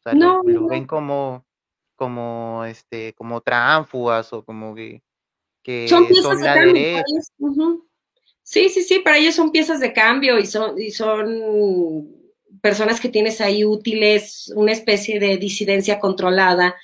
O 0.00 0.02
sea, 0.02 0.14
no, 0.14 0.42
los, 0.44 0.66
ven 0.66 0.84
como, 0.84 1.46
como, 1.94 2.64
este, 2.64 3.12
como 3.12 3.40
tránfugas 3.40 4.32
o 4.32 4.44
como 4.44 4.74
que, 4.74 5.00
que 5.62 5.86
son, 5.86 6.08
la 6.42 6.54
derecha. 6.56 7.04
Sí, 8.42 8.68
sí, 8.68 8.82
sí, 8.82 8.98
para 8.98 9.18
ellos 9.18 9.36
son 9.36 9.52
piezas 9.52 9.78
de 9.78 9.92
cambio 9.92 10.40
y 10.40 10.46
son, 10.46 10.76
y 10.76 10.90
son 10.90 12.16
personas 12.60 12.98
que 12.98 13.10
tienes 13.10 13.40
ahí 13.40 13.64
útiles, 13.64 14.52
una 14.56 14.72
especie 14.72 15.20
de 15.20 15.36
disidencia 15.36 16.00
controlada, 16.00 16.74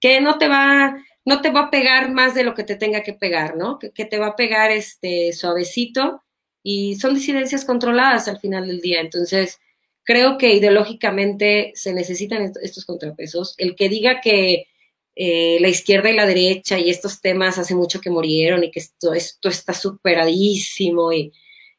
que 0.00 0.20
no 0.20 0.36
te 0.36 0.48
va, 0.48 0.96
no 1.24 1.40
te 1.42 1.52
va 1.52 1.60
a 1.60 1.70
pegar 1.70 2.10
más 2.10 2.34
de 2.34 2.42
lo 2.42 2.54
que 2.54 2.64
te 2.64 2.74
tenga 2.74 3.04
que 3.04 3.12
pegar, 3.12 3.56
¿no? 3.56 3.78
Que, 3.78 4.04
te 4.04 4.18
va 4.18 4.28
a 4.28 4.36
pegar 4.36 4.72
este 4.72 5.32
suavecito 5.32 6.24
y 6.62 6.96
son 6.96 7.14
disidencias 7.14 7.64
controladas 7.64 8.28
al 8.28 8.38
final 8.38 8.66
del 8.66 8.80
día. 8.80 9.00
Entonces, 9.00 9.60
creo 10.04 10.38
que 10.38 10.54
ideológicamente 10.54 11.72
se 11.74 11.92
necesitan 11.94 12.52
estos 12.62 12.84
contrapesos. 12.84 13.54
El 13.58 13.74
que 13.74 13.88
diga 13.88 14.20
que 14.20 14.66
eh, 15.14 15.58
la 15.60 15.68
izquierda 15.68 16.10
y 16.10 16.14
la 16.14 16.26
derecha 16.26 16.78
y 16.78 16.88
estos 16.90 17.20
temas 17.20 17.58
hace 17.58 17.74
mucho 17.74 18.00
que 18.00 18.10
murieron 18.10 18.64
y 18.64 18.70
que 18.70 18.80
esto, 18.80 19.12
esto 19.12 19.48
está 19.48 19.74
superadísimo 19.74 21.12
y 21.12 21.32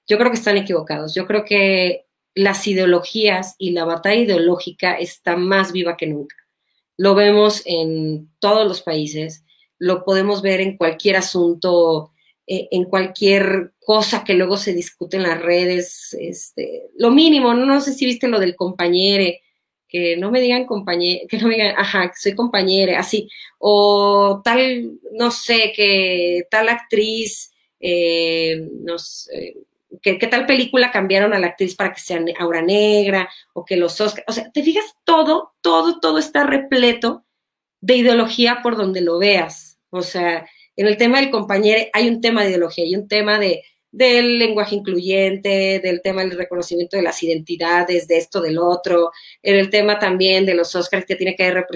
yo 0.08 0.18
creo 0.18 0.30
que 0.30 0.38
están 0.38 0.58
equivocados. 0.58 1.16
Yo 1.16 1.26
creo 1.26 1.46
que 1.46 2.06
las 2.36 2.68
ideologías 2.68 3.56
y 3.58 3.72
la 3.72 3.86
batalla 3.86 4.22
ideológica 4.22 4.94
está 4.96 5.36
más 5.36 5.72
viva 5.72 5.98
que 5.98 6.08
nunca. 6.08 6.36
Lo 6.98 7.16
vemos 7.16 7.64
en 7.66 8.30
todos 8.40 8.68
los 8.68 8.82
países, 8.82 9.44
lo 9.80 10.04
podemos 10.04 10.42
ver 10.42 10.62
en 10.62 10.78
cualquier 10.78 11.16
asunto, 11.16 12.13
eh, 12.48 12.68
en 12.72 12.86
cualquier 12.86 13.74
cosa 13.80 14.24
que 14.24 14.34
luego 14.34 14.58
se 14.58 14.74
discute 14.74 15.18
en 15.18 15.24
las 15.24 15.42
redes, 15.42 16.16
este, 16.20 16.90
lo 16.98 17.12
mínimo, 17.12 17.54
no, 17.54 17.82
sé 17.82 17.94
si 17.94 18.06
viste 18.06 18.28
lo 18.28 18.40
del 18.40 18.56
compañere, 18.56 19.42
que 19.88 20.18
no 20.18 20.32
me 20.32 20.42
digan 20.42 20.66
compañero, 20.66 21.26
que 21.30 21.38
no 21.38 21.48
me 21.48 21.56
digan, 21.56 21.76
ajá, 21.78 22.10
que 22.10 22.18
soy 22.18 22.36
compañere, 22.36 22.96
así, 22.96 23.30
o 23.60 24.42
tal, 24.44 25.00
no 25.12 25.32
sé, 25.32 25.72
que 25.76 26.44
tal 26.50 26.70
actriz, 26.70 27.52
eh, 27.80 28.68
no 28.82 28.98
sé, 28.98 29.56
¿Qué, 30.02 30.16
tal 30.16 30.46
película 30.46 30.92
cambiaron 30.92 31.34
a 31.34 31.40
la 31.40 31.48
actriz 31.48 31.76
para 31.76 31.94
que 31.94 32.02
sea 32.02 32.20
Aura 32.40 32.62
Negra 32.62 33.30
o 33.54 33.64
que 33.64 33.78
los 33.78 34.02
Oscars, 34.02 34.26
o 34.28 34.34
sea, 34.34 34.52
te 34.52 34.64
fijas, 34.64 34.84
todo, 35.04 35.54
todo, 35.62 36.00
todo 36.00 36.18
está 36.18 36.44
repleto 36.46 37.26
de 37.80 37.98
ideología 37.98 38.60
por 38.64 38.76
donde 38.76 39.02
lo 39.02 39.20
veas. 39.20 39.80
O 39.92 40.02
sea, 40.02 40.48
en 40.76 40.88
el 40.88 40.98
tema 40.98 41.20
del 41.20 41.32
compañero 41.32 41.82
hay 41.94 42.10
un 42.10 42.22
tema 42.22 42.44
de 42.44 42.50
ideología, 42.50 42.86
hay 42.86 42.96
un 42.96 43.08
tema 43.08 43.40
de 43.40 43.64
del 43.94 44.40
lenguaje 44.40 44.76
incluyente, 44.76 45.80
del 45.80 46.02
tema 46.02 46.22
del 46.22 46.36
reconocimiento 46.36 46.98
de 46.98 47.04
las 47.04 47.22
identidades, 47.22 48.08
de 48.08 48.18
esto, 48.18 48.42
del 48.42 48.58
otro, 48.58 49.12
en 49.44 49.56
el 49.56 49.70
tema 49.70 50.00
también 50.00 50.48
de 50.48 50.56
los 50.56 50.74
Oscars 50.76 51.06
que 51.06 51.16
tiene 51.16 51.36
que 51.36 51.44
haber 51.44 51.68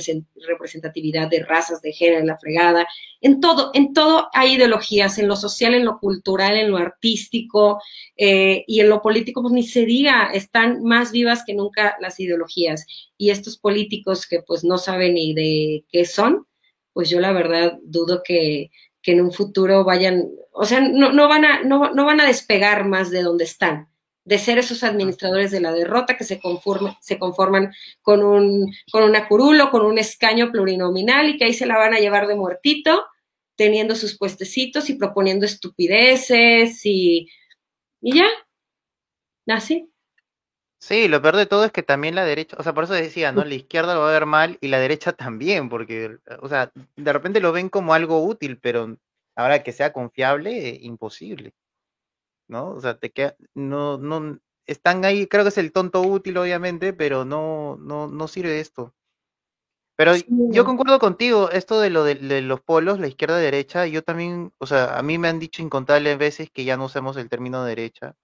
representatividad 0.48 1.30
de 1.30 1.44
razas, 1.44 1.80
de 1.84 1.94
género, 1.94 2.22
en 2.22 2.26
la 2.26 2.40
fregada. 2.40 2.88
En 3.22 3.40
todo, 3.40 3.70
en 3.76 3.94
todo 3.94 4.30
hay 4.34 4.56
ideologías, 4.56 5.20
en 5.20 5.28
lo 5.28 5.36
social, 5.36 5.76
en 5.76 5.86
lo 5.86 6.00
cultural, 6.00 6.58
en 6.58 6.72
lo 6.72 6.78
artístico 6.78 7.80
eh, 8.18 8.64
y 8.66 8.80
en 8.80 8.90
lo 8.90 9.04
político, 9.04 9.44
pues 9.44 9.54
ni 9.54 9.62
se 9.62 9.86
diga, 9.86 10.32
están 10.34 10.82
más 10.84 11.12
vivas 11.12 11.44
que 11.46 11.54
nunca 11.54 11.98
las 12.02 12.20
ideologías. 12.20 12.88
Y 13.16 13.30
estos 13.30 13.60
políticos 13.60 14.26
que 14.26 14.42
pues 14.42 14.64
no 14.64 14.80
saben 14.80 15.14
ni 15.14 15.36
de 15.36 15.86
qué 15.92 16.04
son, 16.06 16.48
pues 16.94 17.12
yo 17.12 17.20
la 17.20 17.32
verdad 17.32 17.78
dudo 17.84 18.24
que 18.24 18.72
que 19.08 19.14
en 19.14 19.22
un 19.22 19.32
futuro 19.32 19.86
vayan, 19.86 20.30
o 20.52 20.66
sea, 20.66 20.82
no, 20.82 21.14
no, 21.14 21.30
van, 21.30 21.46
a, 21.46 21.64
no, 21.64 21.94
no 21.94 22.04
van 22.04 22.20
a 22.20 22.26
despegar 22.26 22.84
más 22.84 23.10
de 23.10 23.22
donde 23.22 23.46
están, 23.46 23.88
de 24.26 24.38
ser 24.38 24.58
esos 24.58 24.84
administradores 24.84 25.50
de 25.50 25.62
la 25.62 25.72
derrota 25.72 26.18
que 26.18 26.26
se, 26.26 26.42
conforme, 26.42 26.98
se 27.00 27.18
conforman 27.18 27.74
con 28.02 28.22
un, 28.22 28.70
con 28.92 29.04
una 29.04 29.30
curulo, 29.30 29.72
con 29.72 29.86
un 29.86 29.98
escaño 29.98 30.52
plurinominal 30.52 31.30
y 31.30 31.38
que 31.38 31.46
ahí 31.46 31.54
se 31.54 31.66
la 31.66 31.78
van 31.78 31.94
a 31.94 32.00
llevar 32.00 32.28
de 32.28 32.36
muertito, 32.36 33.06
teniendo 33.56 33.96
sus 33.96 34.18
puestecitos 34.18 34.90
y 34.90 34.96
proponiendo 34.96 35.46
estupideces 35.46 36.86
y, 36.86 37.30
y 38.02 38.18
ya, 38.18 38.28
así. 39.48 39.90
Sí, 40.80 41.08
lo 41.08 41.22
peor 41.22 41.36
de 41.36 41.48
todo 41.48 41.66
es 41.66 41.72
que 41.72 41.82
también 41.82 42.14
la 42.14 42.24
derecha, 42.24 42.56
o 42.60 42.64
sea, 42.64 42.74
por 42.74 42.84
eso 42.84 42.94
decía, 42.94 43.32
¿no? 43.32 43.44
La 43.44 43.56
izquierda 43.56 43.96
lo 43.96 44.02
va 44.02 44.10
a 44.10 44.14
ver 44.14 44.28
mal 44.28 44.58
y 44.62 44.68
la 44.68 44.80
derecha 44.80 45.12
también, 45.18 45.70
porque, 45.70 46.18
o 46.42 46.48
sea, 46.48 46.72
de 46.96 47.14
repente 47.14 47.40
lo 47.40 47.52
ven 47.52 47.70
como 47.70 47.94
algo 47.94 48.24
útil, 48.24 48.60
pero 48.60 48.98
ahora 49.36 49.64
que 49.64 49.74
sea 49.74 49.92
confiable, 49.92 50.78
imposible, 50.82 51.54
¿no? 52.48 52.72
O 52.72 52.82
sea, 52.82 53.00
te 53.00 53.12
queda, 53.12 53.36
no, 53.56 53.98
no, 53.98 54.40
están 54.68 55.06
ahí, 55.06 55.28
creo 55.28 55.44
que 55.44 55.50
es 55.50 55.58
el 55.58 55.72
tonto 55.72 56.02
útil, 56.02 56.38
obviamente, 56.38 56.94
pero 56.94 57.26
no, 57.26 57.78
no, 57.78 58.08
no 58.08 58.28
sirve 58.28 58.60
esto. 58.60 58.94
Pero 59.96 60.14
yo 60.28 60.64
concuerdo 60.64 61.00
contigo, 61.00 61.50
esto 61.50 61.82
de 61.82 61.90
lo 61.90 62.04
de, 62.04 62.16
de 62.16 62.42
los 62.44 62.62
polos, 62.62 63.00
la 63.00 63.08
izquierda-derecha, 63.08 63.88
yo 63.88 64.04
también, 64.04 64.54
o 64.60 64.68
sea, 64.68 64.96
a 64.98 65.02
mí 65.02 65.18
me 65.18 65.28
han 65.28 65.40
dicho 65.40 65.64
incontables 65.64 66.20
veces 66.20 66.52
que 66.52 66.66
ya 66.66 66.78
no 66.78 66.86
usemos 66.86 67.18
el 67.18 67.30
término 67.30 67.64
derecha, 67.66 68.16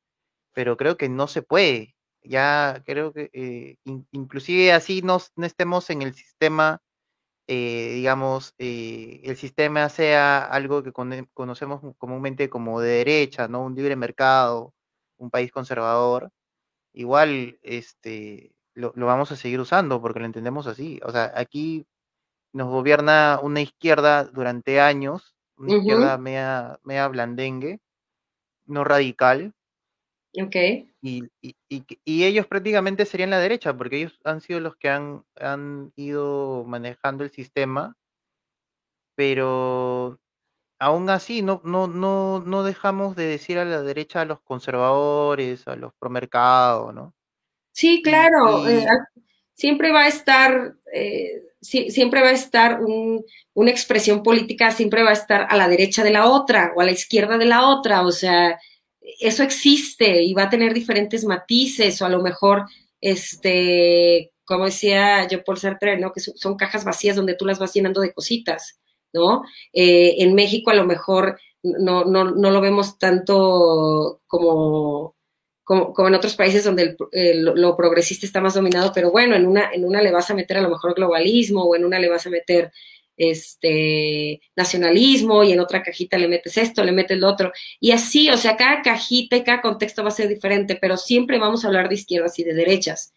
pero 0.54 0.78
creo 0.78 0.98
que 0.98 1.10
no 1.10 1.28
se 1.28 1.42
puede 1.42 1.96
ya 2.24 2.82
creo 2.86 3.14
que 3.14 3.30
eh, 3.34 3.78
inclusive 4.12 4.72
así 4.74 5.02
no, 5.02 5.20
estemos 5.44 5.90
en 5.90 6.02
el 6.02 6.14
sistema, 6.14 6.82
eh, 7.48 7.94
digamos, 7.96 8.54
eh, 8.58 9.22
el 9.24 9.38
sistema 9.38 9.90
sea 9.90 10.46
algo 10.46 10.84
que 10.84 10.92
conocemos 10.92 11.82
comúnmente 11.98 12.50
como 12.50 12.82
de 12.82 12.90
derecha, 12.90 13.48
¿no? 13.48 13.64
Un 13.64 13.76
libre 13.76 13.96
mercado, 13.96 14.74
un 15.18 15.30
país 15.30 15.52
conservador, 15.52 16.32
igual 16.94 17.60
este, 17.64 18.54
lo, 18.76 18.94
vamos 18.96 19.32
a 19.32 19.36
seguir 19.36 19.60
usando 19.60 20.02
porque 20.02 20.20
lo 20.20 20.26
entendemos 20.26 20.68
así. 20.68 21.00
O 21.04 21.12
sea, 21.12 21.32
aquí 21.36 21.86
nos 22.54 22.70
gobierna 22.70 23.40
una 23.42 23.62
izquierda 23.62 24.26
durante 24.26 24.80
años, 24.82 25.36
una 25.58 25.78
izquierda 25.78 26.18
media, 26.18 26.80
media 26.84 27.08
blandengue, 27.08 27.80
no 28.66 28.84
radical, 28.84 29.54
Ok. 30.42 30.56
Y, 31.02 31.24
y, 31.42 31.56
y, 31.70 32.24
ellos 32.24 32.48
prácticamente 32.48 33.06
serían 33.06 33.30
la 33.30 33.40
derecha, 33.40 33.78
porque 33.78 33.98
ellos 33.98 34.20
han 34.24 34.42
sido 34.42 34.60
los 34.60 34.76
que 34.76 34.90
han, 34.90 35.24
han 35.40 35.92
ido 35.96 36.64
manejando 36.66 37.24
el 37.24 37.30
sistema, 37.30 37.96
pero 39.16 40.20
aún 40.80 41.10
así 41.10 41.42
no, 41.42 41.62
no, 41.64 41.88
no, 41.88 42.40
no 42.40 42.64
dejamos 42.64 43.16
de 43.16 43.26
decir 43.26 43.60
a 43.60 43.66
la 43.66 43.84
derecha 43.84 44.22
a 44.22 44.26
los 44.26 44.42
conservadores, 44.42 45.68
a 45.68 45.76
los 45.76 45.94
promercados, 45.94 46.94
¿no? 46.94 47.14
Sí, 47.72 48.02
claro. 48.02 48.68
Eh, 48.68 48.86
siempre 49.54 49.92
va 49.92 50.02
a 50.02 50.08
estar, 50.08 50.76
eh, 50.94 51.44
siempre 51.62 52.22
va 52.22 52.30
a 52.30 52.34
estar 52.34 52.80
una 53.54 53.72
expresión 53.72 54.24
política, 54.24 54.72
siempre 54.72 55.04
va 55.04 55.12
a 55.12 55.14
estar 55.14 55.48
a 55.50 55.58
la 55.58 55.68
derecha 55.68 56.04
de 56.04 56.12
la 56.12 56.28
otra 56.28 56.74
o 56.76 56.82
a 56.82 56.86
la 56.86 56.92
izquierda 56.92 57.38
de 57.38 57.46
la 57.46 57.68
otra. 57.68 58.02
O 58.02 58.12
sea, 58.12 58.60
eso 59.20 59.44
existe 59.44 60.24
y 60.24 60.34
va 60.34 60.44
a 60.44 60.50
tener 60.50 60.74
diferentes 60.74 61.26
matices 61.26 62.02
o 62.02 62.06
a 62.06 62.10
lo 62.10 62.22
mejor, 62.22 62.66
este, 63.02 64.32
como 64.46 64.66
decía 64.66 65.28
yo 65.28 65.44
por 65.44 65.60
Sartre, 65.60 65.98
¿no? 65.98 66.12
Que 66.14 66.22
son 66.22 66.56
cajas 66.56 66.86
vacías 66.86 67.16
donde 67.16 67.36
tú 67.36 67.46
las 67.46 67.60
vas 67.60 67.74
llenando 67.74 68.02
de 68.02 68.14
cositas, 68.14 68.80
¿no? 69.14 69.44
Eh, 69.74 70.16
en 70.20 70.36
México 70.36 70.72
a 70.72 70.76
lo 70.76 70.86
mejor 70.86 71.40
no, 71.64 72.06
no, 72.06 72.32
no 72.32 72.52
lo 72.52 72.62
vemos 72.62 72.98
tanto 73.00 74.22
como, 74.28 75.16
como, 75.64 76.08
en 76.08 76.16
otros 76.16 76.36
países 76.36 76.64
donde 76.64 76.98
lo, 77.34 77.78
progresista 77.78 78.26
está 78.26 78.42
más 78.42 78.54
dominado, 78.54 78.92
pero 78.94 79.12
bueno, 79.12 79.36
en 79.36 79.48
una, 79.48 79.72
en 79.72 79.86
una 79.86 80.02
le 80.02 80.12
vas 80.12 80.30
a 80.30 80.34
meter 80.34 80.58
a 80.58 80.62
lo 80.62 80.70
mejor 80.70 80.94
globalismo 80.94 81.64
o 81.64 81.76
en 81.76 81.86
una 81.86 82.00
le 82.00 82.10
vas 82.10 82.28
a 82.28 82.30
meter 82.30 82.72
este 83.18 84.42
nacionalismo 84.56 85.44
y 85.44 85.52
en 85.52 85.60
otra 85.60 85.84
cajita 85.84 86.18
le 86.18 86.28
metes 86.28 86.58
esto, 86.58 86.84
le 86.84 86.92
metes 86.92 87.18
lo 87.18 87.30
otro. 87.30 87.52
Y 87.80 87.92
así, 87.92 88.30
o 88.30 88.38
sea, 88.38 88.58
cada 88.58 88.82
cajita 88.82 89.36
y 89.36 89.44
cada 89.44 89.62
contexto 89.62 90.04
va 90.04 90.10
a 90.10 90.12
ser 90.12 90.28
diferente, 90.28 90.78
pero 90.80 90.98
siempre 90.98 91.40
vamos 91.40 91.64
a 91.64 91.68
hablar 91.68 91.90
de 91.90 91.96
izquierdas 91.96 92.38
y 92.40 92.44
de 92.44 92.54
derechas. 92.54 93.14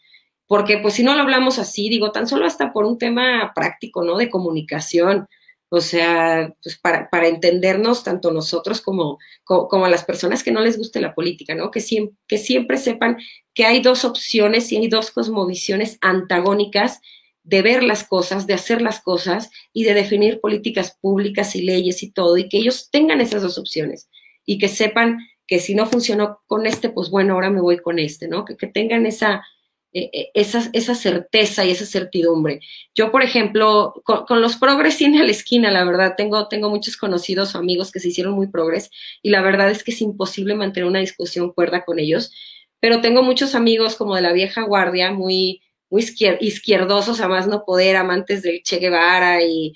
Porque 0.47 0.79
pues 0.79 0.95
si 0.95 1.03
no 1.03 1.15
lo 1.15 1.23
hablamos 1.23 1.59
así, 1.59 1.89
digo, 1.89 2.13
tan 2.13 2.29
solo 2.29 2.47
hasta 2.47 2.73
por 2.73 2.85
un 2.85 2.99
tema 2.99 3.53
práctico, 3.55 4.05
¿no? 4.05 4.17
De 4.17 4.31
comunicación. 4.31 5.27
O 5.69 5.81
sea, 5.81 6.55
pues 6.63 6.79
para, 6.79 7.11
para 7.11 7.27
entendernos 7.27 8.05
tanto 8.05 8.31
nosotros 8.31 8.81
como, 8.81 9.19
como, 9.43 9.89
las 9.89 10.05
personas 10.05 10.45
que 10.45 10.53
no 10.53 10.61
les 10.61 10.79
guste 10.79 11.01
la 11.01 11.15
política, 11.15 11.57
¿no? 11.57 11.73
Que 11.73 11.81
siempre, 11.81 12.17
que 12.29 12.39
siempre 12.39 12.79
sepan 12.79 13.19
que 13.53 13.65
hay 13.65 13.83
dos 13.83 14.05
opciones 14.05 14.71
y 14.71 14.77
hay 14.77 14.87
dos 14.89 15.11
cosmovisiones 15.11 15.99
antagónicas 16.01 17.01
de 17.47 17.63
ver 17.63 17.85
las 17.85 18.03
cosas, 18.03 18.47
de 18.47 18.55
hacer 18.55 18.83
las 18.83 19.01
cosas 19.01 19.51
y 19.73 19.85
de 19.85 19.95
definir 19.95 20.41
políticas 20.41 20.99
públicas 21.01 21.55
y 21.55 21.63
leyes 21.63 22.03
y 22.03 22.11
todo, 22.11 22.37
y 22.37 22.49
que 22.49 22.59
ellos 22.59 22.91
tengan 22.91 23.21
esas 23.21 23.41
dos 23.43 23.57
opciones 23.57 24.09
y 24.45 24.59
que 24.59 24.69
sepan 24.69 25.19
que 25.47 25.61
si 25.61 25.77
no 25.77 25.87
funcionó 25.87 26.41
con 26.47 26.67
este, 26.67 26.89
pues 26.91 27.09
bueno, 27.09 27.35
ahora 27.35 27.51
me 27.51 27.61
voy 27.61 27.79
con 27.79 28.01
este, 28.01 28.27
¿no? 28.27 28.45
Que, 28.45 28.57
que 28.57 28.67
tengan 28.67 29.07
esa, 29.07 29.45
eh, 29.93 30.11
eh, 30.13 30.31
esa, 30.35 30.69
esa, 30.73 30.97
certeza 30.97 31.65
y 31.65 31.71
esa 31.71 31.87
certidumbre. 31.87 32.61
Yo, 32.97 33.13
por 33.13 33.23
ejemplo, 33.23 33.95
con, 34.05 34.41
los 34.43 34.57
progres 34.57 34.97
tiene 34.97 35.21
a 35.21 35.25
la 35.25 35.31
esquina, 35.31 35.71
la 35.71 35.85
verdad, 35.85 36.15
tengo, 36.17 36.49
tengo 36.49 36.69
muchos 36.69 36.97
conocidos 36.97 37.55
o 37.55 37.59
amigos 37.59 37.93
que 37.93 38.01
se 38.01 38.09
hicieron 38.09 38.35
muy 38.35 38.49
progres 38.49 38.91
y 39.23 39.31
la 39.31 39.41
verdad 39.41 39.71
es 39.71 39.85
que 39.85 39.93
es 39.93 40.01
imposible 40.01 40.57
mantener 40.57 40.89
una 40.89 40.99
discusión 40.99 41.53
cuerda 41.53 41.85
con 41.85 42.01
ellos, 42.01 42.33
pero 42.81 43.01
tengo 43.01 43.23
muchos 43.23 43.55
amigos 43.55 43.95
como 43.95 44.17
de 44.17 44.23
la 44.23 44.33
vieja 44.33 44.63
guardia, 44.65 45.13
muy 45.13 45.63
muy 45.91 46.05
izquierdosos 46.41 47.21
a 47.21 47.29
más 47.29 47.47
no 47.47 47.65
poder, 47.65 47.97
amantes 47.97 48.43
del 48.43 48.63
Che 48.63 48.79
Guevara 48.79 49.43
y, 49.43 49.75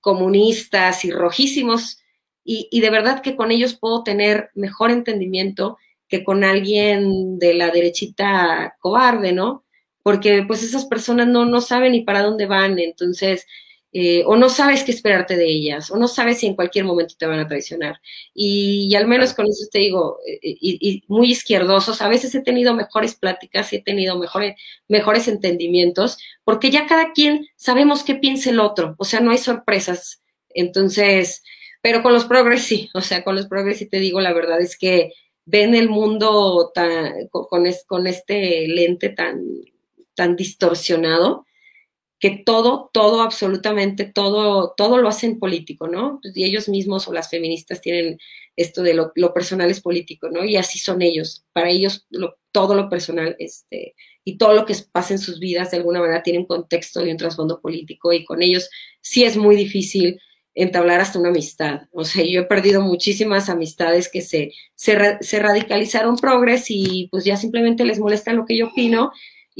comunistas 0.00 1.04
y 1.04 1.10
rojísimos, 1.10 1.98
y, 2.44 2.80
de 2.80 2.90
verdad 2.90 3.20
que 3.20 3.36
con 3.36 3.50
ellos 3.50 3.76
puedo 3.78 4.02
tener 4.02 4.50
mejor 4.54 4.90
entendimiento 4.90 5.76
que 6.08 6.24
con 6.24 6.42
alguien 6.42 7.38
de 7.38 7.54
la 7.54 7.70
derechita 7.70 8.76
cobarde, 8.80 9.32
¿no? 9.32 9.64
Porque 10.02 10.42
pues 10.46 10.62
esas 10.62 10.86
personas 10.86 11.28
no, 11.28 11.44
no 11.44 11.60
saben 11.60 11.92
ni 11.92 12.02
para 12.02 12.22
dónde 12.22 12.46
van, 12.46 12.78
entonces 12.78 13.46
eh, 13.92 14.22
o 14.24 14.36
no 14.36 14.48
sabes 14.48 14.84
qué 14.84 14.92
esperarte 14.92 15.36
de 15.36 15.46
ellas, 15.46 15.90
o 15.90 15.96
no 15.96 16.06
sabes 16.06 16.38
si 16.38 16.46
en 16.46 16.54
cualquier 16.54 16.84
momento 16.84 17.14
te 17.18 17.26
van 17.26 17.40
a 17.40 17.48
traicionar. 17.48 18.00
Y, 18.32 18.94
al 18.94 19.08
menos 19.08 19.34
con 19.34 19.46
eso 19.46 19.66
te 19.70 19.80
digo, 19.80 20.18
eh, 20.26 20.38
y, 20.42 21.02
muy 21.08 21.32
izquierdosos, 21.32 22.00
a 22.00 22.08
veces 22.08 22.34
he 22.34 22.42
tenido 22.42 22.74
mejores 22.74 23.16
pláticas 23.16 23.72
y 23.72 23.76
he 23.76 23.82
tenido 23.82 24.16
mejores, 24.16 24.54
mejores 24.88 25.26
entendimientos, 25.26 26.18
porque 26.44 26.70
ya 26.70 26.86
cada 26.86 27.12
quien 27.12 27.48
sabemos 27.56 28.04
qué 28.04 28.14
piensa 28.14 28.50
el 28.50 28.60
otro, 28.60 28.94
o 28.98 29.04
sea, 29.04 29.20
no 29.20 29.32
hay 29.32 29.38
sorpresas. 29.38 30.22
Entonces, 30.50 31.42
pero 31.82 32.02
con 32.02 32.12
los 32.12 32.26
progres 32.26 32.62
sí, 32.62 32.90
o 32.94 33.00
sea, 33.00 33.24
con 33.24 33.34
los 33.34 33.48
progres 33.48 33.78
sí 33.78 33.86
te 33.86 33.98
digo, 33.98 34.20
la 34.20 34.32
verdad 34.32 34.60
es 34.60 34.76
que 34.78 35.12
ven 35.46 35.74
el 35.74 35.88
mundo 35.88 36.70
tan, 36.74 37.28
con, 37.28 37.46
con 37.86 38.06
este 38.06 38.68
lente 38.68 39.08
tan, 39.08 39.42
tan 40.14 40.36
distorsionado 40.36 41.46
que 42.20 42.42
todo, 42.44 42.90
todo, 42.92 43.22
absolutamente 43.22 44.04
todo, 44.04 44.74
todo 44.76 44.98
lo 44.98 45.08
hacen 45.08 45.38
político, 45.38 45.88
¿no? 45.88 46.20
Pues, 46.22 46.36
y 46.36 46.44
ellos 46.44 46.68
mismos 46.68 47.08
o 47.08 47.14
las 47.14 47.30
feministas 47.30 47.80
tienen 47.80 48.18
esto 48.56 48.82
de 48.82 48.92
lo, 48.92 49.32
personal 49.32 49.70
es 49.70 49.80
político, 49.80 50.28
¿no? 50.28 50.44
Y 50.44 50.56
así 50.56 50.78
son 50.78 51.00
ellos. 51.00 51.46
Para 51.52 51.70
ellos 51.70 52.06
todo 52.52 52.74
lo 52.74 52.90
personal 52.90 53.36
este, 53.38 53.94
y 54.22 54.36
todo 54.36 54.52
lo 54.52 54.66
que 54.66 54.74
pasa 54.92 55.14
en 55.14 55.18
sus 55.18 55.40
vidas 55.40 55.70
de 55.70 55.78
alguna 55.78 56.00
manera 56.00 56.22
tiene 56.22 56.40
un 56.40 56.46
contexto 56.46 57.04
y 57.04 57.10
un 57.10 57.16
trasfondo 57.16 57.60
político 57.60 58.12
y 58.12 58.24
con 58.24 58.42
ellos 58.42 58.68
sí 59.00 59.24
es 59.24 59.38
muy 59.38 59.56
difícil 59.56 60.20
entablar 60.54 61.00
hasta 61.00 61.18
una 61.18 61.30
amistad. 61.30 61.82
O 61.90 62.04
sea, 62.04 62.22
yo 62.22 62.42
he 62.42 62.44
perdido 62.44 62.82
muchísimas 62.82 63.48
amistades 63.48 64.10
que 64.10 64.20
se, 64.20 64.52
se, 64.74 65.16
se 65.22 65.38
radicalizaron 65.38 66.16
progres 66.16 66.66
y 66.68 67.08
pues 67.10 67.24
ya 67.24 67.38
simplemente 67.38 67.86
les 67.86 67.98
molesta 67.98 68.34
lo 68.34 68.44
que 68.44 68.58
yo 68.58 68.66
opino 68.66 69.10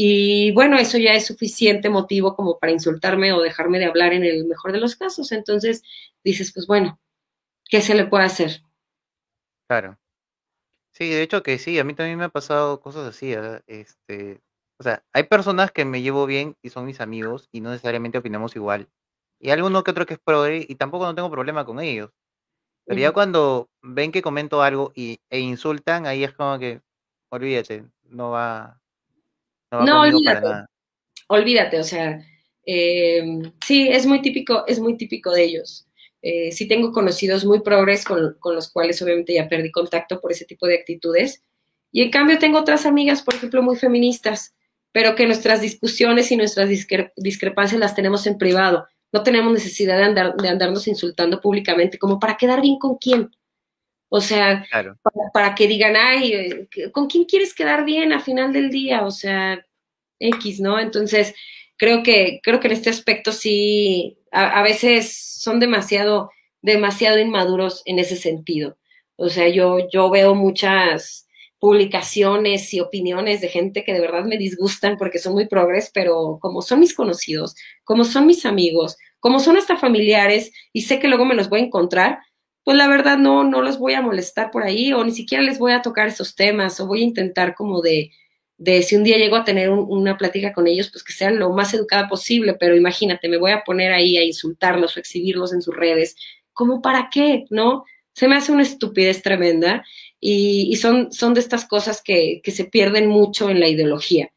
y 0.03 0.51
bueno, 0.53 0.79
eso 0.79 0.97
ya 0.97 1.13
es 1.13 1.27
suficiente 1.27 1.91
motivo 1.91 2.35
como 2.35 2.59
para 2.59 2.73
insultarme 2.73 3.35
o 3.35 3.43
dejarme 3.43 3.79
de 3.79 3.85
hablar 3.85 4.15
en 4.15 4.25
el 4.25 4.47
mejor 4.47 4.73
de 4.73 4.81
los 4.81 4.97
casos. 4.97 5.31
Entonces 5.31 5.83
dices, 6.25 6.55
pues 6.55 6.67
bueno, 6.67 6.99
¿qué 7.69 7.83
se 7.83 7.95
le 7.95 8.07
puede 8.07 8.25
hacer? 8.25 8.63
Claro. 9.69 9.99
Sí, 10.91 11.11
de 11.11 11.21
hecho 11.21 11.43
que 11.43 11.59
sí, 11.59 11.79
a 11.79 11.85
mí 11.85 11.93
también 11.93 12.17
me 12.17 12.25
ha 12.25 12.31
pasado 12.31 12.81
cosas 12.81 13.07
así. 13.07 13.35
Este, 13.67 14.41
o 14.79 14.83
sea, 14.83 15.05
hay 15.13 15.25
personas 15.25 15.71
que 15.71 15.85
me 15.85 16.01
llevo 16.01 16.25
bien 16.25 16.57
y 16.63 16.71
son 16.71 16.87
mis 16.87 17.03
amigos 17.03 17.51
y 17.53 17.61
no 17.61 17.69
necesariamente 17.69 18.17
opinamos 18.17 18.57
igual. 18.57 18.89
Y 19.39 19.51
alguno 19.51 19.85
que 19.85 19.91
otro 19.91 20.07
que 20.07 20.15
es 20.15 20.21
progre 20.21 20.65
y 20.67 20.77
tampoco 20.77 21.05
no 21.05 21.15
tengo 21.15 21.31
problema 21.31 21.67
con 21.67 21.79
ellos. 21.79 22.11
Pero 22.87 22.99
ya 22.99 23.13
cuando 23.13 23.69
ven 23.83 24.13
que 24.13 24.23
comento 24.23 24.63
algo 24.63 24.93
y, 24.95 25.21
e 25.29 25.41
insultan, 25.41 26.07
ahí 26.07 26.25
es 26.25 26.33
como 26.33 26.59
que, 26.59 26.81
olvídate, 27.29 27.85
no 28.05 28.31
va, 28.31 28.81
no, 29.71 30.03
olvídate. 30.03 30.47
Olvídate, 31.29 31.79
o 31.79 31.85
sea, 31.85 32.21
eh, 32.67 33.23
sí, 33.65 33.89
es 33.89 34.07
muy 34.07 34.21
típico, 34.23 34.67
es 34.67 34.81
muy 34.81 34.97
típico 34.97 35.33
de 35.33 35.45
ellos. 35.45 35.87
Eh, 36.23 36.53
sí 36.53 36.69
tengo 36.69 36.93
conocidos 36.93 37.45
muy 37.45 37.61
progres 37.61 38.05
con, 38.05 38.37
los 38.45 38.71
cuales 38.71 39.01
obviamente 39.01 39.35
ya 39.35 39.49
perdí 39.49 39.71
contacto 39.71 40.21
por 40.21 40.33
ese 40.33 40.45
tipo 40.45 40.67
de 40.67 40.77
actitudes. 40.77 41.43
Y 41.93 42.03
en 42.03 42.11
cambio 42.11 42.39
tengo 42.39 42.59
otras 42.59 42.87
amigas, 42.87 43.23
por 43.23 43.35
ejemplo, 43.35 43.63
muy 43.63 43.77
feministas, 43.77 44.55
pero 44.93 45.15
que 45.15 45.27
nuestras 45.27 45.61
discusiones 45.61 46.31
y 46.31 46.37
nuestras 46.37 46.69
discrepancias 47.17 47.81
las 47.81 47.95
tenemos 47.95 48.27
en 48.27 48.39
privado. 48.39 48.87
No 49.13 49.23
tenemos 49.23 49.53
necesidad 49.53 49.97
de, 49.97 50.05
andar, 50.05 50.37
de 50.37 50.49
andarnos 50.49 50.87
insultando 50.87 51.41
públicamente, 51.41 51.99
como 51.99 52.21
para 52.21 52.37
quedar 52.37 52.61
bien 52.61 52.79
con 52.79 52.97
quién. 52.97 53.31
O 54.13 54.21
sea, 54.21 54.67
para, 55.33 55.55
que 55.55 55.69
digan, 55.69 55.95
ay, 55.97 56.69
¿con 56.93 57.07
quién 57.07 57.25
quieres 57.25 57.55
quedar 57.55 57.85
bien 57.85 58.13
a 58.13 58.21
final 58.21 58.53
del 58.53 58.69
día? 58.69 59.07
O 59.07 59.13
sea, 59.13 59.65
X, 60.19 60.61
¿no? 60.61 60.81
Entonces, 60.81 61.33
creo 61.77 62.03
que, 62.03 62.41
creo 62.43 62.59
que 62.59 62.67
en 62.67 62.73
este 62.73 62.91
aspecto 62.91 63.31
sí, 63.31 64.19
a, 64.33 64.63
veces 64.63 65.17
son 65.17 65.61
demasiado, 65.61 66.31
demasiado 66.61 67.21
inmaduros 67.21 67.83
en 67.85 68.01
ese 68.01 68.17
sentido. 68.17 68.77
O 69.15 69.29
sea, 69.29 69.49
yo, 69.49 69.89
yo 69.93 70.11
veo 70.11 70.35
muchas 70.35 71.29
publicaciones 71.61 72.75
y 72.75 72.81
opiniones 72.81 73.41
de 73.41 73.49
gente 73.49 73.85
que 73.85 73.93
de 73.93 74.01
verdad 74.01 74.25
me 74.25 74.39
disgustan 74.39 74.97
porque 74.97 75.21
son 75.21 75.35
muy 75.35 75.47
progres, 75.47 75.91
pero 75.95 76.39
como 76.41 76.63
son 76.63 76.81
mis 76.81 76.95
conocidos, 76.95 77.55
como 77.85 78.05
son 78.05 78.27
mis 78.27 78.45
amigos, 78.45 78.97
como 79.21 79.39
son 79.39 79.57
hasta 79.57 79.77
familiares 79.77 80.51
y 80.73 80.83
sé 80.83 80.99
que 80.99 81.07
luego 81.07 81.27
me 81.27 81.35
los 81.35 81.49
voy 81.49 81.61
a 81.61 81.65
encontrar, 81.65 82.19
pues 82.65 82.77
la 82.77 82.89
verdad 82.89 83.19
no, 83.19 83.45
no 83.45 83.63
los 83.63 83.79
voy 83.79 83.95
a 83.95 84.03
molestar 84.03 84.51
por 84.51 84.63
ahí 84.63 84.93
o 84.93 85.05
ni 85.05 85.13
siquiera 85.13 85.43
les 85.43 85.59
voy 85.59 85.73
a 85.73 85.83
tocar 85.83 86.09
esos 86.09 86.35
temas 86.35 86.79
o 86.81 86.87
voy 86.87 87.01
a 87.01 87.05
intentar 87.07 87.55
como 87.55 87.81
de, 87.81 88.11
de 88.61 88.83
si 88.83 88.95
un 88.95 89.05
día 89.05 89.17
llego 89.17 89.37
a 89.37 89.45
tener 89.45 89.71
una 89.71 90.19
plática 90.19 90.53
con 90.53 90.67
ellos, 90.67 90.91
pues 90.91 91.03
que 91.03 91.15
sea 91.15 91.31
lo 91.31 91.51
más 91.51 91.73
educada 91.73 92.09
posible, 92.09 92.55
pero 92.61 92.77
imagínate, 92.77 93.27
me 93.29 93.39
voy 93.39 93.53
a 93.53 93.65
poner 93.65 93.91
ahí 93.91 94.19
a 94.19 94.23
insultarlos 94.23 94.97
o 94.97 95.01
exhibirlos 95.01 95.55
en 95.55 95.63
sus 95.63 95.75
redes, 95.75 96.15
¿cómo 96.53 96.83
para 96.83 97.09
qué? 97.11 97.47
¿No? 97.49 97.85
Se 98.13 98.29
me 98.29 98.37
hace 98.37 98.53
una 98.53 98.63
estupidez 98.63 99.23
tremenda 99.23 99.83
y, 100.21 100.69
y 100.71 100.77
son, 100.77 101.11
son 101.11 101.33
de 101.33 101.41
estas 101.41 101.65
cosas 101.65 102.03
que, 102.03 102.43
que 102.45 102.51
se 102.51 102.67
pierden 102.67 103.09
mucho 103.09 103.49
en 103.49 103.61
la 103.61 103.69
ideología, 103.69 104.31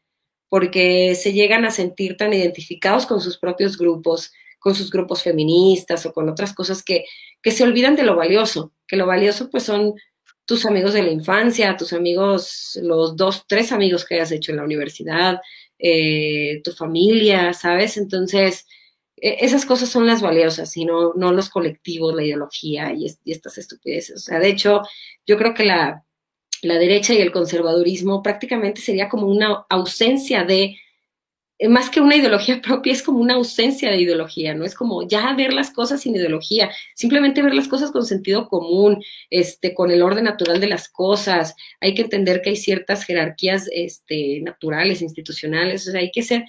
porque 0.48 1.14
se 1.16 1.34
llegan 1.34 1.66
a 1.66 1.70
sentir 1.70 2.16
tan 2.16 2.32
identificados 2.32 3.04
con 3.04 3.20
sus 3.20 3.36
propios 3.36 3.76
grupos, 3.76 4.32
con 4.64 4.74
sus 4.74 4.90
grupos 4.90 5.22
feministas 5.22 6.06
o 6.06 6.14
con 6.14 6.26
otras 6.30 6.54
cosas 6.54 6.82
que, 6.82 7.04
que 7.42 7.50
se 7.50 7.64
olvidan 7.64 7.96
de 7.96 8.02
lo 8.02 8.16
valioso, 8.16 8.72
que 8.88 8.96
lo 8.96 9.04
valioso 9.04 9.50
pues 9.50 9.64
son 9.64 9.92
tus 10.46 10.64
amigos 10.64 10.94
de 10.94 11.02
la 11.02 11.10
infancia, 11.10 11.76
tus 11.76 11.92
amigos, 11.92 12.78
los 12.82 13.14
dos, 13.14 13.44
tres 13.46 13.72
amigos 13.72 14.06
que 14.06 14.14
hayas 14.14 14.32
hecho 14.32 14.52
en 14.52 14.56
la 14.56 14.64
universidad, 14.64 15.38
eh, 15.78 16.62
tu 16.64 16.72
familia, 16.72 17.52
¿sabes? 17.52 17.98
Entonces, 17.98 18.66
e, 19.16 19.44
esas 19.44 19.66
cosas 19.66 19.90
son 19.90 20.06
las 20.06 20.22
valiosas 20.22 20.74
y 20.78 20.86
no, 20.86 21.12
no 21.12 21.30
los 21.30 21.50
colectivos, 21.50 22.14
la 22.14 22.24
ideología 22.24 22.90
y, 22.94 23.04
y, 23.22 23.32
estas 23.32 23.58
estupideces. 23.58 24.16
O 24.16 24.20
sea, 24.20 24.38
de 24.38 24.48
hecho, 24.48 24.80
yo 25.26 25.36
creo 25.36 25.52
que 25.52 25.64
la, 25.64 26.06
la 26.62 26.78
derecha 26.78 27.12
y 27.12 27.20
el 27.20 27.32
conservadurismo 27.32 28.22
prácticamente 28.22 28.80
sería 28.80 29.10
como 29.10 29.26
una 29.26 29.66
ausencia 29.68 30.44
de 30.44 30.78
más 31.68 31.90
que 31.90 32.00
una 32.00 32.16
ideología 32.16 32.60
propia, 32.62 32.92
es 32.92 33.02
como 33.02 33.18
una 33.18 33.34
ausencia 33.34 33.90
de 33.90 34.00
ideología, 34.00 34.54
¿no? 34.54 34.64
Es 34.64 34.74
como 34.74 35.06
ya 35.06 35.32
ver 35.34 35.52
las 35.52 35.70
cosas 35.70 36.02
sin 36.02 36.14
ideología, 36.16 36.70
simplemente 36.94 37.42
ver 37.42 37.54
las 37.54 37.68
cosas 37.68 37.90
con 37.90 38.04
sentido 38.04 38.48
común, 38.48 39.02
este, 39.30 39.74
con 39.74 39.90
el 39.90 40.02
orden 40.02 40.24
natural 40.24 40.60
de 40.60 40.68
las 40.68 40.88
cosas. 40.88 41.54
Hay 41.80 41.94
que 41.94 42.02
entender 42.02 42.42
que 42.42 42.50
hay 42.50 42.56
ciertas 42.56 43.04
jerarquías 43.04 43.68
este, 43.72 44.40
naturales, 44.40 45.02
institucionales, 45.02 45.86
o 45.88 45.92
sea, 45.92 46.00
hay 46.00 46.10
que 46.10 46.22
ser, 46.22 46.44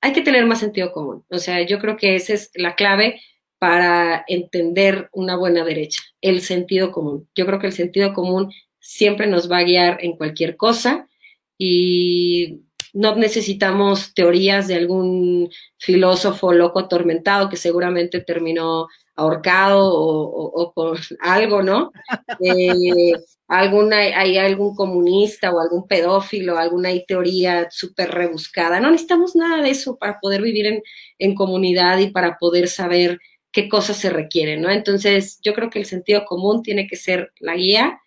hay 0.00 0.12
que 0.12 0.22
tener 0.22 0.46
más 0.46 0.60
sentido 0.60 0.92
común. 0.92 1.24
O 1.28 1.38
sea, 1.38 1.62
yo 1.62 1.78
creo 1.78 1.96
que 1.96 2.16
esa 2.16 2.34
es 2.34 2.50
la 2.54 2.74
clave 2.74 3.20
para 3.58 4.24
entender 4.26 5.10
una 5.12 5.36
buena 5.36 5.64
derecha, 5.64 6.02
el 6.22 6.40
sentido 6.40 6.92
común. 6.92 7.28
Yo 7.34 7.44
creo 7.46 7.58
que 7.58 7.66
el 7.66 7.74
sentido 7.74 8.14
común 8.14 8.50
siempre 8.78 9.26
nos 9.26 9.50
va 9.50 9.58
a 9.58 9.64
guiar 9.64 9.98
en 10.00 10.16
cualquier 10.16 10.56
cosa 10.56 11.06
y 11.58 12.62
no 12.92 13.14
necesitamos 13.16 14.14
teorías 14.14 14.68
de 14.68 14.74
algún 14.74 15.50
filósofo 15.78 16.52
loco 16.52 16.80
atormentado 16.80 17.48
que 17.48 17.56
seguramente 17.56 18.20
terminó 18.20 18.88
ahorcado 19.16 19.90
o, 19.92 20.72
por 20.74 20.98
algo, 21.20 21.62
¿no? 21.62 21.92
Eh, 22.40 23.12
alguna, 23.48 23.98
hay 23.98 24.38
algún 24.38 24.74
comunista 24.74 25.50
o 25.50 25.60
algún 25.60 25.86
pedófilo, 25.86 26.56
alguna 26.56 26.90
teoría 27.06 27.68
súper 27.70 28.10
rebuscada. 28.10 28.80
No 28.80 28.90
necesitamos 28.90 29.36
nada 29.36 29.62
de 29.62 29.70
eso 29.70 29.96
para 29.96 30.18
poder 30.20 30.42
vivir 30.42 30.66
en, 30.66 30.82
en 31.18 31.34
comunidad 31.34 31.98
y 31.98 32.10
para 32.10 32.38
poder 32.38 32.68
saber 32.68 33.18
qué 33.52 33.68
cosas 33.68 33.96
se 33.96 34.10
requieren, 34.10 34.62
¿no? 34.62 34.70
Entonces, 34.70 35.40
yo 35.42 35.54
creo 35.54 35.70
que 35.70 35.80
el 35.80 35.86
sentido 35.86 36.24
común 36.24 36.62
tiene 36.62 36.86
que 36.86 36.96
ser 36.96 37.32
la 37.40 37.56
guía 37.56 38.00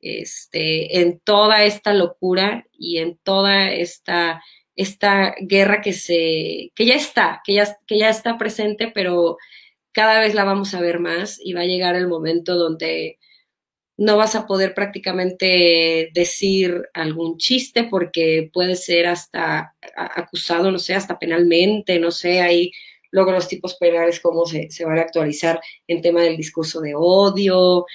este, 0.00 1.00
en 1.00 1.20
toda 1.20 1.64
esta 1.64 1.94
locura 1.94 2.66
y 2.72 2.98
en 2.98 3.18
toda 3.22 3.70
esta, 3.70 4.42
esta 4.76 5.34
guerra 5.40 5.80
que 5.80 5.92
se, 5.92 6.72
que 6.74 6.86
ya 6.86 6.94
está, 6.94 7.42
que 7.44 7.54
ya, 7.54 7.76
que 7.86 7.98
ya 7.98 8.08
está 8.10 8.38
presente, 8.38 8.90
pero 8.94 9.36
cada 9.92 10.20
vez 10.20 10.34
la 10.34 10.44
vamos 10.44 10.74
a 10.74 10.80
ver 10.80 11.00
más 11.00 11.40
y 11.42 11.52
va 11.52 11.62
a 11.62 11.66
llegar 11.66 11.96
el 11.96 12.08
momento 12.08 12.54
donde 12.54 13.18
no 13.96 14.16
vas 14.16 14.36
a 14.36 14.46
poder 14.46 14.74
prácticamente 14.74 16.10
decir 16.14 16.84
algún 16.94 17.36
chiste 17.36 17.84
porque 17.84 18.48
puede 18.52 18.76
ser 18.76 19.08
hasta 19.08 19.74
acusado, 19.96 20.70
no 20.70 20.78
sé, 20.78 20.94
hasta 20.94 21.18
penalmente, 21.18 21.98
no 21.98 22.12
sé, 22.12 22.40
hay 22.40 22.70
luego 23.10 23.32
los 23.32 23.48
tipos 23.48 23.74
penales 23.76 24.20
cómo 24.20 24.46
se, 24.46 24.70
se 24.70 24.84
van 24.84 24.98
a 24.98 25.02
actualizar 25.02 25.60
en 25.88 26.00
tema 26.00 26.22
del 26.22 26.36
discurso 26.36 26.80
de 26.80 26.94
odio, 26.94 27.86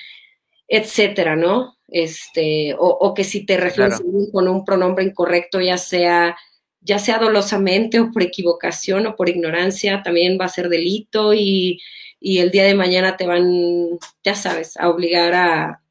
etcétera, 0.68 1.36
¿no? 1.36 1.78
Este, 1.88 2.76
o, 2.80 3.14
que 3.14 3.24
si 3.24 3.46
te 3.46 3.58
refieres 3.58 4.02
con 4.32 4.48
un 4.48 4.66
pronombre 4.66 5.04
incorrecto, 5.04 5.62
ya 5.62 5.78
sea, 5.78 6.36
ya 6.82 6.98
sea 6.98 7.20
dolosamente 7.20 8.00
o 8.00 8.12
por 8.12 8.24
equivocación 8.24 9.06
o 9.06 9.16
por 9.16 9.30
ignorancia, 9.30 10.02
también 10.04 10.38
va 10.42 10.46
a 10.46 10.50
ser 10.50 10.70
delito 10.70 11.34
y, 11.34 11.80
el 12.20 12.52
día 12.52 12.64
de 12.64 12.74
mañana 12.74 13.18
te 13.18 13.28
van, 13.28 14.00
ya 14.24 14.34
sabes, 14.34 14.78
a 14.78 14.90
obligar 14.90 15.34
a, 15.34 15.82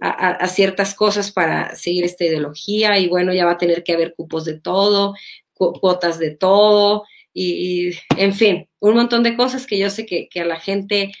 a, 0.00 0.48
ciertas 0.48 0.94
cosas 0.94 1.30
para 1.30 1.76
seguir 1.76 2.04
esta 2.04 2.24
ideología 2.24 2.98
y 2.98 3.08
bueno, 3.08 3.32
ya 3.32 3.46
va 3.46 3.52
a 3.52 3.58
tener 3.58 3.84
que 3.84 3.92
haber 3.92 4.12
cupos 4.14 4.44
de 4.44 4.60
todo, 4.60 5.14
cuotas 5.54 6.18
de 6.18 6.32
todo 6.32 7.04
y, 7.32 7.92
en 8.16 8.34
fin, 8.34 8.68
un 8.80 8.94
montón 8.94 9.22
de 9.22 9.36
cosas 9.36 9.66
que 9.66 9.78
yo 9.78 9.88
sé 9.90 10.06
que, 10.06 10.28
que 10.28 10.40
a 10.40 10.44
la 10.44 10.58
gente 10.58 11.12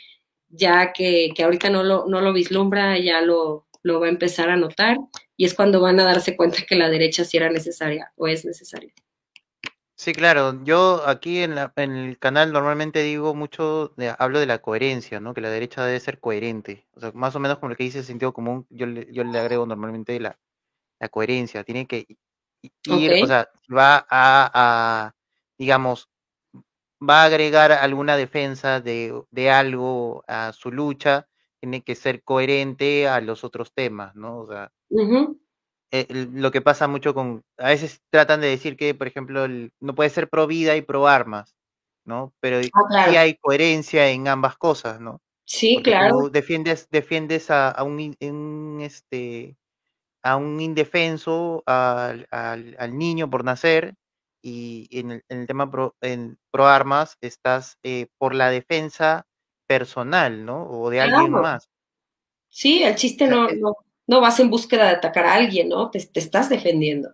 ya 0.48 0.92
que, 0.92 1.30
que 1.34 1.44
ahorita 1.44 1.70
no 1.70 1.82
lo, 1.82 2.06
no 2.06 2.20
lo 2.20 2.32
vislumbra, 2.32 2.98
ya 2.98 3.20
lo, 3.20 3.66
lo 3.82 4.00
va 4.00 4.06
a 4.06 4.10
empezar 4.10 4.50
a 4.50 4.56
notar 4.56 4.96
y 5.36 5.44
es 5.44 5.54
cuando 5.54 5.80
van 5.80 6.00
a 6.00 6.04
darse 6.04 6.36
cuenta 6.36 6.58
que 6.68 6.76
la 6.76 6.88
derecha 6.88 7.24
sí 7.24 7.36
era 7.36 7.50
necesaria 7.50 8.12
o 8.16 8.26
es 8.26 8.44
necesaria. 8.44 8.92
Sí, 9.98 10.12
claro. 10.12 10.62
Yo 10.64 11.02
aquí 11.06 11.38
en, 11.42 11.54
la, 11.54 11.72
en 11.76 11.92
el 11.92 12.18
canal 12.18 12.52
normalmente 12.52 13.02
digo 13.02 13.34
mucho, 13.34 13.94
de, 13.96 14.14
hablo 14.18 14.40
de 14.40 14.46
la 14.46 14.58
coherencia, 14.58 15.20
¿no? 15.20 15.32
Que 15.32 15.40
la 15.40 15.48
derecha 15.48 15.84
debe 15.86 16.00
ser 16.00 16.20
coherente. 16.20 16.86
O 16.94 17.00
sea, 17.00 17.12
más 17.12 17.34
o 17.34 17.40
menos 17.40 17.58
como 17.58 17.70
lo 17.70 17.76
que 17.76 17.84
dice 17.84 18.00
el 18.00 18.04
sentido 18.04 18.34
común, 18.34 18.66
yo 18.68 18.86
le, 18.86 19.10
yo 19.10 19.24
le 19.24 19.38
agrego 19.38 19.64
normalmente 19.64 20.20
la, 20.20 20.38
la 21.00 21.08
coherencia. 21.08 21.64
Tiene 21.64 21.86
que 21.86 22.06
ir, 22.84 23.24
o 23.24 23.26
sea, 23.26 23.48
va 23.74 24.06
a, 24.10 24.50
a, 24.52 25.14
digamos, 25.56 26.10
va 27.00 27.22
a 27.22 27.26
agregar 27.26 27.72
alguna 27.72 28.16
defensa 28.16 28.80
de, 28.80 29.22
de, 29.30 29.50
algo 29.50 30.24
a 30.26 30.52
su 30.52 30.70
lucha, 30.70 31.28
tiene 31.60 31.82
que 31.82 31.94
ser 31.94 32.22
coherente 32.22 33.08
a 33.08 33.20
los 33.20 33.44
otros 33.44 33.72
temas, 33.72 34.14
¿no? 34.14 34.38
O 34.38 34.48
sea, 34.48 34.72
eh, 35.90 36.06
lo 36.10 36.50
que 36.50 36.60
pasa 36.60 36.88
mucho 36.88 37.14
con, 37.14 37.44
a 37.58 37.68
veces 37.68 38.02
tratan 38.10 38.40
de 38.40 38.48
decir 38.48 38.76
que, 38.76 38.94
por 38.94 39.06
ejemplo, 39.06 39.46
no 39.48 39.94
puede 39.94 40.10
ser 40.10 40.28
pro 40.28 40.46
vida 40.46 40.76
y 40.76 40.82
pro 40.82 41.06
armas, 41.06 41.56
¿no? 42.04 42.34
Pero 42.40 42.58
ah, 42.58 43.06
sí 43.08 43.16
hay 43.16 43.36
coherencia 43.36 44.08
en 44.08 44.28
ambas 44.28 44.56
cosas, 44.56 45.00
¿no? 45.00 45.20
Sí, 45.44 45.80
claro. 45.82 46.28
defiendes, 46.28 46.88
defiendes 46.90 47.50
a, 47.50 47.80
un, 47.84 48.80
este, 48.80 49.56
a 50.22 50.36
un 50.36 50.60
indefenso, 50.60 51.62
al, 51.66 52.26
al 52.30 52.98
niño 52.98 53.30
por 53.30 53.44
nacer, 53.44 53.94
y 54.46 54.86
en 54.92 55.24
el, 55.28 55.46
tema 55.48 55.68
pro, 55.68 55.96
en, 56.00 56.38
pro 56.52 56.68
armas 56.68 57.18
estás 57.20 57.78
eh, 57.82 58.06
por 58.16 58.32
la 58.32 58.48
defensa 58.48 59.26
personal, 59.66 60.44
¿no? 60.44 60.70
O 60.70 60.88
de 60.88 61.00
alguien 61.00 61.32
más. 61.32 61.68
Sí, 62.48 62.84
el 62.84 62.94
chiste 62.94 63.26
no, 63.26 63.48
eh 63.48 63.56
no, 63.56 63.74
no, 64.06 64.20
vas 64.20 64.38
en 64.38 64.48
búsqueda 64.48 64.84
de 64.84 64.90
atacar 64.90 65.26
a 65.26 65.34
alguien, 65.34 65.70
¿no? 65.70 65.90
Te, 65.90 65.98
estás 65.98 66.48
defendiendo. 66.48 67.12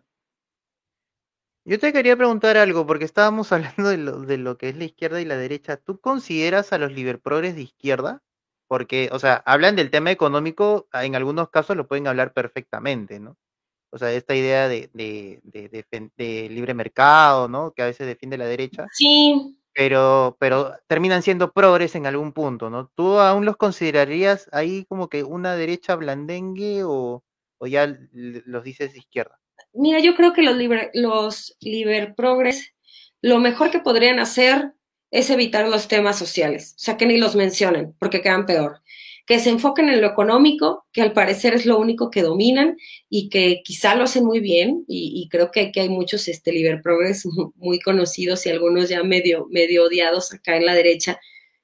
Yo 1.64 1.78
te 1.78 1.94
quería 1.94 2.18
preguntar 2.18 2.58
algo, 2.58 2.86
porque 2.86 3.06
estábamos 3.06 3.50
hablando 3.52 3.88
de 3.88 3.96
lo, 3.96 4.20
de 4.20 4.36
lo 4.36 4.58
que 4.58 4.68
es 4.68 4.76
la 4.76 4.84
izquierda 4.84 5.18
y 5.22 5.24
la 5.24 5.38
derecha. 5.38 5.78
¿Tú 5.78 6.00
consideras 6.00 6.74
a 6.74 6.78
los 6.78 6.92
liberprogres 6.92 7.54
de 7.54 7.62
izquierda? 7.62 8.22
Porque, 8.68 9.08
o 9.10 9.18
sea, 9.18 9.36
hablan 9.46 9.74
del 9.74 9.90
tema 9.90 10.10
económico, 10.10 10.86
en 10.92 11.16
algunos 11.16 11.48
casos 11.48 11.78
lo 11.78 11.88
pueden 11.88 12.08
hablar 12.08 12.34
perfectamente, 12.34 13.20
¿no? 13.20 13.38
O 13.92 13.98
sea, 13.98 14.10
esta 14.10 14.34
idea 14.34 14.68
de, 14.68 14.88
de, 14.94 15.40
de, 16.16 16.48
libre 16.48 16.72
mercado, 16.72 17.46
¿no? 17.46 17.72
Que 17.72 17.82
a 17.82 17.86
veces 17.86 18.06
defiende 18.06 18.38
la 18.38 18.46
derecha. 18.46 18.86
Sí. 18.92 19.58
Pero, 19.74 20.36
pero 20.40 20.72
terminan 20.86 21.22
siendo 21.22 21.52
progres 21.52 21.94
en 21.94 22.06
algún 22.06 22.32
punto, 22.32 22.70
¿no? 22.70 22.90
¿Tú 22.94 23.18
aún 23.18 23.44
los 23.44 23.58
considerarías 23.58 24.48
ahí 24.52 24.86
como 24.86 25.08
que 25.08 25.22
una 25.24 25.56
derecha 25.56 25.94
blandengue 25.96 26.84
o, 26.84 27.22
o 27.58 27.66
ya 27.66 27.94
los 28.12 28.64
dices 28.64 28.96
izquierda? 28.96 29.38
Mira, 29.74 30.00
yo 30.00 30.14
creo 30.14 30.32
que 30.32 30.42
los 30.42 30.56
liber, 30.56 30.90
los 30.94 31.54
liber 31.60 32.14
progres, 32.14 32.72
lo 33.20 33.40
mejor 33.40 33.70
que 33.70 33.80
podrían 33.80 34.18
hacer 34.20 34.72
es 35.10 35.28
evitar 35.28 35.68
los 35.68 35.86
temas 35.86 36.18
sociales, 36.18 36.74
o 36.76 36.78
sea, 36.78 36.96
que 36.96 37.04
ni 37.04 37.18
los 37.18 37.36
mencionen, 37.36 37.94
porque 37.98 38.22
quedan 38.22 38.46
peor 38.46 38.80
que 39.26 39.38
se 39.38 39.50
enfoquen 39.50 39.88
en 39.88 40.00
lo 40.00 40.08
económico, 40.08 40.86
que 40.92 41.02
al 41.02 41.12
parecer 41.12 41.54
es 41.54 41.64
lo 41.64 41.78
único 41.78 42.10
que 42.10 42.22
dominan 42.22 42.76
y 43.08 43.28
que 43.28 43.62
quizá 43.64 43.94
lo 43.94 44.04
hacen 44.04 44.24
muy 44.24 44.40
bien, 44.40 44.84
y, 44.88 45.28
creo 45.30 45.50
que, 45.50 45.72
hay 45.74 45.88
muchos 45.88 46.28
este, 46.28 46.52
Progress 46.82 47.26
muy 47.56 47.78
conocidos 47.80 48.44
y 48.46 48.50
algunos 48.50 48.88
ya 48.88 49.02
medio, 49.02 49.46
medio 49.50 49.84
odiados 49.84 50.32
acá 50.32 50.56
en 50.56 50.66
la 50.66 50.74
derecha, 50.74 51.18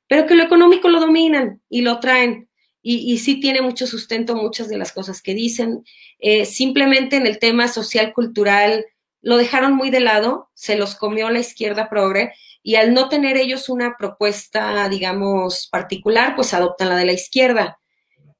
pero 0.07 0.27
que 0.27 0.35
lo 0.35 0.45
económico 0.45 0.89
lo 0.89 1.01
dominan 1.01 1.61
y 1.69 1.83
lo 1.83 2.01
traen. 2.01 2.49
Y, 2.81 3.13
y 3.13 3.19
sí 3.19 3.41
tiene 3.41 3.61
mucho 3.61 3.87
sustento 3.87 4.37
muchas 4.37 4.69
de 4.69 4.79
las 4.79 4.93
cosas 4.93 5.21
que 5.21 5.35
dicen. 5.35 5.85
Eh, 6.21 6.47
simplemente 6.47 7.17
en 7.17 7.27
el 7.27 7.39
tema 7.39 7.69
social, 7.69 8.13
cultural, 8.15 8.87
lo 9.21 9.37
dejaron 9.37 9.75
muy 9.75 9.91
de 9.91 10.01
lado, 10.01 10.49
se 10.55 10.77
los 10.77 10.95
comió 10.95 11.29
la 11.29 11.41
izquierda 11.41 11.91
progre 11.91 12.33
y 12.63 12.75
al 12.77 12.93
no 12.95 13.09
tener 13.09 13.37
ellos 13.37 13.69
una 13.69 13.97
propuesta, 13.99 14.89
digamos, 14.89 15.69
particular, 15.69 16.35
pues 16.37 16.55
adoptan 16.55 16.89
la 16.89 16.97
de 16.97 17.07
la 17.07 17.13
izquierda. 17.13 17.79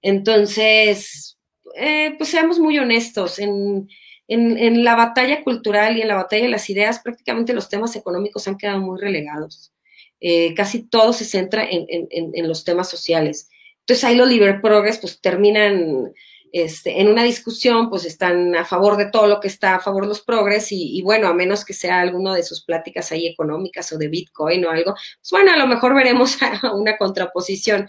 Entonces, 0.03 1.39
eh, 1.77 2.15
pues 2.19 2.31
seamos 2.31 2.59
muy 2.59 2.79
honestos, 2.79 3.39
en, 3.39 3.89
en, 4.29 4.85
la 4.85 4.95
batalla 4.95 5.43
cultural 5.43 5.97
y 5.97 6.03
en 6.03 6.09
la 6.09 6.17
batalla 6.17 6.45
de 6.45 6.51
las 6.51 6.69
ideas, 6.69 7.01
prácticamente 7.01 7.55
los 7.55 7.69
temas 7.69 7.97
económicos 7.97 8.47
han 8.47 8.59
quedado 8.59 8.81
muy 8.81 9.01
relegados. 9.01 9.73
Eh, 10.21 10.55
casi 10.55 10.83
todo 10.83 11.13
se 11.13 11.25
centra 11.25 11.65
en, 11.69 11.87
en, 12.11 12.49
los 12.49 12.65
temas 12.65 12.91
sociales. 12.91 13.49
Entonces 13.81 14.05
ahí 14.05 14.17
los 14.17 14.29
liber 14.29 14.61
progres 14.61 14.99
pues 14.99 15.21
terminan 15.21 16.13
este, 16.53 17.01
en 17.01 17.09
una 17.09 17.23
discusión, 17.25 17.91
pues 17.91 18.05
están 18.05 18.55
a 18.55 18.65
favor 18.65 18.97
de 18.97 19.11
todo 19.11 19.27
lo 19.27 19.41
que 19.41 19.49
está 19.49 19.77
a 19.77 19.81
favor 19.81 20.03
de 20.03 20.09
los 20.09 20.23
progres 20.23 20.69
y, 20.71 21.03
bueno, 21.03 21.29
a 21.29 21.35
menos 21.35 21.65
que 21.65 21.75
sea 21.75 22.01
alguno 22.01 22.35
de 22.35 22.43
sus 22.43 22.65
pláticas 22.65 23.13
ahí 23.13 23.27
económicas 23.27 23.93
o 23.93 23.99
de 23.99 24.09
Bitcoin 24.09 24.65
o 24.65 24.71
algo, 24.71 24.95
pues 24.95 25.31
bueno, 25.31 25.53
a 25.53 25.57
lo 25.57 25.67
mejor 25.67 25.95
veremos 25.95 26.39
una 26.75 26.97
contraposición, 26.97 27.89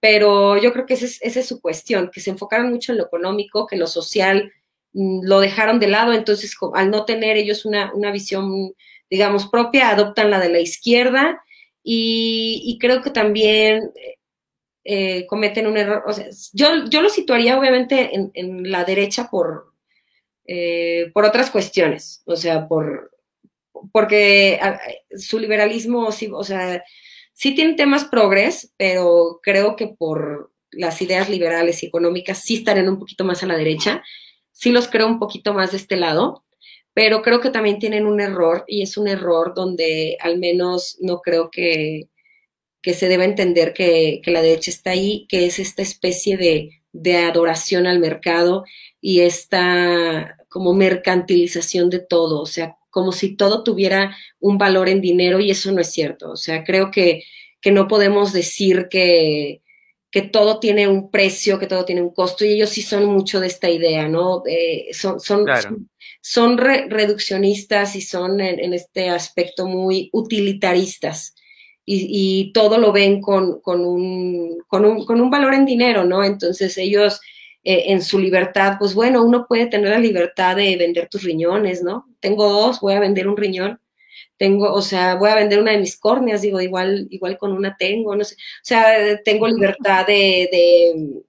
pero 0.00 0.56
yo 0.58 0.72
creo 0.72 0.86
que 0.86 0.94
esa 0.94 1.06
es, 1.20 1.46
su 1.46 1.60
cuestión, 1.60 2.10
que 2.12 2.20
se 2.20 2.30
enfocaron 2.30 2.70
mucho 2.70 2.92
en 2.92 2.98
lo 2.98 3.04
económico, 3.06 3.66
que 3.66 3.76
lo 3.76 3.86
social 3.86 4.52
mm, 4.92 5.20
lo 5.24 5.40
dejaron 5.40 5.78
de 5.78 5.88
lado, 5.88 6.12
entonces 6.12 6.54
al 6.74 6.90
no 6.90 7.04
tener 7.04 7.36
ellos 7.36 7.64
una, 7.64 7.92
una 7.94 8.10
visión, 8.10 8.74
digamos, 9.08 9.48
propia, 9.48 9.90
adoptan 9.90 10.30
la 10.30 10.40
de 10.40 10.50
la 10.50 10.60
izquierda 10.60 11.42
y, 11.82 12.62
y 12.64 12.78
creo 12.78 13.02
que 13.02 13.10
también 13.10 13.90
eh, 14.84 15.26
cometen 15.26 15.66
un 15.66 15.76
error. 15.76 16.02
O 16.06 16.12
sea, 16.12 16.26
yo, 16.52 16.86
yo 16.88 17.02
lo 17.02 17.10
situaría 17.10 17.58
obviamente 17.58 18.10
en, 18.14 18.70
la 18.70 18.84
derecha 18.84 19.28
por, 19.30 19.72
eh, 20.46 21.10
por 21.14 21.24
otras 21.24 21.50
cuestiones, 21.50 22.22
o 22.24 22.36
sea, 22.36 22.66
por 22.68 23.10
porque 23.92 24.60
su 25.16 25.38
liberalismo, 25.38 26.12
sí, 26.12 26.28
o 26.30 26.44
sea, 26.44 26.84
sí 27.32 27.54
tiene 27.54 27.74
temas 27.74 28.04
progres, 28.04 28.74
pero 28.76 29.40
creo 29.42 29.74
que 29.74 29.88
por 29.88 30.52
las 30.70 31.00
ideas 31.02 31.30
liberales 31.30 31.82
y 31.82 31.86
económicas 31.86 32.42
sí 32.44 32.56
estarían 32.56 32.90
un 32.90 32.98
poquito 32.98 33.24
más 33.24 33.42
a 33.42 33.46
la 33.46 33.56
derecha, 33.56 34.02
sí 34.52 34.70
los 34.72 34.88
creo 34.88 35.06
un 35.06 35.18
poquito 35.18 35.54
más 35.54 35.70
de 35.70 35.78
este 35.78 35.96
lado, 35.96 36.44
pero 36.92 37.22
creo 37.22 37.40
que 37.40 37.48
también 37.48 37.78
tienen 37.78 38.06
un 38.06 38.20
error 38.20 38.64
y 38.66 38.82
es 38.82 38.98
un 38.98 39.08
error 39.08 39.54
donde 39.54 40.18
al 40.20 40.38
menos 40.38 40.98
no 41.00 41.20
creo 41.20 41.50
que 41.50 42.09
que 42.82 42.94
se 42.94 43.08
debe 43.08 43.24
entender 43.24 43.72
que, 43.72 44.22
la 44.26 44.42
derecha 44.42 44.70
está 44.70 44.90
ahí, 44.90 45.26
que 45.28 45.46
es 45.46 45.58
esta 45.58 45.82
especie 45.82 46.36
de 46.36 46.80
de 46.92 47.16
adoración 47.18 47.86
al 47.86 48.00
mercado 48.00 48.64
y 49.00 49.20
esta 49.20 50.36
como 50.48 50.74
mercantilización 50.74 51.90
de 51.90 52.00
todo, 52.00 52.40
o 52.40 52.46
sea, 52.46 52.76
como 52.90 53.12
si 53.12 53.36
todo 53.36 53.62
tuviera 53.62 54.16
un 54.40 54.58
valor 54.58 54.88
en 54.88 55.00
dinero 55.00 55.38
y 55.38 55.50
eso 55.50 55.70
no 55.70 55.80
es 55.80 55.92
cierto. 55.92 56.32
O 56.32 56.36
sea, 56.36 56.64
creo 56.64 56.90
que, 56.90 57.22
que 57.60 57.70
no 57.70 57.86
podemos 57.86 58.32
decir 58.32 58.88
que, 58.90 59.62
que 60.10 60.22
todo 60.22 60.58
tiene 60.58 60.88
un 60.88 61.10
precio, 61.10 61.60
que 61.60 61.68
todo 61.68 61.84
tiene 61.84 62.02
un 62.02 62.12
costo, 62.12 62.44
y 62.44 62.54
ellos 62.54 62.70
sí 62.70 62.82
son 62.82 63.04
mucho 63.04 63.38
de 63.38 63.46
esta 63.46 63.70
idea, 63.70 64.08
¿no? 64.08 64.42
son 64.92 65.20
son, 65.20 65.46
son, 66.20 66.58
reduccionistas 66.58 67.94
y 67.94 68.00
son 68.00 68.40
en, 68.40 68.74
este 68.74 69.08
aspecto 69.08 69.66
muy 69.66 70.10
utilitaristas. 70.12 71.36
Y, 71.92 72.06
y 72.08 72.52
todo 72.52 72.78
lo 72.78 72.92
ven 72.92 73.20
con, 73.20 73.60
con, 73.60 73.84
un, 73.84 74.62
con, 74.68 74.84
un, 74.84 75.04
con 75.04 75.20
un 75.20 75.28
valor 75.28 75.54
en 75.54 75.66
dinero, 75.66 76.04
¿no? 76.04 76.22
Entonces 76.22 76.78
ellos 76.78 77.20
eh, 77.64 77.86
en 77.88 78.00
su 78.00 78.20
libertad, 78.20 78.76
pues 78.78 78.94
bueno, 78.94 79.24
uno 79.24 79.46
puede 79.48 79.66
tener 79.66 79.90
la 79.90 79.98
libertad 79.98 80.54
de 80.54 80.76
vender 80.76 81.08
tus 81.08 81.24
riñones, 81.24 81.82
¿no? 81.82 82.06
Tengo 82.20 82.48
dos, 82.48 82.78
voy 82.80 82.94
a 82.94 83.00
vender 83.00 83.26
un 83.26 83.36
riñón. 83.36 83.80
Tengo, 84.36 84.72
o 84.72 84.82
sea, 84.82 85.16
voy 85.16 85.30
a 85.30 85.34
vender 85.34 85.58
una 85.60 85.72
de 85.72 85.78
mis 85.78 85.98
córneas, 85.98 86.42
digo, 86.42 86.60
igual, 86.60 87.08
igual 87.10 87.36
con 87.38 87.52
una 87.52 87.76
tengo, 87.76 88.14
no 88.14 88.22
sé. 88.24 88.36
O 88.36 88.62
sea, 88.62 89.20
tengo 89.24 89.48
libertad 89.48 90.06
de, 90.06 90.48
de 90.52 91.22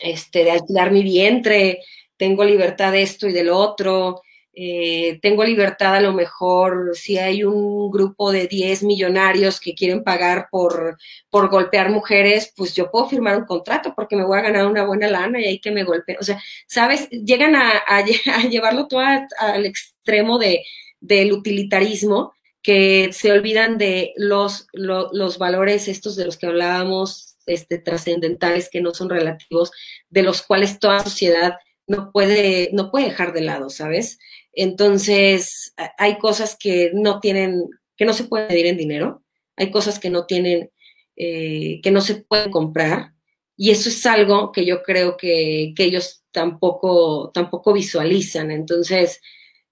este, 0.00 0.44
de 0.44 0.52
alquilar 0.52 0.92
mi 0.92 1.02
vientre, 1.02 1.80
tengo 2.16 2.44
libertad 2.44 2.92
de 2.92 3.02
esto 3.02 3.26
y 3.28 3.32
del 3.32 3.50
otro, 3.50 4.22
eh, 4.62 5.18
tengo 5.22 5.42
libertad 5.42 5.94
a 5.94 6.02
lo 6.02 6.12
mejor 6.12 6.90
si 6.94 7.16
hay 7.16 7.44
un 7.44 7.90
grupo 7.90 8.30
de 8.30 8.46
10 8.46 8.82
millonarios 8.82 9.58
que 9.58 9.74
quieren 9.74 10.04
pagar 10.04 10.48
por, 10.50 10.98
por 11.30 11.48
golpear 11.48 11.88
mujeres, 11.88 12.52
pues 12.54 12.74
yo 12.74 12.90
puedo 12.90 13.08
firmar 13.08 13.38
un 13.38 13.46
contrato 13.46 13.94
porque 13.96 14.16
me 14.16 14.24
voy 14.26 14.38
a 14.38 14.42
ganar 14.42 14.66
una 14.66 14.84
buena 14.84 15.08
lana 15.08 15.40
y 15.40 15.46
hay 15.46 15.60
que 15.60 15.70
me 15.70 15.82
golpeen. 15.82 16.18
O 16.20 16.24
sea, 16.24 16.38
¿sabes? 16.66 17.08
Llegan 17.08 17.56
a, 17.56 18.04
llevarlo 18.50 18.86
todo 18.86 19.00
al 19.00 19.64
extremo 19.64 20.38
de, 20.38 20.62
del 21.00 21.32
utilitarismo 21.32 22.34
que 22.62 23.14
se 23.14 23.32
olvidan 23.32 23.78
de 23.78 24.12
los, 24.16 24.66
los 24.74 25.38
valores 25.38 25.88
estos 25.88 26.16
de 26.16 26.26
los 26.26 26.36
que 26.36 26.48
hablábamos, 26.48 27.38
este, 27.46 27.78
trascendentales 27.78 28.68
que 28.68 28.82
no 28.82 28.92
son 28.92 29.08
relativos, 29.08 29.72
de 30.10 30.22
los 30.22 30.42
cuales 30.42 30.78
toda 30.78 31.02
sociedad 31.02 31.54
no 31.86 32.12
puede, 32.12 32.68
no 32.74 32.90
puede 32.90 33.06
dejar 33.06 33.32
de 33.32 33.40
lado, 33.40 33.70
¿sabes? 33.70 34.18
Entonces, 34.52 35.74
hay 35.98 36.18
cosas 36.18 36.56
que 36.58 36.90
no 36.94 37.20
tienen, 37.20 37.68
que 37.96 38.04
no 38.04 38.12
se 38.12 38.24
pueden 38.24 38.48
medir 38.48 38.66
en 38.66 38.76
dinero, 38.76 39.22
hay 39.56 39.70
cosas 39.70 39.98
que 39.98 40.10
no 40.10 40.26
tienen, 40.26 40.70
eh, 41.16 41.80
que 41.82 41.90
no 41.90 42.00
se 42.00 42.16
pueden 42.16 42.50
comprar, 42.50 43.12
y 43.56 43.70
eso 43.70 43.90
es 43.90 44.06
algo 44.06 44.52
que 44.52 44.64
yo 44.64 44.82
creo 44.82 45.16
que, 45.16 45.74
ellos 45.76 46.24
tampoco, 46.30 47.30
tampoco 47.34 47.74
visualizan. 47.74 48.50
Entonces, 48.50 49.20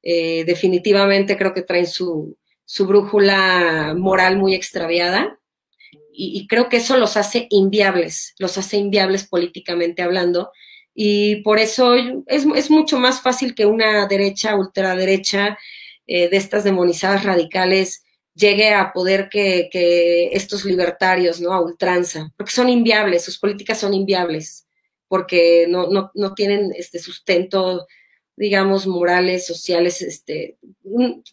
eh, 0.03 0.45
definitivamente 0.45 1.39
creo 1.39 1.55
que 1.55 1.63
traen 1.63 1.87
su, 1.87 2.37
su 2.67 2.87
brújula 2.87 3.95
moral 3.97 4.37
muy 4.37 4.55
extraviada 4.55 5.41
y, 6.13 6.47
creo 6.49 6.69
que 6.69 6.79
eso 6.79 6.99
los 6.99 7.17
hace 7.17 7.47
inviables, 7.49 8.35
los 8.39 8.59
hace 8.59 8.77
inviables 8.77 9.27
políticamente 9.27 10.03
hablando 10.03 10.51
y 10.95 11.43
por 11.43 11.59
eso 11.59 11.95
es, 11.95 12.47
es 12.57 12.71
mucho 12.71 12.99
más 12.99 13.21
fácil 13.21 13.55
que 13.55 13.67
una 13.67 14.07
derecha, 14.07 14.57
ultraderecha, 14.57 15.59
eh, 16.07 16.29
de 16.31 16.37
estas 16.39 16.65
demonizadas 16.65 17.25
radicales, 17.25 18.03
llegue 18.35 18.73
a 18.73 18.93
poder 18.93 19.29
que, 19.29 19.69
que, 19.71 20.29
estos 20.33 20.65
libertarios, 20.65 21.41
¿no? 21.41 21.53
A 21.53 21.61
ultranza, 21.61 22.33
porque 22.37 22.53
son 22.53 22.69
inviables, 22.69 23.25
sus 23.25 23.39
políticas 23.39 23.79
son 23.79 23.93
inviables, 23.95 24.67
porque 25.07 25.67
no, 25.69 25.89
no, 25.89 26.11
no 26.15 26.35
tienen 26.35 26.73
este 26.77 26.99
sustento 26.99 27.87
digamos, 28.39 28.87
morales, 28.87 29.47
sociales, 29.47 30.01
este, 30.01 30.57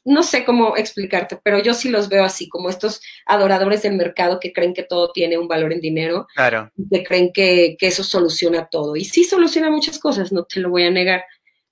no 0.03 0.23
sé 0.23 0.43
cómo 0.43 0.75
explicarte, 0.75 1.39
pero 1.43 1.59
yo 1.59 1.73
sí 1.73 1.89
los 1.89 2.09
veo 2.09 2.23
así, 2.23 2.49
como 2.49 2.69
estos 2.69 3.01
adoradores 3.25 3.83
del 3.83 3.95
mercado 3.95 4.39
que 4.39 4.51
creen 4.51 4.73
que 4.73 4.83
todo 4.83 5.11
tiene 5.11 5.37
un 5.37 5.47
valor 5.47 5.71
en 5.71 5.81
dinero, 5.81 6.27
claro. 6.35 6.71
que 6.91 7.03
creen 7.03 7.31
que, 7.31 7.77
que 7.79 7.87
eso 7.87 8.03
soluciona 8.03 8.67
todo. 8.67 8.95
Y 8.95 9.05
sí 9.05 9.23
soluciona 9.23 9.69
muchas 9.69 9.99
cosas, 9.99 10.31
no 10.31 10.45
te 10.45 10.59
lo 10.59 10.69
voy 10.69 10.83
a 10.83 10.91
negar, 10.91 11.23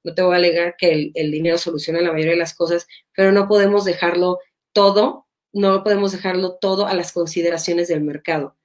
no 0.03 0.13
te 0.13 0.21
voy 0.21 0.35
a 0.35 0.39
negar 0.39 0.75
que 0.77 0.91
el, 0.91 1.11
el 1.15 1.31
dinero 1.31 1.57
soluciona 1.57 2.01
la 2.01 2.11
mayoría 2.11 2.33
de 2.33 2.39
las 2.39 2.53
cosas, 2.53 2.87
pero 3.15 3.31
no 3.31 3.47
podemos 3.47 3.85
dejarlo 3.85 4.39
todo, 4.71 5.27
no 5.51 5.83
podemos 5.83 6.11
dejarlo 6.11 6.57
todo 6.61 6.85
a 6.85 6.93
las 6.93 7.11
consideraciones 7.11 7.87
del 7.87 8.01
mercado, 8.01 8.55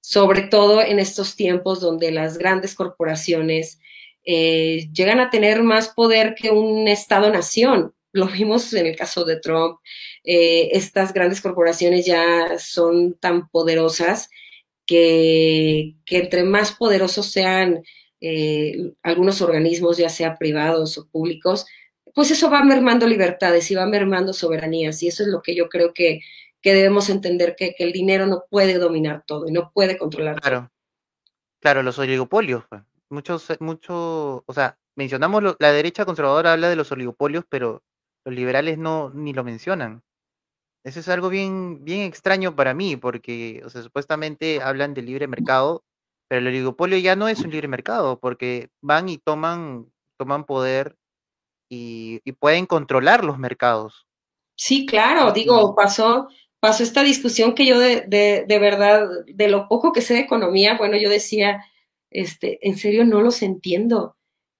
sobre 0.00 0.42
todo 0.42 0.82
en 0.82 0.98
estos 0.98 1.36
tiempos 1.36 1.80
donde 1.80 2.10
las 2.10 2.38
grandes 2.38 2.74
corporaciones, 2.74 3.78
eh, 4.30 4.90
llegan 4.92 5.20
a 5.20 5.30
tener 5.30 5.62
más 5.62 5.88
poder 5.88 6.34
que 6.34 6.50
un 6.50 6.86
Estado-nación. 6.86 7.94
Lo 8.12 8.26
vimos 8.26 8.74
en 8.74 8.86
el 8.86 8.94
caso 8.94 9.24
de 9.24 9.40
Trump. 9.40 9.78
Eh, 10.22 10.68
estas 10.72 11.14
grandes 11.14 11.40
corporaciones 11.40 12.04
ya 12.04 12.58
son 12.58 13.14
tan 13.14 13.48
poderosas 13.48 14.28
que, 14.84 15.94
que 16.04 16.18
entre 16.18 16.44
más 16.44 16.72
poderosos 16.72 17.32
sean 17.32 17.82
eh, 18.20 18.92
algunos 19.02 19.40
organismos, 19.40 19.96
ya 19.96 20.10
sea 20.10 20.36
privados 20.36 20.98
o 20.98 21.08
públicos, 21.08 21.64
pues 22.14 22.30
eso 22.30 22.50
va 22.50 22.62
mermando 22.62 23.06
libertades 23.06 23.70
y 23.70 23.76
va 23.76 23.86
mermando 23.86 24.34
soberanías. 24.34 25.02
Y 25.02 25.08
eso 25.08 25.22
es 25.22 25.30
lo 25.30 25.40
que 25.40 25.54
yo 25.54 25.70
creo 25.70 25.94
que, 25.94 26.20
que 26.60 26.74
debemos 26.74 27.08
entender, 27.08 27.56
que, 27.56 27.74
el 27.78 27.92
dinero 27.92 28.26
no 28.26 28.44
puede 28.50 28.76
dominar 28.76 29.24
todo 29.26 29.48
y 29.48 29.52
no 29.52 29.70
puede 29.72 29.96
controlar 29.96 30.38
claro. 30.38 30.58
todo. 30.58 30.72
Claro, 31.60 31.82
los 31.82 31.98
oligopolios. 31.98 32.64
Muchos, 33.10 33.48
mucho, 33.60 34.44
o 34.46 34.52
sea, 34.52 34.76
mencionamos 34.96 35.42
lo, 35.42 35.56
la 35.58 35.72
derecha 35.72 36.04
conservadora 36.04 36.52
habla 36.52 36.68
de 36.68 36.76
los 36.76 36.92
oligopolios, 36.92 37.44
pero 37.48 37.82
los 38.24 38.34
liberales 38.34 38.78
no 38.78 39.10
ni 39.10 39.32
lo 39.32 39.44
mencionan. 39.44 40.02
Eso 40.84 41.00
es 41.00 41.08
algo 41.08 41.28
bien, 41.28 41.84
bien 41.84 42.02
extraño 42.02 42.54
para 42.54 42.74
mí, 42.74 42.96
porque, 42.96 43.62
o 43.64 43.70
sea, 43.70 43.82
supuestamente 43.82 44.62
hablan 44.62 44.94
de 44.94 45.02
libre 45.02 45.26
mercado, 45.26 45.84
pero 46.28 46.40
el 46.40 46.46
oligopolio 46.46 46.98
ya 46.98 47.16
no 47.16 47.28
es 47.28 47.40
un 47.40 47.50
libre 47.50 47.68
mercado, 47.68 48.18
porque 48.20 48.68
van 48.82 49.08
y 49.08 49.18
toman, 49.18 49.90
toman 50.18 50.44
poder 50.44 50.96
y, 51.70 52.20
y 52.24 52.32
pueden 52.32 52.66
controlar 52.66 53.24
los 53.24 53.38
mercados. 53.38 54.06
Sí, 54.56 54.86
claro, 54.86 55.32
digo, 55.32 55.74
pasó, 55.74 56.28
pasó 56.60 56.82
esta 56.82 57.02
discusión 57.02 57.54
que 57.54 57.66
yo 57.66 57.78
de, 57.78 58.02
de, 58.02 58.44
de 58.46 58.58
verdad, 58.58 59.08
de 59.26 59.48
lo 59.48 59.68
poco 59.68 59.92
que 59.92 60.02
sé 60.02 60.14
de 60.14 60.20
economía, 60.20 60.76
bueno, 60.76 60.96
yo 60.96 61.08
decía, 61.08 61.64
este, 62.10 62.66
en 62.66 62.76
serio 62.76 63.04
no 63.04 63.20
los 63.22 63.42
entiendo. 63.42 64.16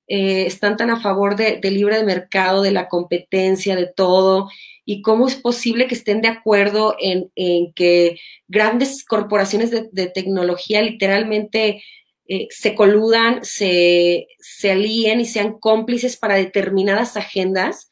Eh, 0.06 0.46
están 0.46 0.76
tan 0.78 0.90
a 0.90 1.00
favor 1.00 1.36
de, 1.36 1.60
libre 1.70 2.02
mercado, 2.02 2.62
de 2.62 2.70
la 2.72 2.88
competencia, 2.88 3.76
de 3.76 3.86
todo, 3.86 4.48
y 4.84 5.02
cómo 5.02 5.28
es 5.28 5.34
posible 5.36 5.86
que 5.86 5.94
estén 5.94 6.22
de 6.22 6.28
acuerdo 6.28 6.96
en, 6.98 7.30
en 7.34 7.72
que 7.74 8.18
grandes 8.48 9.04
corporaciones 9.04 9.70
de, 9.70 9.88
de 9.92 10.06
tecnología 10.06 10.80
literalmente 10.80 11.82
eh, 12.30 12.46
se 12.50 12.74
coludan, 12.74 13.42
se, 13.42 14.28
se 14.38 14.70
alíen 14.70 15.20
y 15.20 15.24
sean 15.24 15.58
cómplices 15.58 16.18
para 16.18 16.36
determinadas 16.36 17.16
agendas, 17.16 17.90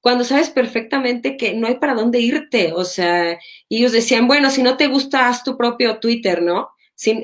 cuando 0.00 0.24
sabes 0.24 0.50
perfectamente 0.50 1.38
que 1.38 1.54
no 1.54 1.66
hay 1.66 1.76
para 1.76 1.94
dónde 1.94 2.20
irte. 2.20 2.72
O 2.74 2.84
sea, 2.84 3.38
ellos 3.70 3.92
decían, 3.92 4.26
bueno, 4.26 4.50
si 4.50 4.62
no 4.62 4.76
te 4.76 4.88
gusta, 4.88 5.28
haz 5.28 5.42
tu 5.42 5.56
propio 5.56 5.98
Twitter, 6.00 6.42
¿no? 6.42 6.68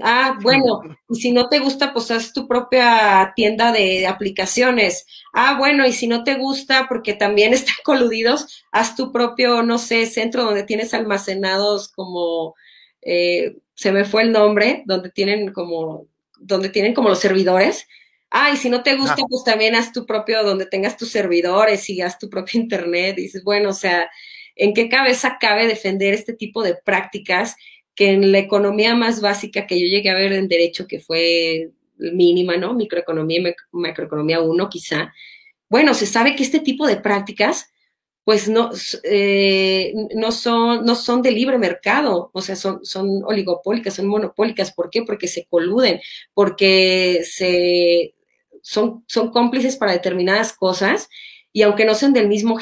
Ah, 0.03 0.39
bueno, 0.41 0.83
y 1.09 1.17
si 1.17 1.33
no 1.33 1.49
te 1.49 1.59
gusta, 1.59 1.93
pues 1.93 2.11
haz 2.11 2.33
tu 2.33 2.47
propia 2.47 3.33
tienda 3.35 3.73
de 3.73 4.07
aplicaciones. 4.07 5.07
Ah, 5.33 5.57
bueno, 5.59 5.87
y 5.87 5.93
si 5.93 6.07
no 6.07 6.25
te 6.25 6.35
gusta, 6.37 6.87
porque 6.89 7.15
también 7.15 7.53
están 7.55 7.77
coludidos, 7.85 8.65
haz 8.73 8.97
tu 8.97 9.13
propio, 9.13 9.63
no 9.63 9.79
sé, 9.79 10.07
centro 10.07 10.45
donde 10.45 10.63
tienes 10.63 10.95
almacenados 10.95 11.89
como, 11.89 12.55
eh, 13.03 13.57
se 13.75 13.93
me 13.93 14.05
fue 14.05 14.23
el 14.23 14.33
nombre, 14.33 14.83
donde 14.87 15.11
tienen 15.11 15.53
como, 15.53 16.07
donde 16.39 16.69
tienen 16.69 16.95
como 16.95 17.09
los 17.09 17.21
servidores. 17.21 17.87
Ah, 18.31 18.51
y 18.53 18.57
si 18.57 18.69
no 18.69 18.83
te 18.83 18.97
gusta, 18.97 19.17
ah. 19.23 19.27
pues 19.29 19.45
también 19.45 19.75
haz 19.75 19.93
tu 19.93 20.07
propio, 20.07 20.43
donde 20.45 20.67
tengas 20.67 20.97
tus 20.97 21.11
servidores 21.11 21.89
y 21.91 22.01
haz 22.01 22.19
tu 22.19 22.29
propio 22.31 22.61
internet. 22.61 23.17
Y 23.19 23.23
dices, 23.23 23.43
bueno, 23.45 23.71
o 23.71 23.75
sea, 23.75 24.09
¿en 24.57 24.75
qué 24.75 24.89
cabeza 24.89 25.39
cabe 25.41 25.67
defender 25.67 26.15
este 26.15 26.33
tipo 26.33 26.63
de 26.63 26.77
prácticas? 26.77 27.57
Que 27.95 28.11
en 28.11 28.33
la 28.33 28.39
economía 28.39 28.95
más 28.95 29.21
básica 29.21 29.67
que 29.67 29.81
yo 29.81 29.87
llegué 29.87 30.11
a 30.11 30.15
ver 30.15 30.33
en 30.33 30.49
derecho, 30.49 30.87
que 30.87 31.01
fue 31.01 31.71
mínima, 31.97 32.57
¿no? 32.57 32.75
Microeconomía 32.75 33.41
y 33.41 33.55
macroeconomía 33.73 34.41
1 34.41 34.69
quizá. 34.69 35.13
Bueno, 35.69 35.95
se 35.95 36.07
sabe 36.07 36.37
que 36.37 36.43
este 36.43 36.61
tipo 36.61 36.87
de 36.87 36.97
prácticas, 36.97 37.71
pues 38.25 38.49
no, 38.49 38.71
eh, 39.05 39.93
no, 40.15 40.33
son, 40.33 40.85
no 40.85 40.95
son 40.95 41.23
de 41.23 41.31
libre 41.31 41.59
mercado, 41.59 42.31
o 42.33 42.41
sea, 42.41 42.57
son, 42.57 42.85
son 42.85 43.23
oligopólicas, 43.25 43.95
son 43.95 44.07
monopólicas. 44.07 44.73
¿Por 44.73 44.91
qué? 44.91 45.03
Porque 45.03 45.29
se 45.29 45.47
coluden, 45.47 46.01
porque 46.33 47.23
se, 47.25 48.15
son, 48.63 49.05
son 49.07 49.31
cómplices 49.31 49.77
para 49.77 49.93
determinadas 49.93 50.53
cosas 50.53 51.09
y 51.57 51.63
aunque 51.63 51.85
no 51.85 51.95
sean 51.95 52.13
del 52.13 52.27
mismo 52.27 52.59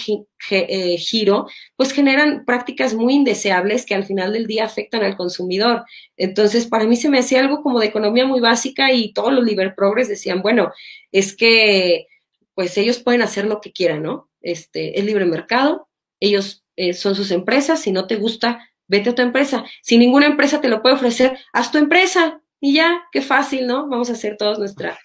eh, 0.51 0.97
giro, 0.99 1.47
pues 1.77 1.93
generan 1.93 2.45
prácticas 2.45 2.93
muy 2.93 3.15
indeseables 3.15 3.87
que 3.87 3.95
al 3.95 4.05
final 4.05 4.35
del 4.35 4.47
día 4.47 4.67
afectan 4.67 5.03
al 5.03 5.17
consumidor. 5.17 5.85
Entonces, 6.19 6.67
para 6.67 6.85
mí 6.85 6.97
se 6.97 7.09
me 7.09 7.19
hacía 7.19 7.41
algo 7.41 7.63
como 7.63 7.81
de 7.81 7.87
economía 7.87 8.27
muy 8.27 8.41
básica 8.41 8.93
y 8.93 9.15
todos 9.15 9.33
los 9.33 9.45
liber 9.45 9.75
progres 9.75 10.09
decían, 10.09 10.43
bueno, 10.43 10.73
es 11.11 11.35
que 11.35 12.07
pues 12.55 12.77
ellos 12.77 12.99
pueden 12.99 13.23
hacer 13.23 13.47
lo 13.47 13.63
que 13.63 13.73
quieran, 13.73 14.03
¿no? 14.03 14.29
Este, 14.43 14.99
es 14.99 15.07
libre 15.07 15.25
mercado, 15.25 15.89
ellos 16.21 16.63
eh, 16.77 16.93
son 16.93 17.15
sus 17.15 17.31
empresas, 17.31 17.81
si 17.81 17.93
no 17.93 18.07
te 18.07 18.17
gusta, 18.17 18.69
vete 18.89 19.09
a 19.09 19.15
tu 19.15 19.23
empresa. 19.23 19.65
Si 19.81 19.97
ninguna 19.97 20.27
empresa 20.27 20.61
te 20.61 20.69
lo 20.69 20.83
puede 20.83 20.97
ofrecer, 20.97 21.39
haz 21.55 21.73
tu 21.73 21.79
empresa 21.79 22.43
y 22.61 22.75
ya, 22.75 23.05
qué 23.11 23.23
fácil, 23.23 23.67
¿no? 23.67 23.89
Vamos 23.89 24.11
a 24.11 24.13
hacer 24.13 24.37
todos 24.37 24.59
nuestra, 24.59 24.99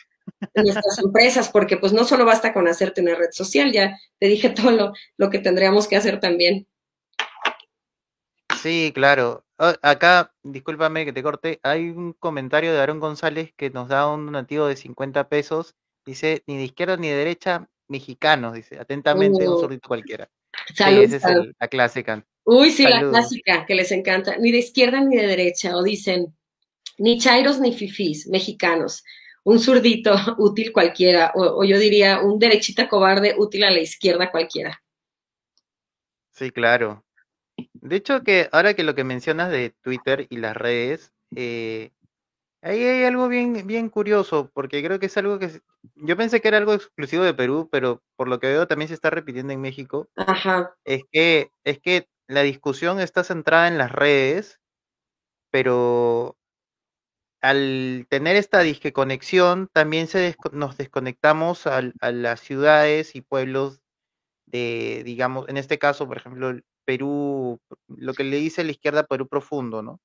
nuestras 0.56 1.00
empresas, 1.00 1.50
porque 1.50 1.78
pues 1.78 1.94
no 1.94 2.04
solo 2.04 2.26
basta 2.26 2.54
con 2.54 2.68
hacerte 2.68 3.02
una 3.02 3.16
red 3.16 3.32
social, 3.32 3.72
ya 3.72 3.98
te 4.20 4.28
dije 4.28 4.50
todo 4.50 4.72
lo, 4.72 4.94
lo 5.18 5.30
que 5.30 5.40
tendríamos 5.40 5.88
que 5.88 5.96
hacer 5.96 6.20
también. 6.20 6.68
Sí, 8.62 8.92
claro. 8.94 9.44
Acá, 9.58 10.34
discúlpame 10.44 11.06
que 11.06 11.14
te 11.14 11.24
corte, 11.24 11.60
hay 11.64 11.90
un 11.90 12.14
comentario 12.14 12.74
de 12.74 12.80
Aaron 12.80 13.00
González 13.00 13.54
que 13.56 13.70
nos 13.72 13.88
da 13.88 14.08
un 14.08 14.26
donativo 14.26 14.68
de 14.68 14.76
50 14.76 15.30
pesos. 15.30 15.76
Dice, 16.06 16.44
ni 16.48 16.58
de 16.58 16.64
izquierda 16.64 16.96
ni 16.96 17.10
de 17.10 17.16
derecha, 17.16 17.68
mexicanos, 17.88 18.54
dice, 18.54 18.80
atentamente, 18.80 19.48
un 19.48 19.56
uh. 19.56 19.60
sordito 19.60 19.88
cualquiera. 19.88 20.30
Salud, 20.76 21.12
esa 21.12 21.32
es 21.34 21.48
la 21.60 21.68
clásica. 21.68 22.26
Uy, 22.46 22.72
sí, 22.72 22.84
la 22.84 23.02
clásica, 23.02 23.66
que 23.66 23.76
les 23.76 23.92
encanta. 23.92 24.38
Ni 24.38 24.52
de 24.52 24.60
izquierda 24.60 25.02
ni 25.02 25.16
de 25.18 25.28
derecha, 25.28 25.76
o 25.76 25.84
dicen, 25.84 26.36
ni 26.98 27.18
chairos 27.20 27.60
ni 27.60 27.74
fifís, 27.74 28.28
mexicanos 28.28 29.04
un 29.48 29.60
zurdito 29.60 30.14
útil 30.40 30.74
cualquiera, 30.74 31.32
o, 31.34 31.64
yo 31.64 31.80
diría 31.80 32.22
un 32.22 32.38
derechita 32.38 32.90
cobarde 32.90 33.34
útil 33.38 33.64
a 33.64 33.72
la 33.72 33.80
izquierda 33.80 34.30
cualquiera. 34.30 34.84
Sí, 36.34 36.52
claro. 36.52 37.06
De 37.74 37.96
hecho, 37.96 38.24
que 38.24 38.50
ahora 38.52 38.74
que 38.74 38.84
lo 38.84 38.94
que 38.94 39.06
mencionas 39.06 39.50
de 39.50 39.74
Twitter 39.82 40.28
y 40.30 40.38
las 40.38 40.56
redes, 40.56 41.14
eh, 41.34 41.92
ahí 42.62 42.84
hay 42.84 43.06
algo 43.06 43.30
bien, 43.30 43.66
bien 43.66 43.90
curioso, 43.90 44.52
porque 44.54 44.84
creo 44.84 45.00
que 45.00 45.06
es 45.06 45.18
algo 45.18 45.40
que 45.40 45.62
yo 45.96 46.18
pensé 46.18 46.42
que 46.42 46.50
era 46.50 46.58
algo 46.58 46.74
exclusivo 46.74 47.24
de 47.24 47.34
Perú, 47.34 47.70
pero 47.72 48.04
por 48.18 48.28
lo 48.28 48.42
que 48.42 48.48
veo 48.48 48.68
también 48.68 48.90
se 48.90 48.96
está 48.96 49.10
repitiendo 49.10 49.54
en 49.54 49.62
México. 49.62 50.10
Ajá. 50.18 50.76
Es 50.84 51.04
que, 51.10 51.52
es 51.64 51.80
que 51.80 52.10
la 52.28 52.42
discusión 52.42 53.00
está 53.00 53.24
centrada 53.24 53.70
en 53.70 53.78
las 53.78 53.94
redes, 53.94 54.60
pero 55.52 56.37
al 57.42 58.08
tener 58.10 58.36
esta 58.36 58.62
disque 58.62 58.94
conexión, 58.94 59.70
también 59.72 60.08
se 60.08 60.36
nos 60.52 60.78
desconectamos 60.78 61.68
a, 61.68 61.82
las 62.12 62.40
ciudades 62.40 63.16
y 63.16 63.22
pueblos 63.22 63.82
de, 64.46 65.04
digamos, 65.06 65.48
en 65.50 65.58
este 65.58 65.78
caso, 65.78 66.08
por 66.08 66.18
ejemplo, 66.18 66.60
Perú, 66.86 67.60
lo 67.88 68.14
que 68.14 68.24
le 68.24 68.38
dice 68.38 68.64
la 68.64 68.72
izquierda 68.72 69.06
Perú 69.06 69.28
profundo, 69.28 69.84
¿no? 69.84 70.00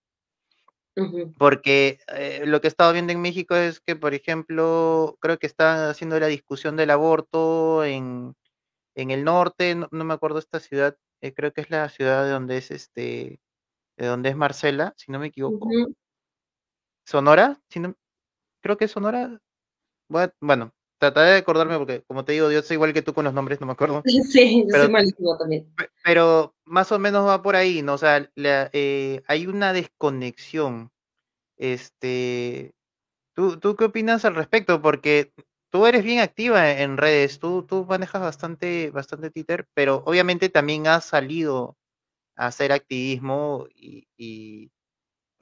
Porque 1.39 2.01
eh, 2.09 2.43
lo 2.45 2.61
que 2.61 2.67
he 2.67 2.69
estado 2.69 2.93
viendo 2.93 3.13
en 3.13 3.23
México 3.23 3.55
es 3.55 3.81
que, 3.81 3.97
por 3.97 4.13
ejemplo, 4.13 5.17
creo 5.21 5.39
que 5.39 5.47
están 5.47 5.89
haciendo 5.89 6.21
la 6.21 6.27
discusión 6.27 6.77
del 6.77 6.91
aborto 6.91 7.83
en, 7.85 8.35
el 8.95 9.25
norte, 9.25 9.75
no, 9.75 9.89
me 9.91 10.13
acuerdo 10.13 10.39
esta 10.39 10.61
ciudad, 10.61 10.99
eh, 11.23 11.33
creo 11.33 11.53
que 11.53 11.63
es 11.63 11.71
la 11.71 11.89
ciudad 11.89 12.25
de 12.25 12.31
donde 12.31 12.59
es 12.59 12.71
este, 12.71 13.41
de 13.97 14.07
donde 14.07 14.29
es 14.29 14.37
Marcela, 14.37 14.93
si 14.99 15.11
no 15.13 15.19
me 15.19 15.29
equivoco. 15.29 15.67
Sonora, 17.05 17.61
creo 18.61 18.77
que 18.77 18.85
es 18.87 18.91
Sonora. 18.91 19.41
Bueno, 20.41 20.73
trataré 20.99 21.33
de 21.33 21.39
acordarme 21.39 21.79
porque, 21.79 22.03
como 22.03 22.25
te 22.25 22.33
digo, 22.33 22.51
yo 22.51 22.63
soy 22.63 22.75
igual 22.75 22.93
que 22.93 23.03
tú 23.03 23.13
con 23.13 23.25
los 23.25 23.35
nombres, 23.35 23.61
no 23.61 23.67
me 23.67 23.73
acuerdo. 23.73 24.03
Sí, 24.31 24.65
yo 24.69 24.77
soy 24.79 24.91
malísimo 24.91 25.37
también. 25.37 25.73
Pero 26.05 26.55
más 26.65 26.93
o 26.93 26.99
menos 26.99 27.27
va 27.27 27.43
por 27.43 27.57
ahí, 27.57 27.83
¿no? 27.83 27.95
O 27.95 27.99
sea, 27.99 28.31
eh, 28.37 29.23
hay 29.27 29.47
una 29.47 29.73
desconexión. 29.73 30.91
Este, 31.57 32.73
¿tú, 33.35 33.59
¿Tú 33.59 33.77
qué 33.77 33.85
opinas 33.85 34.25
al 34.25 34.35
respecto? 34.35 34.81
Porque 34.81 35.33
tú 35.71 35.87
eres 35.87 36.05
bien 36.05 36.21
activa 36.21 36.71
en 36.71 36.99
redes, 36.99 37.39
tú, 37.39 37.65
tú 37.65 37.87
manejas 37.87 38.21
bastante, 38.21 38.91
bastante 38.91 39.31
Twitter, 39.31 39.67
pero 39.75 40.03
obviamente 40.07 40.51
también 40.51 40.87
has 40.87 41.07
salido 41.07 41.77
a 42.37 42.47
hacer 42.47 42.73
activismo 42.73 43.67
y, 43.75 44.07
y 44.17 44.71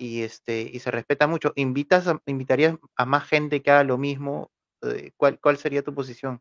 este 0.00 0.62
y 0.72 0.78
se 0.80 0.90
respeta 0.90 1.26
mucho. 1.26 1.52
¿Invitas 1.56 2.06
invitarías 2.26 2.76
a 2.96 3.06
más 3.06 3.28
gente 3.28 3.62
que 3.62 3.70
haga 3.70 3.84
lo 3.84 3.98
mismo? 3.98 4.50
Eh, 4.82 5.12
¿Cuál, 5.16 5.38
cuál 5.40 5.58
sería 5.58 5.82
tu 5.82 5.94
posición? 5.94 6.40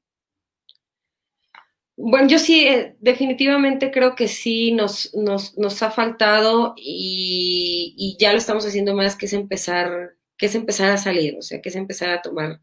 Bueno, 2.02 2.30
yo 2.30 2.40
sí, 2.40 2.66
eh, 2.66 2.96
definitivamente 3.02 3.92
creo 3.92 4.16
que 4.16 4.30
sí 4.30 4.72
nos, 4.72 5.14
nos, 5.16 5.58
nos 5.58 5.84
ha 5.84 5.92
faltado 5.92 6.74
y, 6.78 8.16
ya 8.18 8.32
lo 8.32 8.38
estamos 8.38 8.66
haciendo 8.66 8.96
más, 8.96 9.18
que 9.18 9.26
es 9.26 9.34
empezar, 9.34 10.16
que 10.38 10.46
es 10.46 10.56
empezar 10.56 10.92
a 10.92 10.98
salir, 10.98 11.36
o 11.38 11.42
sea, 11.42 11.62
que 11.62 11.68
es 11.68 11.76
empezar 11.76 12.10
a 12.12 12.22
tomar 12.22 12.62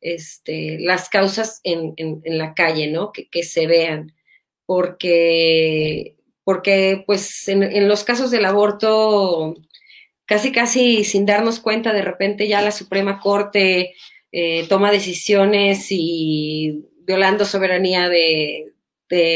este, 0.00 0.78
las 0.78 1.08
causas 1.08 1.60
en, 1.64 1.94
en, 1.96 2.38
la 2.38 2.54
calle, 2.54 2.86
¿no? 2.88 3.10
Que, 3.10 3.28
que, 3.28 3.42
se 3.42 3.66
vean, 3.66 4.14
porque, 4.64 6.16
porque 6.44 7.02
pues 7.04 7.48
en, 7.48 7.64
en 7.64 7.88
los 7.88 8.04
casos 8.04 8.30
del 8.30 8.44
aborto 8.44 9.56
casi 10.28 10.52
casi 10.52 11.04
sin 11.04 11.24
darnos 11.24 11.58
cuenta, 11.58 11.94
de 11.94 12.02
repente 12.02 12.46
ya 12.46 12.60
la 12.60 12.70
Suprema 12.70 13.18
Corte 13.18 13.94
eh, 14.30 14.66
toma 14.68 14.92
decisiones 14.92 15.86
y 15.88 16.84
violando 17.00 17.46
soberanía 17.46 18.10
de, 18.10 18.66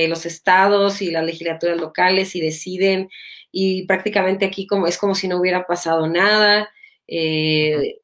los 0.09 0.27
estados 0.27 1.01
y 1.01 1.11
las 1.11 1.25
legislaturas 1.25 1.79
locales 1.79 2.37
y 2.37 2.43
deciden 2.43 3.09
y 3.51 3.87
prácticamente 3.87 4.45
aquí 4.45 4.67
como 4.67 4.87
es 4.87 4.99
como 4.99 5.15
si 5.15 5.29
no 5.29 5.41
hubiera 5.41 5.67
pasado 5.67 6.07
nada. 6.09 6.69
Eh, 7.09 8.01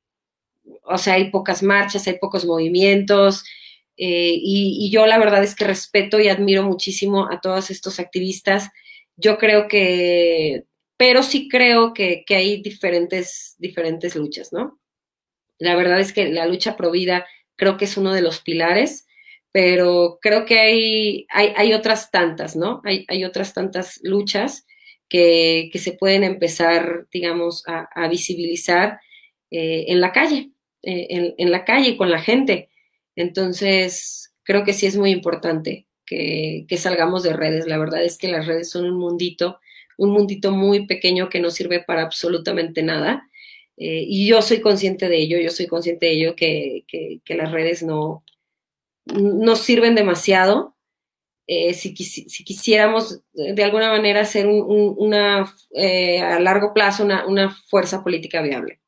o 0.83 0.97
sea, 0.97 1.15
hay 1.15 1.31
pocas 1.31 1.63
marchas, 1.63 2.07
hay 2.07 2.19
pocos 2.19 2.47
movimientos. 2.47 3.45
Eh, 3.99 4.33
y, 4.35 4.79
y, 4.81 4.91
yo 4.91 5.07
la 5.07 5.19
verdad 5.19 5.45
es 5.45 5.55
que 5.55 5.65
respeto 5.67 6.21
y 6.21 6.29
admiro 6.29 6.63
muchísimo 6.63 7.29
a 7.31 7.41
todos 7.43 7.71
estos 7.71 8.01
activistas. 8.01 8.71
Yo 9.17 9.37
creo 9.37 9.69
que 9.69 10.65
pero 10.99 11.23
sí 11.23 11.49
creo 11.49 11.95
que, 11.95 12.25
hay 12.29 12.61
diferentes, 12.61 13.55
diferentes 13.59 14.17
luchas, 14.17 14.53
¿no? 14.53 14.81
La 15.59 15.77
verdad 15.77 16.01
es 16.01 16.13
que 16.13 16.29
la 16.29 16.45
lucha 16.45 16.77
pro 16.77 16.91
vida 16.91 17.25
creo 17.57 17.77
que 17.77 17.85
es 17.85 17.97
uno 17.97 18.13
de 18.13 18.21
los 18.21 18.41
pilares, 18.41 19.07
pero 19.53 20.19
creo 20.21 20.45
que 20.45 20.59
hay, 20.59 21.27
hay, 21.31 21.73
otras 21.73 22.11
tantas, 22.11 22.57
¿no? 22.57 22.83
Hay, 22.85 23.07
hay 23.09 23.25
otras 23.25 23.55
tantas 23.55 24.01
luchas 24.03 24.67
que, 25.09 25.71
se 25.75 25.93
pueden 25.93 26.25
empezar, 26.25 27.07
digamos, 27.13 27.63
a, 27.67 28.09
visibilizar 28.09 29.01
eh, 29.53 29.87
en 29.89 30.01
la 30.01 30.11
calle, 30.11 30.51
eh, 30.83 31.35
en, 31.39 31.51
la 31.53 31.65
calle 31.65 31.97
con 31.97 32.11
la 32.11 32.21
gente. 32.21 32.71
Entonces, 33.15 34.35
creo 34.43 34.65
que 34.65 34.73
sí 34.73 34.87
es 34.87 34.97
muy 34.97 35.13
importante 35.13 35.87
que, 36.05 36.67
que 36.69 36.77
salgamos 36.77 37.23
de 37.23 37.35
redes. 37.35 37.69
La 37.69 37.79
verdad 37.79 38.03
es 38.03 38.19
que 38.19 38.29
las 38.29 38.47
redes 38.47 38.69
son 38.69 38.85
un 38.85 38.99
mundito 38.99 39.61
un 39.99 40.13
mundito 40.13 40.53
muy 40.53 40.87
pequeño 40.87 41.29
que 41.29 41.41
no 41.41 41.51
sirve 41.51 41.81
para 41.83 42.03
absolutamente 42.03 42.83
nada. 42.83 43.29
Eh, 43.77 44.05
y 44.07 44.27
yo 44.27 44.41
soy 44.43 44.61
consciente 44.61 45.09
de 45.09 45.19
ello, 45.19 45.39
yo 45.39 45.51
soy 45.51 45.67
consciente 45.67 46.07
de 46.07 46.13
ello 46.13 46.37
que, 46.37 46.85
las 47.29 47.53
redes 47.53 47.83
no, 47.83 48.25
no 49.07 49.57
sirven 49.57 49.95
demasiado. 49.95 50.77
Eh, 51.47 51.75
si, 51.75 51.95
quisiéramos 51.95 53.23
de 53.33 53.65
alguna 53.65 53.91
manera 53.91 54.21
hacer 54.21 54.47
una, 54.47 55.53
eh, 55.75 56.21
a 56.21 56.39
largo 56.41 56.75
plazo 56.75 57.05
una, 57.05 57.57
fuerza 57.69 58.03
política 58.05 58.41
viable. 58.43 58.81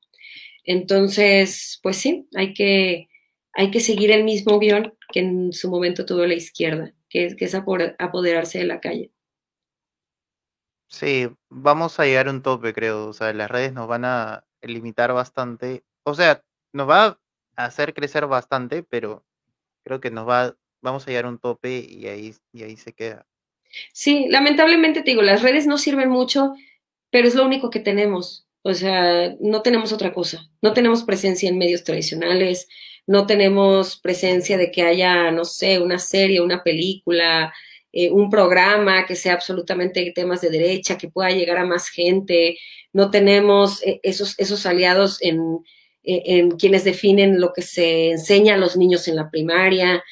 Entonces, 0.65 1.81
pues 1.82 1.97
sí, 1.97 2.28
hay 2.37 2.55
que, 2.55 3.09
hay 3.55 3.70
que 3.70 3.81
seguir 3.81 4.12
el 4.12 4.24
mismo 4.24 4.59
guion 4.61 4.95
que 5.12 5.20
en 5.20 5.53
su 5.53 5.70
momento 5.70 6.07
tuvo 6.07 6.27
la 6.27 6.35
izquierda, 6.35 6.95
que, 7.09 7.35
que 7.37 7.47
es 7.47 7.55
apoderarse 7.55 8.59
de 8.59 8.66
la 8.66 8.81
calle. 8.81 9.11
Sí, 10.91 11.29
vamos 11.49 12.01
a 12.01 12.05
llegar 12.05 12.27
a 12.27 12.33
un 12.33 12.43
tope, 12.43 12.75
creo. 12.75 13.07
O 13.07 13.12
sea, 13.12 13.33
las 13.33 13.51
redes 13.51 13.73
nos 13.73 13.87
van 13.87 14.05
a 14.05 14.45
limitar 14.61 15.12
bastante. 15.12 15.85
O 16.03 16.15
sea, 16.15 16.43
nos 16.73 16.89
va 16.89 17.19
a 17.57 17.65
hacer 17.65 17.95
crecer 17.95 18.27
bastante, 18.27 18.83
pero 18.83 19.25
creo 19.85 20.01
que 20.01 20.11
nos 20.11 20.29
va, 20.29 20.57
vamos 20.83 21.05
a 21.05 21.11
llegar 21.11 21.27
a 21.27 21.29
un 21.29 21.39
tope 21.39 21.87
y 21.89 22.07
ahí, 22.09 22.35
y 22.53 22.65
ahí 22.65 22.77
se 22.77 22.93
queda. 22.93 23.27
Sí, 23.93 24.27
lamentablemente 24.29 25.03
te 25.03 25.12
digo, 25.12 25.23
las 25.23 25.43
redes 25.43 25.67
no 25.67 25.79
sirven 25.79 26.11
mucho, 26.11 26.55
pero 27.11 27.29
es 27.29 27.37
lo 27.37 27.47
único 27.47 27.71
que 27.71 27.81
tenemos. 27.81 28.49
O 28.62 28.75
sea, 28.75 29.35
no 29.41 29.62
tenemos 29.62 29.93
otra 29.93 30.12
cosa. 30.12 30.51
No 30.61 30.73
tenemos 30.75 31.05
presencia 31.05 31.49
en 31.49 31.57
medios 31.59 31.85
tradicionales, 31.85 32.69
no 33.07 33.27
tenemos 33.27 33.99
presencia 34.01 34.59
de 34.59 34.71
que 34.73 34.83
haya, 34.83 35.31
no 35.31 35.45
sé, 35.45 35.79
una 35.81 36.01
serie, 36.01 36.41
una 36.41 36.65
película, 36.65 37.55
eh, 37.93 38.11
un 38.11 38.31
programa 38.31 39.05
que 39.05 39.17
sea 39.17 39.35
absolutamente 39.35 40.12
temas 40.15 40.41
de 40.41 40.51
derecha, 40.51 40.97
que 40.97 41.09
pueda 41.09 41.31
llegar 41.31 41.59
a 41.59 41.67
más 41.67 41.89
gente. 41.89 42.57
No 42.93 43.11
tenemos 43.11 43.83
eh, 43.83 43.99
esos, 44.05 44.39
esos 44.39 44.65
aliados 44.65 45.21
en, 45.21 45.41
eh, 46.05 46.23
en, 46.27 46.53
quienes 46.53 46.85
definen 46.85 47.41
lo 47.41 47.53
que 47.53 47.62
se 47.62 48.11
enseña 48.11 48.55
a 48.55 48.59
los 48.59 48.77
niños 48.77 49.09
en 49.09 49.17
la 49.17 49.31
primaria. 49.31 50.05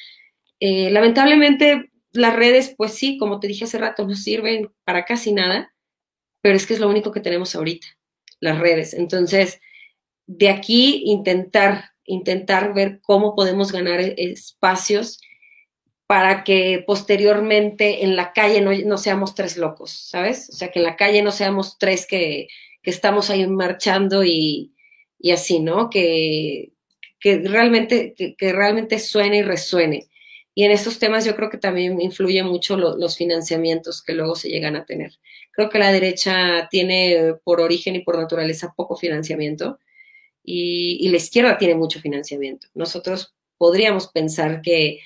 lamentablemente, 0.59 1.89
las 2.11 2.35
redes, 2.35 2.73
pues 2.77 2.93
sí, 2.95 3.17
como 3.17 3.39
te 3.39 3.47
dije 3.47 3.65
hace 3.65 3.77
rato, 3.77 4.05
no 4.05 4.15
sirven 4.15 4.71
para 4.83 5.05
casi 5.05 5.31
nada, 5.31 5.73
pero 6.41 6.55
es 6.55 6.65
que 6.67 6.73
es 6.73 6.79
lo 6.79 6.89
único 6.89 7.11
que 7.11 7.21
tenemos 7.21 7.55
ahorita, 7.55 7.87
las 8.41 8.59
redes. 8.59 8.93
Entonces, 8.93 9.61
de 10.27 10.49
aquí 10.49 11.03
intentar, 11.05 11.91
intentar 12.03 12.73
ver 12.73 12.99
cómo 13.01 13.35
podemos 13.35 13.71
ganar 13.71 14.01
e-, 14.01 14.15
espacios 14.17 15.21
para 16.09 16.43
que 16.43 16.83
posteriormente 16.87 18.03
en 18.03 18.15
la 18.15 18.33
calle 18.33 18.61
no, 18.61 18.97
seamos 18.97 19.35
tres 19.35 19.57
locos, 19.57 19.91
¿sabes? 19.91 20.49
O 20.49 20.53
sea, 20.53 20.71
que 20.71 20.79
en 20.79 20.85
la 20.85 20.95
calle 20.95 21.21
no 21.21 21.31
seamos 21.31 21.77
tres 21.77 22.07
que, 22.07 22.47
estamos 22.81 23.29
ahí 23.29 23.45
marchando 23.45 24.23
y, 24.23 24.73
así, 25.31 25.59
¿no? 25.59 25.91
Que, 25.91 26.71
realmente, 27.21 28.15
que, 28.35 28.53
realmente 28.53 28.97
suene 28.97 29.37
y 29.37 29.41
resuene. 29.43 30.07
Y 30.55 30.63
en 30.63 30.71
estos 30.71 30.97
temas 30.97 31.25
yo 31.25 31.35
creo 31.35 31.51
que 31.51 31.59
también 31.59 32.01
influye 32.01 32.41
mucho 32.41 32.75
los 32.75 33.15
financiamientos 33.15 34.01
que 34.01 34.13
luego 34.13 34.35
se 34.35 34.49
llegan 34.49 34.75
a 34.75 34.85
tener. 34.85 35.11
Creo 35.51 35.69
que 35.69 35.77
la 35.77 35.91
derecha 35.91 36.69
tiene 36.71 37.35
por 37.43 37.61
origen 37.61 37.95
y 37.95 37.99
por 37.99 38.17
naturaleza 38.17 38.73
poco 38.75 38.97
financiamiento 38.97 39.77
y, 40.43 40.97
y 41.01 41.09
la 41.09 41.17
izquierda 41.17 41.59
tiene 41.59 41.75
mucho 41.75 41.99
financiamiento. 41.99 42.67
Nosotros 42.73 43.35
podríamos 43.59 44.07
pensar 44.07 44.63
que 44.63 45.01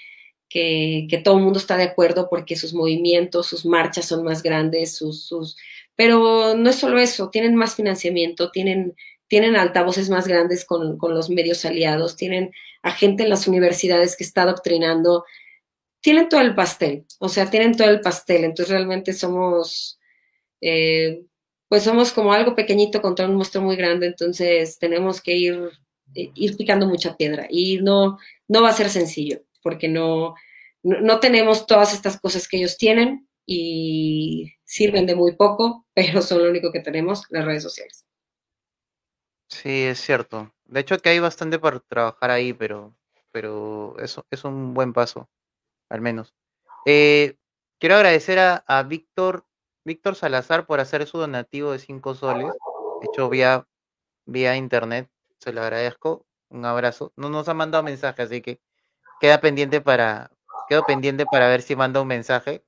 que, 0.54 1.22
todo 1.24 1.38
el 1.38 1.44
mundo 1.44 1.58
está 1.58 1.78
de 1.78 1.84
acuerdo 1.84 2.30
porque 2.30 2.56
sus 2.56 2.74
movimientos, 2.76 3.48
sus 3.48 3.66
marchas 3.66 4.06
son 4.06 4.24
más 4.24 4.44
grandes, 4.44 4.96
sus, 4.96 5.26
sus, 5.26 5.58
pero 5.96 6.56
no 6.56 6.70
es 6.70 6.76
solo 6.76 7.00
eso, 7.00 7.30
tienen 7.32 7.56
más 7.56 7.76
financiamiento, 7.76 8.52
tienen, 8.52 8.96
tienen 9.28 9.56
altavoces 9.56 10.10
más 10.12 10.28
grandes 10.28 10.64
con, 10.64 10.98
los 11.02 11.30
medios 11.32 11.66
aliados, 11.66 12.16
tienen 12.16 12.52
a 12.84 12.92
gente 12.92 13.24
en 13.24 13.30
las 13.30 13.48
universidades 13.48 14.16
que 14.16 14.24
está 14.24 14.44
adoctrinando, 14.44 15.26
tienen 16.02 16.30
todo 16.30 16.42
el 16.42 16.54
pastel, 16.54 17.06
o 17.20 17.30
sea, 17.30 17.50
tienen 17.50 17.76
todo 17.76 17.90
el 17.90 18.02
pastel, 18.02 18.44
entonces 18.44 18.70
realmente 18.70 19.14
somos, 19.14 20.00
eh, 20.62 21.24
pues 21.68 21.82
somos 21.82 22.12
como 22.12 22.32
algo 22.32 22.56
pequeñito 22.56 23.02
contra 23.02 23.26
un 23.28 23.36
monstruo 23.36 23.64
muy 23.64 23.76
grande, 23.76 24.06
entonces 24.06 24.78
tenemos 24.78 25.20
que 25.20 25.36
ir, 25.36 25.72
ir 26.14 26.58
picando 26.58 26.86
mucha 26.88 27.18
piedra 27.18 27.48
y 27.50 27.78
no, 27.78 28.20
no 28.48 28.62
va 28.62 28.70
a 28.70 28.74
ser 28.74 28.90
sencillo 28.90 29.42
porque 29.64 29.88
no, 29.88 30.36
no, 30.84 31.20
tenemos 31.20 31.66
todas 31.66 31.94
estas 31.94 32.20
cosas 32.20 32.48
que 32.48 32.58
ellos 32.58 32.78
tienen 32.78 33.28
y 33.46 34.54
sirven 34.64 35.06
de 35.06 35.16
muy 35.16 35.36
poco, 35.36 35.88
pero 35.94 36.22
son 36.22 36.44
lo 36.44 36.50
único 36.50 36.72
que 36.72 36.82
tenemos, 36.82 37.26
las 37.30 37.46
redes 37.46 37.64
sociales. 37.64 38.06
Sí, 39.50 39.84
es 39.84 40.00
cierto. 40.02 40.54
De 40.66 40.80
hecho 40.80 40.98
que 41.00 41.10
hay 41.10 41.20
bastante 41.20 41.60
para 41.60 41.80
trabajar 41.80 42.32
ahí, 42.32 42.54
pero, 42.54 42.96
pero 43.32 43.96
eso 44.00 44.26
es 44.30 44.44
un 44.44 44.74
buen 44.74 44.94
paso, 44.94 45.30
al 45.90 46.02
menos. 46.02 46.34
Eh, 46.86 47.38
quiero 47.80 47.96
agradecer 47.96 48.40
a, 48.40 48.84
Víctor, 48.84 49.46
Víctor 49.86 50.16
Salazar 50.16 50.66
por 50.66 50.80
hacer 50.80 51.06
su 51.08 51.18
donativo 51.18 51.72
de 51.72 51.80
5 51.80 52.16
soles, 52.16 52.52
hecho 53.04 53.30
vía, 53.30 53.68
vía 54.26 54.56
internet. 54.56 55.10
Se 55.40 55.54
lo 55.54 55.62
agradezco. 55.62 56.26
Un 56.50 56.66
abrazo. 56.66 57.12
No 57.16 57.30
nos 57.30 57.50
ha 57.50 57.54
mandado 57.54 57.84
mensaje, 57.84 58.22
así 58.22 58.42
que 58.42 58.62
queda 59.20 59.40
pendiente 59.42 59.82
para, 59.82 60.32
quedo 60.68 60.84
pendiente 60.86 61.26
para 61.26 61.48
ver 61.48 61.62
si 61.62 61.76
manda 61.76 62.02
un 62.02 62.08
mensaje 62.08 62.64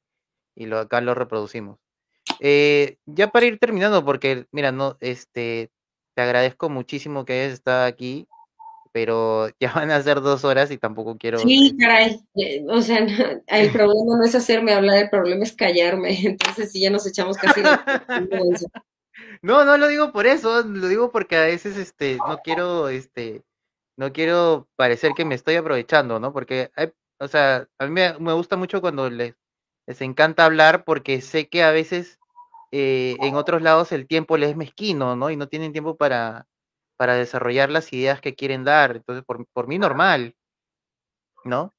y 0.55 0.65
lo 0.65 0.79
acá 0.79 1.01
lo 1.01 1.13
reproducimos. 1.13 1.77
Eh, 2.39 2.97
ya 3.05 3.29
para 3.31 3.45
ir 3.45 3.59
terminando, 3.59 4.03
porque 4.03 4.47
mira, 4.51 4.71
no, 4.71 4.97
este, 4.99 5.71
te 6.15 6.21
agradezco 6.21 6.69
muchísimo 6.69 7.25
que 7.25 7.33
hayas 7.33 7.53
estado 7.53 7.85
aquí, 7.85 8.27
pero 8.91 9.49
ya 9.59 9.73
van 9.73 9.91
a 9.91 10.01
ser 10.01 10.21
dos 10.21 10.43
horas 10.43 10.71
y 10.71 10.77
tampoco 10.77 11.17
quiero. 11.17 11.39
Sí, 11.39 11.75
caray, 11.79 12.19
eh, 12.35 12.63
o 12.67 12.81
sea, 12.81 12.99
el 12.99 13.71
problema 13.73 14.17
no 14.17 14.23
es 14.23 14.35
hacerme 14.35 14.73
hablar, 14.73 14.97
el 14.97 15.09
problema 15.09 15.43
es 15.43 15.53
callarme, 15.53 16.17
entonces 16.25 16.71
si 16.71 16.81
ya 16.81 16.89
nos 16.89 17.05
echamos 17.05 17.37
casi. 17.37 17.61
no, 19.41 19.65
no 19.65 19.77
lo 19.77 19.87
digo 19.87 20.11
por 20.11 20.25
eso, 20.25 20.63
lo 20.63 20.87
digo 20.87 21.11
porque 21.11 21.35
a 21.35 21.45
veces, 21.45 21.77
este, 21.77 22.17
no 22.27 22.39
quiero, 22.43 22.89
este, 22.89 23.43
no 23.97 24.13
quiero 24.13 24.67
parecer 24.75 25.13
que 25.15 25.25
me 25.25 25.35
estoy 25.35 25.55
aprovechando, 25.55 26.19
¿no? 26.19 26.33
Porque, 26.33 26.71
o 27.19 27.27
sea, 27.27 27.67
a 27.79 27.85
mí 27.87 27.91
me, 27.91 28.33
gusta 28.33 28.57
mucho 28.57 28.81
cuando 28.81 29.09
les, 29.09 29.35
les, 29.87 30.01
encanta 30.01 30.45
hablar 30.45 30.83
porque 30.83 31.21
sé 31.21 31.47
que 31.47 31.63
a 31.63 31.71
veces 31.71 32.19
eh, 32.71 33.15
en 33.21 33.35
otros 33.35 33.61
lados 33.61 33.91
el 33.91 34.07
tiempo 34.07 34.37
les 34.37 34.51
es 34.51 34.57
mezquino, 34.57 35.15
¿no? 35.15 35.29
Y 35.29 35.37
no 35.37 35.47
tienen 35.47 35.71
tiempo 35.71 35.95
para, 35.95 36.47
para 36.97 37.15
desarrollar 37.15 37.69
las 37.69 37.91
ideas 37.93 38.21
que 38.21 38.35
quieren 38.35 38.63
dar. 38.63 38.97
Entonces, 38.97 39.23
por, 39.25 39.45
por 39.53 39.67
mí 39.67 39.79
normal, 39.79 40.35
¿no? 41.43 41.73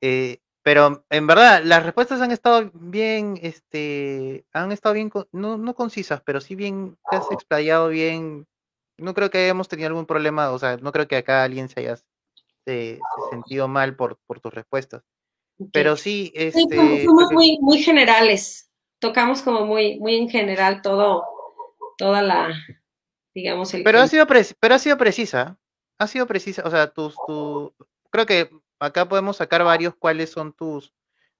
Eh, 0.00 0.38
pero 0.62 1.04
en 1.08 1.26
verdad, 1.26 1.62
las 1.64 1.82
respuestas 1.82 2.20
han 2.20 2.30
estado 2.30 2.70
bien, 2.74 3.38
este, 3.42 4.44
han 4.52 4.72
estado 4.72 4.94
bien, 4.94 5.10
no, 5.32 5.56
no 5.56 5.74
concisas, 5.74 6.20
pero 6.22 6.40
sí 6.40 6.54
bien, 6.56 6.98
te 7.10 7.16
has 7.16 7.30
explayado 7.30 7.88
bien 7.88 8.46
no 8.98 9.14
creo 9.14 9.30
que 9.30 9.38
hayamos 9.38 9.68
tenido 9.68 9.88
algún 9.88 10.06
problema, 10.06 10.50
o 10.50 10.58
sea, 10.58 10.76
no 10.76 10.92
creo 10.92 11.08
que 11.08 11.16
acá 11.16 11.44
alguien 11.44 11.68
se 11.68 11.80
haya 11.80 11.98
sentido 13.30 13.68
mal 13.68 13.96
por, 13.96 14.18
por 14.26 14.40
tus 14.40 14.52
respuestas. 14.52 15.02
Pero 15.72 15.96
sí, 15.96 16.32
este... 16.34 17.04
somos 17.04 17.32
muy, 17.32 17.58
muy 17.60 17.78
generales, 17.82 18.70
tocamos 18.98 19.42
como 19.42 19.66
muy, 19.66 19.98
muy 19.98 20.16
en 20.16 20.28
general 20.28 20.82
todo, 20.82 21.24
toda 21.96 22.22
la, 22.22 22.54
digamos, 23.34 23.72
el... 23.74 23.82
Pero 23.82 24.00
ha 24.00 24.06
sido, 24.06 24.26
pero 24.26 24.74
ha 24.74 24.78
sido 24.78 24.96
precisa, 24.96 25.58
ha 25.98 26.06
sido 26.06 26.26
precisa, 26.26 26.62
o 26.64 26.70
sea, 26.70 26.90
tus, 26.92 27.16
tu, 27.26 27.74
creo 28.10 28.26
que 28.26 28.50
acá 28.78 29.08
podemos 29.08 29.36
sacar 29.38 29.64
varios 29.64 29.94
cuáles 29.96 30.30
son 30.30 30.52
tus, 30.52 30.92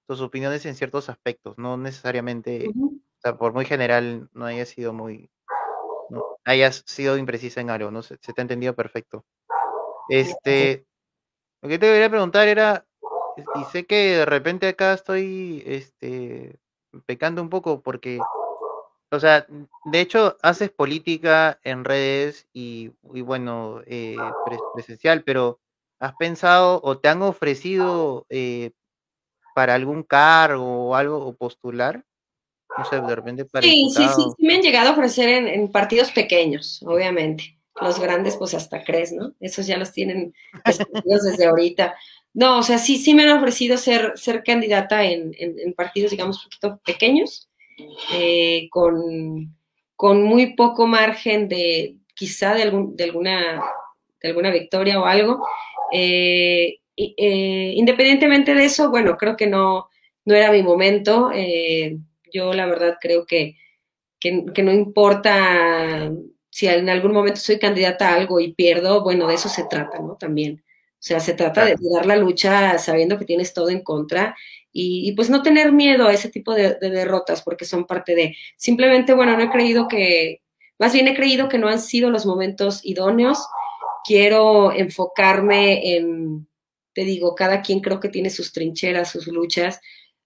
tus 0.07 0.19
opiniones 0.19 0.65
en 0.65 0.75
ciertos 0.75 1.09
aspectos, 1.09 1.57
no 1.57 1.77
necesariamente, 1.77 2.69
o 2.69 3.21
sea, 3.21 3.37
por 3.37 3.53
muy 3.53 3.65
general 3.65 4.29
no 4.33 4.45
haya 4.45 4.65
sido 4.65 4.91
muy, 4.91 5.29
no 6.09 6.37
hayas 6.45 6.83
sido 6.85 7.17
imprecisa 7.17 7.61
en 7.61 7.69
algo, 7.69 7.91
¿no? 7.91 8.01
Se, 8.01 8.17
te 8.17 8.33
ha 8.37 8.41
entendido 8.41 8.75
perfecto. 8.75 9.25
Este, 10.09 10.85
lo 11.61 11.69
que 11.69 11.77
te 11.77 11.87
quería 11.87 12.09
preguntar 12.09 12.47
era, 12.47 12.85
y 13.55 13.63
sé 13.71 13.85
que 13.85 14.17
de 14.17 14.25
repente 14.25 14.67
acá 14.67 14.93
estoy, 14.93 15.63
este, 15.65 16.59
pecando 17.05 17.41
un 17.41 17.49
poco 17.49 17.81
porque, 17.81 18.19
o 19.11 19.19
sea, 19.19 19.45
de 19.85 19.99
hecho 20.01 20.37
haces 20.41 20.71
política 20.71 21.59
en 21.63 21.85
redes 21.85 22.47
y, 22.53 22.91
bueno, 23.03 23.81
eh, 23.85 24.17
presencial, 24.73 25.23
pero 25.23 25.59
¿has 25.99 26.15
pensado 26.15 26.81
o 26.83 26.97
te 26.97 27.09
han 27.09 27.21
ofrecido 27.21 28.25
eh, 28.29 28.71
para 29.53 29.75
algún 29.75 30.03
cargo 30.03 30.89
o 30.89 30.95
algo 30.95 31.25
o 31.25 31.33
postular? 31.33 32.03
De 32.91 33.15
repente 33.15 33.45
sí, 33.61 33.89
sí, 33.89 34.03
sí, 34.15 34.21
sí, 34.37 34.45
me 34.45 34.55
han 34.55 34.61
llegado 34.61 34.89
a 34.89 34.91
ofrecer 34.93 35.29
en, 35.29 35.71
partidos 35.71 36.11
pequeños, 36.11 36.81
obviamente. 36.85 37.55
Los 37.81 37.99
grandes, 37.99 38.35
pues 38.35 38.53
hasta 38.53 38.83
crees, 38.83 39.13
¿no? 39.13 39.33
Esos 39.39 39.65
ya 39.65 39.77
los 39.77 39.93
tienen 39.93 40.33
desde 41.05 41.45
ahorita. 41.45 41.95
No, 42.33 42.59
o 42.59 42.63
sea, 42.63 42.77
sí, 42.77 42.97
sí 42.97 43.13
me 43.13 43.23
han 43.23 43.37
ofrecido 43.37 43.77
ser, 43.77 44.13
ser 44.15 44.43
candidata 44.43 45.03
en, 45.03 45.33
partidos, 45.75 46.11
digamos, 46.11 46.37
un 46.37 46.43
poquito 46.43 46.81
pequeños, 46.85 47.49
eh, 48.13 48.67
con, 48.69 49.55
con 49.95 50.23
muy 50.23 50.55
poco 50.55 50.87
margen 50.87 51.47
de 51.47 51.95
quizá 52.13 52.53
de, 52.53 52.63
algún, 52.63 52.95
de, 52.95 53.05
alguna, 53.05 53.63
de 54.21 54.29
alguna 54.29 54.51
victoria 54.51 54.99
o 54.99 55.05
algo. 55.05 55.45
Eh, 55.91 56.79
eh, 56.97 57.73
independientemente 57.75 58.53
de 58.53 58.65
eso, 58.65 58.89
bueno, 58.89 59.15
creo 59.17 59.37
que 59.37 59.47
no, 59.47 59.89
no 60.25 60.35
era 60.35 60.51
mi 60.51 60.61
momento. 60.61 61.31
Yo 62.31 62.53
la 62.53 62.65
verdad 62.65 62.97
creo 62.99 63.25
que, 63.25 63.55
que, 64.19 64.63
no 64.63 64.71
importa 64.71 66.11
si 66.49 66.67
en 66.67 66.89
algún 66.89 67.13
momento 67.13 67.39
soy 67.39 67.59
candidata 67.59 68.09
a 68.09 68.15
algo 68.15 68.39
y 68.39 68.53
pierdo, 68.53 69.03
bueno, 69.03 69.27
de 69.27 69.35
eso 69.35 69.49
se 69.49 69.65
trata, 69.65 69.99
¿no? 69.99 70.15
También. 70.15 70.63
O 70.65 71.01
sea, 71.01 71.19
se 71.21 71.33
trata 71.33 71.63
de, 71.63 71.75
dar 71.93 72.05
la 72.05 72.17
lucha 72.17 72.77
sabiendo 72.77 73.17
que 73.17 73.25
tienes 73.25 73.53
todo 73.53 73.69
en 73.69 73.81
contra 73.81 74.35
y, 74.71 75.13
pues 75.13 75.29
no 75.29 75.41
tener 75.41 75.71
miedo 75.71 76.07
a 76.07 76.13
ese 76.13 76.29
tipo 76.29 76.53
de, 76.53 76.75
derrotas 76.79 77.41
porque 77.41 77.65
son 77.65 77.85
parte 77.85 78.15
de, 78.15 78.35
simplemente, 78.57 79.13
bueno, 79.13 79.35
no 79.37 79.43
he 79.43 79.49
creído 79.49 79.87
que, 79.87 80.41
más 80.77 80.93
bien 80.93 81.07
he 81.07 81.15
creído 81.15 81.49
que 81.49 81.57
no 81.57 81.69
han 81.69 81.79
sido 81.79 82.09
los 82.09 82.25
momentos 82.25 82.81
idóneos. 82.83 83.39
Quiero 84.05 84.71
enfocarme 84.73 85.95
en, 85.95 86.47
te 86.93 87.03
digo, 87.03 87.35
cada 87.35 87.61
quien 87.61 87.79
creo 87.79 87.99
que 87.99 88.09
tiene 88.09 88.29
sus 88.29 88.51
trincheras, 88.51 89.11
sus 89.11 89.27
luchas 89.27 89.79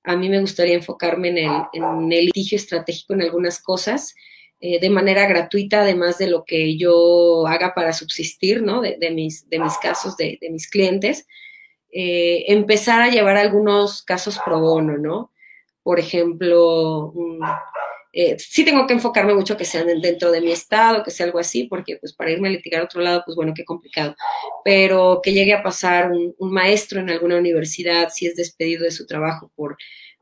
a 0.04 0.16
mí 0.16 0.30
me 0.30 0.42
gustaría 0.42 0.76
enfocarme 0.76 1.30
en 1.30 2.12
el, 2.12 2.26
litigio 2.26 2.58
estratégico 2.58 3.14
en 3.14 3.22
algunas 3.22 3.62
cosas, 3.62 4.16
eh, 4.60 4.80
de 4.80 4.90
manera 4.90 5.28
gratuita, 5.28 5.82
además 5.82 6.18
de 6.18 6.28
lo 6.28 6.44
que 6.46 6.78
yo 6.78 7.48
haga 7.48 7.74
para 7.74 7.94
subsistir, 7.94 8.62
¿no? 8.62 8.82
De, 8.82 9.12
mis, 9.12 9.50
de 9.50 9.60
mis 9.60 9.78
casos, 9.78 10.18
de, 10.18 10.40
mis 10.50 10.70
clientes. 10.70 11.28
Eh, 11.92 12.46
empezar 12.48 13.02
a 13.02 13.10
llevar 13.10 13.38
algunos 13.38 14.04
casos 14.04 14.40
pro 14.44 14.60
bono, 14.60 14.98
¿no? 14.98 15.32
Por 15.84 16.00
ejemplo, 16.00 17.14
eh, 18.16 18.38
sí 18.38 18.64
tengo 18.64 18.86
que 18.86 18.94
enfocarme 18.94 19.34
mucho 19.34 19.58
que 19.58 19.66
sean 19.66 19.88
dentro 20.00 20.32
de 20.32 20.40
mi 20.40 20.52
estado, 20.52 21.04
que 21.04 21.10
sea 21.10 21.26
algo 21.26 21.40
así, 21.40 21.64
porque 21.64 21.98
pues 21.98 22.14
para 22.14 22.30
irme 22.30 22.48
a 22.48 22.52
litigar 22.52 22.82
a 22.82 22.86
otro 22.86 23.02
lado, 23.02 23.24
pues 23.26 23.36
bueno, 23.36 23.54
qué 23.56 23.66
complicado. 23.66 24.16
Pero 24.64 25.20
que 25.24 25.34
llegue 25.34 25.54
a 25.54 25.64
pasar 25.64 26.12
un, 26.12 26.54
maestro 26.54 27.00
en 27.00 27.10
alguna 27.10 27.38
universidad, 27.38 28.10
si 28.14 28.28
es 28.28 28.36
despedido 28.36 28.84
de 28.84 28.92
su 28.92 29.08
trabajo 29.08 29.52
por, 29.56 29.78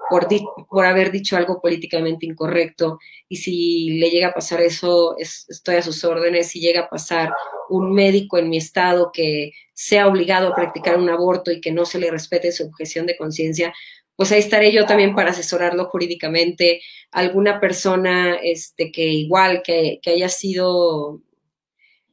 por, 0.09 0.27
por 0.69 0.85
haber 0.85 1.11
dicho 1.11 1.35
algo 1.35 1.59
políticamente 1.61 2.26
incorrecto, 2.26 2.97
y 3.27 3.35
si 3.38 3.99
le 3.99 4.09
llega 4.09 4.30
a 4.30 4.34
pasar 4.34 4.61
eso, 4.61 5.18
estoy 5.18 5.76
a 5.76 5.81
sus 5.81 6.05
órdenes, 6.05 6.47
si 6.47 6.61
llega 6.61 6.81
a 6.84 6.89
pasar 6.89 7.34
un 7.69 7.93
médico 7.93 8.38
en 8.38 8.49
mi 8.49 8.57
estado 8.57 9.11
que 9.11 9.51
sea 9.73 10.07
obligado 10.07 10.47
a 10.47 10.55
practicar 10.55 10.97
un 10.97 11.09
aborto 11.09 11.51
y 11.51 11.59
que 11.59 11.72
no 11.72 11.85
se 11.85 11.99
le 11.99 12.09
respete 12.09 12.51
su 12.53 12.65
objeción 12.65 13.05
de 13.05 13.18
conciencia, 13.18 13.73
pues 14.16 14.32
ahí 14.32 14.40
estaré 14.40 14.72
yo 14.72 14.86
también 14.86 15.16
para 15.16 15.32
asesorarlo 15.32 15.86
jurídicamente, 15.86 16.82
alguna 17.12 17.60
persona 17.60 18.36
este, 18.36 18.92
que 18.92 19.06
igual, 19.06 19.62
que, 19.64 20.00
haya 20.06 20.30
sido, 20.30 21.22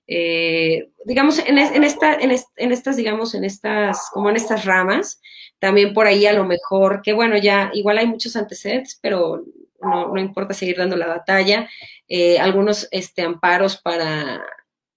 eh, 0.06 0.90
digamos, 1.04 1.38
en, 1.46 1.58
esta, 1.58 2.14
en, 2.14 2.30
estas, 2.72 2.96
digamos, 2.96 3.34
en 3.34 3.44
estas, 3.44 4.10
como 4.12 4.30
en 4.30 4.36
estas 4.36 4.64
ramas, 4.64 5.20
también 5.58 5.92
por 5.92 6.06
ahí 6.06 6.24
a 6.26 6.32
lo 6.32 6.44
mejor, 6.44 7.02
que 7.02 7.12
bueno, 7.12 7.36
ya 7.36 7.70
igual 7.74 7.98
hay 7.98 8.06
muchos 8.06 8.36
antecedentes, 8.36 8.98
pero 9.02 9.44
no, 9.80 10.16
importa 10.18 10.54
seguir 10.54 10.76
dando 10.76 10.96
la 10.96 11.06
batalla, 11.06 11.68
eh, 12.08 12.38
algunos 12.38 12.88
este, 12.90 13.22
amparos 13.22 13.76
para, 13.76 14.42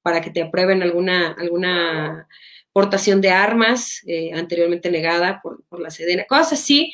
para 0.02 0.22
que 0.22 0.32
te 0.32 0.41
aprueben 0.41 0.82
alguna, 0.82 1.34
alguna 1.38 2.28
portación 2.73 3.22
de 3.22 3.30
armas 3.30 4.02
eh, 4.07 4.31
anteriormente 4.34 4.91
negada 4.91 5.39
por, 5.41 5.64
por, 5.65 5.80
la 5.80 5.91
Sedena, 5.91 6.26
cosas 6.26 6.53
así. 6.53 6.93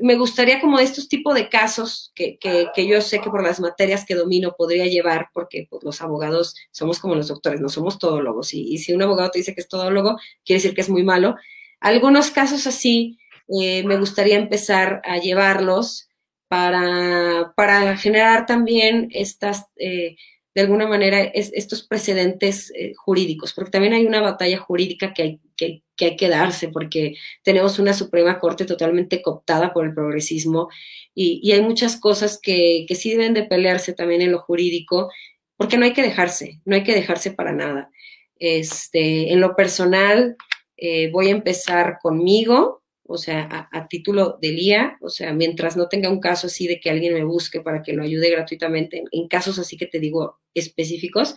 Me 0.00 0.16
gustaría 0.16 0.60
como 0.60 0.78
estos 0.78 1.08
tipos 1.08 1.34
de 1.34 1.48
casos 1.48 2.12
que, 2.14 2.38
que, 2.38 2.68
que, 2.74 2.86
yo 2.86 3.00
sé 3.02 3.20
que 3.20 3.30
por 3.30 3.42
las 3.42 3.60
materias 3.60 4.06
que 4.06 4.14
domino 4.14 4.54
podría 4.56 4.86
llevar, 4.86 5.28
porque 5.34 5.66
pues, 5.68 5.84
los 5.84 6.00
abogados 6.00 6.54
somos 6.70 6.98
como 6.98 7.14
los 7.14 7.28
doctores, 7.28 7.60
no 7.60 7.68
somos 7.68 7.98
todólogos, 7.98 8.54
y, 8.54 8.72
y, 8.72 8.78
si 8.78 8.92
un 8.94 9.02
abogado 9.02 9.30
te 9.30 9.40
dice 9.40 9.54
que 9.54 9.60
es 9.60 9.68
todólogo, 9.68 10.16
quiere 10.44 10.62
decir 10.62 10.74
que 10.74 10.80
es 10.80 10.88
muy 10.88 11.02
malo. 11.02 11.36
Algunos 11.80 12.30
casos 12.30 12.66
así 12.66 13.18
eh, 13.48 13.84
me 13.84 13.98
gustaría 13.98 14.36
empezar 14.36 15.02
a 15.04 15.18
llevarlos 15.18 16.08
para, 16.48 17.52
para 17.56 17.96
generar 17.96 18.46
también 18.46 19.08
estas... 19.12 19.66
Eh, 19.76 20.16
de 20.54 20.60
alguna 20.60 20.86
manera 20.86 21.20
estos 21.22 21.86
precedentes 21.86 22.70
eh, 22.74 22.92
jurídicos, 22.94 23.52
porque 23.52 23.70
también 23.70 23.94
hay 23.94 24.06
una 24.06 24.20
batalla 24.20 24.58
jurídica 24.58 25.14
que 25.14 25.22
hay 25.22 25.40
que, 25.56 25.82
hay 26.00 26.16
que 26.16 26.28
darse, 26.28 26.68
porque 26.68 27.14
tenemos 27.42 27.78
una 27.78 27.94
Suprema 27.94 28.38
Corte 28.38 28.64
totalmente 28.64 29.22
cooptada 29.22 29.72
por 29.72 29.86
el 29.86 29.94
progresismo 29.94 30.68
y, 31.14 31.52
hay 31.52 31.60
muchas 31.62 31.96
cosas 31.96 32.38
que, 32.42 32.84
que, 32.88 32.94
sí 32.94 33.10
deben 33.10 33.34
de 33.34 33.44
pelearse 33.44 33.92
también 33.92 34.22
en 34.22 34.32
lo 34.32 34.40
jurídico, 34.40 35.10
porque 35.56 35.78
no 35.78 35.84
hay 35.84 35.92
que 35.92 36.02
dejarse, 36.02 36.60
no 36.64 36.74
hay 36.74 36.82
que 36.82 36.94
dejarse 36.94 37.30
para 37.30 37.52
nada. 37.52 37.90
Este, 38.38 39.32
en 39.32 39.40
lo 39.40 39.54
personal, 39.54 40.36
eh, 40.76 41.12
voy 41.12 41.28
a 41.28 41.30
empezar 41.30 41.98
conmigo, 42.02 42.81
o 43.04 43.18
sea, 43.18 43.68
a, 43.70 43.88
título 43.88 44.38
de 44.40 44.52
lía, 44.52 44.96
o 45.00 45.08
sea, 45.08 45.32
mientras 45.32 45.76
no 45.76 45.88
tenga 45.88 46.08
un 46.08 46.20
caso 46.20 46.46
así 46.46 46.66
de 46.66 46.80
que 46.80 46.90
alguien 46.90 47.14
me 47.14 47.24
busque 47.24 47.60
para 47.60 47.82
que 47.82 47.92
lo 47.92 48.02
ayude 48.02 48.30
gratuitamente, 48.30 49.04
en, 49.10 49.28
casos 49.28 49.58
así 49.58 49.76
que 49.76 49.86
te 49.86 49.98
digo 49.98 50.38
específicos, 50.54 51.34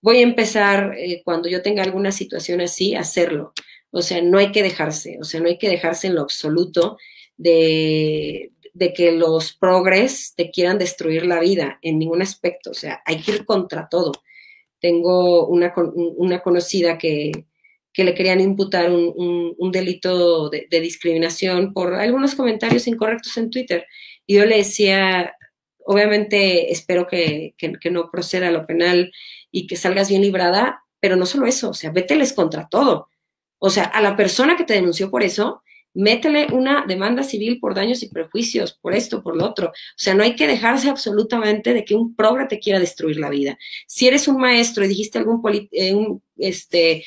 voy 0.00 0.18
a 0.18 0.22
empezar 0.22 0.94
eh, 0.96 1.22
cuando 1.24 1.48
yo 1.48 1.62
tenga 1.62 1.82
alguna 1.82 2.12
situación 2.12 2.60
así, 2.60 2.94
a 2.94 3.00
hacerlo. 3.00 3.52
O 3.90 4.02
sea, 4.02 4.22
no 4.22 4.38
hay 4.38 4.52
que 4.52 4.62
dejarse, 4.62 5.18
o 5.20 5.24
sea, 5.24 5.40
no 5.40 5.48
hay 5.48 5.58
que 5.58 5.68
dejarse 5.68 6.06
en 6.08 6.14
lo 6.14 6.22
absoluto 6.22 6.98
de, 7.36 8.52
de 8.72 8.92
que 8.92 9.12
los 9.12 9.52
progres 9.54 10.34
te 10.36 10.50
quieran 10.50 10.78
destruir 10.78 11.26
la 11.26 11.40
vida 11.40 11.78
en 11.82 11.98
ningún 11.98 12.22
aspecto, 12.22 12.70
o 12.70 12.74
sea, 12.74 13.02
hay 13.06 13.20
que 13.22 13.32
ir 13.32 13.44
contra 13.44 13.88
todo. 13.88 14.12
Tengo 14.80 15.46
una, 15.46 15.72
una 15.94 16.42
conocida 16.42 16.98
que, 16.98 17.46
que 17.96 18.04
le 18.04 18.14
querían 18.14 18.42
imputar 18.42 18.90
un, 18.90 19.70
delito 19.72 20.50
de, 20.50 20.68
discriminación 20.70 21.72
por 21.72 21.94
algunos 21.94 22.34
comentarios 22.34 22.86
incorrectos 22.86 23.34
en 23.38 23.48
Twitter. 23.48 23.86
Y 24.26 24.34
yo 24.34 24.44
le 24.44 24.58
decía, 24.58 25.34
obviamente 25.78 26.70
espero 26.70 27.06
que, 27.06 27.54
no 27.90 28.10
proceda 28.10 28.48
a 28.48 28.50
lo 28.50 28.66
penal 28.66 29.10
y 29.50 29.66
que 29.66 29.76
salgas 29.76 30.10
bien 30.10 30.20
librada, 30.20 30.84
pero 31.00 31.16
no 31.16 31.24
solo 31.24 31.46
eso, 31.46 31.70
o 31.70 31.74
sea, 31.74 31.90
vételes 31.90 32.34
contra 32.34 32.68
todo. 32.68 33.08
O 33.58 33.70
sea, 33.70 33.84
a 33.84 34.02
la 34.02 34.14
persona 34.14 34.58
que 34.58 34.64
te 34.64 34.74
denunció 34.74 35.10
por 35.10 35.22
eso, 35.22 35.62
métele 35.94 36.48
una 36.52 36.84
demanda 36.86 37.22
civil 37.22 37.58
por 37.60 37.74
daños 37.74 38.02
y 38.02 38.10
prejuicios, 38.10 38.74
por 38.74 38.92
esto, 38.92 39.22
por 39.22 39.38
lo 39.38 39.46
otro. 39.46 39.68
O 39.68 39.72
sea, 39.96 40.12
no 40.12 40.22
hay 40.22 40.36
que 40.36 40.46
dejarse 40.46 40.90
absolutamente 40.90 41.72
de 41.72 41.82
que 41.86 41.94
un 41.94 42.14
progre 42.14 42.44
te 42.44 42.58
quiera 42.58 42.78
destruir 42.78 43.18
la 43.18 43.30
vida. 43.30 43.56
Si 43.86 44.06
eres 44.06 44.28
un 44.28 44.36
maestro 44.36 44.84
y 44.84 44.88
dijiste 44.88 45.16
algún 45.16 45.40
eh, 45.72 45.96
este, 46.36 47.06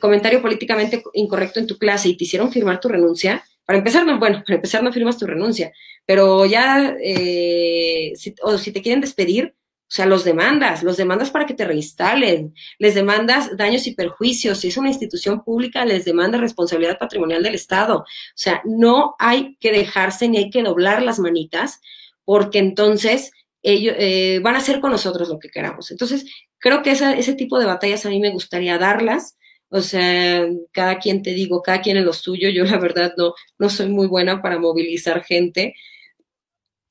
comentario 0.00 0.42
políticamente 0.42 1.02
incorrecto 1.14 1.60
en 1.60 1.66
tu 1.66 1.78
clase 1.78 2.08
y 2.08 2.16
te 2.16 2.24
hicieron 2.24 2.52
firmar 2.52 2.80
tu 2.80 2.88
renuncia, 2.88 3.44
para 3.64 3.78
empezar, 3.78 4.06
no, 4.06 4.18
bueno, 4.18 4.42
para 4.46 4.56
empezar 4.56 4.82
no 4.82 4.92
firmas 4.92 5.18
tu 5.18 5.26
renuncia, 5.26 5.72
pero 6.06 6.46
ya, 6.46 6.96
eh, 7.02 8.12
o 8.42 8.56
si 8.58 8.72
te 8.72 8.80
quieren 8.80 9.00
despedir, 9.00 9.54
o 9.88 9.94
sea, 9.94 10.06
los 10.06 10.24
demandas, 10.24 10.82
los 10.82 10.96
demandas 10.96 11.30
para 11.30 11.46
que 11.46 11.54
te 11.54 11.64
reinstalen, 11.64 12.54
les 12.78 12.94
demandas 12.96 13.56
daños 13.56 13.86
y 13.86 13.94
perjuicios, 13.94 14.58
si 14.58 14.68
es 14.68 14.76
una 14.76 14.88
institución 14.88 15.44
pública, 15.44 15.84
les 15.84 16.04
demanda 16.04 16.38
responsabilidad 16.38 16.98
patrimonial 16.98 17.42
del 17.42 17.54
Estado. 17.54 17.98
O 17.98 18.04
sea, 18.34 18.62
no 18.64 19.14
hay 19.20 19.56
que 19.60 19.70
dejarse 19.70 20.28
ni 20.28 20.38
hay 20.38 20.50
que 20.50 20.64
doblar 20.64 21.02
las 21.02 21.20
manitas, 21.20 21.80
porque 22.24 22.58
entonces 22.58 23.30
ellos 23.62 23.94
eh, 23.98 24.40
van 24.42 24.56
a 24.56 24.58
hacer 24.58 24.80
con 24.80 24.90
nosotros 24.90 25.28
lo 25.28 25.38
que 25.38 25.50
queramos. 25.50 25.92
Entonces, 25.92 26.24
creo 26.58 26.82
que 26.82 26.90
ese 26.90 27.34
tipo 27.34 27.58
de 27.60 27.66
batallas 27.66 28.06
a 28.06 28.10
mí 28.10 28.18
me 28.18 28.30
gustaría 28.30 28.78
darlas 28.78 29.35
o 29.68 29.80
sea, 29.80 30.46
cada 30.72 30.98
quien 30.98 31.22
te 31.22 31.34
digo, 31.34 31.62
cada 31.62 31.80
quien 31.80 31.96
en 31.96 32.04
lo 32.04 32.12
suyo. 32.12 32.48
Yo 32.50 32.64
la 32.64 32.78
verdad 32.78 33.14
no, 33.16 33.34
no 33.58 33.68
soy 33.68 33.88
muy 33.88 34.06
buena 34.06 34.42
para 34.42 34.58
movilizar 34.58 35.24
gente 35.24 35.74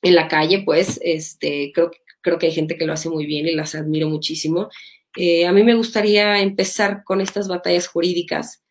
en 0.02 0.16
la 0.16 0.28
calle, 0.28 0.62
pues, 0.64 1.00
este, 1.04 1.72
creo, 1.74 1.92
creo 2.22 2.38
que 2.38 2.48
hay 2.48 2.52
gente 2.52 2.78
que 2.78 2.86
lo 2.86 2.94
hace 2.94 3.10
muy 3.10 3.26
bien 3.26 3.48
y 3.48 3.54
las 3.54 3.74
admiro 3.76 4.08
muchísimo. 4.10 4.70
Eh, 5.18 5.48
a 5.48 5.52
mí 5.52 5.64
me 5.64 5.76
gustaría 5.76 6.42
empezar 6.42 7.04
con 7.04 7.22
estas 7.22 7.48
batallas 7.48 7.88
jurídicas 7.88 8.64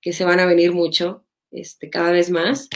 que 0.00 0.12
se 0.12 0.24
van 0.24 0.40
a 0.40 0.46
venir 0.46 0.72
mucho, 0.72 1.24
este, 1.50 1.88
cada 1.88 2.10
vez 2.10 2.28
más. 2.30 2.68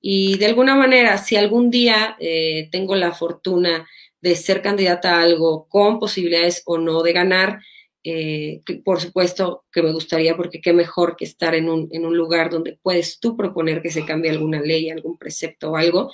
Y 0.00 0.36
de 0.38 0.46
alguna 0.46 0.74
manera, 0.74 1.16
si 1.18 1.36
algún 1.36 1.70
día 1.70 2.16
eh, 2.20 2.68
tengo 2.70 2.94
la 2.94 3.12
fortuna 3.12 3.88
de 4.20 4.36
ser 4.36 4.60
candidata 4.60 5.16
a 5.16 5.22
algo 5.22 5.66
con 5.68 5.98
posibilidades 5.98 6.62
o 6.66 6.78
no 6.78 7.02
de 7.02 7.12
ganar, 7.12 7.60
eh, 8.08 8.62
por 8.84 9.00
supuesto 9.00 9.64
que 9.72 9.82
me 9.82 9.92
gustaría, 9.92 10.36
porque 10.36 10.60
qué 10.60 10.72
mejor 10.72 11.16
que 11.16 11.24
estar 11.24 11.56
en 11.56 11.68
un, 11.68 11.88
en 11.90 12.06
un, 12.06 12.16
lugar 12.16 12.50
donde 12.50 12.78
puedes 12.80 13.18
tú 13.18 13.36
proponer 13.36 13.82
que 13.82 13.90
se 13.90 14.04
cambie 14.04 14.30
alguna 14.30 14.60
ley, 14.60 14.90
algún 14.90 15.18
precepto 15.18 15.72
o 15.72 15.76
algo, 15.76 16.12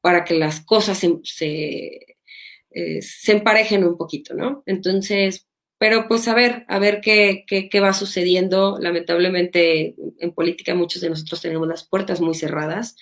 para 0.00 0.24
que 0.24 0.34
las 0.34 0.60
cosas 0.64 0.98
se, 0.98 1.18
se, 1.24 2.16
eh, 2.70 3.00
emparejen 3.26 3.82
un 3.82 3.96
poquito, 3.96 4.34
¿no? 4.34 4.62
Entonces, 4.66 5.48
pero 5.78 6.06
pues 6.06 6.28
a 6.28 6.34
ver, 6.34 6.64
a 6.68 6.78
ver 6.78 7.00
qué, 7.00 7.44
qué, 7.48 7.80
va 7.80 7.92
sucediendo. 7.92 8.78
Lamentablemente 8.80 9.96
en 10.20 10.32
política 10.32 10.76
muchos 10.76 11.02
de 11.02 11.10
nosotros 11.10 11.40
tenemos 11.40 11.66
las 11.66 11.88
puertas 11.88 12.20
muy 12.20 12.36
cerradas. 12.36 12.96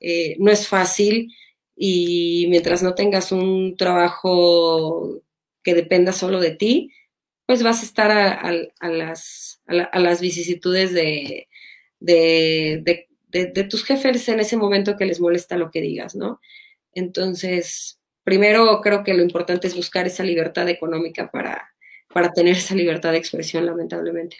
Eh, 0.00 0.34
no 0.40 0.50
es 0.50 0.66
fácil 0.66 1.32
y 1.76 2.46
mientras 2.50 2.82
no 2.82 2.96
tengas 2.96 3.30
un 3.30 3.76
trabajo 3.76 5.22
que 5.62 5.74
dependa 5.74 6.12
solo 6.12 6.40
de 6.40 6.50
ti, 6.56 6.90
pues 7.50 7.64
vas 7.64 7.82
a 7.82 7.84
estar 7.84 8.12
a, 8.12 8.88
las, 8.88 9.60
a, 9.66 9.98
las 9.98 10.20
vicisitudes 10.20 10.94
de, 10.94 11.48
tus 13.68 13.84
jefes 13.84 14.28
en 14.28 14.38
ese 14.38 14.56
momento 14.56 14.96
que 14.96 15.04
les 15.04 15.18
molesta 15.18 15.56
lo 15.56 15.72
que 15.72 15.80
digas, 15.80 16.14
¿no? 16.14 16.40
Entonces, 16.92 17.98
primero 18.22 18.80
creo 18.80 19.02
que 19.02 19.14
lo 19.14 19.24
importante 19.24 19.66
es 19.66 19.74
buscar 19.74 20.06
esa 20.06 20.22
libertad 20.22 20.68
económica 20.68 21.28
para, 21.32 21.74
para 22.14 22.32
tener 22.32 22.54
esa 22.54 22.76
libertad 22.76 23.10
de 23.10 23.18
expresión, 23.18 23.66
lamentablemente. 23.66 24.36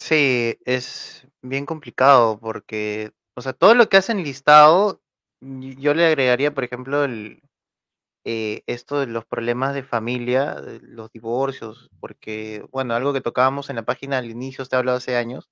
Sí, 0.00 0.58
es 0.64 1.24
bien 1.40 1.66
complicado 1.66 2.40
porque, 2.40 3.12
o 3.34 3.42
sea, 3.42 3.52
todo 3.52 3.76
lo 3.76 3.88
que 3.88 3.96
hacen 3.96 4.24
listado, 4.24 5.00
yo 5.40 5.94
le 5.94 6.04
agregaría, 6.04 6.52
por 6.52 6.64
ejemplo, 6.64 7.04
el, 7.04 7.40
eh, 8.24 8.62
esto 8.66 9.00
de 9.00 9.06
los 9.06 9.24
problemas 9.24 9.74
de 9.74 9.82
familia, 9.82 10.56
los 10.82 11.10
divorcios, 11.12 11.90
porque, 12.00 12.64
bueno, 12.70 12.94
algo 12.94 13.12
que 13.12 13.20
tocábamos 13.20 13.70
en 13.70 13.76
la 13.76 13.84
página 13.84 14.18
al 14.18 14.30
inicio, 14.30 14.62
usted 14.62 14.78
hablado 14.78 14.98
hace 14.98 15.16
años, 15.16 15.50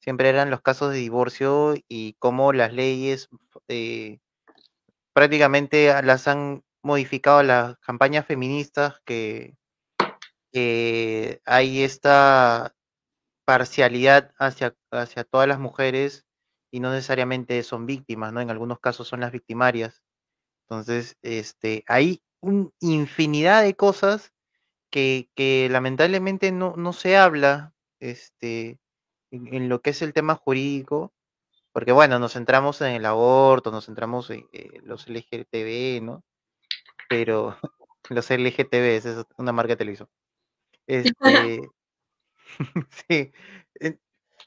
siempre 0.00 0.28
eran 0.28 0.50
los 0.50 0.62
casos 0.62 0.92
de 0.92 0.98
divorcio 0.98 1.74
y 1.88 2.14
cómo 2.18 2.52
las 2.52 2.72
leyes 2.72 3.28
eh, 3.68 4.20
prácticamente 5.14 6.02
las 6.02 6.28
han 6.28 6.64
modificado 6.82 7.42
las 7.42 7.78
campañas 7.78 8.26
feministas 8.26 9.00
que 9.04 9.56
hay 11.44 11.82
esta 11.82 12.74
parcialidad 13.44 14.32
hacia, 14.38 14.74
hacia 14.90 15.24
todas 15.24 15.48
las 15.48 15.58
mujeres 15.58 16.26
y 16.70 16.80
no 16.80 16.90
necesariamente 16.90 17.62
son 17.62 17.86
víctimas, 17.86 18.32
¿no? 18.32 18.40
En 18.40 18.50
algunos 18.50 18.80
casos 18.80 19.08
son 19.08 19.20
las 19.20 19.32
victimarias. 19.32 20.02
Entonces, 20.72 21.18
este, 21.20 21.84
hay 21.86 22.22
una 22.40 22.70
infinidad 22.80 23.62
de 23.62 23.74
cosas 23.74 24.32
que, 24.90 25.28
que 25.34 25.68
lamentablemente 25.70 26.50
no, 26.50 26.74
no, 26.76 26.94
se 26.94 27.18
habla 27.18 27.74
este, 28.00 28.78
en, 29.30 29.68
lo 29.68 29.82
que 29.82 29.90
es 29.90 30.00
el 30.00 30.14
tema 30.14 30.34
jurídico, 30.34 31.12
porque 31.72 31.92
bueno, 31.92 32.18
nos 32.18 32.32
centramos 32.32 32.80
en 32.80 32.94
el 32.94 33.04
aborto, 33.04 33.70
nos 33.70 33.84
centramos 33.84 34.30
en, 34.30 34.46
los 34.82 35.08
LGTB, 35.08 36.02
¿no? 36.02 36.24
Pero 37.06 37.58
los 38.08 38.30
LGTB, 38.30 38.72
es 38.72 39.06
una 39.36 39.52
marca 39.52 39.72
de 39.72 39.76
televisión. 39.76 40.08
Este, 40.84 41.70
sí, 43.08 43.32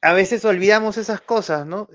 a 0.01 0.13
veces 0.13 0.43
olvidamos 0.43 0.97
esas 0.97 1.21
cosas, 1.21 1.65
¿no? 1.65 1.87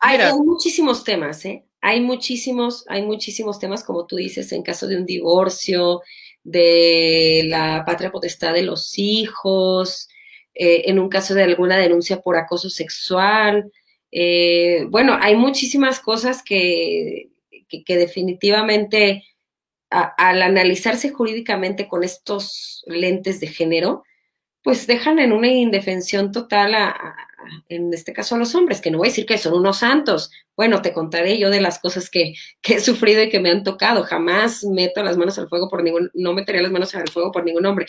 hay, 0.00 0.18
muchísimos 0.34 1.04
temas, 1.04 1.44
¿eh? 1.44 1.64
Hay 1.86 2.00
muchísimos, 2.00 2.86
hay 2.88 3.02
muchísimos 3.02 3.58
temas, 3.58 3.84
como 3.84 4.06
tú 4.06 4.16
dices, 4.16 4.50
en 4.52 4.62
caso 4.62 4.86
de 4.86 4.96
un 4.96 5.04
divorcio, 5.04 6.00
de 6.42 7.42
la 7.46 7.84
patria 7.84 8.10
potestad 8.10 8.54
de 8.54 8.62
los 8.62 8.98
hijos, 8.98 10.08
eh, 10.54 10.84
en 10.86 10.98
un 10.98 11.10
caso 11.10 11.34
de 11.34 11.42
alguna 11.42 11.76
denuncia 11.76 12.22
por 12.22 12.38
acoso 12.38 12.70
sexual. 12.70 13.70
Eh, 14.10 14.86
bueno, 14.88 15.18
hay 15.20 15.36
muchísimas 15.36 16.00
cosas 16.00 16.42
que, 16.42 17.28
que, 17.68 17.96
definitivamente 17.98 19.22
al 19.90 20.40
analizarse 20.40 21.10
jurídicamente 21.10 21.86
con 21.86 22.02
estos 22.02 22.82
lentes 22.86 23.40
de 23.40 23.48
género, 23.48 24.04
pues 24.62 24.86
dejan 24.86 25.18
en 25.18 25.34
una 25.34 25.48
indefensión 25.48 26.32
total 26.32 26.74
a, 26.76 27.14
en 27.68 27.92
este 27.92 28.12
caso 28.12 28.34
a 28.34 28.38
los 28.38 28.54
hombres, 28.54 28.80
que 28.80 28.90
no 28.90 28.98
voy 28.98 29.08
a 29.08 29.10
decir 29.10 29.26
que 29.26 29.38
son 29.38 29.54
unos 29.54 29.78
santos. 29.78 30.30
Bueno, 30.56 30.82
te 30.82 30.92
contaré 30.92 31.38
yo 31.38 31.50
de 31.50 31.60
las 31.60 31.78
cosas 31.78 32.10
que, 32.10 32.34
he 32.62 32.80
sufrido 32.80 33.22
y 33.22 33.28
que 33.28 33.40
me 33.40 33.50
han 33.50 33.64
tocado. 33.64 34.04
Jamás 34.04 34.64
meto 34.64 35.02
las 35.02 35.16
manos 35.16 35.38
al 35.38 35.48
fuego 35.48 35.68
por 35.68 35.82
ningún, 35.82 36.10
no 36.14 36.32
metería 36.32 36.62
las 36.62 36.72
manos 36.72 36.94
al 36.94 37.08
fuego 37.08 37.32
por 37.32 37.44
ningún 37.44 37.66
hombre. 37.66 37.86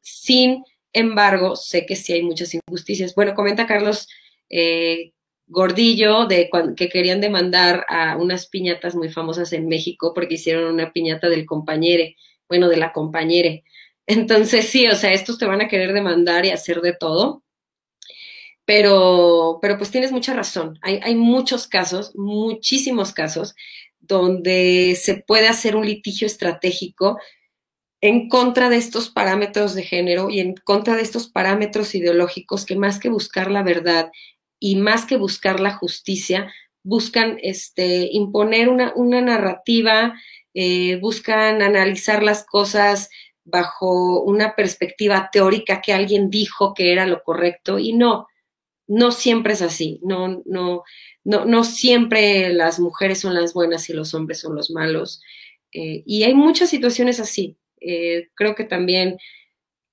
Sin 0.00 0.64
embargo, 0.92 1.56
sé 1.56 1.86
que 1.86 1.96
sí 1.96 2.12
hay 2.12 2.22
muchas 2.22 2.54
injusticias. 2.54 3.14
Bueno, 3.14 3.34
comenta 3.34 3.66
Carlos 3.66 4.08
eh, 4.50 5.12
Gordillo 5.48 6.26
de 6.26 6.50
que 6.76 6.88
querían 6.88 7.20
demandar 7.20 7.86
a 7.88 8.16
unas 8.16 8.48
piñatas 8.48 8.96
muy 8.96 9.10
famosas 9.10 9.52
en 9.52 9.68
México 9.68 10.12
porque 10.14 10.34
hicieron 10.34 10.74
una 10.74 10.92
piñata 10.92 11.28
del 11.28 11.46
compañere, 11.46 12.16
bueno, 12.48 12.68
de 12.68 12.76
la 12.76 12.92
compañere. 12.92 13.64
Entonces, 14.06 14.68
sí, 14.68 14.86
o 14.88 14.94
sea, 14.94 15.12
estos 15.12 15.38
te 15.38 15.46
van 15.46 15.60
a 15.60 15.68
querer 15.68 15.92
demandar 15.92 16.44
y 16.46 16.50
hacer 16.50 16.80
de 16.80 16.94
todo. 16.94 17.42
Pero, 18.66 19.58
pero 19.62 19.78
pues 19.78 19.90
tienes 19.90 20.12
mucha 20.12 20.34
razón. 20.34 20.78
Hay, 20.82 21.14
muchos 21.14 21.68
casos, 21.68 22.12
muchísimos 22.16 23.12
casos, 23.12 23.54
donde 24.00 24.98
se 25.00 25.16
puede 25.16 25.48
hacer 25.48 25.76
un 25.76 25.86
litigio 25.86 26.26
estratégico 26.26 27.18
en 28.00 28.28
contra 28.28 28.68
de 28.68 28.76
estos 28.76 29.08
parámetros 29.08 29.74
de 29.74 29.84
género 29.84 30.30
y 30.30 30.40
en 30.40 30.54
contra 30.54 30.96
de 30.96 31.02
estos 31.02 31.28
parámetros 31.28 31.94
ideológicos 31.94 32.66
que 32.66 32.76
más 32.76 32.98
que 32.98 33.08
buscar 33.08 33.50
la 33.50 33.62
verdad 33.62 34.10
y 34.58 34.76
más 34.76 35.06
que 35.06 35.16
buscar 35.16 35.60
la 35.60 35.72
justicia, 35.72 36.52
buscan 36.82 37.38
este, 37.42 38.08
imponer 38.12 38.68
una, 38.68 38.92
una 38.96 39.20
narrativa, 39.20 40.14
eh, 40.54 40.98
buscan 41.00 41.62
analizar 41.62 42.22
las 42.22 42.44
cosas 42.44 43.10
bajo 43.44 44.22
una 44.22 44.56
perspectiva 44.56 45.30
teórica 45.32 45.80
que 45.80 45.92
alguien 45.92 46.30
dijo 46.30 46.74
que 46.74 46.92
era 46.92 47.06
lo 47.06 47.22
correcto 47.22 47.78
y 47.78 47.92
no, 47.92 48.26
no 48.86 49.10
siempre 49.12 49.54
es 49.54 49.62
así, 49.62 50.00
no, 50.02 50.42
no, 50.46 50.84
no, 51.24 51.44
no 51.44 51.64
siempre 51.64 52.52
las 52.52 52.78
mujeres 52.78 53.20
son 53.20 53.34
las 53.34 53.52
buenas 53.52 53.88
y 53.90 53.92
los 53.92 54.14
hombres 54.14 54.40
son 54.40 54.54
los 54.54 54.70
malos. 54.70 55.20
Eh, 55.72 56.02
y 56.06 56.22
hay 56.24 56.34
muchas 56.34 56.70
situaciones 56.70 57.20
así. 57.20 57.56
Eh, 57.80 58.28
creo 58.34 58.54
que 58.54 58.64
también 58.64 59.18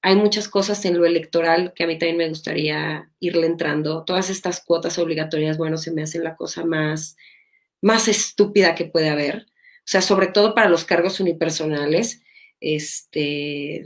hay 0.01 0.15
muchas 0.15 0.47
cosas 0.47 0.83
en 0.85 0.97
lo 0.97 1.05
electoral 1.05 1.73
que 1.73 1.85
a 1.85 1.87
mí 1.87 1.97
también 1.97 2.17
me 2.17 2.29
gustaría 2.29 3.09
irle 3.19 3.47
entrando. 3.47 4.03
Todas 4.03 4.29
estas 4.29 4.63
cuotas 4.63 4.99
obligatorias, 4.99 5.57
bueno, 5.57 5.77
se 5.77 5.91
me 5.91 6.03
hacen 6.03 6.23
la 6.23 6.35
cosa 6.35 6.65
más, 6.65 7.17
más 7.81 8.07
estúpida 8.07 8.75
que 8.75 8.85
puede 8.85 9.09
haber. 9.09 9.47
O 9.79 9.85
sea, 9.85 10.01
sobre 10.01 10.27
todo 10.27 10.53
para 10.55 10.69
los 10.69 10.85
cargos 10.85 11.19
unipersonales 11.19 12.21
este, 12.63 13.83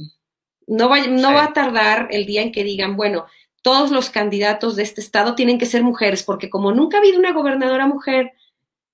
no, 0.68 0.90
va, 0.90 1.06
no 1.08 1.34
va 1.34 1.46
a 1.46 1.54
tardar 1.54 2.08
el 2.12 2.26
día 2.26 2.44
en 2.44 2.52
que 2.52 2.64
digan, 2.64 2.96
bueno, 2.96 3.26
todos 3.62 3.92
los 3.92 4.10
candidatos 4.10 4.76
de 4.76 4.84
este 4.84 5.02
estado 5.02 5.36
tienen 5.36 5.58
que 5.58 5.66
ser 5.66 5.84
mujeres, 5.84 6.24
porque 6.24 6.50
como 6.50 6.72
nunca 6.72 6.98
ha 6.98 7.00
habido 7.00 7.20
una 7.20 7.34
gobernadora 7.34 7.88
mujer, 7.88 8.34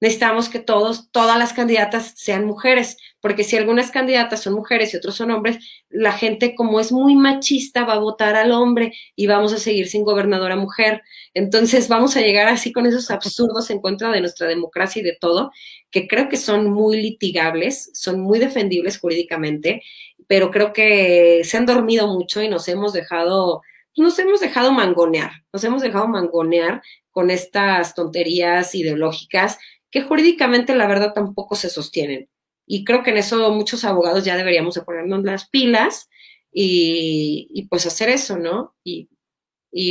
necesitamos 0.04 0.50
que 0.50 0.60
todos, 0.60 1.12
todas 1.12 1.40
las 1.40 1.54
candidatas 1.54 2.12
sean 2.18 2.44
mujeres, 2.44 2.98
porque 3.22 3.46
si 3.46 3.56
algunas 3.56 3.90
candidatas 3.90 4.44
son 4.44 4.54
mujeres 4.54 4.94
y 4.94 4.98
otros 4.98 5.16
son 5.16 5.32
hombres, 5.32 5.60
la 5.90 6.12
gente 6.12 6.56
como 6.56 6.82
es 6.82 6.92
muy 6.92 7.16
machista 7.16 7.86
va 7.86 7.94
a 7.94 8.00
votar 8.00 8.36
al 8.36 8.52
hombre 8.52 8.92
y 9.16 9.28
vamos 9.28 9.54
a 9.54 9.60
seguir 9.60 9.88
sin 9.88 10.04
gobernadora 10.04 10.58
mujer. 10.58 11.04
Entonces 11.34 11.88
vamos 11.88 12.18
a 12.18 12.20
llegar 12.20 12.50
así 12.50 12.74
con 12.74 12.86
esos 12.86 13.10
absurdos 13.12 13.70
en 13.70 13.80
contra 13.80 14.12
de 14.12 14.20
nuestra 14.20 14.46
democracia 14.46 15.00
y 15.00 15.04
de 15.04 15.18
todo, 15.18 15.52
que 15.90 16.06
creo 16.06 16.28
que 16.28 16.36
son 16.36 16.70
muy 16.70 17.02
litigables, 17.02 17.90
son 17.94 18.20
muy 18.20 18.40
defendibles 18.40 19.00
jurídicamente, 19.00 19.84
pero 20.28 20.52
creo 20.52 20.74
que 20.74 21.44
se 21.46 21.56
han 21.56 21.66
dormido 21.66 22.08
mucho 22.08 22.42
y 22.42 22.50
nos 22.50 22.68
hemos 22.68 22.92
dejado, 22.92 23.62
nos 23.98 24.18
hemos 24.20 24.40
dejado 24.40 24.72
mangonear, 24.72 25.32
nos 25.52 25.64
hemos 25.64 25.82
dejado 25.82 26.08
mangonear 26.08 26.82
con 27.12 27.30
estas 27.30 27.94
tonterías 27.94 28.74
ideológicas 28.76 29.60
que 29.92 30.02
jurídicamente 30.02 30.76
la 30.76 30.88
verdad 30.88 31.14
tampoco 31.14 31.56
se 31.56 31.70
sostienen. 31.70 32.30
Y 32.66 32.84
creo 32.86 33.04
que 33.04 33.12
en 33.12 33.18
eso 33.18 33.52
muchos 33.52 33.84
abogados 33.84 34.26
ya 34.26 34.38
deberíamos 34.38 34.76
de 34.76 34.82
ponernos 34.82 35.24
las 35.24 35.50
pilas 35.50 36.10
y, 36.52 37.68
pues 37.70 37.86
hacer 37.86 38.10
eso, 38.10 38.38
¿no? 38.38 38.76
Y, 38.84 39.10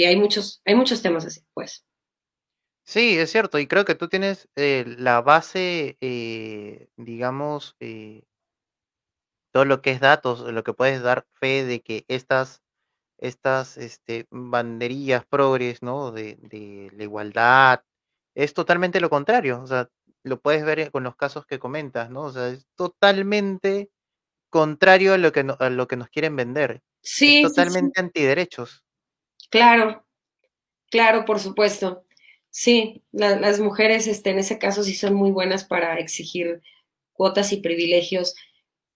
hay 0.05 0.17
muchos, 0.17 0.63
hay 0.65 0.75
muchos 0.75 1.03
temas 1.03 1.25
así, 1.25 1.43
pues. 1.55 1.85
Sí, 2.85 3.17
es 3.19 3.31
cierto, 3.31 3.59
y 3.59 3.67
creo 3.67 3.85
que 3.85 3.95
tú 3.95 4.09
tienes 4.09 4.49
eh, 4.57 4.85
la 4.99 5.21
base, 5.21 5.97
eh, 6.01 6.89
digamos, 6.97 7.77
eh, 7.79 8.25
todo 9.53 9.65
lo 9.65 9.83
que 9.83 9.91
es 9.93 10.01
datos, 10.01 10.41
lo 10.41 10.65
que 10.65 10.73
puedes 10.73 11.03
dar 11.03 11.27
fe 11.35 11.65
de 11.65 11.81
que 11.81 12.05
estas, 12.09 12.61
estas 13.23 13.77
este, 13.79 14.27
banderillas 14.31 15.25
progres, 15.25 15.83
¿no? 15.83 16.11
De, 16.11 16.37
de 16.41 16.91
la 16.95 17.05
igualdad, 17.05 17.83
es 18.35 18.55
totalmente 18.55 19.01
lo 19.01 19.11
contrario, 19.11 19.63
o 19.63 19.67
sea, 19.67 19.89
lo 20.25 20.41
puedes 20.41 20.65
ver 20.65 20.91
con 20.91 21.05
los 21.05 21.17
casos 21.17 21.47
que 21.47 21.59
comentas, 21.59 22.11
¿no? 22.11 22.23
O 22.23 22.33
sea, 22.33 22.49
es 22.49 22.67
totalmente 22.75 23.91
contrario 24.51 25.15
a 25.15 25.19
lo 25.19 25.33
que, 25.33 25.47
a 25.59 25.71
lo 25.71 25.89
que 25.89 25.97
nos 25.97 26.09
quieren 26.09 26.37
vender. 26.37 26.83
Sí. 27.01 27.39
Es 27.39 27.49
totalmente 27.49 28.01
antiderechos. 28.01 28.85
Claro, 29.51 30.07
claro, 30.91 31.25
por 31.25 31.41
supuesto. 31.41 32.05
Sí, 32.51 33.03
las 33.13 33.61
mujeres 33.61 34.07
este, 34.07 34.31
en 34.31 34.39
ese 34.39 34.59
caso 34.59 34.83
sí 34.83 34.95
son 34.95 35.15
muy 35.15 35.31
buenas 35.31 35.65
para 35.65 35.99
exigir 35.99 36.61
cuotas 37.13 37.53
y 37.53 37.59
privilegios, 37.59 38.35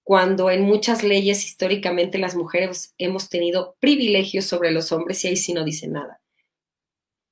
cuando 0.06 0.52
en 0.52 0.62
muchas 0.62 1.02
leyes 1.02 1.44
históricamente 1.44 2.16
las 2.18 2.36
mujeres 2.36 2.94
hemos 2.96 3.28
tenido 3.28 3.74
privilegios 3.80 4.44
sobre 4.44 4.70
los 4.70 4.92
hombres 4.92 5.24
y 5.24 5.28
ahí 5.28 5.36
sí 5.36 5.52
no 5.52 5.64
dice 5.64 5.88
nada. 5.88 6.20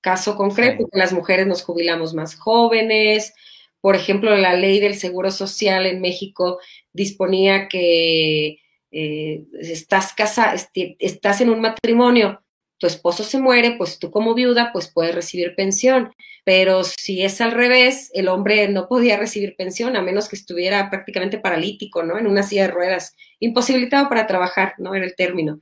Caso 0.00 0.34
concreto, 0.34 0.88
que 0.90 0.98
las 0.98 1.12
mujeres 1.12 1.46
nos 1.46 1.62
jubilamos 1.62 2.14
más 2.14 2.34
jóvenes. 2.34 3.32
Por 3.80 3.94
ejemplo, 3.94 4.36
la 4.36 4.54
ley 4.54 4.80
del 4.80 4.96
Seguro 4.96 5.30
Social 5.30 5.86
en 5.86 6.00
México 6.00 6.58
disponía 6.92 7.68
que 7.68 8.58
eh, 8.90 9.44
estás, 9.60 10.12
casa, 10.12 10.52
este, 10.52 10.96
estás 10.98 11.40
en 11.40 11.50
un 11.50 11.60
matrimonio, 11.60 12.42
tu 12.78 12.88
esposo 12.88 13.22
se 13.22 13.38
muere, 13.38 13.76
pues 13.78 14.00
tú 14.00 14.10
como 14.10 14.34
viuda, 14.34 14.70
pues 14.72 14.90
puedes 14.92 15.14
recibir 15.14 15.54
pensión. 15.54 16.12
Pero 16.44 16.84
si 16.84 17.22
es 17.22 17.40
al 17.40 17.52
revés, 17.52 18.10
el 18.12 18.28
hombre 18.28 18.68
no 18.68 18.86
podía 18.86 19.16
recibir 19.16 19.56
pensión 19.56 19.96
a 19.96 20.02
menos 20.02 20.28
que 20.28 20.36
estuviera 20.36 20.90
prácticamente 20.90 21.38
paralítico, 21.38 22.02
¿no? 22.02 22.18
En 22.18 22.26
una 22.26 22.42
silla 22.42 22.66
de 22.66 22.72
ruedas, 22.72 23.16
imposibilitado 23.40 24.08
para 24.10 24.26
trabajar, 24.26 24.74
¿no? 24.78 24.94
Era 24.94 25.06
el 25.06 25.16
término. 25.16 25.60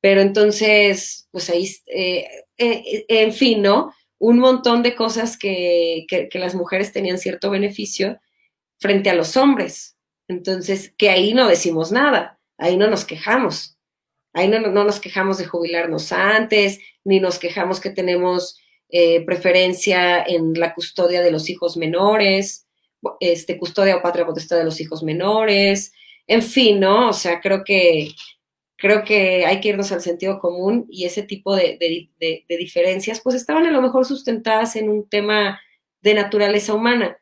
Pero 0.00 0.20
entonces, 0.20 1.28
pues 1.30 1.50
ahí, 1.50 1.68
eh, 1.86 2.26
eh, 2.56 3.04
en 3.08 3.32
fin, 3.32 3.62
¿no? 3.62 3.92
Un 4.18 4.38
montón 4.38 4.82
de 4.82 4.94
cosas 4.94 5.36
que, 5.36 6.06
las 6.34 6.54
mujeres 6.54 6.92
tenían 6.92 7.18
cierto 7.18 7.50
beneficio 7.50 8.20
frente 8.78 9.10
a 9.10 9.14
los 9.14 9.36
hombres. 9.36 9.96
Entonces, 10.28 10.94
que 10.96 11.10
ahí 11.10 11.34
no 11.34 11.48
decimos 11.48 11.92
nada, 11.92 12.38
ahí 12.56 12.76
no 12.76 12.88
nos 12.88 13.04
quejamos. 13.04 13.76
Ahí 14.32 14.46
no, 14.48 14.60
nos 14.60 15.00
quejamos 15.00 15.38
de 15.38 15.46
jubilarnos 15.46 16.12
antes, 16.12 16.78
ni 17.04 17.18
nos 17.18 17.38
quejamos 17.40 17.80
que 17.80 17.90
tenemos 17.90 18.60
eh, 18.92 19.24
preferencia 19.24 20.22
en 20.22 20.54
la 20.54 20.74
custodia 20.74 21.22
de 21.22 21.30
los 21.30 21.48
hijos 21.50 21.76
menores, 21.76 22.66
este, 23.20 23.58
custodia 23.58 23.96
o 23.96 24.02
patria 24.02 24.26
potestad 24.26 24.58
de 24.58 24.64
los 24.64 24.80
hijos 24.80 25.02
menores, 25.02 25.92
en 26.26 26.42
fin, 26.42 26.80
¿no? 26.80 27.10
O 27.10 27.12
sea, 27.12 27.40
creo 27.40 27.64
que 27.64 28.10
creo 28.80 29.04
que 29.04 29.44
hay 29.44 29.60
que 29.60 29.68
irnos 29.68 29.92
al 29.92 30.00
sentido 30.00 30.38
común 30.38 30.86
y 30.88 31.04
ese 31.04 31.22
tipo 31.22 31.54
de, 31.54 31.78
diferencias, 32.48 33.20
pues 33.20 33.36
estaban 33.36 33.66
a 33.66 33.70
lo 33.70 33.82
mejor 33.82 34.06
sustentadas 34.06 34.74
en 34.74 34.88
un 34.88 35.08
tema 35.08 35.60
de 36.00 36.14
naturaleza 36.14 36.74
humana, 36.74 37.18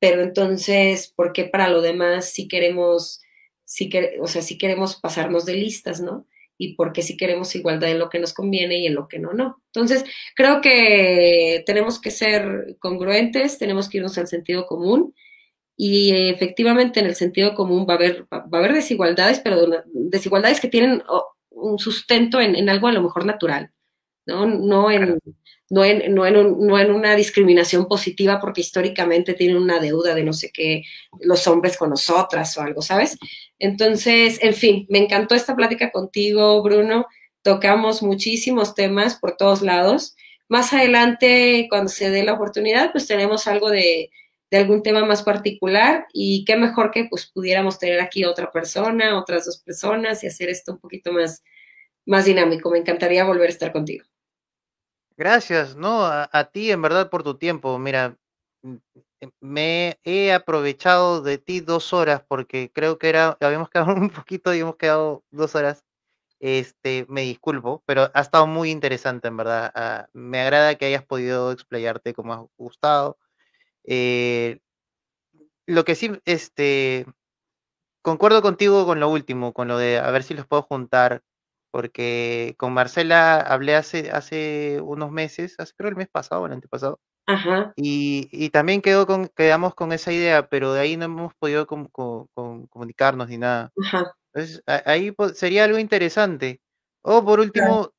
pero 0.00 0.22
entonces, 0.22 1.12
¿por 1.14 1.32
qué 1.32 1.44
para 1.44 1.68
lo 1.68 1.82
demás 1.82 2.30
si 2.30 2.48
queremos, 2.48 3.20
o 4.20 4.26
sea, 4.26 4.42
si 4.42 4.58
queremos 4.58 4.96
pasarnos 4.96 5.44
de 5.44 5.54
listas, 5.54 6.00
¿no? 6.00 6.26
Y 6.62 6.74
porque 6.74 7.02
si 7.02 7.16
queremos 7.16 7.54
igualdad 7.56 7.90
en 7.90 7.98
lo 7.98 8.08
que 8.08 8.20
nos 8.20 8.32
conviene 8.32 8.78
y 8.78 8.86
en 8.86 8.94
lo 8.94 9.08
que 9.08 9.18
no, 9.18 9.32
no. 9.32 9.60
Entonces, 9.74 10.04
creo 10.36 10.60
que 10.60 11.64
tenemos 11.66 12.00
que 12.00 12.12
ser 12.12 12.76
congruentes, 12.78 13.58
tenemos 13.58 13.88
que 13.88 13.98
irnos 13.98 14.16
al 14.16 14.28
sentido 14.28 14.66
común 14.66 15.12
y 15.76 16.12
efectivamente 16.28 17.00
en 17.00 17.06
el 17.06 17.16
sentido 17.16 17.54
común 17.54 17.84
va 17.88 17.94
a 17.94 17.96
haber, 17.96 18.26
va 18.32 18.46
a 18.52 18.58
haber 18.58 18.74
desigualdades, 18.74 19.40
pero 19.40 19.66
desigualdades 19.92 20.60
que 20.60 20.68
tienen 20.68 21.02
un 21.50 21.78
sustento 21.78 22.40
en, 22.40 22.54
en 22.54 22.68
algo 22.68 22.86
a 22.86 22.92
lo 22.92 23.02
mejor 23.02 23.24
natural, 23.26 23.72
¿no? 24.26 24.46
No 24.46 24.90
en, 24.90 25.18
no 25.70 25.84
en, 25.84 26.14
no, 26.14 26.26
en 26.26 26.66
no 26.66 26.78
en 26.78 26.90
una 26.92 27.16
discriminación 27.16 27.86
positiva 27.86 28.40
porque 28.40 28.60
históricamente 28.60 29.34
tienen 29.34 29.56
una 29.56 29.80
deuda 29.80 30.14
de 30.14 30.22
no 30.22 30.32
sé 30.32 30.50
qué, 30.52 30.82
los 31.20 31.46
hombres 31.46 31.76
con 31.76 31.90
nosotras 31.90 32.56
o 32.58 32.60
algo, 32.60 32.82
¿sabes? 32.82 33.18
Entonces, 33.58 34.38
en 34.42 34.54
fin, 34.54 34.86
me 34.90 34.98
encantó 34.98 35.34
esta 35.34 35.56
plática 35.56 35.90
contigo, 35.90 36.62
Bruno. 36.62 37.06
Tocamos 37.42 38.02
muchísimos 38.02 38.74
temas 38.74 39.16
por 39.16 39.36
todos 39.36 39.62
lados. 39.62 40.16
Más 40.48 40.72
adelante, 40.72 41.66
cuando 41.70 41.88
se 41.88 42.10
dé 42.10 42.22
la 42.22 42.34
oportunidad, 42.34 42.92
pues 42.92 43.06
tenemos 43.06 43.46
algo 43.46 43.70
de, 43.70 44.10
de 44.52 44.58
algún 44.58 44.82
tema 44.82 45.02
más 45.06 45.22
particular 45.22 46.06
y 46.12 46.44
qué 46.44 46.56
mejor 46.56 46.90
que 46.90 47.06
pues 47.06 47.24
pudiéramos 47.32 47.78
tener 47.78 48.00
aquí 48.00 48.26
otra 48.26 48.50
persona, 48.52 49.18
otras 49.18 49.46
dos 49.46 49.56
personas 49.56 50.22
y 50.22 50.26
hacer 50.26 50.50
esto 50.50 50.72
un 50.72 50.78
poquito 50.78 51.10
más, 51.10 51.42
más 52.04 52.26
dinámico. 52.26 52.70
Me 52.70 52.78
encantaría 52.78 53.24
volver 53.24 53.46
a 53.46 53.52
estar 53.52 53.72
contigo. 53.72 54.04
Gracias, 55.16 55.76
no, 55.76 56.04
a, 56.06 56.50
ti 56.52 56.70
en 56.70 56.82
verdad 56.82 57.10
por 57.10 57.22
tu 57.22 57.36
tiempo. 57.36 57.78
Mira, 57.78 58.16
mm, 58.62 58.76
eh, 59.20 59.30
me 59.40 59.98
he 60.04 60.32
aprovechado 60.32 61.20
de 61.22 61.38
ti 61.38 61.60
dos 61.60 61.92
horas 61.92 62.22
porque 62.26 62.70
creo 62.72 62.98
que 62.98 63.08
era, 63.08 63.36
habíamos 63.40 63.68
quedado 63.70 63.94
un 63.96 64.10
poquito 64.10 64.54
y 64.54 64.60
hemos 64.60 64.76
quedado 64.76 65.24
dos 65.30 65.54
horas. 65.54 65.84
Este, 66.40 67.06
me 67.08 67.22
disculpo, 67.22 67.82
pero 67.86 68.10
ha 68.14 68.20
estado 68.20 68.46
muy 68.46 68.70
interesante 68.70 69.28
en 69.28 69.36
verdad. 69.38 69.72
Ah, 69.74 70.08
me 70.12 70.40
agrada 70.40 70.76
que 70.76 70.86
hayas 70.86 71.04
podido 71.04 71.52
explayarte 71.52 72.14
como 72.14 72.34
has 72.34 72.42
gustado. 72.58 73.18
Eh, 73.84 74.60
lo 75.66 75.84
que 75.84 75.94
sí, 75.94 76.10
este, 76.24 77.06
concuerdo 78.02 78.42
contigo 78.42 78.86
con 78.86 79.00
lo 79.00 79.08
último, 79.10 79.52
con 79.52 79.68
lo 79.68 79.78
de 79.78 79.98
a 79.98 80.10
ver 80.10 80.22
si 80.22 80.34
los 80.34 80.46
puedo 80.46 80.62
juntar 80.62 81.22
porque 81.72 82.54
con 82.58 82.74
Marcela 82.74 83.40
hablé 83.40 83.74
hace, 83.74 84.10
hace 84.12 84.80
unos 84.82 85.10
meses, 85.10 85.56
hace 85.58 85.72
creo 85.74 85.90
el 85.90 85.96
mes 85.96 86.08
pasado, 86.08 86.46
el 86.46 86.52
antepasado, 86.52 87.00
Ajá. 87.26 87.72
y, 87.76 88.28
y 88.30 88.50
también 88.50 88.82
quedó 88.82 89.06
con, 89.06 89.28
quedamos 89.28 89.74
con 89.74 89.92
esa 89.92 90.12
idea, 90.12 90.48
pero 90.48 90.74
de 90.74 90.80
ahí 90.80 90.96
no 90.96 91.06
hemos 91.06 91.34
podido 91.34 91.66
comunicarnos 91.66 93.28
ni 93.28 93.38
nada. 93.38 93.72
Ajá. 93.82 94.12
Entonces, 94.34 94.62
ahí 94.66 95.14
sería 95.34 95.64
algo 95.64 95.78
interesante. 95.78 96.60
O 97.02 97.24
por 97.24 97.40
último, 97.40 97.90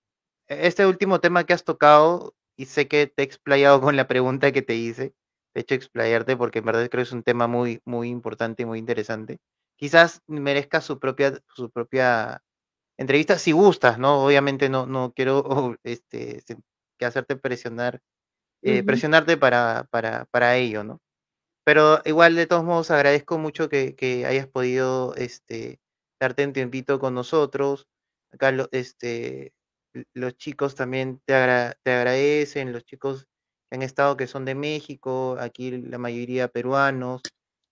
e, 0.48 0.68
este 0.68 0.86
último 0.86 1.20
tema 1.20 1.44
que 1.44 1.54
has 1.54 1.64
tocado, 1.64 2.36
y 2.56 2.66
sé 2.66 2.88
que 2.88 3.08
te 3.08 3.24
he 3.24 3.26
explayado 3.26 3.82
con 3.82 3.95
la 3.95 4.08
pregunta 4.08 4.52
que 4.52 4.62
te 4.62 4.76
hice, 4.76 5.14
de 5.56 5.62
hecho 5.62 5.76
explayarte 5.76 6.38
porque 6.38 6.60
en 6.60 6.66
verdad 6.66 6.88
creo 6.90 7.04
que 7.04 7.08
es 7.08 7.12
un 7.12 7.24
tema 7.24 7.48
muy, 7.48 7.82
muy 7.86 8.10
importante 8.10 8.64
y 8.64 8.66
muy 8.66 8.80
interesante. 8.80 9.40
Quizás 9.78 10.22
merezca 10.28 10.82
su 10.82 11.00
propia, 11.00 11.40
su 11.48 11.72
propia 11.72 12.41
entrevistas 12.98 13.41
si 13.41 13.52
gustas, 13.52 13.99
¿no? 13.99 14.24
Obviamente 14.24 14.70
no, 14.70 14.86
no 14.86 15.14
quiero 15.14 15.78
este, 15.84 16.44
que 16.98 17.06
hacerte 17.06 17.36
presionar, 17.36 18.02
eh, 18.61 18.84
presionarte 18.84 19.38
para, 19.38 19.88
para, 19.91 20.26
para 20.32 20.56
ello, 20.57 20.84
¿no? 20.84 20.99
Pero 21.65 22.02
igual, 22.06 22.36
de 22.36 22.48
todos 22.48 22.64
modos, 22.64 22.91
agradezco 22.91 23.38
mucho 23.38 23.70
que, 23.70 23.95
que 23.95 24.26
hayas 24.26 24.48
podido 24.48 25.15
este, 25.15 25.80
darte 26.20 26.45
un 26.45 26.53
tiempito 26.53 26.99
con 26.99 27.14
nosotros. 27.14 27.88
Acá 28.32 28.53
este, 28.72 29.53
los 30.14 30.36
chicos 30.36 30.76
también 30.76 31.22
te, 31.26 31.34
te 31.84 31.91
agradecen, 31.91 32.74
los 32.74 32.84
chicos 32.86 33.28
que 33.70 33.78
han 33.78 33.82
estado 33.82 34.18
que 34.18 34.28
son 34.28 34.45
de 34.45 34.56
México, 34.56 35.38
aquí 35.40 35.72
la 35.72 35.98
mayoría 35.98 36.48
peruanos. 36.49 37.22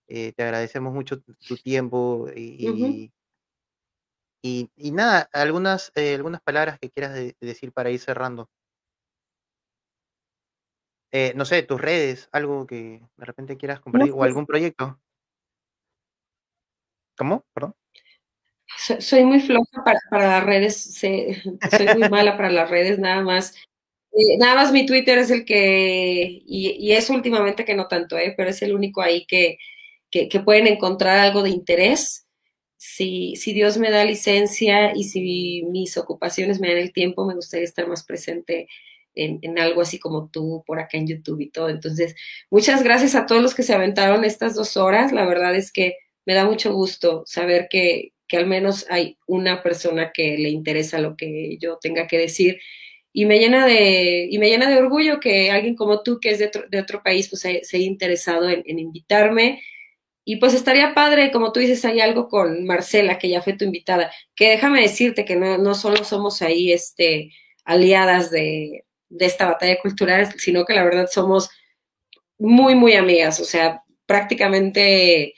Eh, 0.08 0.32
te 0.36 0.42
agradecemos 0.42 0.92
mucho 0.92 1.20
tu, 1.20 1.56
tiempo 1.56 2.26
y, 2.34 2.66
y, 2.68 3.12
nada, 4.92 5.28
algunas, 5.32 5.92
eh, 5.94 6.14
algunas 6.14 6.40
palabras 6.42 6.78
que 6.78 6.90
quieras 6.90 7.14
decir 7.40 7.72
para 7.72 7.90
ir 7.90 8.00
cerrando. 8.00 8.48
Eh, 11.12 11.32
no 11.36 11.44
sé, 11.44 11.62
tus 11.62 11.80
redes, 11.80 12.28
algo 12.32 12.66
que 12.66 13.02
de 13.16 13.24
repente 13.24 13.56
quieras 13.58 13.80
compartir 13.80 14.12
o 14.12 14.22
algún 14.24 14.46
proyecto. 14.46 14.98
¿Cómo? 17.16 17.44
Perdón. 17.52 17.74
Soy, 19.00 19.24
muy 19.24 19.40
floja 19.40 19.84
para, 19.84 20.28
las 20.28 20.44
redes, 20.44 20.94
soy 21.00 21.36
muy 21.98 22.08
mala 22.08 22.36
para 22.36 22.50
las 22.50 22.70
redes, 22.70 22.98
nada 22.98 23.20
más. 23.20 23.54
Eh, 24.12 24.38
nada 24.38 24.56
más 24.56 24.72
mi 24.72 24.86
Twitter 24.86 25.18
es 25.18 25.30
el 25.30 25.44
que, 25.44 26.42
y, 26.46 26.92
es 26.92 27.10
últimamente 27.10 27.66
que 27.66 27.74
no 27.74 27.88
tanto, 27.88 28.16
¿eh? 28.16 28.34
pero 28.36 28.50
es 28.50 28.62
el 28.62 28.74
único 28.74 29.02
ahí 29.02 29.26
que, 29.26 29.58
que 30.10 30.40
pueden 30.40 30.66
encontrar 30.66 31.18
algo 31.18 31.42
de 31.42 31.50
interés 31.50 32.26
si, 32.84 33.36
si 33.36 33.52
Dios 33.52 33.78
me 33.78 33.92
da 33.92 34.04
licencia 34.04 34.92
y 34.92 35.04
si 35.04 35.62
mis 35.70 35.96
ocupaciones 35.96 36.58
me 36.58 36.68
dan 36.68 36.78
el 36.78 36.92
tiempo, 36.92 37.24
me 37.24 37.36
gustaría 37.36 37.64
estar 37.64 37.86
más 37.86 38.02
presente 38.02 38.66
en, 39.14 39.38
en, 39.42 39.56
algo 39.60 39.82
así 39.82 40.00
como 40.00 40.30
tú 40.30 40.64
por 40.66 40.80
acá 40.80 40.98
en 40.98 41.06
YouTube 41.06 41.40
y 41.40 41.50
todo. 41.50 41.68
Entonces, 41.68 42.16
muchas 42.50 42.82
gracias 42.82 43.14
a 43.14 43.26
todos 43.26 43.40
los 43.40 43.54
que 43.54 43.62
se 43.62 43.72
aventaron 43.72 44.24
estas 44.24 44.56
dos 44.56 44.76
horas. 44.76 45.12
La 45.12 45.24
verdad 45.26 45.54
es 45.54 45.70
que 45.70 45.94
me 46.26 46.34
da 46.34 46.44
mucho 46.44 46.72
gusto 46.74 47.22
saber 47.24 47.68
que, 47.70 48.14
que 48.26 48.36
al 48.36 48.48
menos 48.48 48.84
hay 48.90 49.16
una 49.28 49.62
persona 49.62 50.10
que 50.12 50.36
le 50.36 50.48
interesa 50.48 50.98
lo 50.98 51.16
que 51.16 51.58
yo 51.58 51.78
tenga 51.80 52.08
que 52.08 52.18
decir. 52.18 52.58
Y 53.12 53.26
me 53.26 53.38
llena 53.38 53.64
de, 53.64 54.26
y 54.28 54.38
me 54.38 54.48
llena 54.48 54.68
de 54.68 54.78
orgullo 54.78 55.20
que 55.20 55.52
alguien 55.52 55.76
como 55.76 56.02
tú, 56.02 56.18
que 56.18 56.30
es 56.30 56.40
de 56.40 56.46
otro, 56.46 56.64
de 56.68 56.80
otro 56.80 57.00
país, 57.04 57.28
pues 57.28 57.42
se, 57.42 57.60
haya 57.76 57.86
interesado 57.86 58.48
en, 58.50 58.64
en 58.66 58.80
invitarme 58.80 59.62
y 60.24 60.36
pues 60.36 60.54
estaría 60.54 60.94
padre, 60.94 61.32
como 61.32 61.52
tú 61.52 61.60
dices, 61.60 61.84
hay 61.84 62.00
algo 62.00 62.28
con 62.28 62.64
Marcela, 62.64 63.18
que 63.18 63.28
ya 63.28 63.42
fue 63.42 63.54
tu 63.54 63.64
invitada, 63.64 64.12
que 64.36 64.50
déjame 64.50 64.80
decirte 64.80 65.24
que 65.24 65.36
no, 65.36 65.58
no 65.58 65.74
solo 65.74 66.04
somos 66.04 66.42
ahí 66.42 66.72
este, 66.72 67.32
aliadas 67.64 68.30
de, 68.30 68.84
de 69.08 69.26
esta 69.26 69.46
batalla 69.46 69.78
cultural, 69.80 70.32
sino 70.38 70.64
que 70.64 70.74
la 70.74 70.84
verdad 70.84 71.08
somos 71.10 71.50
muy, 72.38 72.74
muy 72.76 72.94
amigas, 72.94 73.40
o 73.40 73.44
sea, 73.44 73.82
prácticamente, 74.06 75.34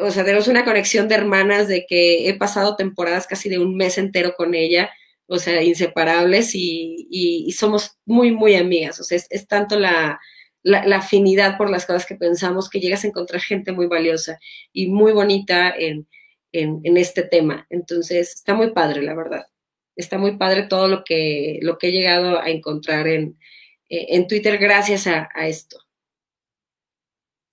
o 0.00 0.10
sea, 0.10 0.24
tenemos 0.24 0.48
una 0.48 0.64
conexión 0.64 1.08
de 1.08 1.14
hermanas 1.14 1.68
de 1.68 1.86
que 1.88 2.28
he 2.28 2.34
pasado 2.34 2.76
temporadas 2.76 3.26
casi 3.26 3.48
de 3.48 3.58
un 3.58 3.76
mes 3.76 3.96
entero 3.96 4.34
con 4.36 4.54
ella, 4.54 4.90
o 5.26 5.38
sea, 5.38 5.62
inseparables 5.62 6.54
y, 6.54 7.06
y, 7.10 7.52
somos 7.52 7.98
muy, 8.06 8.30
muy 8.32 8.54
amigas, 8.56 9.00
o 9.00 9.04
sea, 9.04 9.18
es 9.30 9.46
tanto 9.46 9.78
la, 9.78 10.18
la, 10.62 10.96
afinidad 10.96 11.56
por 11.56 11.70
las 11.70 11.86
cosas 11.86 12.06
que 12.06 12.16
pensamos, 12.16 12.68
que 12.68 12.80
llegas 12.80 13.04
a 13.04 13.08
encontrar 13.08 13.40
gente 13.40 13.72
muy 13.72 13.86
valiosa 13.86 14.38
y 14.72 14.88
muy 14.88 15.12
bonita 15.12 15.74
en, 15.76 16.06
este 16.52 17.22
tema. 17.22 17.66
Entonces, 17.70 18.34
está 18.34 18.54
muy 18.54 18.72
padre, 18.72 19.02
la 19.02 19.14
verdad. 19.14 19.46
Está 19.96 20.18
muy 20.18 20.36
padre 20.36 20.64
todo 20.64 20.88
lo 20.88 21.04
que, 21.04 21.58
lo 21.62 21.78
que 21.78 21.88
he 21.88 21.92
llegado 21.92 22.40
a 22.40 22.48
encontrar 22.50 23.06
en, 23.06 23.38
en 23.88 24.26
Twitter 24.26 24.58
gracias 24.58 25.06
a, 25.06 25.28
esto. 25.46 25.78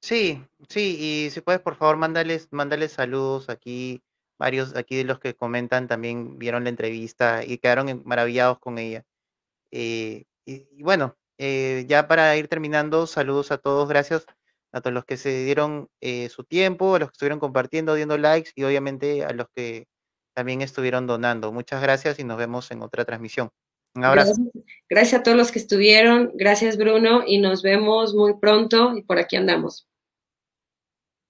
Sí, 0.02 0.41
sí, 0.69 0.98
y 0.99 1.30
si 1.32 1.41
puedes, 1.41 1.61
por 1.61 1.76
favor, 1.76 1.98
mándales, 1.98 2.48
mándales 2.52 2.91
saludos 2.91 3.49
aquí. 3.49 4.02
Varios 4.38 4.76
aquí 4.76 4.98
de 4.98 5.06
los 5.06 5.19
que 5.19 5.34
comentan 5.34 5.88
también 5.88 6.38
vieron 6.38 6.65
la 6.65 6.69
entrevista 6.69 7.44
y 7.45 7.57
quedaron 7.57 8.02
maravillados 8.06 8.60
con 8.60 8.77
ella. 8.77 9.06
Eh, 9.72 10.26
y, 10.45 10.84
bueno, 10.84 11.18
eh, 11.38 11.86
ya 11.88 12.07
para 12.07 12.36
ir 12.38 12.48
terminando, 12.48 13.07
saludos 13.07 13.52
a 13.52 13.57
todos, 13.57 13.90
gracias 13.90 14.26
a 14.72 14.82
todos 14.82 14.94
los 14.94 15.06
que 15.06 15.18
se 15.18 15.45
dieron 15.45 15.90
eh, 16.02 16.30
su 16.30 16.44
tiempo, 16.44 16.95
a 16.95 16.99
los 16.99 17.10
que 17.10 17.14
estuvieron 17.14 17.40
compartiendo, 17.40 17.98
dando 17.98 18.18
likes 18.18 18.52
y 18.56 18.64
obviamente 18.64 19.24
a 19.24 19.32
los 19.32 19.48
que 19.56 19.88
también 20.34 20.62
estuvieron 20.62 21.07
donando. 21.07 21.52
Muchas 21.52 21.82
gracias 21.82 22.20
y 22.20 22.24
nos 22.24 22.38
vemos 22.38 22.70
en 22.72 22.82
otra 22.82 23.06
transmisión. 23.06 23.49
Un 23.95 24.03
abrazo. 24.03 24.34
Gracias, 24.90 25.22
a 25.22 25.24
todos 25.24 25.38
los 25.38 25.52
que 25.52 25.60
estuvieron. 25.60 26.32
Gracias, 26.36 26.78
Bruno, 26.78 27.24
y 27.26 27.40
nos 27.40 27.64
vemos 27.64 28.14
muy 28.14 28.38
pronto 28.38 28.95
y 28.98 29.03
por 29.03 29.18
aquí 29.18 29.38
andamos. 29.38 29.88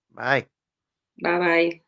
Bye. 0.10 0.50
Bye, 1.18 1.40
bye. 1.40 1.85